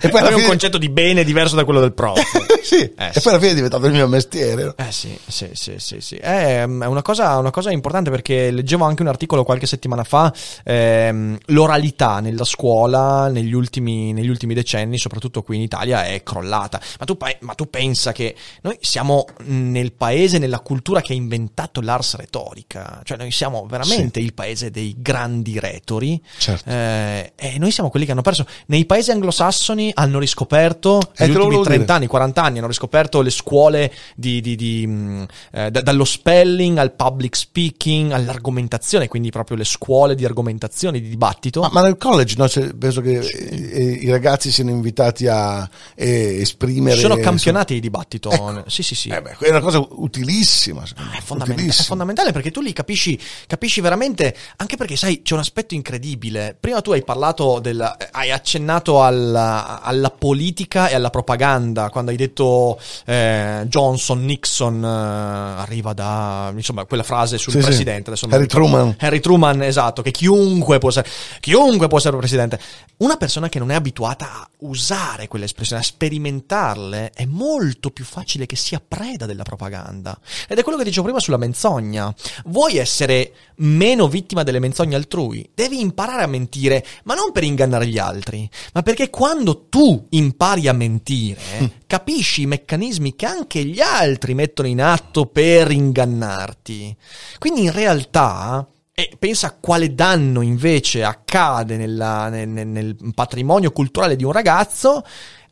E 0.01 0.09
poi 0.09 0.19
alla 0.19 0.29
È 0.29 0.33
un 0.33 0.37
fine... 0.39 0.47
concetto 0.47 0.77
di 0.77 0.89
bene 0.89 1.23
diverso 1.23 1.55
da 1.55 1.63
quello 1.63 1.79
del 1.79 1.93
prof. 1.93 2.19
sì, 2.63 2.75
Eh, 2.81 3.07
e 3.07 3.11
sì. 3.13 3.21
poi 3.21 3.31
alla 3.33 3.39
fine 3.39 3.51
è 3.51 3.55
diventato 3.55 3.85
il 3.85 3.91
mio 3.93 4.07
mestiere. 4.07 4.73
Eh 4.77 4.91
sì, 4.91 5.17
sì, 5.27 5.49
sì, 5.53 5.75
sì, 5.77 5.99
sì. 6.01 6.15
È, 6.15 6.59
è 6.61 6.63
una, 6.63 7.01
cosa, 7.01 7.37
una 7.37 7.51
cosa 7.51 7.71
importante 7.71 8.09
perché 8.09 8.51
leggevo 8.51 8.83
anche 8.85 9.01
un 9.01 9.07
articolo 9.07 9.43
qualche 9.43 9.65
settimana 9.67 10.03
fa, 10.03 10.33
ehm, 10.63 11.37
l'oralità 11.47 12.19
nella 12.19 12.43
scuola 12.43 13.27
negli 13.29 13.53
ultimi, 13.53 14.11
negli 14.13 14.29
ultimi 14.29 14.53
decenni, 14.53 14.97
soprattutto 14.97 15.41
qui 15.43 15.55
in 15.57 15.61
Italia, 15.61 16.05
è 16.05 16.21
crollata. 16.23 16.81
Ma 16.99 17.05
tu, 17.05 17.17
ma 17.41 17.53
tu 17.53 17.69
pensa 17.69 18.11
che 18.11 18.35
noi 18.61 18.77
siamo 18.81 19.25
nel 19.45 19.93
paese, 19.93 20.37
nella 20.39 20.59
cultura 20.59 21.01
che 21.01 21.13
ha 21.13 21.15
inventato 21.15 21.79
l'ars 21.81 22.15
retorica, 22.15 23.01
cioè 23.03 23.17
noi 23.17 23.31
siamo 23.31 23.65
veramente 23.69 24.19
il 24.19 24.33
paese 24.33 24.71
dei 24.71 24.95
grandi 24.97 25.59
retori 25.59 26.21
Certo. 26.37 26.69
eh, 26.69 27.33
e 27.35 27.57
noi 27.59 27.71
siamo 27.71 27.89
quelli 27.89 28.05
che 28.05 28.11
hanno 28.11 28.21
perso. 28.21 28.45
Nei 28.67 28.85
paesi 28.85 29.11
anglosassoni 29.11 29.51
anglosassoni 29.53 29.91
hanno 29.93 30.19
riscoperto 30.19 30.99
Eh, 30.99 31.05
negli 31.25 31.29
ultimi 31.29 31.43
volevo 31.45 31.63
30 31.63 31.83
dire. 31.83 31.93
anni, 31.97 32.07
40 32.07 32.43
anni, 32.43 32.57
hanno 32.57 32.67
riscoperto 32.67 33.21
le 33.21 33.29
scuole 33.29 33.93
di, 34.15 34.41
di- 34.41 34.55
di, 34.55 34.87
mh, 34.87 35.25
eh, 35.51 35.71
da- 35.71 35.81
dallo 35.81 36.03
spelling 36.05 36.77
al 36.77 36.93
public 36.93 37.35
speaking, 37.35 38.11
all'argomentazione, 38.11 39.07
quindi 39.07 39.29
proprio 39.29 39.57
le 39.57 39.63
scuole 39.63 40.15
di 40.15 40.25
argomentazione, 40.25 40.99
di 40.99 41.07
dibattito. 41.09 41.61
Ma, 41.61 41.69
ma 41.71 41.81
nel 41.81 41.97
college 41.97 42.35
no, 42.37 42.47
Cioè, 42.49 42.73
penso 42.73 43.01
che 43.01 43.19
eh, 43.19 43.81
i 44.01 44.09
ragazzi 44.09 44.51
siano 44.51 44.71
invitati 44.71 45.27
a 45.27 45.69
eh, 45.95 46.41
esprimere. 46.41 46.97
Sono 46.99 47.17
campionati 47.17 47.75
di 47.75 47.79
dibattito. 47.79 48.31
Ecco. 48.31 48.63
Sì, 48.67 48.83
sì, 48.83 48.95
sì. 48.95 49.09
Eh 49.09 49.21
beh, 49.21 49.37
è 49.39 49.49
una 49.49 49.61
cosa 49.61 49.79
utilissima. 49.89 50.81
me, 50.81 51.17
È, 51.17 51.21
fondament- 51.21 51.51
è 51.51 51.53
utilissima. 51.59 51.87
fondamentale 51.87 52.31
perché 52.31 52.51
tu 52.51 52.61
lì 52.61 52.73
capisci, 52.73 53.19
capisci 53.47 53.81
veramente, 53.81 54.35
anche 54.57 54.77
perché 54.77 54.95
sai, 54.95 55.21
c'è 55.21 55.33
un 55.33 55.39
aspetto 55.41 55.73
incredibile. 55.73 56.55
Prima 56.59 56.81
tu 56.81 56.91
hai 56.91 57.03
parlato 57.03 57.59
del, 57.59 57.79
eh, 57.99 58.07
hai 58.11 58.31
accennato 58.31 59.01
alla, 59.43 59.81
alla 59.81 60.09
politica 60.09 60.87
e 60.87 60.95
alla 60.95 61.09
propaganda, 61.09 61.89
quando 61.89 62.11
hai 62.11 62.17
detto 62.17 62.79
eh, 63.05 63.63
Johnson, 63.67 64.23
Nixon, 64.23 64.83
eh, 64.83 65.61
arriva 65.61 65.93
da, 65.93 66.51
insomma, 66.55 66.85
quella 66.85 67.03
frase 67.03 67.37
sul 67.37 67.51
Sì, 67.53 67.59
sì. 67.59 67.65
presidente. 67.65 68.11
non 68.21 68.33
Harry. 68.33 68.47
Truman. 68.47 68.95
Harry 68.99 69.19
Truman, 69.19 69.61
esatto, 69.63 70.01
che 70.01 70.11
chiunque 70.11 70.77
può 70.79 70.89
essere, 70.89 71.07
chiunque 71.39 71.87
può 71.87 71.97
essere 71.97 72.17
presidente. 72.17 72.59
Una 72.97 73.17
persona 73.17 73.49
che 73.49 73.59
non 73.59 73.71
è 73.71 73.75
abituata 73.75 74.25
a 74.33 74.49
usare 74.59 75.27
quelle 75.27 75.45
espressioni, 75.45 75.81
a 75.81 75.85
sperimentarle, 75.85 77.11
è 77.13 77.25
molto 77.25 77.89
più 77.89 78.05
facile 78.05 78.45
che 78.45 78.55
sia 78.55 78.81
preda 78.85 79.25
della 79.25 79.43
propaganda. 79.43 80.17
Ed 80.47 80.57
è 80.57 80.63
quello 80.63 80.77
che 80.77 80.83
dicevo 80.85 81.03
prima 81.03 81.19
sulla 81.19 81.37
menzogna. 81.37 82.13
Vuoi 82.45 82.77
essere 82.77 83.33
meno 83.57 84.07
vittima 84.07 84.43
delle 84.43 84.59
menzogne 84.59 84.95
altrui? 84.95 85.49
Devi 85.53 85.79
imparare 85.79 86.23
a 86.23 86.27
mentire, 86.27 86.85
ma 87.03 87.13
non 87.13 87.31
per 87.31 87.43
ingannare 87.43 87.87
gli 87.87 87.97
altri, 87.97 88.49
ma 88.73 88.81
perché 88.81 89.09
quando 89.09 89.32
tu 89.69 90.05
impari 90.09 90.67
a 90.67 90.73
mentire, 90.73 91.81
capisci 91.87 92.41
i 92.41 92.45
meccanismi 92.45 93.15
che 93.15 93.25
anche 93.25 93.63
gli 93.65 93.79
altri 93.81 94.33
mettono 94.33 94.67
in 94.67 94.81
atto 94.81 95.25
per 95.25 95.71
ingannarti. 95.71 96.95
Quindi 97.39 97.63
in 97.63 97.71
realtà 97.71 98.67
e 98.95 99.11
pensa 99.17 99.47
a 99.47 99.57
quale 99.59 99.95
danno 99.95 100.41
invece 100.41 101.03
accade 101.03 101.77
nella- 101.77 102.29
nel, 102.29 102.47
nel- 102.47 102.67
nel 102.67 102.95
patrimonio 103.15 103.71
culturale 103.71 104.15
di 104.15 104.23
un 104.23 104.31
ragazzo 104.31 105.03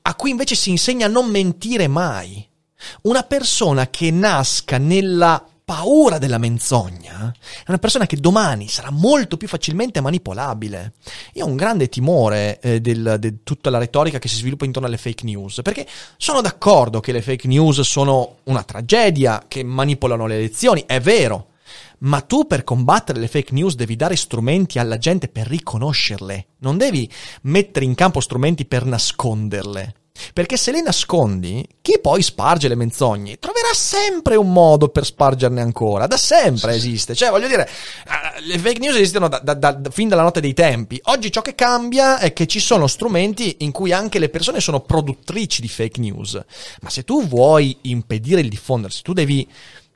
a 0.04 0.16
cui 0.16 0.30
invece 0.30 0.54
si 0.56 0.70
insegna 0.70 1.08
a 1.08 1.10
non 1.10 1.28
mentire 1.30 1.88
mai. 1.88 2.48
Una 3.04 3.24
persona 3.24 3.90
che 3.90 4.12
nasca 4.12 4.78
nella 4.78 5.44
paura 5.72 6.18
della 6.18 6.38
menzogna 6.38 7.34
è 7.60 7.70
una 7.70 7.78
persona 7.78 8.06
che 8.06 8.18
domani 8.18 8.68
sarà 8.68 8.92
molto 8.92 9.38
più 9.38 9.48
facilmente 9.48 10.02
manipolabile. 10.02 10.96
Io 11.36 11.46
ho 11.46 11.48
un 11.48 11.56
grande 11.56 11.88
timore 11.88 12.60
eh, 12.60 12.82
di 12.82 13.38
tutta 13.44 13.70
la 13.70 13.78
retorica 13.78 14.20
che 14.20 14.28
si 14.28 14.36
sviluppa 14.36 14.66
intorno 14.66 14.90
alle 14.90 14.98
fake 14.98 15.24
news, 15.24 15.62
perché 15.64 15.88
sono 16.18 16.42
d'accordo 16.42 17.00
che 17.00 17.14
le 17.14 17.22
fake 17.22 17.48
news 17.48 17.80
sono 17.82 18.40
una 18.44 18.64
tragedia, 18.64 19.46
che 19.48 19.64
manipolano 19.64 20.28
le 20.28 20.36
elezioni, 20.36 20.84
è 20.86 21.00
vero. 21.00 21.52
Ma 22.00 22.20
tu 22.20 22.48
per 22.48 22.66
combattere 22.66 23.22
le 23.22 23.30
fake 23.30 23.54
news 23.54 23.76
devi 23.76 23.96
dare 23.96 24.18
strumenti 24.18 24.78
alla 24.78 24.98
gente 24.98 25.30
per 25.30 25.48
riconoscerle, 25.48 26.48
non 26.58 26.78
devi 26.78 27.10
mettere 27.44 27.86
in 27.86 27.96
campo 27.96 28.20
strumenti 28.20 28.66
per 28.66 28.84
nasconderle. 28.84 30.01
Perché 30.34 30.58
se 30.58 30.72
le 30.72 30.82
nascondi, 30.82 31.66
chi 31.82 32.00
poi 32.02 32.22
sparge 32.22 32.68
le 32.68 32.76
menzogne 32.76 33.38
troverà 33.38 33.74
sempre 33.74 34.36
un 34.36 34.52
modo 34.52 34.90
per 34.90 35.06
spargerne 35.06 35.62
ancora. 35.62 36.08
Da 36.08 36.18
sempre 36.18 36.74
esiste. 36.76 37.16
Cioè, 37.16 37.30
voglio 37.30 37.48
dire, 37.48 37.68
eh, 37.68 38.42
le 38.42 38.60
fake 38.60 38.80
news 38.80 38.96
esistono 38.96 39.28
da, 39.28 39.40
da- 39.40 39.54
da- 39.54 39.90
fin 39.90 40.10
dalla 40.10 40.22
notte 40.22 40.42
dei 40.42 40.54
tempi. 40.54 41.00
Oggi 41.06 41.32
ciò 41.32 41.42
che 41.42 41.56
cambia 41.56 42.20
è 42.20 42.34
che 42.34 42.46
ci 42.46 42.60
sono 42.60 42.88
strumenti 42.88 43.58
in 43.60 43.72
cui 43.72 43.92
anche 43.92 44.20
le 44.20 44.30
persone 44.30 44.60
sono 44.60 44.82
produttrici 44.82 45.62
di 45.62 45.70
fake 45.70 46.00
news. 46.00 46.40
Ma 46.82 46.90
se 46.90 47.04
tu 47.04 47.28
vuoi 47.28 47.78
impedire 47.84 48.42
il 48.42 48.50
diffondersi, 48.50 49.02
tu 49.02 49.14
devi 49.14 49.48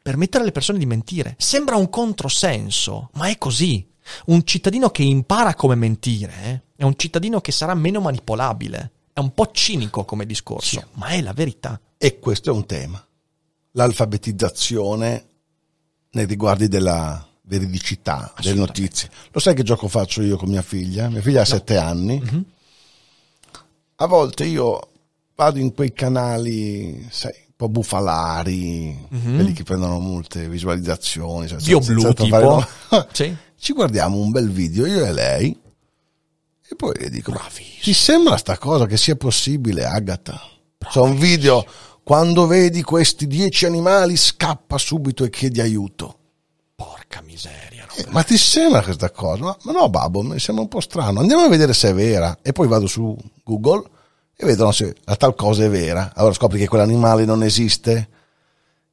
permettere 0.01 0.43
alle 0.43 0.51
persone 0.51 0.79
di 0.79 0.85
mentire. 0.85 1.35
Sembra 1.37 1.75
un 1.75 1.89
controsenso, 1.89 3.09
ma 3.13 3.27
è 3.27 3.37
così. 3.37 3.85
Un 4.27 4.45
cittadino 4.45 4.89
che 4.91 5.01
impara 5.01 5.55
come 5.55 5.73
mentire 5.73 6.33
eh, 6.43 6.61
è 6.77 6.83
un 6.83 6.93
cittadino 6.95 7.41
che 7.41 7.51
sarà 7.51 7.73
meno 7.73 7.99
manipolabile. 8.01 8.91
È 9.15 9.21
un 9.21 9.33
po' 9.33 9.49
cinico 9.53 10.03
come 10.03 10.25
discorso, 10.25 10.87
ma 10.95 11.07
è 11.07 11.21
la 11.21 11.31
verità. 11.31 11.79
E 11.97 12.19
questo 12.19 12.49
è 12.49 12.53
un 12.53 12.65
tema. 12.65 13.01
L'alfabetizzazione 13.71 15.27
nei 16.11 16.25
riguardi 16.25 16.67
della 16.67 17.25
veridicità 17.43 18.33
delle 18.41 18.55
notizie. 18.55 19.09
Lo 19.31 19.39
sai 19.39 19.55
che 19.55 19.63
gioco 19.63 19.87
faccio 19.87 20.21
io 20.21 20.35
con 20.35 20.49
mia 20.49 20.61
figlia? 20.61 21.07
Mia 21.07 21.21
figlia 21.21 21.43
ha 21.43 21.45
sette 21.45 21.77
anni. 21.77 22.19
Mhm. 22.19 22.45
A 23.95 24.05
volte 24.05 24.43
io 24.43 24.89
vado 25.33 25.59
in 25.59 25.73
quei 25.73 25.93
canali, 25.93 27.07
sai, 27.09 27.31
un 27.37 27.53
po' 27.55 27.69
bufalari, 27.69 29.07
quelli 29.07 29.53
che 29.53 29.63
prendono 29.63 29.97
molte 29.99 30.49
visualizzazioni. 30.49 31.47
Dio 31.47 31.81
senza 31.81 32.11
blu, 32.11 32.27
fare- 32.27 32.67
tipo. 32.89 33.07
Sì. 33.13 33.33
Ci 33.57 33.71
guardiamo 33.71 34.17
un 34.17 34.31
bel 34.31 34.49
video, 34.51 34.85
io 34.85 35.05
e 35.05 35.13
lei, 35.13 35.57
e 36.67 36.75
poi 36.75 37.09
dico, 37.09 37.31
Bravissimo. 37.31 37.83
ti 37.83 37.93
sembra 37.93 38.37
sta 38.37 38.57
cosa 38.57 38.85
che 38.85 38.97
sia 38.97 39.15
possibile, 39.15 39.85
Agatha? 39.85 40.39
C'è 40.77 40.99
un 40.99 41.17
video, 41.17 41.65
quando 42.03 42.47
vedi 42.47 42.81
questi 42.81 43.27
dieci 43.27 43.65
animali 43.65 44.17
scappa 44.17 44.77
subito 44.77 45.23
e 45.23 45.29
chiedi 45.29 45.61
aiuto. 45.61 46.19
Porca 46.75 47.21
miseria. 47.21 47.87
Eh, 47.95 48.05
ma 48.09 48.23
ti 48.23 48.37
sembra 48.37 48.83
questa 48.83 49.09
cosa? 49.09 49.43
Ma, 49.43 49.57
ma 49.63 49.71
no, 49.71 49.89
babbo, 49.89 50.21
mi 50.21 50.39
sembra 50.39 50.63
un 50.63 50.69
po' 50.69 50.81
strano. 50.81 51.19
Andiamo 51.21 51.43
a 51.43 51.49
vedere 51.49 51.73
se 51.73 51.89
è 51.89 51.93
vera. 51.93 52.39
E 52.41 52.51
poi 52.51 52.67
vado 52.67 52.87
su 52.87 53.15
Google 53.43 53.83
e 54.35 54.45
vedo 54.45 54.71
se 54.71 54.95
la 55.05 55.15
tal 55.15 55.33
cosa 55.35 55.63
è 55.63 55.69
vera. 55.69 56.11
Allora 56.15 56.33
scopri 56.33 56.59
che 56.59 56.67
quell'animale 56.67 57.25
non 57.25 57.43
esiste, 57.43 58.09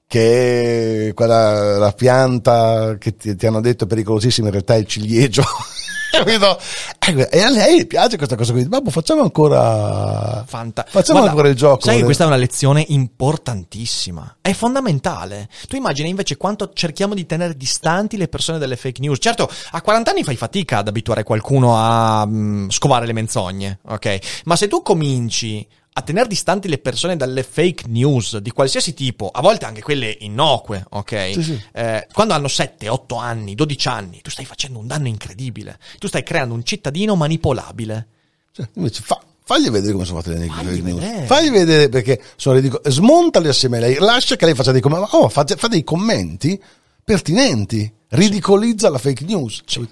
che 0.07 1.13
quella, 1.15 1.79
la 1.79 1.93
pianta 1.93 2.97
che 2.99 3.17
ti, 3.17 3.35
ti 3.35 3.47
hanno 3.47 3.61
detto 3.61 3.85
è 3.85 3.87
pericolosissima 3.87 4.47
in 4.47 4.53
realtà 4.53 4.75
è 4.75 4.79
il 4.79 4.87
ciliegio. 4.87 5.43
Capito? 6.13 6.59
Eh, 6.99 7.29
E 7.31 7.41
a 7.41 7.49
lei 7.49 7.87
piace 7.87 8.17
questa 8.17 8.37
cosa 8.37 8.53
qui. 8.53 8.69
Babbo, 8.69 8.91
facciamo 8.91 9.23
ancora... 9.23 10.45
Fanta- 10.47 10.85
Facciamo 10.87 11.21
Guarda, 11.21 11.31
ancora 11.31 11.49
il 11.49 11.57
gioco. 11.57 11.81
Sai 11.83 11.97
che 11.99 12.05
questa 12.05 12.25
è 12.25 12.27
una 12.27 12.37
lezione 12.37 12.85
importantissima. 12.89 14.37
È 14.41 14.53
fondamentale. 14.53 15.49
Tu 15.69 15.77
immagini 15.77 16.11
invece 16.11 16.37
quanto 16.37 16.71
cerchiamo 16.75 17.15
di 17.15 17.25
tenere 17.27 17.57
distanti 17.57 18.17
le 18.17 18.29
persone 18.29 18.59
dalle 18.59 18.77
fake 18.77 19.01
news. 19.01 19.19
Certo, 19.21 19.49
a 19.71 19.81
40 19.81 20.11
anni 20.11 20.23
fai 20.25 20.37
fatica 20.37 20.79
ad 20.79 20.89
abituare 20.89 21.23
qualcuno 21.23 21.77
a 21.77 22.27
mm, 22.27 22.69
scovare 22.69 23.07
le 23.07 23.13
menzogne, 23.13 23.79
ok? 23.87 24.19
Ma 24.45 24.57
se 24.57 24.69
tu 24.69 24.83
cominci 24.83 25.67
a 25.95 26.01
tenere 26.03 26.27
distanti 26.29 26.69
le 26.69 26.79
persone 26.79 27.17
dalle 27.17 27.43
fake 27.43 27.85
news 27.89 28.39
di 28.39 28.51
qualsiasi 28.51 28.95
tipo, 28.95 29.29
a 29.29 29.41
volte 29.43 29.67
anche 29.67 29.83
quelle 29.83 30.17
innocue, 30.21 30.85
ok? 30.89 31.31
Sì, 31.35 31.43
sì. 31.43 31.63
Eh, 31.73 32.07
quando 32.13 32.33
hanno 32.33 32.49
7, 32.49 32.89
8 32.89 33.17
anni, 33.17 33.55
12 33.55 33.89
anni, 33.89 34.21
tu 34.23 34.31
stai 34.31 34.45
facendo 34.47 34.79
un 34.79 34.87
danno 34.87 35.09
incredibile. 35.09 35.79
Tu 35.99 36.07
stai 36.09 36.23
creando 36.23 36.55
un 36.55 36.65
cittadino 36.65 37.15
manipolabile. 37.15 38.07
Cioè, 38.53 38.69
invece 38.75 39.03
fa, 39.03 39.21
fagli 39.45 39.69
vedere 39.69 39.93
come 39.93 40.05
sono 40.07 40.21
fatte 40.23 40.37
le 40.37 40.47
Fagli 40.47 40.67
fake 40.67 40.81
news. 40.83 41.01
vedere. 41.01 41.27
Fagli 41.27 41.51
vedere 41.51 41.89
perché 41.91 42.23
sono 42.37 42.57
ridicole. 42.57 42.91
Smontali 42.91 43.49
assieme 43.49 43.77
a 43.77 43.81
lei. 43.81 43.97
Lascia 43.99 44.37
che 44.37 44.47
lei 44.47 44.55
faccia 44.55 44.73
dei 44.73 44.81
commenti. 44.81 45.09
Oh, 45.13 45.29
fa, 45.29 45.45
fa 45.47 45.69
dei 45.69 45.85
commenti 45.85 46.59
pertinenti. 47.05 47.93
Ridicolizza 48.09 48.89
la 48.91 48.99
fake 48.99 49.25
news. 49.25 49.63
Sì. 49.67 49.87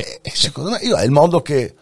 E- 0.00 0.18
e 0.22 0.30
secondo 0.34 0.70
me 0.70 0.78
io, 0.82 0.96
è 0.96 1.04
il 1.04 1.10
modo 1.10 1.40
che 1.40 1.74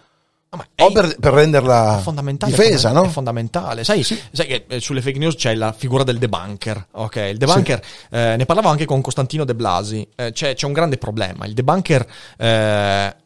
Ah, 0.50 0.64
è- 0.74 0.92
per, 0.92 1.16
per 1.18 1.32
renderla 1.32 1.98
è 1.98 2.02
fondamentale, 2.02 2.52
difesa, 2.52 2.90
è 2.90 2.92
no? 2.92 3.08
fondamentale. 3.10 3.82
Sai, 3.84 4.02
sai 4.04 4.46
che 4.46 4.64
eh, 4.68 4.80
sulle 4.80 5.02
fake 5.02 5.18
news 5.18 5.34
c'è 5.34 5.54
la 5.54 5.72
figura 5.72 6.04
del 6.04 6.18
debunker, 6.18 6.86
ok? 6.92 7.16
Il 7.32 7.36
debunker, 7.36 7.82
eh, 8.10 8.36
ne 8.36 8.46
parlavo 8.46 8.68
anche 8.68 8.84
con 8.84 9.00
Costantino 9.00 9.44
De 9.44 9.54
Blasi, 9.54 10.06
eh, 10.14 10.32
c'è, 10.32 10.54
c'è 10.54 10.66
un 10.66 10.72
grande 10.72 10.98
problema. 10.98 11.46
Il 11.46 11.52
debunker 11.54 12.06
eh, 12.38 13.16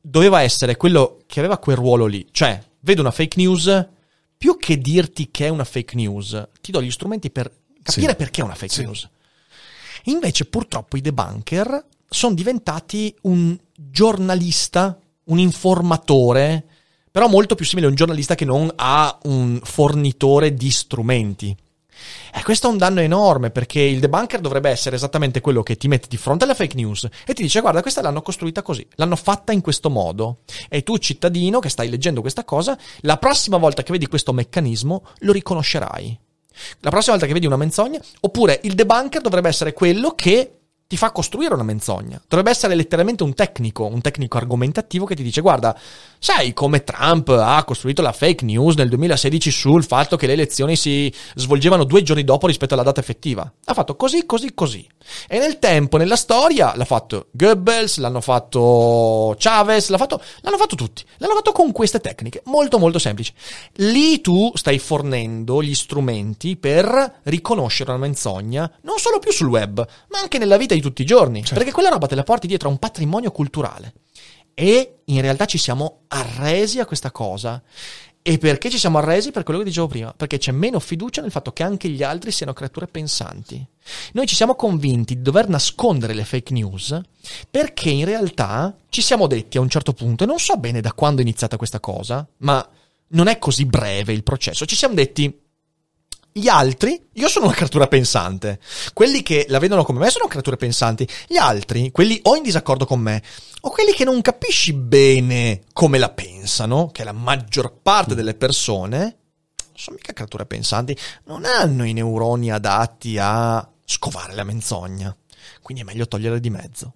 doveva 0.00 0.42
essere 0.42 0.76
quello 0.76 1.18
che 1.26 1.38
aveva 1.38 1.58
quel 1.58 1.76
ruolo 1.76 2.06
lì, 2.06 2.26
cioè, 2.32 2.60
vedo 2.80 3.00
una 3.00 3.10
fake 3.12 3.36
news, 3.40 3.88
più 4.36 4.56
che 4.58 4.78
dirti 4.78 5.30
che 5.30 5.46
è 5.46 5.48
una 5.48 5.64
fake 5.64 5.94
news, 5.94 6.48
ti 6.60 6.72
do 6.72 6.82
gli 6.82 6.90
strumenti 6.90 7.30
per 7.30 7.50
capire 7.82 8.10
Sì. 8.10 8.16
perché 8.16 8.40
è 8.40 8.44
una 8.44 8.54
fake 8.54 8.72
Sì. 8.72 8.82
news. 8.82 9.08
Invece, 10.04 10.44
purtroppo, 10.44 10.96
i 10.96 11.00
debunker 11.00 11.84
sono 12.08 12.34
diventati 12.34 13.14
un 13.22 13.56
giornalista, 13.74 14.98
un 15.26 15.38
informatore, 15.38 16.64
però 17.10 17.28
molto 17.28 17.54
più 17.54 17.64
simile 17.64 17.86
a 17.86 17.90
un 17.90 17.96
giornalista 17.96 18.34
che 18.34 18.44
non 18.44 18.70
a 18.76 19.18
un 19.24 19.60
fornitore 19.62 20.54
di 20.54 20.70
strumenti. 20.70 21.56
E 22.34 22.42
questo 22.42 22.68
è 22.68 22.70
un 22.70 22.76
danno 22.76 23.00
enorme 23.00 23.50
perché 23.50 23.80
il 23.80 24.00
debunker 24.00 24.40
dovrebbe 24.40 24.68
essere 24.68 24.96
esattamente 24.96 25.40
quello 25.40 25.62
che 25.62 25.76
ti 25.76 25.88
mette 25.88 26.08
di 26.08 26.18
fronte 26.18 26.44
alla 26.44 26.54
fake 26.54 26.76
news 26.76 27.08
e 27.26 27.32
ti 27.32 27.42
dice 27.42 27.60
guarda 27.60 27.80
questa 27.80 28.02
l'hanno 28.02 28.20
costruita 28.20 28.60
così, 28.60 28.86
l'hanno 28.96 29.16
fatta 29.16 29.52
in 29.52 29.62
questo 29.62 29.88
modo 29.88 30.40
e 30.68 30.82
tu 30.82 30.98
cittadino 30.98 31.58
che 31.58 31.70
stai 31.70 31.88
leggendo 31.88 32.20
questa 32.20 32.44
cosa, 32.44 32.78
la 33.00 33.16
prossima 33.16 33.56
volta 33.56 33.82
che 33.82 33.92
vedi 33.92 34.06
questo 34.06 34.34
meccanismo 34.34 35.06
lo 35.20 35.32
riconoscerai. 35.32 36.18
La 36.80 36.90
prossima 36.90 37.12
volta 37.12 37.26
che 37.26 37.34
vedi 37.34 37.46
una 37.46 37.56
menzogna, 37.56 38.00
oppure 38.20 38.60
il 38.64 38.74
debunker 38.74 39.20
dovrebbe 39.20 39.48
essere 39.48 39.72
quello 39.72 40.14
che 40.14 40.65
ti 40.86 40.96
fa 40.96 41.10
costruire 41.10 41.54
una 41.54 41.64
menzogna. 41.64 42.20
Dovrebbe 42.28 42.50
essere 42.50 42.74
letteralmente 42.74 43.24
un 43.24 43.34
tecnico, 43.34 43.86
un 43.86 44.00
tecnico 44.00 44.36
argomentativo 44.36 45.04
che 45.04 45.16
ti 45.16 45.22
dice 45.22 45.40
guarda, 45.40 45.76
sai 46.26 46.54
come 46.54 46.82
Trump 46.82 47.28
ha 47.28 47.62
costruito 47.62 48.02
la 48.02 48.10
fake 48.10 48.44
news 48.44 48.74
nel 48.74 48.88
2016 48.88 49.48
sul 49.48 49.84
fatto 49.84 50.16
che 50.16 50.26
le 50.26 50.32
elezioni 50.32 50.74
si 50.74 51.12
svolgevano 51.36 51.84
due 51.84 52.02
giorni 52.02 52.24
dopo 52.24 52.48
rispetto 52.48 52.74
alla 52.74 52.82
data 52.82 52.98
effettiva? 52.98 53.48
Ha 53.66 53.74
fatto 53.74 53.94
così, 53.94 54.26
così, 54.26 54.52
così. 54.52 54.84
E 55.28 55.38
nel 55.38 55.60
tempo, 55.60 55.98
nella 55.98 56.16
storia, 56.16 56.74
l'ha 56.74 56.84
fatto 56.84 57.28
Goebbels, 57.30 57.98
l'hanno 57.98 58.20
fatto 58.20 59.36
Chavez, 59.38 59.88
l'ha 59.88 59.98
fatto, 59.98 60.20
l'hanno 60.40 60.56
fatto 60.56 60.74
tutti. 60.74 61.04
L'hanno 61.18 61.34
fatto 61.34 61.52
con 61.52 61.70
queste 61.70 62.00
tecniche, 62.00 62.42
molto 62.46 62.80
molto 62.80 62.98
semplici. 62.98 63.32
Lì 63.74 64.20
tu 64.20 64.50
stai 64.54 64.80
fornendo 64.80 65.62
gli 65.62 65.76
strumenti 65.76 66.56
per 66.56 67.20
riconoscere 67.22 67.90
una 67.90 68.00
menzogna, 68.00 68.68
non 68.80 68.98
solo 68.98 69.20
più 69.20 69.30
sul 69.30 69.46
web, 69.46 69.76
ma 70.08 70.18
anche 70.18 70.38
nella 70.38 70.56
vita 70.56 70.74
di 70.74 70.80
tutti 70.80 71.02
i 71.02 71.06
giorni. 71.06 71.42
Certo. 71.42 71.54
Perché 71.54 71.70
quella 71.70 71.90
roba 71.90 72.08
te 72.08 72.16
la 72.16 72.24
porti 72.24 72.48
dietro 72.48 72.66
a 72.68 72.72
un 72.72 72.78
patrimonio 72.78 73.30
culturale. 73.30 73.92
E 74.58 75.00
in 75.04 75.20
realtà 75.20 75.44
ci 75.44 75.58
siamo 75.58 76.04
arresi 76.08 76.80
a 76.80 76.86
questa 76.86 77.10
cosa. 77.10 77.62
E 78.22 78.38
perché 78.38 78.70
ci 78.70 78.78
siamo 78.78 78.96
arresi? 78.96 79.30
Per 79.30 79.42
quello 79.42 79.58
che 79.60 79.66
dicevo 79.66 79.86
prima, 79.86 80.14
perché 80.16 80.38
c'è 80.38 80.50
meno 80.50 80.80
fiducia 80.80 81.20
nel 81.20 81.30
fatto 81.30 81.52
che 81.52 81.62
anche 81.62 81.90
gli 81.90 82.02
altri 82.02 82.32
siano 82.32 82.54
creature 82.54 82.86
pensanti. 82.86 83.64
Noi 84.14 84.26
ci 84.26 84.34
siamo 84.34 84.54
convinti 84.54 85.16
di 85.16 85.22
dover 85.22 85.48
nascondere 85.48 86.14
le 86.14 86.24
fake 86.24 86.54
news 86.54 86.98
perché 87.50 87.90
in 87.90 88.06
realtà 88.06 88.74
ci 88.88 89.02
siamo 89.02 89.26
detti 89.26 89.58
a 89.58 89.60
un 89.60 89.68
certo 89.68 89.92
punto, 89.92 90.24
e 90.24 90.26
non 90.26 90.38
so 90.38 90.56
bene 90.56 90.80
da 90.80 90.94
quando 90.94 91.20
è 91.20 91.24
iniziata 91.24 91.58
questa 91.58 91.78
cosa, 91.78 92.26
ma 92.38 92.66
non 93.08 93.28
è 93.28 93.38
così 93.38 93.66
breve 93.66 94.14
il 94.14 94.22
processo, 94.22 94.64
ci 94.64 94.74
siamo 94.74 94.94
detti, 94.94 95.32
gli 96.38 96.48
altri, 96.48 97.02
io 97.14 97.28
sono 97.28 97.46
una 97.46 97.54
creatura 97.54 97.88
pensante. 97.88 98.60
Quelli 98.92 99.22
che 99.22 99.46
la 99.48 99.58
vedono 99.58 99.84
come 99.84 100.00
me 100.00 100.10
sono 100.10 100.26
creature 100.26 100.56
pensanti. 100.56 101.08
Gli 101.26 101.38
altri, 101.38 101.90
quelli 101.90 102.20
o 102.24 102.36
in 102.36 102.42
disaccordo 102.42 102.84
con 102.84 103.00
me, 103.00 103.22
o 103.62 103.70
quelli 103.70 103.92
che 103.92 104.04
non 104.04 104.20
capisci 104.20 104.74
bene 104.74 105.62
come 105.72 105.96
la 105.96 106.10
pensano, 106.10 106.90
che 106.92 107.00
è 107.00 107.04
la 107.06 107.12
maggior 107.12 107.78
parte 107.80 108.14
delle 108.14 108.34
persone, 108.34 108.98
non 108.98 109.76
sono 109.76 109.96
mica 109.96 110.12
creature 110.12 110.44
pensanti, 110.44 110.94
non 111.24 111.46
hanno 111.46 111.84
i 111.84 111.94
neuroni 111.94 112.52
adatti 112.52 113.16
a 113.18 113.66
scovare 113.86 114.34
la 114.34 114.44
menzogna. 114.44 115.16
Quindi 115.62 115.84
è 115.84 115.86
meglio 115.86 116.06
togliere 116.06 116.38
di 116.38 116.50
mezzo. 116.50 116.94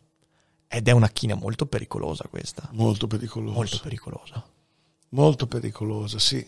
Ed 0.69 0.87
è 0.87 0.91
una 0.91 1.09
china 1.09 1.35
molto 1.35 1.65
pericolosa 1.65 2.29
questa. 2.29 2.69
Molto 2.73 3.07
pericoloso. 3.07 3.55
Molto 3.55 3.79
pericolosa. 3.83 4.45
Molto 5.09 5.47
pericolosa, 5.47 6.19
sì. 6.19 6.47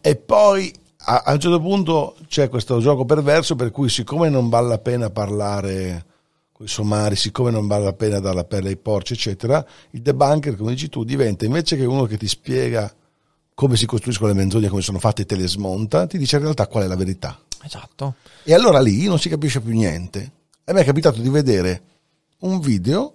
E 0.00 0.16
poi 0.16 0.72
a, 1.04 1.22
a 1.24 1.32
un 1.32 1.40
certo 1.40 1.60
punto 1.60 2.16
c'è 2.28 2.48
questo 2.48 2.80
gioco 2.80 3.04
perverso 3.04 3.54
per 3.54 3.70
cui 3.70 3.88
siccome 3.88 4.28
non 4.28 4.48
vale 4.48 4.68
la 4.68 4.78
pena 4.78 5.10
parlare 5.10 6.06
con 6.52 6.66
i 6.66 6.68
somari, 6.68 7.16
siccome 7.16 7.50
non 7.50 7.66
vale 7.66 7.84
la 7.84 7.92
pena 7.92 8.20
dare 8.20 8.36
la 8.36 8.44
pelle 8.44 8.68
ai 8.68 8.76
porci, 8.76 9.14
eccetera, 9.14 9.64
il 9.90 10.02
debunker, 10.02 10.56
come 10.56 10.72
dici 10.72 10.88
tu, 10.88 11.04
diventa 11.04 11.44
invece 11.44 11.76
che 11.76 11.84
uno 11.84 12.04
che 12.04 12.16
ti 12.16 12.28
spiega 12.28 12.92
come 13.54 13.76
si 13.76 13.86
costruiscono 13.86 14.32
le 14.32 14.38
menzogne, 14.38 14.68
come 14.68 14.82
sono 14.82 14.98
fatte 14.98 15.22
e 15.22 15.26
te 15.26 15.36
le 15.36 15.48
smonta, 15.48 16.06
ti 16.06 16.18
dice 16.18 16.36
in 16.36 16.42
realtà 16.42 16.66
qual 16.66 16.84
è 16.84 16.86
la 16.86 16.96
verità. 16.96 17.38
Esatto. 17.62 18.16
E 18.42 18.54
allora 18.54 18.80
lì 18.80 19.06
non 19.06 19.18
si 19.18 19.28
capisce 19.28 19.60
più 19.60 19.72
niente. 19.72 20.32
A 20.64 20.72
me 20.72 20.80
è 20.80 20.84
capitato 20.84 21.20
di 21.20 21.28
vedere 21.28 21.82
un 22.40 22.60
video 22.60 23.14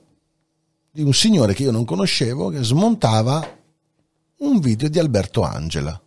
di 0.92 1.04
un 1.04 1.14
signore 1.14 1.54
che 1.54 1.64
io 1.64 1.72
non 1.72 1.86
conoscevo 1.86 2.50
che 2.50 2.64
smontava 2.64 3.56
un 4.38 4.60
video 4.60 4.90
di 4.90 5.00
Alberto 5.00 5.42
Angela. 5.42 6.00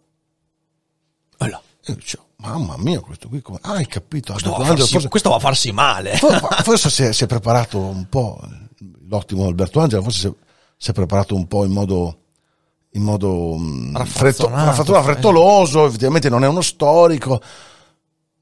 E 1.82 1.93
io 1.93 1.94
dicevo, 1.94 2.27
mamma 2.36 2.77
mia, 2.78 3.01
questo 3.01 3.28
qui 3.28 3.40
come... 3.40 3.59
Ah, 3.62 3.74
hai 3.74 3.86
capito, 3.86 4.32
questo, 4.32 4.51
va 4.51 4.65
farsi, 4.65 4.93
forse, 4.93 5.09
questo 5.09 5.31
va 5.31 5.36
a 5.36 5.40
farsi 5.40 5.73
male. 5.73 6.16
for- 6.16 6.62
forse 6.62 6.90
si, 6.90 7.02
è, 7.05 7.12
si 7.12 7.24
è 7.24 7.27
preparato 7.27 7.78
un 7.78 8.09
po', 8.09 8.39
l'ottimo 9.09 9.47
Alberto 9.47 9.81
Angela, 9.81 10.02
forse 10.02 10.20
si 10.20 10.27
è, 10.27 10.32
si 10.77 10.90
è 10.90 10.93
preparato 10.93 11.35
un 11.35 11.47
po' 11.47 11.65
in 11.65 11.73
modo... 11.73 12.15
In 12.93 13.02
modo 13.02 13.55
mh, 13.55 14.05
fretto- 14.05 14.48
raffazzonato, 14.48 15.05
frettoloso, 15.05 15.86
effettivamente 15.86 16.28
non 16.28 16.43
è 16.43 16.48
uno 16.48 16.61
storico, 16.61 17.40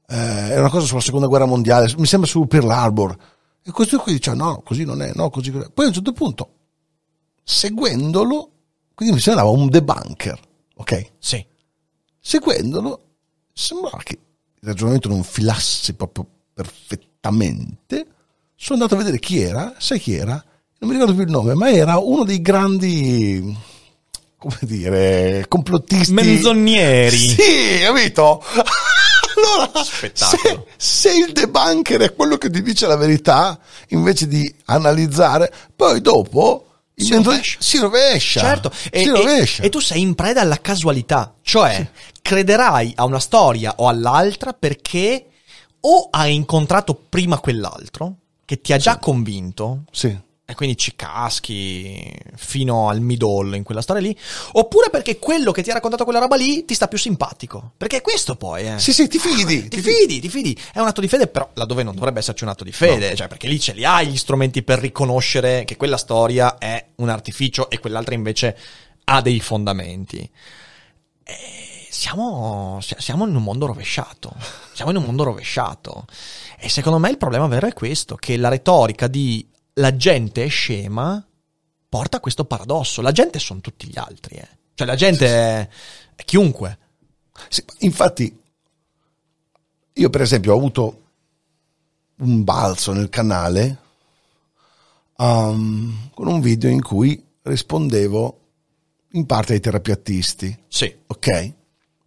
eh, 0.07 0.49
è 0.53 0.57
una 0.57 0.71
cosa 0.71 0.87
sulla 0.87 1.01
seconda 1.01 1.27
guerra 1.27 1.45
mondiale, 1.45 1.93
mi 1.99 2.07
sembra 2.07 2.27
su 2.27 2.47
Pearl 2.47 2.67
Harbor. 2.67 3.15
E 3.63 3.69
questo 3.69 3.99
qui 3.99 4.13
dice: 4.13 4.33
no, 4.33 4.63
così 4.65 4.85
non 4.85 5.03
è, 5.03 5.11
no, 5.13 5.29
così. 5.29 5.51
Poi 5.51 5.85
a 5.85 5.89
un 5.89 5.93
certo 5.93 6.13
punto, 6.13 6.53
seguendolo, 7.43 8.51
quindi 8.95 9.13
mi 9.13 9.21
sembrava 9.21 9.49
un 9.51 9.69
debunker, 9.69 10.39
ok? 10.77 11.11
Sì. 11.19 11.45
Seguendolo, 12.19 13.08
sembrava 13.59 13.99
che 14.03 14.13
il 14.61 14.67
ragionamento 14.67 15.09
non 15.09 15.23
filasse 15.23 15.93
proprio 15.93 16.25
perfettamente. 16.53 18.05
Sono 18.55 18.81
andato 18.81 18.95
a 18.95 18.97
vedere 19.03 19.19
chi 19.19 19.39
era, 19.39 19.73
sai 19.77 19.99
chi 19.99 20.13
era? 20.15 20.33
Non 20.79 20.89
mi 20.89 20.95
ricordo 20.95 21.13
più 21.13 21.23
il 21.23 21.29
nome, 21.31 21.53
ma 21.55 21.69
era 21.69 21.97
uno 21.97 22.23
dei 22.23 22.41
grandi, 22.41 23.55
come 24.37 24.57
dire, 24.61 25.45
complottisti. 25.47 26.13
Menzogneri. 26.13 27.17
Sì, 27.17 27.79
capito? 27.83 28.43
Allora, 29.39 29.71
se, 29.85 30.11
se 30.75 31.11
il 31.15 31.31
debunker 31.31 32.01
è 32.01 32.13
quello 32.13 32.37
che 32.37 32.49
ti 32.49 32.61
dice 32.61 32.87
la 32.87 32.97
verità, 32.97 33.57
invece 33.89 34.27
di 34.27 34.53
analizzare, 34.65 35.53
poi 35.73 36.01
dopo 36.01 36.65
Si 36.93 37.13
rovescia. 37.13 37.57
si 37.61 37.77
rovescia. 37.77 38.39
Certo, 38.41 38.69
si 38.73 38.89
e, 38.89 39.07
rovescia. 39.09 39.63
e- 39.63 39.67
e 39.67 39.69
tu 39.69 39.79
sei 39.79 40.01
in 40.01 40.13
preda 40.13 40.41
alla 40.41 40.59
casualità, 40.59 41.35
cioè 41.41 41.89
crederai 42.29 42.93
a 42.95 43.05
una 43.05 43.19
storia 43.19 43.73
o 43.77 43.87
all'altra 43.87 44.53
perché 44.53 45.25
o 45.79 46.09
hai 46.11 46.35
incontrato 46.35 46.93
prima 46.93 47.39
quell'altro 47.39 48.17
che 48.45 48.61
ti 48.61 48.71
ha 48.71 48.77
già 48.77 48.99
convinto 48.99 49.85
Sì. 49.89 50.15
e 50.45 50.53
quindi 50.53 50.77
ci 50.77 50.95
caschi 50.95 52.07
fino 52.35 52.87
al 52.87 53.01
midollo 53.01 53.55
in 53.55 53.63
quella 53.63 53.81
storia 53.81 54.03
lì, 54.03 54.15
oppure 54.51 54.91
perché 54.91 55.17
quello 55.17 55.51
che 55.51 55.63
ti 55.63 55.71
ha 55.71 55.73
raccontato 55.73 56.03
quella 56.03 56.19
roba 56.19 56.35
lì 56.35 56.65
ti 56.65 56.75
sta 56.75 56.87
più 56.87 56.99
simpatico. 56.99 57.71
Perché 57.75 57.97
è 57.97 58.01
questo 58.01 58.35
poi, 58.35 58.67
eh. 58.67 58.77
Sì, 58.77 58.93
sì, 58.93 59.07
ti 59.07 59.17
fidi. 59.17 59.67
Ti 59.67 59.81
fidi, 59.81 60.19
ti 60.19 60.29
fidi. 60.29 60.55
È 60.71 60.79
un 60.79 60.85
atto 60.85 61.01
di 61.01 61.07
fede, 61.07 61.25
però 61.25 61.49
laddove 61.55 61.81
non 61.81 61.95
dovrebbe 61.95 62.19
esserci 62.19 62.43
un 62.43 62.51
atto 62.51 62.63
di 62.63 62.71
fede, 62.71 63.15
cioè 63.15 63.27
perché 63.27 63.47
lì 63.47 63.59
ce 63.59 63.73
li 63.73 63.85
hai 63.85 64.05
gli 64.05 64.17
strumenti 64.17 64.61
per 64.61 64.77
riconoscere 64.77 65.63
che 65.65 65.77
quella 65.77 65.97
storia 65.97 66.59
è 66.59 66.89
un 66.97 67.09
artificio 67.09 67.71
e 67.71 67.79
quell'altra 67.79 68.13
invece 68.13 68.55
ha 69.05 69.19
dei 69.21 69.39
fondamenti. 69.39 70.29
E 71.23 71.35
siamo, 71.89 72.79
si- 72.81 72.95
siamo 72.97 73.25
in 73.27 73.35
un 73.35 73.43
mondo 73.43 73.65
rovesciato. 73.65 74.33
Siamo 74.73 74.91
in 74.91 74.97
un 74.97 75.03
mondo 75.03 75.23
rovesciato. 75.23 76.05
E 76.57 76.69
secondo 76.69 76.99
me 76.99 77.09
il 77.09 77.17
problema 77.17 77.47
vero 77.47 77.67
è 77.67 77.73
questo: 77.73 78.15
che 78.15 78.37
la 78.37 78.49
retorica 78.49 79.07
di 79.07 79.47
la 79.73 79.95
gente 79.95 80.43
è 80.43 80.47
scema 80.49 81.25
porta 81.87 82.17
a 82.17 82.19
questo 82.19 82.45
paradosso. 82.45 83.01
La 83.01 83.11
gente 83.11 83.39
sono 83.39 83.61
tutti 83.61 83.87
gli 83.87 83.97
altri, 83.97 84.35
eh. 84.35 84.47
Cioè 84.75 84.87
la 84.87 84.95
gente 84.95 85.27
è, 85.27 85.69
è 86.15 86.23
chiunque. 86.23 86.77
Sì, 87.49 87.63
infatti, 87.79 88.37
io 89.93 90.09
per 90.09 90.21
esempio 90.21 90.53
ho 90.53 90.57
avuto 90.57 91.03
un 92.17 92.43
balzo 92.43 92.91
nel 92.93 93.09
canale 93.09 93.77
um, 95.17 96.09
con 96.13 96.27
un 96.27 96.41
video 96.41 96.69
in 96.69 96.81
cui 96.81 97.21
rispondevo 97.43 98.39
in 99.13 99.25
parte 99.25 99.53
ai 99.53 99.59
terapiattisti, 99.59 100.63
Sì. 100.67 100.93
ok? 101.07 101.53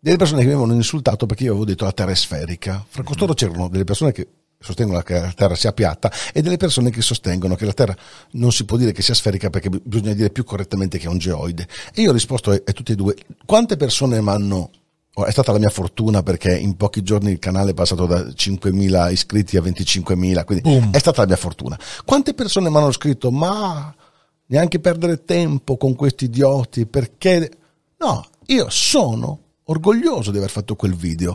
Delle 0.05 0.17
persone 0.17 0.41
che 0.41 0.49
mi 0.49 0.55
avevano 0.55 0.75
insultato 0.75 1.27
perché 1.27 1.45
io 1.45 1.51
avevo 1.51 1.65
detto 1.65 1.85
la 1.85 1.93
terra 1.93 2.11
è 2.11 2.17
sferica. 2.17 2.85
Fra 2.89 3.05
costoro 3.05 3.35
c'erano 3.35 3.69
delle 3.69 3.85
persone 3.85 4.11
che 4.11 4.27
sostengono 4.59 5.01
che 5.03 5.15
la 5.15 5.33
terra 5.33 5.55
sia 5.55 5.73
piatta 5.73 6.11
e 6.33 6.43
delle 6.43 6.57
persone 6.57 6.91
che 6.91 7.01
sostengono 7.01 7.55
che 7.55 7.65
la 7.65 7.73
terra 7.73 7.97
non 8.33 8.51
si 8.51 8.65
può 8.65 8.77
dire 8.77 8.91
che 8.91 9.01
sia 9.01 9.15
sferica 9.15 9.49
perché 9.49 9.69
bi- 9.69 9.81
bisogna 9.85 10.13
dire 10.13 10.31
più 10.31 10.43
correttamente 10.43 10.99
che 10.99 11.07
è 11.07 11.09
un 11.09 11.19
geoide. 11.19 11.69
E 11.95 12.03
io 12.03 12.11
ho 12.11 12.13
risposto 12.13 12.51
a, 12.51 12.55
a 12.55 12.73
tutti 12.73 12.91
e 12.91 12.95
due. 12.97 13.15
Quante 13.47 13.77
persone 13.77 14.21
mi 14.21 14.29
hanno 14.29 14.71
Oh, 15.15 15.25
È 15.27 15.31
stata 15.31 15.53
la 15.53 15.59
mia 15.59 15.69
fortuna 15.69 16.23
perché 16.25 16.57
in 16.57 16.75
pochi 16.75 17.03
giorni 17.03 17.31
il 17.31 17.39
canale 17.39 17.71
è 17.73 17.75
passato 17.75 18.07
da 18.07 18.23
5.000 18.23 19.13
iscritti 19.13 19.57
a 19.59 19.61
25.000, 19.61 20.45
quindi 20.45 20.63
Boom. 20.63 20.91
è 20.91 20.99
stata 20.99 21.21
la 21.21 21.27
mia 21.29 21.37
fortuna. 21.37 21.79
Quante 22.05 22.33
persone 22.33 22.71
mi 22.71 22.77
hanno 22.79 22.91
scritto, 22.91 23.31
ma 23.31 23.95
neanche 24.47 24.81
perdere 24.81 25.23
tempo 25.25 25.77
con 25.77 25.95
questi 25.95 26.25
idioti, 26.25 26.87
perché... 26.87 27.51
No, 27.99 28.27
io 28.47 28.69
sono 28.71 29.42
orgoglioso 29.65 30.31
di 30.31 30.39
aver 30.39 30.51
fatto 30.51 30.75
quel 30.77 30.95
video. 30.95 31.35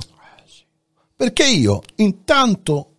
Perché 1.15 1.47
io, 1.47 1.81
intanto, 1.95 2.91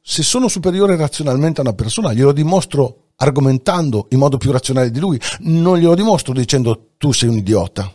se 0.00 0.22
sono 0.22 0.48
superiore 0.48 0.96
razionalmente 0.96 1.60
a 1.60 1.64
una 1.64 1.72
persona, 1.72 2.12
glielo 2.12 2.32
dimostro 2.32 3.12
argomentando 3.16 4.08
in 4.10 4.18
modo 4.18 4.36
più 4.36 4.50
razionale 4.50 4.90
di 4.90 5.00
lui, 5.00 5.18
non 5.40 5.78
glielo 5.78 5.94
dimostro 5.94 6.32
dicendo 6.32 6.90
tu 6.98 7.12
sei 7.12 7.28
un 7.28 7.38
idiota. 7.38 7.92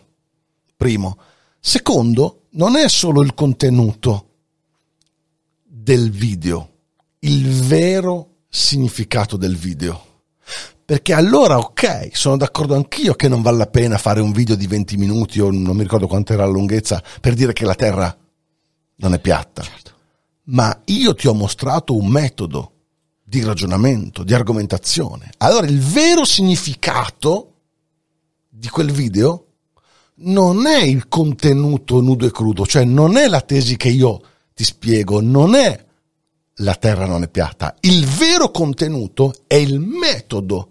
Primo. 0.75 1.17
Secondo, 1.59 2.47
non 2.51 2.75
è 2.75 2.89
solo 2.89 3.21
il 3.21 3.35
contenuto 3.35 4.29
del 5.63 6.09
video, 6.09 6.69
il 7.19 7.47
vero 7.47 8.37
significato 8.49 9.37
del 9.37 9.55
video. 9.55 10.05
Perché 10.91 11.13
allora, 11.13 11.57
ok, 11.57 12.09
sono 12.11 12.35
d'accordo 12.35 12.75
anch'io 12.75 13.13
che 13.13 13.29
non 13.29 13.41
vale 13.41 13.55
la 13.59 13.67
pena 13.67 13.97
fare 13.97 14.19
un 14.19 14.33
video 14.33 14.55
di 14.57 14.67
20 14.67 14.97
minuti 14.97 15.39
o 15.39 15.49
non 15.49 15.73
mi 15.73 15.83
ricordo 15.83 16.05
quanto 16.05 16.33
era 16.33 16.43
la 16.43 16.51
lunghezza 16.51 17.01
per 17.21 17.33
dire 17.33 17.53
che 17.53 17.63
la 17.63 17.75
Terra 17.75 18.13
non 18.97 19.13
è 19.13 19.19
piatta. 19.19 19.63
Ma 20.47 20.81
io 20.87 21.15
ti 21.15 21.29
ho 21.29 21.33
mostrato 21.33 21.95
un 21.95 22.09
metodo 22.09 22.73
di 23.23 23.41
ragionamento, 23.41 24.25
di 24.25 24.33
argomentazione. 24.33 25.29
Allora 25.37 25.65
il 25.65 25.79
vero 25.79 26.25
significato 26.25 27.53
di 28.49 28.67
quel 28.67 28.91
video 28.91 29.45
non 30.15 30.65
è 30.65 30.81
il 30.81 31.07
contenuto 31.07 32.01
nudo 32.01 32.25
e 32.25 32.31
crudo, 32.31 32.65
cioè 32.65 32.83
non 32.83 33.15
è 33.15 33.29
la 33.29 33.39
tesi 33.39 33.77
che 33.77 33.87
io 33.87 34.21
ti 34.53 34.65
spiego, 34.65 35.21
non 35.21 35.55
è 35.55 35.85
la 36.55 36.75
terra 36.75 37.05
non 37.05 37.23
è 37.23 37.29
piatta. 37.29 37.77
Il 37.79 38.05
vero 38.05 38.51
contenuto 38.51 39.33
è 39.47 39.55
il 39.55 39.79
metodo 39.79 40.65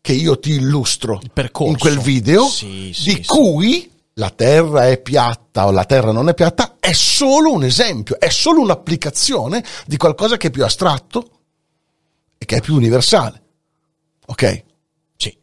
che 0.00 0.12
io 0.12 0.38
ti 0.38 0.52
illustro 0.52 1.20
in 1.60 1.76
quel 1.78 1.98
video, 1.98 2.46
Sì, 2.46 2.92
sì, 2.94 3.14
di 3.14 3.22
sì. 3.22 3.24
cui 3.26 3.90
la 4.14 4.30
terra 4.30 4.88
è 4.88 4.98
piatta 5.00 5.66
o 5.66 5.70
la 5.70 5.84
terra 5.84 6.12
non 6.12 6.28
è 6.28 6.34
piatta, 6.34 6.76
è 6.80 6.92
solo 6.92 7.52
un 7.52 7.64
esempio, 7.64 8.18
è 8.18 8.30
solo 8.30 8.60
un'applicazione 8.62 9.62
di 9.86 9.96
qualcosa 9.96 10.36
che 10.36 10.48
è 10.48 10.50
più 10.50 10.64
astratto 10.64 11.30
e 12.38 12.44
che 12.44 12.56
è 12.56 12.60
più 12.60 12.74
universale. 12.74 13.42
Ok? 14.26 14.64
Sì. 15.16 15.28
Io 15.28 15.36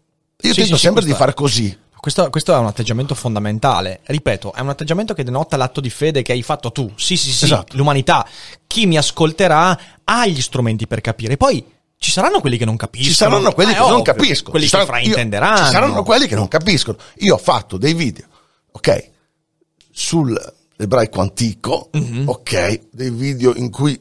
Sì, 0.53 0.53
tento 0.53 0.61
sì, 0.61 0.65
sì, 0.73 0.77
sempre 0.77 1.01
di 1.03 1.07
questo 1.09 1.13
è- 1.13 1.17
fare 1.17 1.33
così. 1.33 1.77
Questo, 2.05 2.29
questo 2.29 2.53
è 2.53 2.57
un 2.57 2.67
atteggiamento 2.67 3.15
fondamentale. 3.15 4.01
Ripeto, 4.03 4.53
è 4.53 4.59
un 4.59 4.69
atteggiamento 4.69 5.15
che 5.15 5.23
denota 5.23 5.57
l'atto 5.57 5.81
di 5.81 5.89
fede 5.89 6.21
che 6.21 6.33
hai 6.33 6.43
fatto 6.43 6.71
tu. 6.71 6.91
Sì, 6.97 7.17
sì, 7.17 7.31
sì. 7.31 7.45
Esatto. 7.45 7.75
L'umanità. 7.77 8.27
Chi 8.67 8.85
mi 8.85 8.95
ascolterà 8.95 9.79
ha 10.03 10.27
gli 10.27 10.39
strumenti 10.39 10.85
per 10.85 11.01
capire. 11.01 11.35
Poi 11.35 11.65
ci 11.97 12.11
saranno 12.11 12.39
quelli 12.41 12.57
che 12.57 12.65
non 12.65 12.75
capiscono. 12.75 13.09
Ci 13.11 13.15
saranno 13.15 13.51
quelli 13.53 13.71
Eh, 13.71 13.73
che 13.73 13.79
non 13.79 13.91
ovvio, 13.91 14.03
capiscono. 14.03 14.51
Quelli 14.51 14.65
Ci 14.67 14.71
che 14.71 14.77
saranno- 14.77 14.97
io- 14.99 15.03
fraintenderanno. 15.13 15.57
Ci 15.65 15.71
saranno 15.71 16.03
quelli 16.03 16.27
che 16.27 16.35
non 16.35 16.47
capiscono. 16.47 16.97
Io 17.19 17.33
ho 17.35 17.37
fatto 17.39 17.77
dei 17.77 17.93
video, 17.93 18.25
ok, 18.71 19.09
sull'ebraico 19.91 21.21
antico, 21.21 21.89
Mhm. 21.93 22.27
ok, 22.27 22.81
dei 22.91 23.09
video 23.09 23.53
in 23.55 23.69
cui 23.71 23.99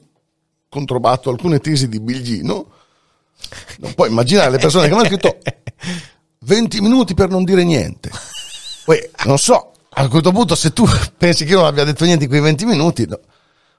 controbatto 0.69 1.31
alcune 1.31 1.61
tesi 1.61 1.89
di 1.89 2.01
Biglino. 2.01 2.67
Non 3.79 3.95
puoi 3.95 4.09
immaginare 4.09 4.51
le 4.51 4.59
persone 4.59 4.89
che 4.89 4.93
mi 4.95 4.99
hanno 5.01 5.09
scritto 5.09 5.39
20 6.41 6.81
minuti 6.81 7.15
per 7.15 7.29
non 7.29 7.45
dire 7.45 7.65
niente. 7.65 8.11
Poi, 8.85 8.99
non 9.25 9.39
so, 9.39 9.73
a 9.91 10.09
questo 10.09 10.33
punto 10.33 10.55
se 10.55 10.73
tu 10.73 10.85
pensi 11.17 11.45
che 11.45 11.53
io 11.53 11.59
non 11.59 11.67
abbia 11.67 11.85
detto 11.85 12.05
niente 12.05 12.25
in 12.25 12.29
quei 12.31 12.41
20 12.43 12.65
minuti, 12.65 13.07
no, 13.07 13.19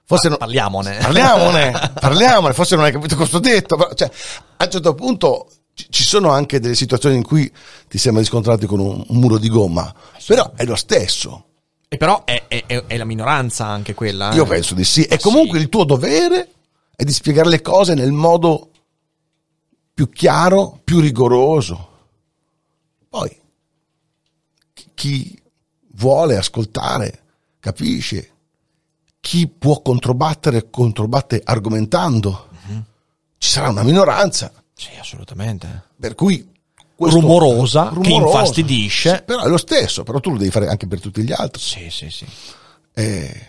forse 0.06 0.30
non, 0.30 0.38
Parliamone. 0.38 0.98
Parliamone, 0.98 1.92
parliamone, 2.00 2.54
forse 2.54 2.76
non 2.76 2.86
hai 2.86 2.92
capito 2.92 3.16
cosa 3.16 3.38
ho 3.38 3.40
detto. 3.40 3.76
però, 3.76 3.94
cioè, 3.94 4.10
a 4.58 4.64
un 4.66 4.72
certo 4.72 4.94
punto 4.96 5.50
ci- 5.74 6.04
sono 6.04 6.30
anche 6.32 6.60
delle 6.60 6.76
situazioni 6.76 7.16
in 7.16 7.24
cui 7.24 7.52
ti 7.88 7.98
sembra 7.98 8.22
di 8.22 8.28
scontrarti 8.28 8.66
con 8.66 8.80
un, 8.80 9.04
muro 9.10 9.38
di 9.38 9.50
gomma, 9.50 9.94
però 10.26 10.52
è 10.56 10.64
lo 10.66 10.76
stesso. 10.76 11.44
E 11.88 11.98
però 11.98 12.24
è, 12.24 12.44
è- 12.48 12.64
è- 12.66 12.98
la 12.98 13.06
minoranza 13.06 13.66
anche 13.68 13.94
quella. 13.94 14.32
eh. 14.32 14.36
Io 14.36 14.46
penso 14.46 14.74
di 14.74 14.84
sì. 14.84 15.04
E 15.04 15.16
Ah, 15.16 15.20
comunque 15.20 15.58
sì. 15.58 15.64
il 15.64 15.70
tuo 15.70 15.84
dovere 15.84 16.50
è 16.96 17.04
di 17.04 17.12
spiegare 17.14 17.50
le 17.50 17.62
cose 17.62 17.94
nel 17.94 18.12
modo 18.12 18.70
più 19.94 20.10
chiaro, 20.10 20.80
più 20.84 21.00
rigoroso. 21.00 21.90
Poi 23.10 23.42
chi 24.94 25.40
vuole 25.94 26.38
ascoltare 26.38 27.22
capisce. 27.60 28.32
Chi 29.26 29.48
può 29.48 29.82
controbattere, 29.82 30.70
controbatte 30.70 31.42
argomentando. 31.44 32.48
Mhm. 32.68 32.84
Ci 33.40 33.50
sarà 33.50 33.70
una 33.70 33.82
minoranza. 33.82 34.52
Sì, 34.76 34.90
assolutamente. 35.00 35.86
Per 36.00 36.14
cui 36.14 36.48
questo- 36.96 37.20
Rumorosa, 37.22 37.92
che 38.02 38.12
infastidisce. 38.12 39.16
Sì, 39.18 39.24
però 39.24 39.42
è 39.42 39.48
lo 39.48 39.58
stesso, 39.58 40.04
però 40.04 40.20
tu 40.20 40.30
lo 40.30 40.38
devi 40.38 40.52
fare 40.52 40.68
anche 40.68 40.86
per 40.86 41.00
tutti 41.02 41.24
gli 41.24 41.32
altri. 41.32 41.60
Sì, 41.60 41.90
sì, 41.90 42.12
sì. 42.12 42.24
Eh, 42.94 43.48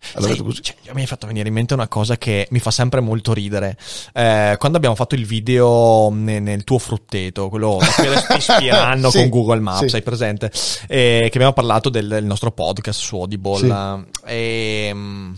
Sai, 0.00 0.36
cioè, 0.60 0.76
mi 0.92 1.00
hai 1.00 1.06
fatto 1.06 1.26
venire 1.26 1.48
in 1.48 1.54
mente 1.54 1.74
una 1.74 1.88
cosa 1.88 2.16
che 2.16 2.46
mi 2.50 2.60
fa 2.60 2.70
sempre 2.70 3.00
molto 3.00 3.32
ridere. 3.32 3.76
Eh, 4.14 4.54
quando 4.58 4.76
abbiamo 4.78 4.94
fatto 4.94 5.14
il 5.14 5.26
video 5.26 6.08
ne- 6.10 6.40
nel, 6.40 6.64
tuo 6.64 6.78
frutteto, 6.78 7.48
quello 7.48 7.78
ti 8.28 8.40
spieranno 8.40 9.10
Sì, 9.10 9.18
con 9.18 9.28
Google 9.28 9.60
Maps, 9.60 9.86
sì. 9.86 9.96
hai 9.96 10.02
presente? 10.02 10.50
Eh, 10.86 11.28
che 11.30 11.34
abbiamo 11.34 11.52
parlato 11.52 11.88
del, 11.88 12.08
del 12.08 12.24
nostro 12.24 12.52
podcast 12.52 13.00
su 13.00 13.16
Audible. 13.16 13.58
Sì. 13.58 14.30
E, 14.30 14.90
mm, 14.94 15.34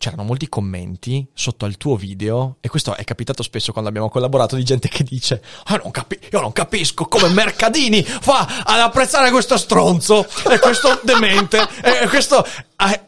c'erano 0.00 0.22
molti 0.24 0.48
commenti 0.48 1.26
sotto 1.34 1.66
al 1.66 1.76
tuo 1.76 1.94
video 1.94 2.56
e 2.60 2.70
questo 2.70 2.96
è 2.96 3.04
capitato 3.04 3.42
spesso 3.42 3.70
quando 3.70 3.90
abbiamo 3.90 4.08
collaborato 4.08 4.56
di 4.56 4.64
gente 4.64 4.88
che 4.88 5.04
dice 5.04 5.42
ah, 5.64 5.78
non 5.82 5.90
capi- 5.90 6.18
io 6.32 6.40
non 6.40 6.52
capisco 6.52 7.04
come 7.04 7.28
Mercadini 7.28 8.02
fa 8.02 8.62
ad 8.64 8.80
apprezzare 8.80 9.30
questo 9.30 9.58
stronzo 9.58 10.26
e 10.50 10.58
questo 10.58 11.00
demente 11.04 11.68
e 11.82 12.08
questo 12.08 12.42
ah, 12.76 12.98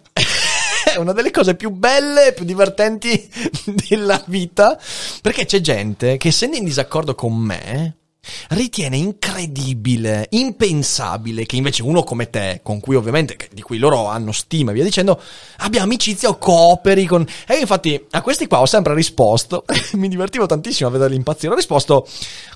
è 0.93 0.97
una 0.97 1.13
delle 1.13 1.31
cose 1.31 1.55
più 1.55 1.71
belle 1.71 2.29
e 2.29 2.33
più 2.33 2.45
divertenti 2.45 3.29
della 3.89 4.23
vita 4.27 4.79
perché 5.21 5.47
c'è 5.47 5.61
gente 5.61 6.17
che 6.17 6.29
essendo 6.29 6.57
in 6.57 6.65
disaccordo 6.65 7.15
con 7.15 7.35
me 7.35 7.97
ritiene 8.51 8.97
incredibile, 8.97 10.27
impensabile 10.31 11.45
che 11.45 11.57
invece 11.57 11.83
uno 11.83 12.05
come 12.05 12.31
te, 12.31 12.61
con 12.63 12.79
cui 12.81 12.95
ovviamente, 12.95 13.37
di 13.53 13.63
cui 13.63 13.79
loro 13.79 14.07
hanno 14.07 14.31
stima 14.31 14.71
e 14.71 14.75
via 14.75 14.85
dicendo, 14.85 15.21
abbia 15.59 15.83
amicizia 15.83 16.29
o 16.29 16.39
cooperi 16.39 17.05
con... 17.07 17.27
E 17.47 17.55
io 17.55 17.61
infatti 17.61 18.01
a 18.11 18.23
questi 18.23 18.47
qua 18.47 18.61
ho 18.61 18.67
sempre 18.67 18.95
risposto, 18.95 19.65
mi 19.95 20.09
divertivo 20.09 20.47
tantissimo 20.47 20.89
a 20.89 20.93
vederli 20.93 21.17
impazzire, 21.17 21.53
ho 21.53 21.57
risposto, 21.57 22.07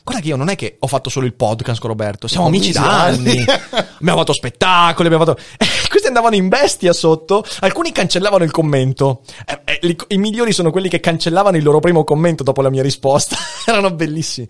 guarda 0.04 0.22
che 0.22 0.28
io 0.28 0.36
non 0.36 0.48
è 0.50 0.56
che 0.56 0.76
ho 0.78 0.86
fatto 0.86 1.10
solo 1.10 1.26
il 1.26 1.34
podcast 1.34 1.80
con 1.80 1.90
Roberto, 1.90 2.28
siamo 2.28 2.46
amici 2.46 2.70
da 2.70 3.02
anni, 3.02 3.44
abbiamo 3.98 4.18
fatto 4.18 4.32
spettacoli, 4.32 5.08
abbiamo 5.08 5.24
fatto... 5.24 5.40
Questi 5.88 6.08
andavano 6.08 6.36
in 6.36 6.48
bestia 6.48 6.92
sotto, 6.92 7.44
alcuni 7.60 7.90
cancellavano 7.90 8.44
il 8.44 8.50
commento, 8.50 9.22
Eh, 9.46 9.60
eh, 9.64 9.78
li- 9.82 9.96
i 10.08 10.18
migliori 10.18 10.52
sono 10.52 10.70
quelli 10.70 10.88
che 10.88 11.00
cancellavano 11.00 11.56
il 11.56 11.62
loro 11.62 11.80
primo 11.80 12.04
commento 12.04 12.42
dopo 12.42 12.60
la 12.60 12.68
mia 12.70 12.82
risposta, 12.82 13.36
erano 13.64 13.90
bellissimi. 13.92 14.46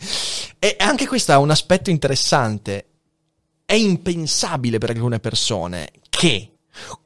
E 0.58 0.74
anche 0.78 1.05
questo 1.06 1.32
è 1.32 1.36
un 1.36 1.50
aspetto 1.50 1.90
interessante. 1.90 2.86
È 3.64 3.74
impensabile 3.74 4.78
per 4.78 4.90
alcune 4.90 5.18
persone 5.18 5.90
che 6.08 6.52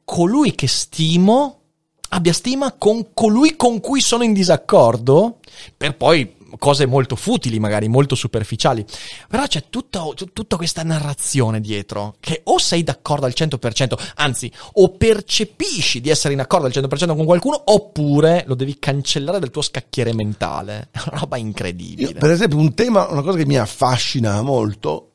colui 0.03 0.53
che 0.53 0.67
stimo 0.67 1.61
abbia 2.09 2.33
stima 2.33 2.73
con 2.73 3.13
colui 3.13 3.55
con 3.55 3.79
cui 3.79 4.01
sono 4.01 4.23
in 4.23 4.33
disaccordo, 4.33 5.39
per 5.75 5.95
poi 5.95 6.35
cose 6.57 6.85
molto 6.85 7.15
futili, 7.15 7.59
magari 7.59 7.87
molto 7.87 8.15
superficiali. 8.15 8.85
Però 9.27 9.45
c'è 9.45 9.65
tutta, 9.69 10.03
tutta 10.33 10.57
questa 10.57 10.83
narrazione 10.83 11.59
dietro, 11.59 12.15
che 12.19 12.41
o 12.45 12.57
sei 12.57 12.83
d'accordo 12.83 13.25
al 13.25 13.33
100%, 13.35 14.11
anzi, 14.15 14.51
o 14.73 14.89
percepisci 14.91 16.01
di 16.01 16.09
essere 16.09 16.33
in 16.33 16.39
accordo 16.39 16.65
al 16.65 16.73
100% 16.73 17.15
con 17.15 17.25
qualcuno, 17.25 17.61
oppure 17.65 18.43
lo 18.47 18.55
devi 18.55 18.79
cancellare 18.79 19.39
dal 19.39 19.49
tuo 19.49 19.61
scacchiere 19.61 20.13
mentale. 20.13 20.89
È 20.91 20.99
una 21.09 21.19
roba 21.19 21.37
incredibile. 21.37 22.11
Io, 22.11 22.17
per 22.17 22.31
esempio, 22.31 22.57
un 22.57 22.73
tema, 22.73 23.07
una 23.09 23.21
cosa 23.21 23.37
che 23.37 23.45
mi 23.45 23.57
affascina 23.57 24.41
molto, 24.41 25.11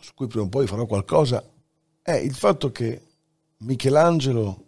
su 0.00 0.12
cui 0.14 0.26
prima 0.26 0.44
o 0.44 0.48
poi 0.48 0.66
farò 0.66 0.86
qualcosa, 0.86 1.42
è 2.02 2.12
il 2.12 2.34
fatto 2.34 2.70
che 2.70 3.02
Michelangelo 3.58 4.64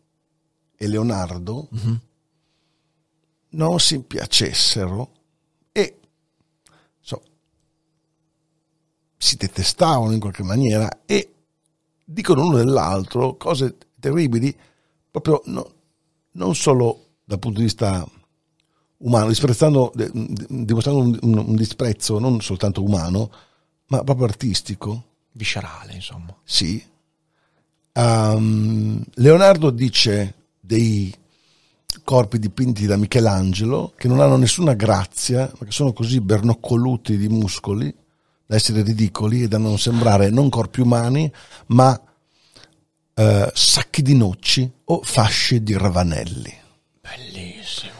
e 0.76 0.86
Leonardo 0.88 1.68
non 3.56 3.80
si 3.80 4.00
piacessero 4.00 5.10
e 5.72 5.98
so, 7.00 7.22
si 9.16 9.36
detestavano 9.36 10.12
in 10.12 10.20
qualche 10.20 10.42
maniera 10.42 11.02
e 11.06 11.34
dicono 12.04 12.44
uno 12.44 12.56
dell'altro 12.56 13.36
cose 13.36 13.76
terribili, 13.98 14.54
proprio 15.10 15.42
no- 15.46 15.72
non 16.32 16.54
solo 16.54 17.04
dal 17.24 17.38
punto 17.38 17.58
di 17.58 17.64
vista 17.64 18.06
umano, 18.98 19.28
disprezzando, 19.28 19.92
dimostrando 19.94 21.00
un, 21.02 21.18
un- 21.22 21.44
un 21.48 21.56
disprezzo 21.56 22.18
non 22.18 22.40
soltanto 22.40 22.82
umano, 22.82 23.30
ma 23.86 24.02
proprio 24.04 24.26
artistico. 24.26 25.04
Viscerale, 25.32 25.94
insomma. 25.94 26.34
Sì. 26.44 26.82
Ehm, 27.92 29.02
Leonardo 29.14 29.70
dice 29.70 30.34
dei 30.60 31.14
corpi 32.04 32.38
dipinti 32.38 32.86
da 32.86 32.96
Michelangelo 32.96 33.92
che 33.96 34.08
non 34.08 34.20
hanno 34.20 34.36
nessuna 34.36 34.74
grazia, 34.74 35.50
ma 35.58 35.66
che 35.66 35.72
sono 35.72 35.92
così 35.92 36.20
bernoccoluti 36.20 37.16
di 37.16 37.28
muscoli 37.28 37.94
da 38.46 38.54
essere 38.54 38.82
ridicoli 38.82 39.42
e 39.42 39.48
da 39.48 39.58
non 39.58 39.78
sembrare 39.78 40.30
non 40.30 40.48
corpi 40.48 40.80
umani, 40.80 41.30
ma 41.66 42.00
eh, 43.14 43.50
sacchi 43.52 44.02
di 44.02 44.14
noci 44.14 44.70
o 44.84 45.00
fasce 45.02 45.62
di 45.62 45.76
ravanelli. 45.76 46.54
Bellissimo. 47.00 47.94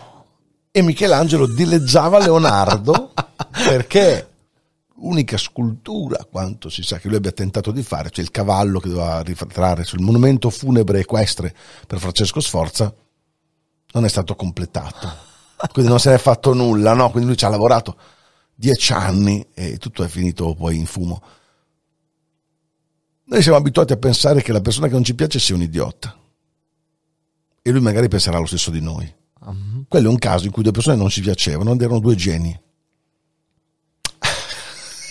E 0.70 0.82
Michelangelo 0.82 1.46
dileggiava 1.46 2.18
Leonardo 2.18 3.12
perché 3.50 4.28
l'unica 4.98 5.36
scultura, 5.36 6.24
quanto 6.30 6.68
si 6.68 6.82
sa 6.82 6.98
che 6.98 7.08
lui 7.08 7.16
abbia 7.16 7.32
tentato 7.32 7.72
di 7.72 7.82
fare, 7.82 8.10
cioè 8.10 8.24
il 8.24 8.30
cavallo 8.30 8.78
che 8.78 8.88
doveva 8.88 9.20
ritrarre 9.22 9.84
sul 9.84 10.00
monumento 10.00 10.48
funebre 10.50 11.00
equestre 11.00 11.54
per 11.86 11.98
Francesco 11.98 12.40
Sforza, 12.40 12.94
non 13.96 14.04
è 14.04 14.08
stato 14.10 14.34
completato. 14.36 15.24
Quindi 15.72 15.90
non 15.90 15.98
se 15.98 16.10
ne 16.10 16.16
è 16.16 16.18
fatto 16.18 16.52
nulla, 16.52 16.92
no? 16.92 17.10
Quindi 17.10 17.28
lui 17.28 17.38
ci 17.38 17.46
ha 17.46 17.48
lavorato 17.48 17.96
dieci 18.54 18.92
anni 18.92 19.46
e 19.54 19.78
tutto 19.78 20.04
è 20.04 20.08
finito 20.08 20.54
poi 20.54 20.76
in 20.76 20.84
fumo. 20.84 21.22
Noi 23.24 23.42
siamo 23.42 23.56
abituati 23.56 23.94
a 23.94 23.96
pensare 23.96 24.42
che 24.42 24.52
la 24.52 24.60
persona 24.60 24.86
che 24.86 24.92
non 24.92 25.02
ci 25.02 25.14
piace 25.14 25.38
sia 25.38 25.54
un 25.54 25.62
idiota. 25.62 26.14
E 27.62 27.70
lui 27.70 27.80
magari 27.80 28.06
penserà 28.08 28.38
lo 28.38 28.46
stesso 28.46 28.70
di 28.70 28.80
noi. 28.80 29.12
Quello 29.88 30.08
è 30.08 30.10
un 30.10 30.18
caso 30.18 30.44
in 30.44 30.50
cui 30.50 30.62
due 30.62 30.72
persone 30.72 30.96
non 30.96 31.10
si 31.10 31.22
piacevano 31.22 31.72
ed 31.72 31.80
erano 31.80 31.98
due 31.98 32.14
geni. 32.14 32.60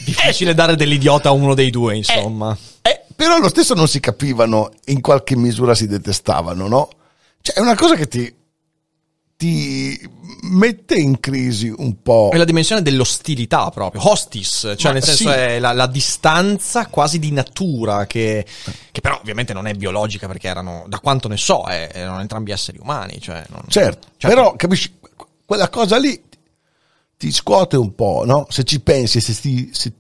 Difficile 0.06 0.54
dare 0.54 0.76
dell'idiota 0.76 1.30
a 1.30 1.32
uno 1.32 1.56
dei 1.56 1.72
due, 1.72 1.96
insomma. 1.96 2.56
Eh, 2.84 3.06
però 3.16 3.40
lo 3.40 3.50
stesso 3.50 3.74
non 3.74 3.88
si 3.88 4.00
capivano, 4.00 4.72
in 4.86 5.02
qualche 5.02 5.36
misura 5.36 5.74
si 5.74 5.88
detestavano, 5.88 6.68
no? 6.68 6.90
Cioè, 7.42 7.56
è 7.56 7.60
una 7.62 7.76
cosa 7.76 7.96
che 7.96 8.08
ti, 8.08 8.34
ti 9.46 10.10
mette 10.42 10.96
in 10.96 11.20
crisi 11.20 11.72
un 11.76 12.02
po'. 12.02 12.30
È 12.32 12.38
la 12.38 12.46
dimensione 12.46 12.82
dell'ostilità 12.82 13.70
proprio, 13.70 14.10
hostis, 14.10 14.74
cioè 14.76 14.88
Ma 14.88 14.92
nel 14.94 15.04
senso 15.04 15.30
sì. 15.30 15.36
è 15.36 15.60
la, 15.60 15.72
la 15.74 15.88
distanza 15.88 16.88
quasi 16.88 17.20
di 17.20 17.32
natura 17.32 18.08
che, 18.08 18.46
che 18.92 19.02
però 19.02 19.20
ovviamente 19.20 19.54
non 19.54 19.68
è 19.68 19.74
biologica 19.74 20.28
perché 20.28 20.48
erano, 20.48 20.86
da 20.88 21.00
quanto 21.00 21.28
ne 21.28 21.38
so, 21.38 21.68
eh, 21.68 21.90
erano 21.94 22.22
entrambi 22.22 22.52
esseri 22.52 22.80
umani. 22.82 23.20
Cioè 23.22 23.46
non- 23.50 23.64
Certo, 23.68 24.08
cioè, 24.18 24.32
però 24.32 24.56
capisci, 24.56 24.98
quella 25.46 25.70
cosa 25.70 25.98
lì 25.98 26.22
ti 27.18 27.32
scuote 27.32 27.78
un 27.78 27.94
po', 27.94 28.24
no? 28.26 28.48
Se 28.50 28.64
ci 28.64 28.80
pensi, 28.82 29.22
se 29.22 29.34
ti, 29.40 29.70
se 29.74 29.94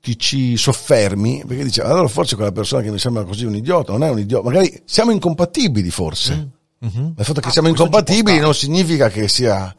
ti 0.00 0.18
ci 0.18 0.56
soffermi, 0.56 1.44
perché 1.46 1.64
dici, 1.64 1.80
allora 1.80 2.06
forse 2.06 2.36
quella 2.36 2.52
persona 2.52 2.82
che 2.82 2.90
mi 2.90 2.98
sembra 2.98 3.24
così 3.24 3.44
un 3.44 3.56
idiota, 3.56 3.92
non 3.92 4.04
è 4.04 4.10
un 4.10 4.20
idiota, 4.20 4.44
magari 4.44 4.82
siamo 4.84 5.10
incompatibili 5.10 5.90
forse. 5.90 6.56
Ma 6.80 6.90
il 7.18 7.24
fatto 7.24 7.40
che 7.40 7.48
Ah, 7.48 7.52
siamo 7.52 7.68
incompatibili 7.68 8.38
non 8.38 8.54
significa 8.54 9.08
che 9.08 9.26
sia 9.28 9.74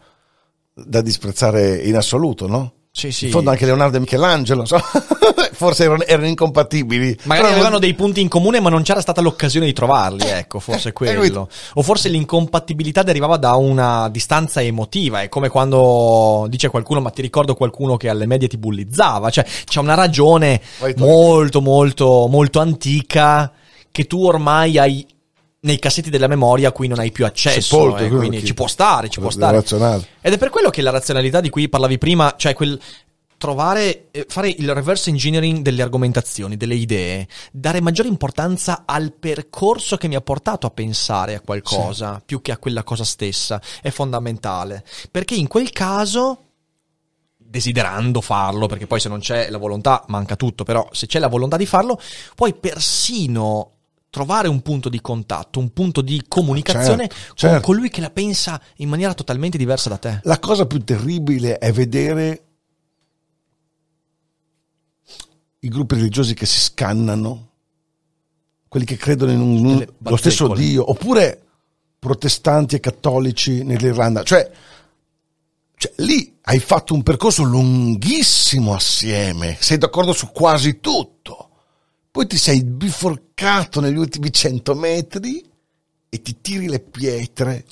da 0.74 1.02
disprezzare 1.02 1.78
in 1.78 1.96
assoluto, 1.96 2.48
no? 2.48 2.74
Sì, 2.92 3.12
sì. 3.12 3.26
In 3.26 3.32
fondo 3.32 3.52
anche 3.52 3.66
Leonardo 3.66 3.98
e 3.98 4.00
Michelangelo, 4.00 4.66
so, 4.66 4.78
forse 5.54 5.84
erano, 5.84 6.04
erano 6.04 6.28
incompatibili. 6.28 7.18
Magari 7.24 7.46
Però- 7.48 7.60
avevano 7.60 7.80
dei 7.80 7.94
punti 7.94 8.20
in 8.20 8.28
comune, 8.28 8.60
ma 8.60 8.70
non 8.70 8.82
c'era 8.82 9.00
stata 9.00 9.22
l'occasione 9.22 9.68
di 9.68 9.74
trovarli, 9.74 10.26
ecco, 10.28 10.60
forse 10.60 10.90
eh, 10.90 10.92
quello. 10.94 11.20
capito. 11.22 11.50
O 11.76 11.84
forse 11.84 12.10
l'incompatibilità 12.10 13.04
derivava 13.04 13.38
da 13.38 13.56
una 13.56 14.10
distanza 14.10 14.62
emotiva. 14.62 15.22
È 15.22 15.30
come 15.30 15.48
quando 15.50 16.48
dice 16.50 16.68
qualcuno, 16.70 17.00
ma 17.00 17.12
ti 17.12 17.22
ricordo 17.22 17.56
qualcuno 17.56 17.96
che 17.96 18.10
alle 18.10 18.26
medie 18.26 18.48
ti 18.50 18.58
bullizzava. 18.58 19.30
Cioè, 19.30 19.46
c'è 19.66 19.80
una 19.80 19.94
ragione 19.94 20.60
molto, 20.98 21.62
molto, 21.62 22.28
molto 22.28 22.60
antica 22.60 23.52
che 23.92 24.06
tu 24.08 24.26
ormai 24.26 24.78
hai 24.78 25.06
nei 25.62 25.80
cassetti 25.80 26.10
della 26.10 26.28
memoria 26.28 26.70
a 26.70 26.72
cui 26.72 26.88
non 26.88 27.00
hai 27.00 27.12
più 27.12 27.26
accesso. 27.26 27.62
Sepolto, 27.62 28.04
eh, 28.04 28.10
quindi 28.10 28.46
ci 28.46 28.54
può 28.54 28.68
stare, 28.68 29.10
ci 29.10 29.20
può 29.20 29.30
stare. 29.30 29.58
razionale. 29.58 30.08
Ed 30.22 30.34
è 30.34 30.38
per 30.38 30.50
quello 30.50 30.70
che 30.70 30.82
la 30.82 30.92
razionalità 30.92 31.42
di 31.42 31.50
cui 31.50 31.68
parlavi 31.68 31.98
prima, 31.98 32.36
cioè 32.38 32.54
quel 32.54 32.80
trovare, 33.40 34.10
eh, 34.12 34.26
fare 34.28 34.50
il 34.50 34.74
reverse 34.74 35.10
engineering 35.10 35.60
delle 35.62 35.82
argomentazioni, 35.82 36.58
delle 36.58 36.76
idee, 36.76 37.28
dare 37.52 37.82
maggiore 37.82 38.10
importanza 38.10 38.84
al 38.86 39.14
percorso 39.14 39.98
che 39.98 40.08
mi 40.08 40.16
ha 40.16 40.22
portato 40.22 40.68
a 40.68 40.72
pensare 40.72 41.36
a 41.36 41.42
qualcosa, 41.42 42.22
più 42.24 42.42
che 42.42 42.52
a 42.52 42.58
quella 42.58 42.84
cosa 42.84 43.06
stessa, 43.06 43.62
è 43.82 43.90
fondamentale. 43.90 44.84
Perché 45.10 45.36
in 45.36 45.48
quel 45.48 45.72
caso, 45.72 46.44
desiderando 47.38 48.22
farlo, 48.22 48.68
perché 48.68 48.88
poi 48.88 49.00
se 49.00 49.10
non 49.10 49.20
c'è 49.20 49.50
la 49.50 49.58
volontà 49.58 50.04
manca 50.08 50.36
tutto, 50.36 50.64
però 50.64 50.88
se 50.92 51.08
c'è 51.08 51.20
la 51.20 51.28
volontà 51.28 51.56
di 51.56 51.66
farlo, 51.66 52.00
puoi 52.36 52.54
persino 52.54 53.79
trovare 54.10 54.48
un 54.48 54.62
punto 54.62 54.90
di 54.90 55.02
contatto, 55.02 55.60
un 55.60 55.72
punto 55.72 56.02
di 56.02 56.24
comunicazione 56.28 57.08
Certo, 57.08 57.26
con 57.28 57.36
certo. 57.36 57.62
colui 57.66 57.90
che 57.90 58.02
la 58.02 58.10
pensa 58.10 58.60
in 58.78 58.90
maniera 58.90 59.14
totalmente 59.14 59.58
diversa 59.58 59.90
da 59.90 59.98
te. 59.98 60.20
La 60.24 60.40
cosa 60.40 60.66
più 60.66 60.84
terribile 60.84 61.58
è 61.58 61.72
vedere 61.72 62.44
i 65.60 65.68
gruppi 65.68 65.96
religiosi 65.96 66.34
che 66.34 66.46
si 66.46 66.60
scannano, 66.60 67.48
quelli 68.68 68.86
che 68.86 68.96
credono 68.98 69.32
in 69.32 69.42
un- 69.42 69.86
lo 69.98 70.16
stesso. 70.16 70.54
Dio, 70.54 70.90
oppure 70.90 71.44
protestanti 72.00 72.76
e 72.76 72.80
cattolici 72.80 73.64
nell'Irlanda. 73.64 74.24
Cioè, 74.24 74.50
cioè, 75.76 75.92
lì 75.98 76.38
hai 76.44 76.60
fatto 76.60 76.94
un 76.94 77.04
percorso 77.04 77.44
lunghissimo 77.44 78.74
assieme, 78.74 79.58
sei 79.60 79.78
d'accordo 79.78 80.14
su 80.14 80.30
quasi 80.32 80.80
tutto. 80.80 81.19
Poi 82.12 82.28
ti 82.28 82.38
sei 82.38 82.64
biforcato 82.64 83.80
negli 83.80 83.98
ultimi 83.98 84.32
cento 84.32 84.74
metri 84.74 85.44
e 86.10 86.22
ti 86.22 86.38
tiri 86.42 86.68
le 86.68 86.80
pietre. 86.80 87.66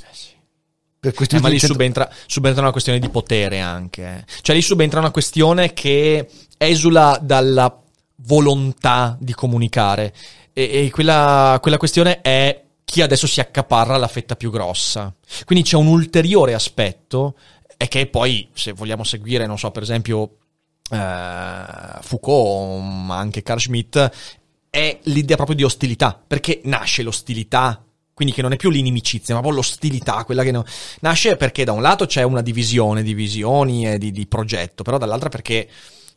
Per 0.99 1.13
questi 1.13 1.35
Eh, 1.35 1.39
ma 1.39 1.47
lì 1.47 1.59
cento- 1.59 1.73
subentra, 1.73 2.11
subentra 2.25 2.61
una 2.61 2.71
questione 2.71 2.99
di 2.99 3.09
potere 3.09 3.59
anche. 3.59 4.03
eh. 4.03 4.25
Cioè 4.41 4.55
lì 4.55 4.61
subentra 4.61 4.99
una 4.99 5.11
questione 5.11 5.73
che 5.73 6.29
esula 6.57 7.19
dalla 7.21 7.81
volontà 8.17 9.17
di 9.19 9.33
comunicare. 9.33 10.13
E, 10.53 10.85
e 10.85 10.89
quella, 10.91 11.57
quella 11.61 11.77
questione 11.77 12.21
è 12.21 12.63
chi 12.83 13.01
adesso 13.01 13.27
si 13.27 13.39
accaparra 13.39 13.97
la 13.97 14.07
fetta 14.07 14.35
più 14.35 14.49
grossa. 14.49 15.13
Quindi 15.45 15.63
c'è 15.63 15.75
un 15.77 15.87
ulteriore 15.87 16.53
aspetto, 16.53 17.35
e 17.75 17.87
che 17.87 18.07
poi, 18.07 18.47
se 18.53 18.71
vogliamo 18.71 19.03
seguire, 19.03 19.45
non 19.45 19.59
so, 19.59 19.71
per 19.71 19.83
esempio, 19.83 20.37
eh, 20.91 21.99
Foucault, 22.01 22.81
ma 22.83 23.17
anche 23.17 23.43
Carl 23.43 23.59
Schmitt, 23.59 24.11
è 24.69 24.99
l'idea 25.03 25.35
proprio 25.35 25.55
di 25.55 25.63
ostilità. 25.63 26.19
Perché 26.25 26.61
nasce 26.65 27.03
l'ostilità? 27.03 27.81
Quindi 28.13 28.33
che 28.33 28.41
non 28.41 28.51
è 28.51 28.55
più 28.55 28.69
l'inimicizia, 28.71 29.35
ma 29.35 29.41
proprio 29.41 29.61
l'ostilità, 29.61 30.23
quella 30.23 30.43
che 30.43 30.51
no- 30.51 30.65
nasce 31.01 31.35
perché 31.35 31.63
da 31.63 31.71
un 31.71 31.81
lato 31.83 32.07
c'è 32.07 32.23
una 32.23 32.41
divisione 32.41 33.03
di 33.03 33.13
visioni 33.13 33.87
e 33.87 33.99
di, 33.99 34.11
di 34.11 34.25
progetto, 34.25 34.81
però 34.81 34.97
dall'altra 34.97 35.29
perché 35.29 35.69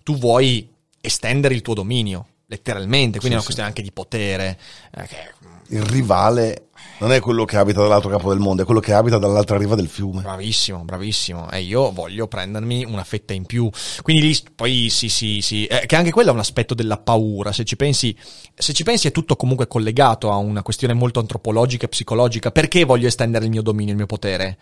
tu 0.03 0.17
vuoi 0.17 0.67
estendere 0.99 1.53
il 1.55 1.61
tuo 1.61 1.75
dominio, 1.75 2.27
letteralmente, 2.47 3.19
quindi 3.19 3.29
è 3.29 3.33
una 3.33 3.41
Sì, 3.41 3.45
questione 3.45 3.69
anche 3.69 3.83
di 3.83 3.93
potere. 3.93 4.59
eh, 4.97 5.07
che- 5.07 5.35
il 5.77 5.83
rivale 5.83 6.69
non 7.01 7.13
è 7.13 7.21
quello 7.21 7.47
che 7.47 7.57
abita 7.57 7.81
dall'altro 7.81 8.11
capo 8.11 8.29
del 8.29 8.41
mondo, 8.41 8.63
è 8.63 8.65
quello 8.67 8.81
che 8.81 8.93
abita 8.93 9.17
dall'altra 9.17 9.57
riva 9.57 9.75
del 9.75 9.89
fiume. 9.89 10.21
Bravissimo, 10.21 10.85
bravissimo. 10.85 11.51
E 11.51 11.63
io 11.63 11.93
voglio 11.93 12.29
prendermi 12.29 12.85
una 12.85 13.05
fetta 13.05 13.33
in 13.33 13.47
più. 13.47 13.71
Quindi 14.03 14.23
lì 14.23 14.39
poi 14.55 14.89
sì, 14.91 15.09
sì, 15.09 15.41
sì. 15.41 15.65
Eh, 15.65 15.87
che 15.87 15.97
anche 15.97 16.11
quello 16.11 16.29
è 16.29 16.33
un 16.33 16.41
aspetto 16.41 16.75
della 16.75 16.99
paura. 16.99 17.53
Se 17.53 17.65
ci 17.65 17.77
pensi, 17.77 18.15
se 18.55 18.75
ci 18.75 18.83
pensi 18.83 19.09
è 19.09 19.13
tutto 19.13 19.37
comunque 19.37 19.67
collegato 19.67 20.31
a 20.31 20.37
una 20.37 20.63
questione 20.63 20.93
molto 20.93 21.21
antropologica 21.21 21.87
e 21.87 21.89
psicologica. 21.89 22.51
Perché 22.51 22.85
voglio 22.85 23.07
estendere 23.07 23.47
il 23.47 23.51
mio 23.51 23.63
dominio, 23.63 23.93
il 23.93 23.97
mio 23.97 24.07
potere? 24.07 24.59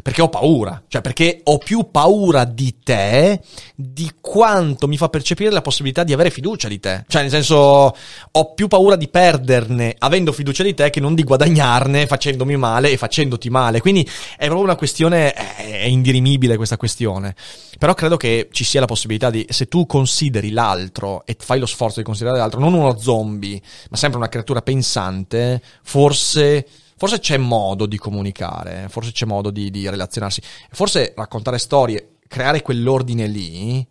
Perché 0.00 0.22
ho 0.22 0.28
paura. 0.28 0.80
Cioè, 0.86 1.00
perché 1.00 1.40
ho 1.42 1.58
più 1.58 1.90
paura 1.90 2.44
di 2.44 2.76
te 2.84 3.40
di 3.74 4.12
quanto 4.20 4.86
mi 4.86 4.96
fa 4.96 5.08
percepire 5.08 5.50
la 5.50 5.60
possibilità 5.60 6.04
di 6.04 6.12
avere 6.12 6.30
fiducia 6.30 6.68
di 6.68 6.78
te. 6.78 7.04
Cioè, 7.08 7.22
nel 7.22 7.32
senso, 7.32 7.96
ho 8.30 8.54
più 8.54 8.68
paura 8.68 8.94
di 8.94 9.08
perderne 9.08 9.96
avendo 9.98 10.30
fiducia 10.30 10.62
di 10.62 10.72
te 10.72 10.90
che 10.90 11.00
non 11.00 11.16
di 11.16 11.24
guadagnarne 11.60 12.06
facendomi 12.06 12.56
male 12.56 12.90
e 12.90 12.96
facendoti 12.96 13.50
male. 13.50 13.80
Quindi 13.80 14.02
è 14.36 14.44
proprio 14.44 14.62
una 14.62 14.76
questione, 14.76 15.32
è 15.32 15.84
indirimibile 15.84 16.56
questa 16.56 16.76
questione. 16.76 17.34
Però 17.78 17.94
credo 17.94 18.16
che 18.16 18.48
ci 18.50 18.64
sia 18.64 18.80
la 18.80 18.86
possibilità 18.86 19.30
di, 19.30 19.46
se 19.48 19.66
tu 19.66 19.86
consideri 19.86 20.50
l'altro 20.50 21.24
e 21.26 21.36
fai 21.38 21.58
lo 21.58 21.66
sforzo 21.66 21.98
di 21.98 22.04
considerare 22.04 22.40
l'altro, 22.40 22.60
non 22.60 22.74
uno 22.74 22.98
zombie, 22.98 23.60
ma 23.90 23.96
sempre 23.96 24.18
una 24.18 24.28
creatura 24.28 24.62
pensante, 24.62 25.62
forse... 25.82 26.66
Forse 27.00 27.18
c'è 27.18 27.38
modo 27.38 27.86
di 27.86 27.96
comunicare, 27.96 28.88
forse 28.90 29.12
c'è 29.12 29.24
modo 29.24 29.48
di, 29.48 29.70
di 29.70 29.88
relazionarsi, 29.88 30.42
forse 30.70 31.14
raccontare 31.16 31.56
storie, 31.56 32.16
creare 32.28 32.60
quell'ordine 32.60 33.26
lì, 33.26 33.86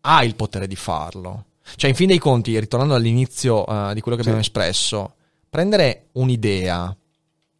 ha 0.00 0.24
il 0.24 0.34
potere 0.34 0.66
di 0.66 0.74
farlo. 0.74 1.44
Cioè, 1.76 1.90
in 1.90 1.94
fin 1.94 2.06
dei 2.06 2.16
conti, 2.16 2.58
ritornando 2.58 2.94
all'inizio 2.94 3.66
eh, 3.66 3.92
di 3.92 4.00
quello 4.00 4.16
che 4.16 4.22
abbiamo 4.22 4.40
espresso, 4.40 5.16
prendere 5.54 6.08
un'idea 6.14 6.96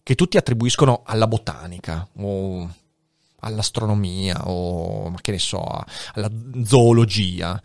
che 0.02 0.16
tutti 0.16 0.36
attribuiscono 0.36 1.02
alla 1.06 1.28
botanica 1.28 2.04
o 2.16 2.68
all'astronomia 3.38 4.48
o, 4.48 5.14
che 5.20 5.30
ne 5.30 5.38
so, 5.38 5.64
alla 6.14 6.28
zoologia 6.64 7.62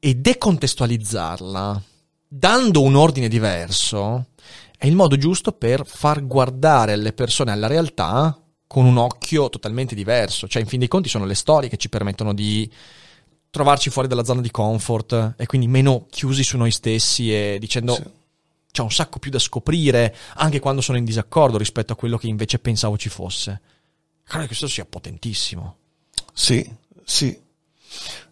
e 0.00 0.16
decontestualizzarla 0.16 1.80
dando 2.26 2.82
un 2.82 2.96
ordine 2.96 3.28
diverso 3.28 4.30
è 4.76 4.88
il 4.88 4.96
modo 4.96 5.16
giusto 5.16 5.52
per 5.52 5.86
far 5.86 6.26
guardare 6.26 6.94
alle 6.94 7.12
persone 7.12 7.52
alla 7.52 7.68
realtà 7.68 8.36
con 8.66 8.84
un 8.84 8.96
occhio 8.96 9.48
totalmente 9.48 9.94
diverso. 9.94 10.48
Cioè, 10.48 10.62
in 10.62 10.66
fin 10.66 10.80
dei 10.80 10.88
conti, 10.88 11.08
sono 11.08 11.24
le 11.24 11.36
storie 11.36 11.68
che 11.68 11.76
ci 11.76 11.88
permettono 11.88 12.34
di 12.34 12.68
trovarci 13.48 13.90
fuori 13.90 14.08
dalla 14.08 14.24
zona 14.24 14.40
di 14.40 14.50
comfort 14.50 15.34
e 15.36 15.46
quindi 15.46 15.68
meno 15.68 16.06
chiusi 16.10 16.42
su 16.42 16.56
noi 16.56 16.72
stessi 16.72 17.32
e 17.32 17.58
dicendo 17.60 17.94
Sì. 17.94 18.20
C'è 18.72 18.82
un 18.82 18.90
sacco 18.90 19.18
più 19.18 19.30
da 19.30 19.38
scoprire 19.38 20.16
anche 20.36 20.58
quando 20.58 20.80
sono 20.80 20.96
in 20.96 21.04
disaccordo 21.04 21.58
rispetto 21.58 21.92
a 21.92 21.96
quello 21.96 22.16
che 22.16 22.26
invece 22.26 22.58
pensavo 22.58 22.96
ci 22.96 23.10
fosse. 23.10 23.60
Credo 24.24 24.40
che 24.40 24.46
questo 24.46 24.66
sia 24.66 24.86
potentissimo. 24.86 25.76
Sì, 26.32 26.68
sì. 27.04 27.38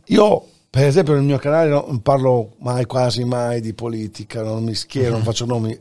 Io, 0.06 0.48
per 0.70 0.86
esempio, 0.86 1.12
nel 1.12 1.24
mio 1.24 1.36
canale 1.36 1.68
non 1.68 2.00
parlo 2.00 2.54
mai, 2.60 2.86
quasi 2.86 3.22
mai 3.24 3.60
di 3.60 3.74
politica, 3.74 4.42
non 4.42 4.64
mi 4.64 4.74
schiero, 4.74 5.12
non 5.12 5.22
faccio 5.22 5.44
nomi. 5.44 5.78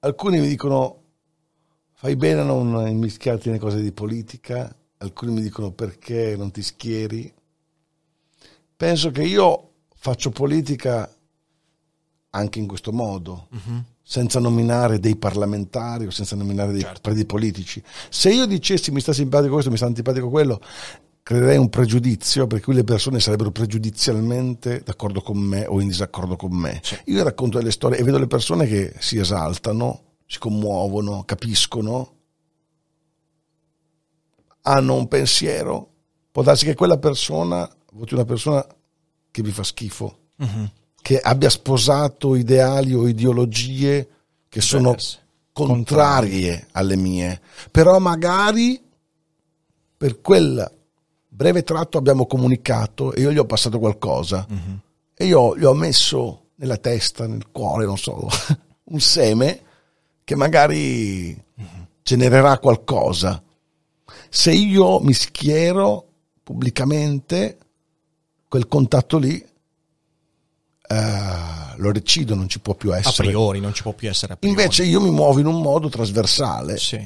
Alcuni 0.00 0.38
mi 0.38 0.46
dicono 0.46 1.02
fai 1.94 2.14
bene 2.14 2.42
a 2.42 2.44
non 2.44 2.86
immischiarti 2.86 3.48
nelle 3.48 3.60
cose 3.60 3.80
di 3.80 3.90
politica, 3.90 4.72
alcuni 4.98 5.32
mi 5.32 5.42
dicono 5.42 5.72
perché 5.72 6.36
non 6.36 6.52
ti 6.52 6.62
schieri. 6.62 7.34
Penso 8.76 9.10
che 9.10 9.24
io 9.24 9.72
faccio 9.96 10.30
politica 10.30 11.12
anche 12.30 12.58
in 12.58 12.66
questo 12.66 12.92
modo. 12.92 13.48
senza 14.08 14.38
nominare 14.40 15.00
dei 15.00 15.16
parlamentari 15.16 16.06
o 16.06 16.10
senza 16.10 16.34
nominare 16.34 16.72
dei 16.72 16.80
Certo. 16.80 17.00
partiti 17.02 17.26
politici. 17.26 17.82
Se 18.08 18.30
io 18.32 18.46
dicessi 18.46 18.90
mi 18.90 19.00
sta 19.00 19.12
simpatico 19.12 19.52
questo, 19.52 19.70
mi 19.70 19.76
sta 19.76 19.84
antipatico 19.84 20.30
quello, 20.30 20.62
creerei 21.22 21.58
un 21.58 21.68
pregiudizio 21.68 22.46
per 22.46 22.60
cui 22.62 22.72
le 22.72 22.84
persone 22.84 23.20
sarebbero 23.20 23.50
pregiudizialmente 23.50 24.80
d'accordo 24.82 25.20
con 25.20 25.36
me 25.36 25.66
o 25.66 25.78
in 25.82 25.88
disaccordo 25.88 26.36
con 26.36 26.54
me. 26.56 26.80
Sì. 26.82 26.96
Io 27.06 27.22
racconto 27.22 27.58
delle 27.58 27.70
storie 27.70 27.98
e 27.98 28.02
vedo 28.02 28.16
le 28.16 28.26
persone 28.26 28.66
che 28.66 28.94
si 28.98 29.18
esaltano, 29.18 30.04
si 30.24 30.38
commuovono, 30.38 31.24
capiscono, 31.24 32.14
hanno 34.62 34.94
un 34.94 35.06
pensiero. 35.08 35.88
Può 36.30 36.42
darsi 36.42 36.64
che 36.64 36.74
quella 36.74 36.98
persona 36.98 37.68
voti 37.92 38.14
una 38.14 38.24
persona 38.24 38.64
che 39.30 39.42
vi 39.42 39.50
fa 39.50 39.62
schifo, 39.64 40.18
Mhm. 40.36 40.70
Che 41.00 41.18
abbia 41.18 41.50
sposato 41.50 42.34
ideali 42.34 42.92
o 42.94 43.06
ideologie 43.08 44.08
che 44.48 44.60
sono 44.60 44.90
Diverse. 44.90 45.18
contrarie 45.52 46.66
alle 46.72 46.96
mie, 46.96 47.40
però 47.70 47.98
magari 47.98 48.80
per 49.96 50.20
quel 50.20 50.70
breve 51.28 51.62
tratto 51.62 51.98
abbiamo 51.98 52.26
comunicato 52.26 53.12
e 53.12 53.20
io 53.22 53.32
gli 53.32 53.38
ho 53.38 53.44
passato 53.46 53.78
qualcosa 53.78 54.46
Mhm. 54.48 54.80
e 55.14 55.26
io 55.26 55.56
gli 55.56 55.64
ho 55.64 55.74
messo 55.74 56.46
nella 56.56 56.76
testa, 56.76 57.26
nel 57.26 57.50
cuore, 57.50 57.84
non 57.84 57.96
so, 57.98 58.26
un 58.90 59.00
seme 59.00 59.62
che 60.24 60.34
magari 60.36 61.40
genererà 62.02 62.58
qualcosa. 62.58 63.42
Se 64.30 64.52
io 64.52 64.98
mi 65.00 65.12
schiero 65.12 66.06
pubblicamente, 66.42 67.58
quel 68.48 68.66
contatto 68.68 69.18
lì 69.18 69.44
eh, 70.88 71.76
lo 71.76 71.92
decido, 71.92 72.34
non 72.34 72.48
ci 72.48 72.60
può 72.60 72.74
più 72.74 72.92
A 72.92 72.98
essere. 72.98 73.28
priori, 73.28 73.60
non 73.60 73.72
ci 73.74 73.82
può 73.82 73.92
più 73.92 74.08
essere 74.08 74.32
a 74.32 74.36
priori. 74.36 74.58
Invece 74.58 74.84
io 74.84 75.00
mi 75.00 75.10
muovo 75.10 75.38
in 75.38 75.46
un 75.46 75.60
modo 75.60 75.88
trasversale. 75.88 76.76
Sì, 76.78 76.98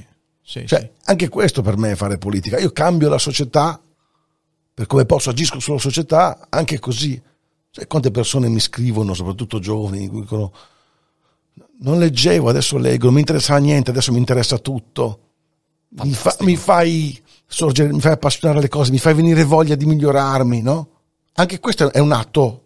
sì, 0.43 0.67
Cioè, 0.67 0.81
sì. 0.81 0.89
anche 1.05 1.29
questo 1.29 1.63
per 1.63 1.77
me 1.77 1.93
è 1.93 1.95
fare 1.97 2.19
politica. 2.19 2.59
Io 2.59 2.71
cambio 2.73 3.09
la 3.09 3.19
società 3.19 3.81
per 4.75 4.87
come 4.87 5.05
posso, 5.05 5.29
agisco 5.31 5.61
sulla 5.61 5.79
società 5.79 6.47
anche 6.49 6.79
così. 6.79 7.21
Cioè, 7.71 7.87
quante 7.87 8.11
persone 8.11 8.49
mi 8.49 8.61
scrivono, 8.61 9.13
soprattutto 9.15 9.59
giovani, 9.59 10.09
dicono 10.09 10.53
non 11.81 11.99
leggevo, 11.99 12.49
adesso 12.49 12.79
leggo, 12.79 13.07
non 13.07 13.15
mi 13.15 13.21
interessava 13.21 13.59
niente, 13.59 13.91
adesso 13.91 14.13
mi 14.13 14.19
interessa 14.19 14.59
tutto. 14.59 15.19
Mi, 15.89 16.13
fa- 16.13 16.37
mi 16.41 16.57
fai 16.57 17.21
sorgere, 17.47 17.93
mi 17.93 18.01
fai 18.01 18.13
appassionare 18.13 18.61
alle 18.61 18.69
cose, 18.69 18.93
mi 18.93 18.99
fai 18.99 19.15
venire 19.15 19.45
voglia 19.45 19.75
di 19.75 19.85
migliorarmi, 19.85 20.63
no? 20.63 20.89
Anche 21.35 21.61
questo 21.61 21.93
è 21.93 21.99
un 21.99 22.13
atto 22.13 22.62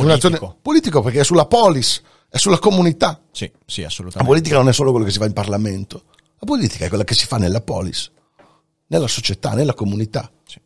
Politico. 0.00 0.28
un'azione- 0.28 0.56
politico 0.60 1.02
perché 1.02 1.20
è 1.20 1.24
sulla 1.24 1.46
polis, 1.46 2.02
è 2.28 2.36
sulla 2.36 2.58
comunità. 2.58 3.20
Sì, 3.30 3.50
sì, 3.64 3.82
La 3.82 3.86
assolutamente. 3.86 4.32
politica 4.32 4.56
non 4.56 4.68
è 4.68 4.72
solo 4.72 4.90
quello 4.90 5.06
che 5.06 5.12
si 5.12 5.18
fa 5.18 5.26
in 5.26 5.32
Parlamento, 5.32 6.02
la 6.38 6.46
politica 6.46 6.86
è 6.86 6.88
quella 6.88 7.04
che 7.04 7.14
si 7.14 7.26
fa 7.26 7.36
nella 7.38 7.60
polis, 7.60 8.10
nella 8.88 9.06
società, 9.06 9.52
nella 9.54 9.72
comunità. 9.74 10.28
Sì. 10.44 10.58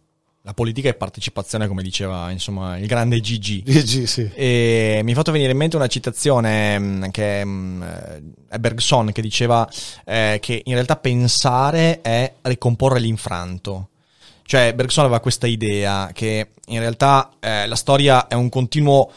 La 0.43 0.55
politica 0.55 0.89
è 0.89 0.95
partecipazione, 0.95 1.69
come 1.69 1.83
diceva 1.83 2.31
insomma 2.31 2.79
il 2.79 2.87
grande 2.87 3.21
Gigi. 3.21 3.63
Sì, 3.85 4.07
sì. 4.07 4.31
E 4.35 5.03
mi 5.05 5.13
ha 5.13 5.15
fatto 5.15 5.31
venire 5.31 5.51
in 5.53 5.59
mente 5.59 5.77
una 5.77 5.89
citazione 5.89 6.79
mh, 6.79 7.11
che 7.11 7.45
mh, 7.45 7.83
eh, 7.83 8.23
è 8.49 8.59
Bergson 8.59 9.13
che 9.13 9.21
diceva 9.21 9.69
eh, 10.07 10.39
che 10.41 10.63
in 10.65 10.73
realtà 10.73 10.97
pensare 10.97 12.01
è 12.01 12.33
ricomporre 12.43 12.99
l'infranto. 12.99 13.91
Cioè 14.49 14.73
Bergson 14.73 15.05
aveva 15.05 15.21
questa 15.21 15.47
idea 15.47 16.09
che 16.15 16.53
in 16.69 16.79
realtà 16.79 17.33
eh, 17.39 17.67
la 17.67 17.77
storia 17.77 18.29
è 18.29 18.35
un 18.35 18.49
continuo 18.49 19.13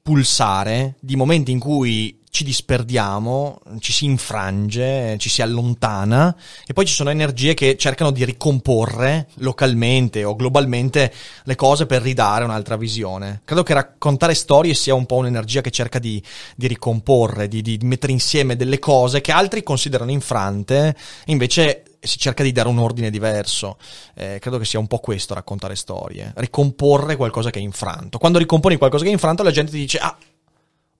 pulsare 0.00 0.94
di 1.00 1.16
momenti 1.16 1.50
in 1.50 1.58
cui 1.58 2.18
ci 2.30 2.44
disperdiamo, 2.44 3.60
ci 3.80 3.92
si 3.92 4.04
infrange, 4.04 5.16
ci 5.18 5.28
si 5.28 5.42
allontana 5.42 6.34
e 6.64 6.72
poi 6.72 6.86
ci 6.86 6.94
sono 6.94 7.10
energie 7.10 7.54
che 7.54 7.76
cercano 7.76 8.12
di 8.12 8.24
ricomporre 8.24 9.28
localmente 9.38 10.22
o 10.22 10.36
globalmente 10.36 11.12
le 11.44 11.54
cose 11.56 11.86
per 11.86 12.02
ridare 12.02 12.44
un'altra 12.44 12.76
visione. 12.76 13.42
Credo 13.44 13.64
che 13.64 13.74
raccontare 13.74 14.34
storie 14.34 14.74
sia 14.74 14.94
un 14.94 15.06
po' 15.06 15.16
un'energia 15.16 15.60
che 15.60 15.72
cerca 15.72 15.98
di, 15.98 16.22
di 16.54 16.68
ricomporre, 16.68 17.48
di, 17.48 17.62
di 17.62 17.78
mettere 17.82 18.12
insieme 18.12 18.54
delle 18.54 18.78
cose 18.78 19.20
che 19.20 19.32
altri 19.32 19.64
considerano 19.64 20.12
infrante, 20.12 20.96
invece 21.26 21.82
si 21.98 22.16
cerca 22.16 22.44
di 22.44 22.52
dare 22.52 22.68
un 22.68 22.78
ordine 22.78 23.10
diverso. 23.10 23.76
Eh, 24.14 24.38
credo 24.40 24.58
che 24.58 24.64
sia 24.64 24.78
un 24.78 24.86
po' 24.86 24.98
questo 24.98 25.34
raccontare 25.34 25.74
storie, 25.74 26.32
ricomporre 26.36 27.16
qualcosa 27.16 27.50
che 27.50 27.58
è 27.58 27.62
infranto. 27.62 28.18
Quando 28.18 28.38
ricomponi 28.38 28.76
qualcosa 28.76 29.02
che 29.02 29.10
è 29.10 29.12
infranto 29.12 29.42
la 29.42 29.50
gente 29.50 29.72
ti 29.72 29.78
dice 29.78 29.98
ah, 29.98 30.16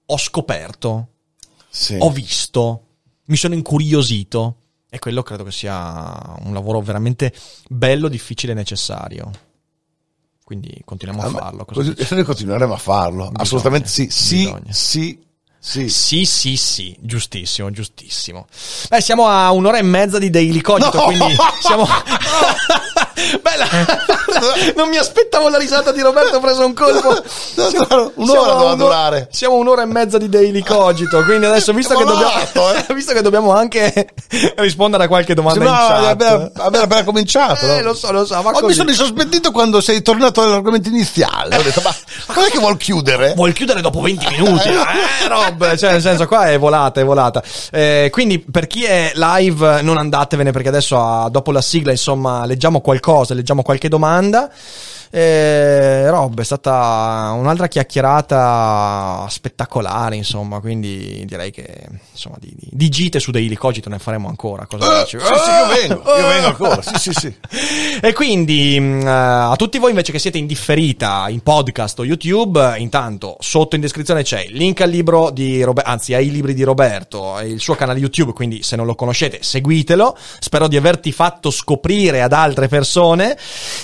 ho 0.07 0.19
scoperto, 0.19 1.09
Sì. 1.71 1.97
ho 1.99 2.11
visto, 2.11 2.87
mi 3.27 3.37
sono 3.37 3.55
incuriosito. 3.55 4.57
E 4.91 4.99
quello 4.99 5.23
credo 5.23 5.45
che 5.45 5.53
sia 5.53 6.35
un 6.43 6.53
lavoro 6.53 6.81
veramente 6.81 7.33
bello, 7.69 8.09
difficile 8.09 8.53
e 8.53 8.57
necessario. 8.57 9.31
Quindi 10.45 10.83
continuiamo 10.85 11.23
a, 11.23 11.27
Ah, 11.27 11.31
ma 11.31 11.39
farlo. 11.39 11.65
cosa 11.65 11.95
noi 12.17 12.25
continueremo 12.25 12.75
a 12.75 12.77
farlo. 12.77 13.31
Assolutamente 13.35 13.89
sì. 13.89 14.09
Sì, 14.11 14.37
Bisogna. 14.39 14.73
sì, 14.73 15.25
sì. 15.61 15.89
Sì, 15.89 16.25
sì, 16.25 16.57
sì, 16.57 16.97
giustissimo, 17.01 17.71
giustissimo. 17.71 18.47
Beh, 18.89 19.01
siamo 19.01 19.29
a 19.29 19.53
un'ora 19.53 19.79
e 19.79 19.83
mezza 19.83 20.19
di 20.19 20.29
Daily 20.29 20.61
Cogito, 20.61 20.97
No! 20.97 21.05
quindi 21.05 21.37
siamo... 21.63 21.87
Bella! 23.43 23.67
non 24.77 24.89
mi 24.89 24.97
aspettavo 24.97 25.49
la 25.49 25.59
risata 25.59 25.93
di 25.93 26.01
Roberto, 26.01 26.37
ho 26.37 26.41
preso 26.41 26.65
un 26.65 26.75
colpo. 26.75 27.09
Un'ora 27.09 27.71
Siamo 27.71 27.85
a 27.85 28.27
doveva 28.27 28.55
un'ora- 28.55 28.75
durare. 28.75 29.29
Siamo 29.31 29.57
un'ora 29.57 29.83
e 29.83 29.87
mezza 29.87 30.19
di 30.19 30.29
Daily 30.29 30.63
Cogito, 30.63 31.23
quindi 31.25 31.47
adesso 31.47 31.73
visto 31.73 31.97
che, 31.97 32.05
dobbiamo, 32.05 32.33
eh. 32.73 32.87
visto 32.95 33.13
che 33.13 33.23
dobbiamo 33.23 33.53
anche 33.53 34.09
rispondere 34.57 35.05
a 35.05 35.09
qualche 35.09 35.35
domanda 35.35 35.65
No, 35.65 35.71
in 35.71 35.77
chat. 35.77 36.05
abbiamo, 36.07 36.51
abbiamo 36.57 36.85
appena 36.85 37.05
cominciato. 37.05 37.67
Eh, 37.67 37.81
no? 37.81 37.89
lo 37.89 37.95
so, 37.95 38.13
lo 38.13 38.25
so, 38.25 38.41
ma 38.43 38.51
Ho 38.51 38.67
mi 38.67 38.73
sono 38.73 38.93
sospettito 38.93 39.51
quando 39.51 39.81
sei 39.81 40.03
tornato 40.03 40.43
all'argomento 40.43 40.89
iniziale. 40.89 41.57
Ho 41.57 41.63
detto, 41.63 41.81
ma, 41.83 41.95
ma 42.27 42.35
cos'è 42.35 42.51
che 42.51 42.59
vuol 42.59 42.77
chiudere? 42.77 43.35
Vuol 43.35 43.53
chiudere 43.53 43.81
dopo 43.81 44.01
20 44.01 44.27
minuti? 44.31 44.69
Eh, 44.69 45.29
Rob, 45.29 45.77
cioè 45.77 45.93
nel 45.93 46.01
senso 46.01 46.27
qua 46.27 46.51
è 46.51 46.59
volata, 46.59 47.01
è 47.01 47.05
volata. 47.05 47.43
Eh, 47.71 48.09
quindi 48.11 48.39
per 48.39 48.67
chi 48.67 48.85
è 48.85 49.13
live 49.15 49.83
non 49.83 49.97
andatevene 49.97 50.53
perché 50.53 50.69
adesso 50.69 50.99
ah, 50.99 51.29
dopo 51.31 51.53
la 51.53 51.61
sigla 51.61 51.91
insomma 51.91 52.45
leggiamo 52.47 52.81
qualcosa, 52.81 53.10
leggiamo 53.35 53.63
qualche 53.63 53.89
domanda. 53.89 54.51
Eh, 55.13 56.09
Rob, 56.09 56.39
è 56.39 56.45
stata 56.45 57.33
un'altra 57.35 57.67
chiacchierata 57.67 59.27
spettacolare 59.29 60.15
insomma, 60.15 60.61
quindi 60.61 61.25
direi 61.27 61.51
che 61.51 61.85
insomma 62.13 62.37
di, 62.39 62.55
di, 62.57 62.69
di 62.71 62.89
gite 62.89 63.19
su 63.19 63.33
Daily 63.33 63.57
Cogito 63.57 63.89
ne 63.89 63.99
faremo 63.99 64.29
ancora. 64.29 64.67
Cosa 64.67 65.01
dici? 65.01 65.19
sì, 65.19 65.27
sì, 65.27 65.51
io 65.51 65.67
vengo, 65.67 66.17
io 66.17 66.27
vengo 66.29 66.47
ancora. 66.47 66.81
Sì, 66.81 66.95
sì, 66.97 67.13
sì. 67.13 67.35
E 68.03 68.13
quindi 68.13 68.77
eh, 68.77 69.05
a 69.07 69.55
tutti 69.57 69.79
voi 69.79 69.91
invece 69.91 70.13
che 70.13 70.19
siete 70.19 70.39
in 70.39 70.47
differita 70.47 71.27
in 71.29 71.41
podcast 71.41 71.99
o 71.99 72.05
YouTube, 72.05 72.77
intanto 72.79 73.37
sotto 73.41 73.75
in 73.75 73.81
descrizione 73.81 74.23
c'è 74.23 74.43
il 74.43 74.57
link 74.57 74.81
al 74.81 74.91
libro 74.91 75.31
di 75.31 75.63
Roberto, 75.63 75.91
anzi 75.91 76.15
ai 76.15 76.31
libri 76.31 76.55
di 76.55 76.63
Roberto, 76.63 77.39
e 77.39 77.49
il 77.49 77.61
suo 77.61 77.75
canale 77.75 77.99
YouTube, 77.99 78.33
quindi 78.33 78.63
se 78.63 78.77
non 78.77 78.87
lo 78.87 78.95
conoscete 78.95 79.41
seguitelo. 79.43 80.17
Spero 80.39 80.69
di 80.69 80.77
averti 80.77 81.11
fatto 81.11 81.51
scoprire 81.51 82.23
ad 82.23 82.33
altre 82.33 82.69
persone 82.69 83.37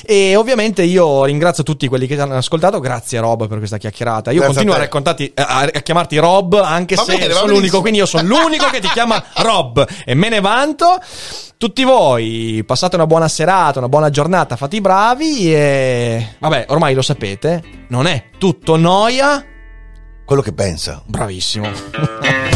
e 0.04 0.36
ovviamente 0.36 0.82
io 0.82 1.15
ringrazio 1.24 1.62
tutti 1.62 1.88
quelli 1.88 2.06
che 2.06 2.20
hanno 2.20 2.36
ascoltato, 2.36 2.80
grazie 2.80 3.20
Rob 3.20 3.48
per 3.48 3.58
questa 3.58 3.78
chiacchierata. 3.78 4.30
Io 4.30 4.40
Grazie 4.40 4.54
continuo 4.54 4.74
a 4.74 4.78
raccontarti, 4.78 5.32
a, 5.34 5.60
a 5.60 5.80
chiamarti 5.80 6.16
Rob 6.18 6.54
anche 6.54 6.94
Va 6.94 7.02
se 7.04 7.16
bene, 7.16 7.32
sono 7.32 7.52
l'unico, 7.52 7.80
quindi 7.80 7.98
io 7.98 8.06
sono 8.06 8.22
l'unico 8.22 8.66
che 8.70 8.80
ti 8.80 8.88
chiama 8.88 9.22
Rob 9.36 9.86
e 10.04 10.14
me 10.14 10.28
ne 10.28 10.40
vanto. 10.40 11.00
Tutti 11.58 11.84
voi 11.84 12.62
passate 12.66 12.96
una 12.96 13.06
buona 13.06 13.28
serata, 13.28 13.78
una 13.78 13.88
buona 13.88 14.10
giornata, 14.10 14.56
fate 14.56 14.76
i 14.76 14.80
bravi 14.80 15.54
e 15.54 16.34
vabbè, 16.38 16.66
ormai 16.68 16.94
lo 16.94 17.02
sapete, 17.02 17.62
non 17.88 18.06
è 18.06 18.24
tutto 18.38 18.76
noia. 18.76 19.44
Quello 20.24 20.42
che 20.42 20.52
pensa. 20.52 21.02
Bravissimo. 21.06 22.54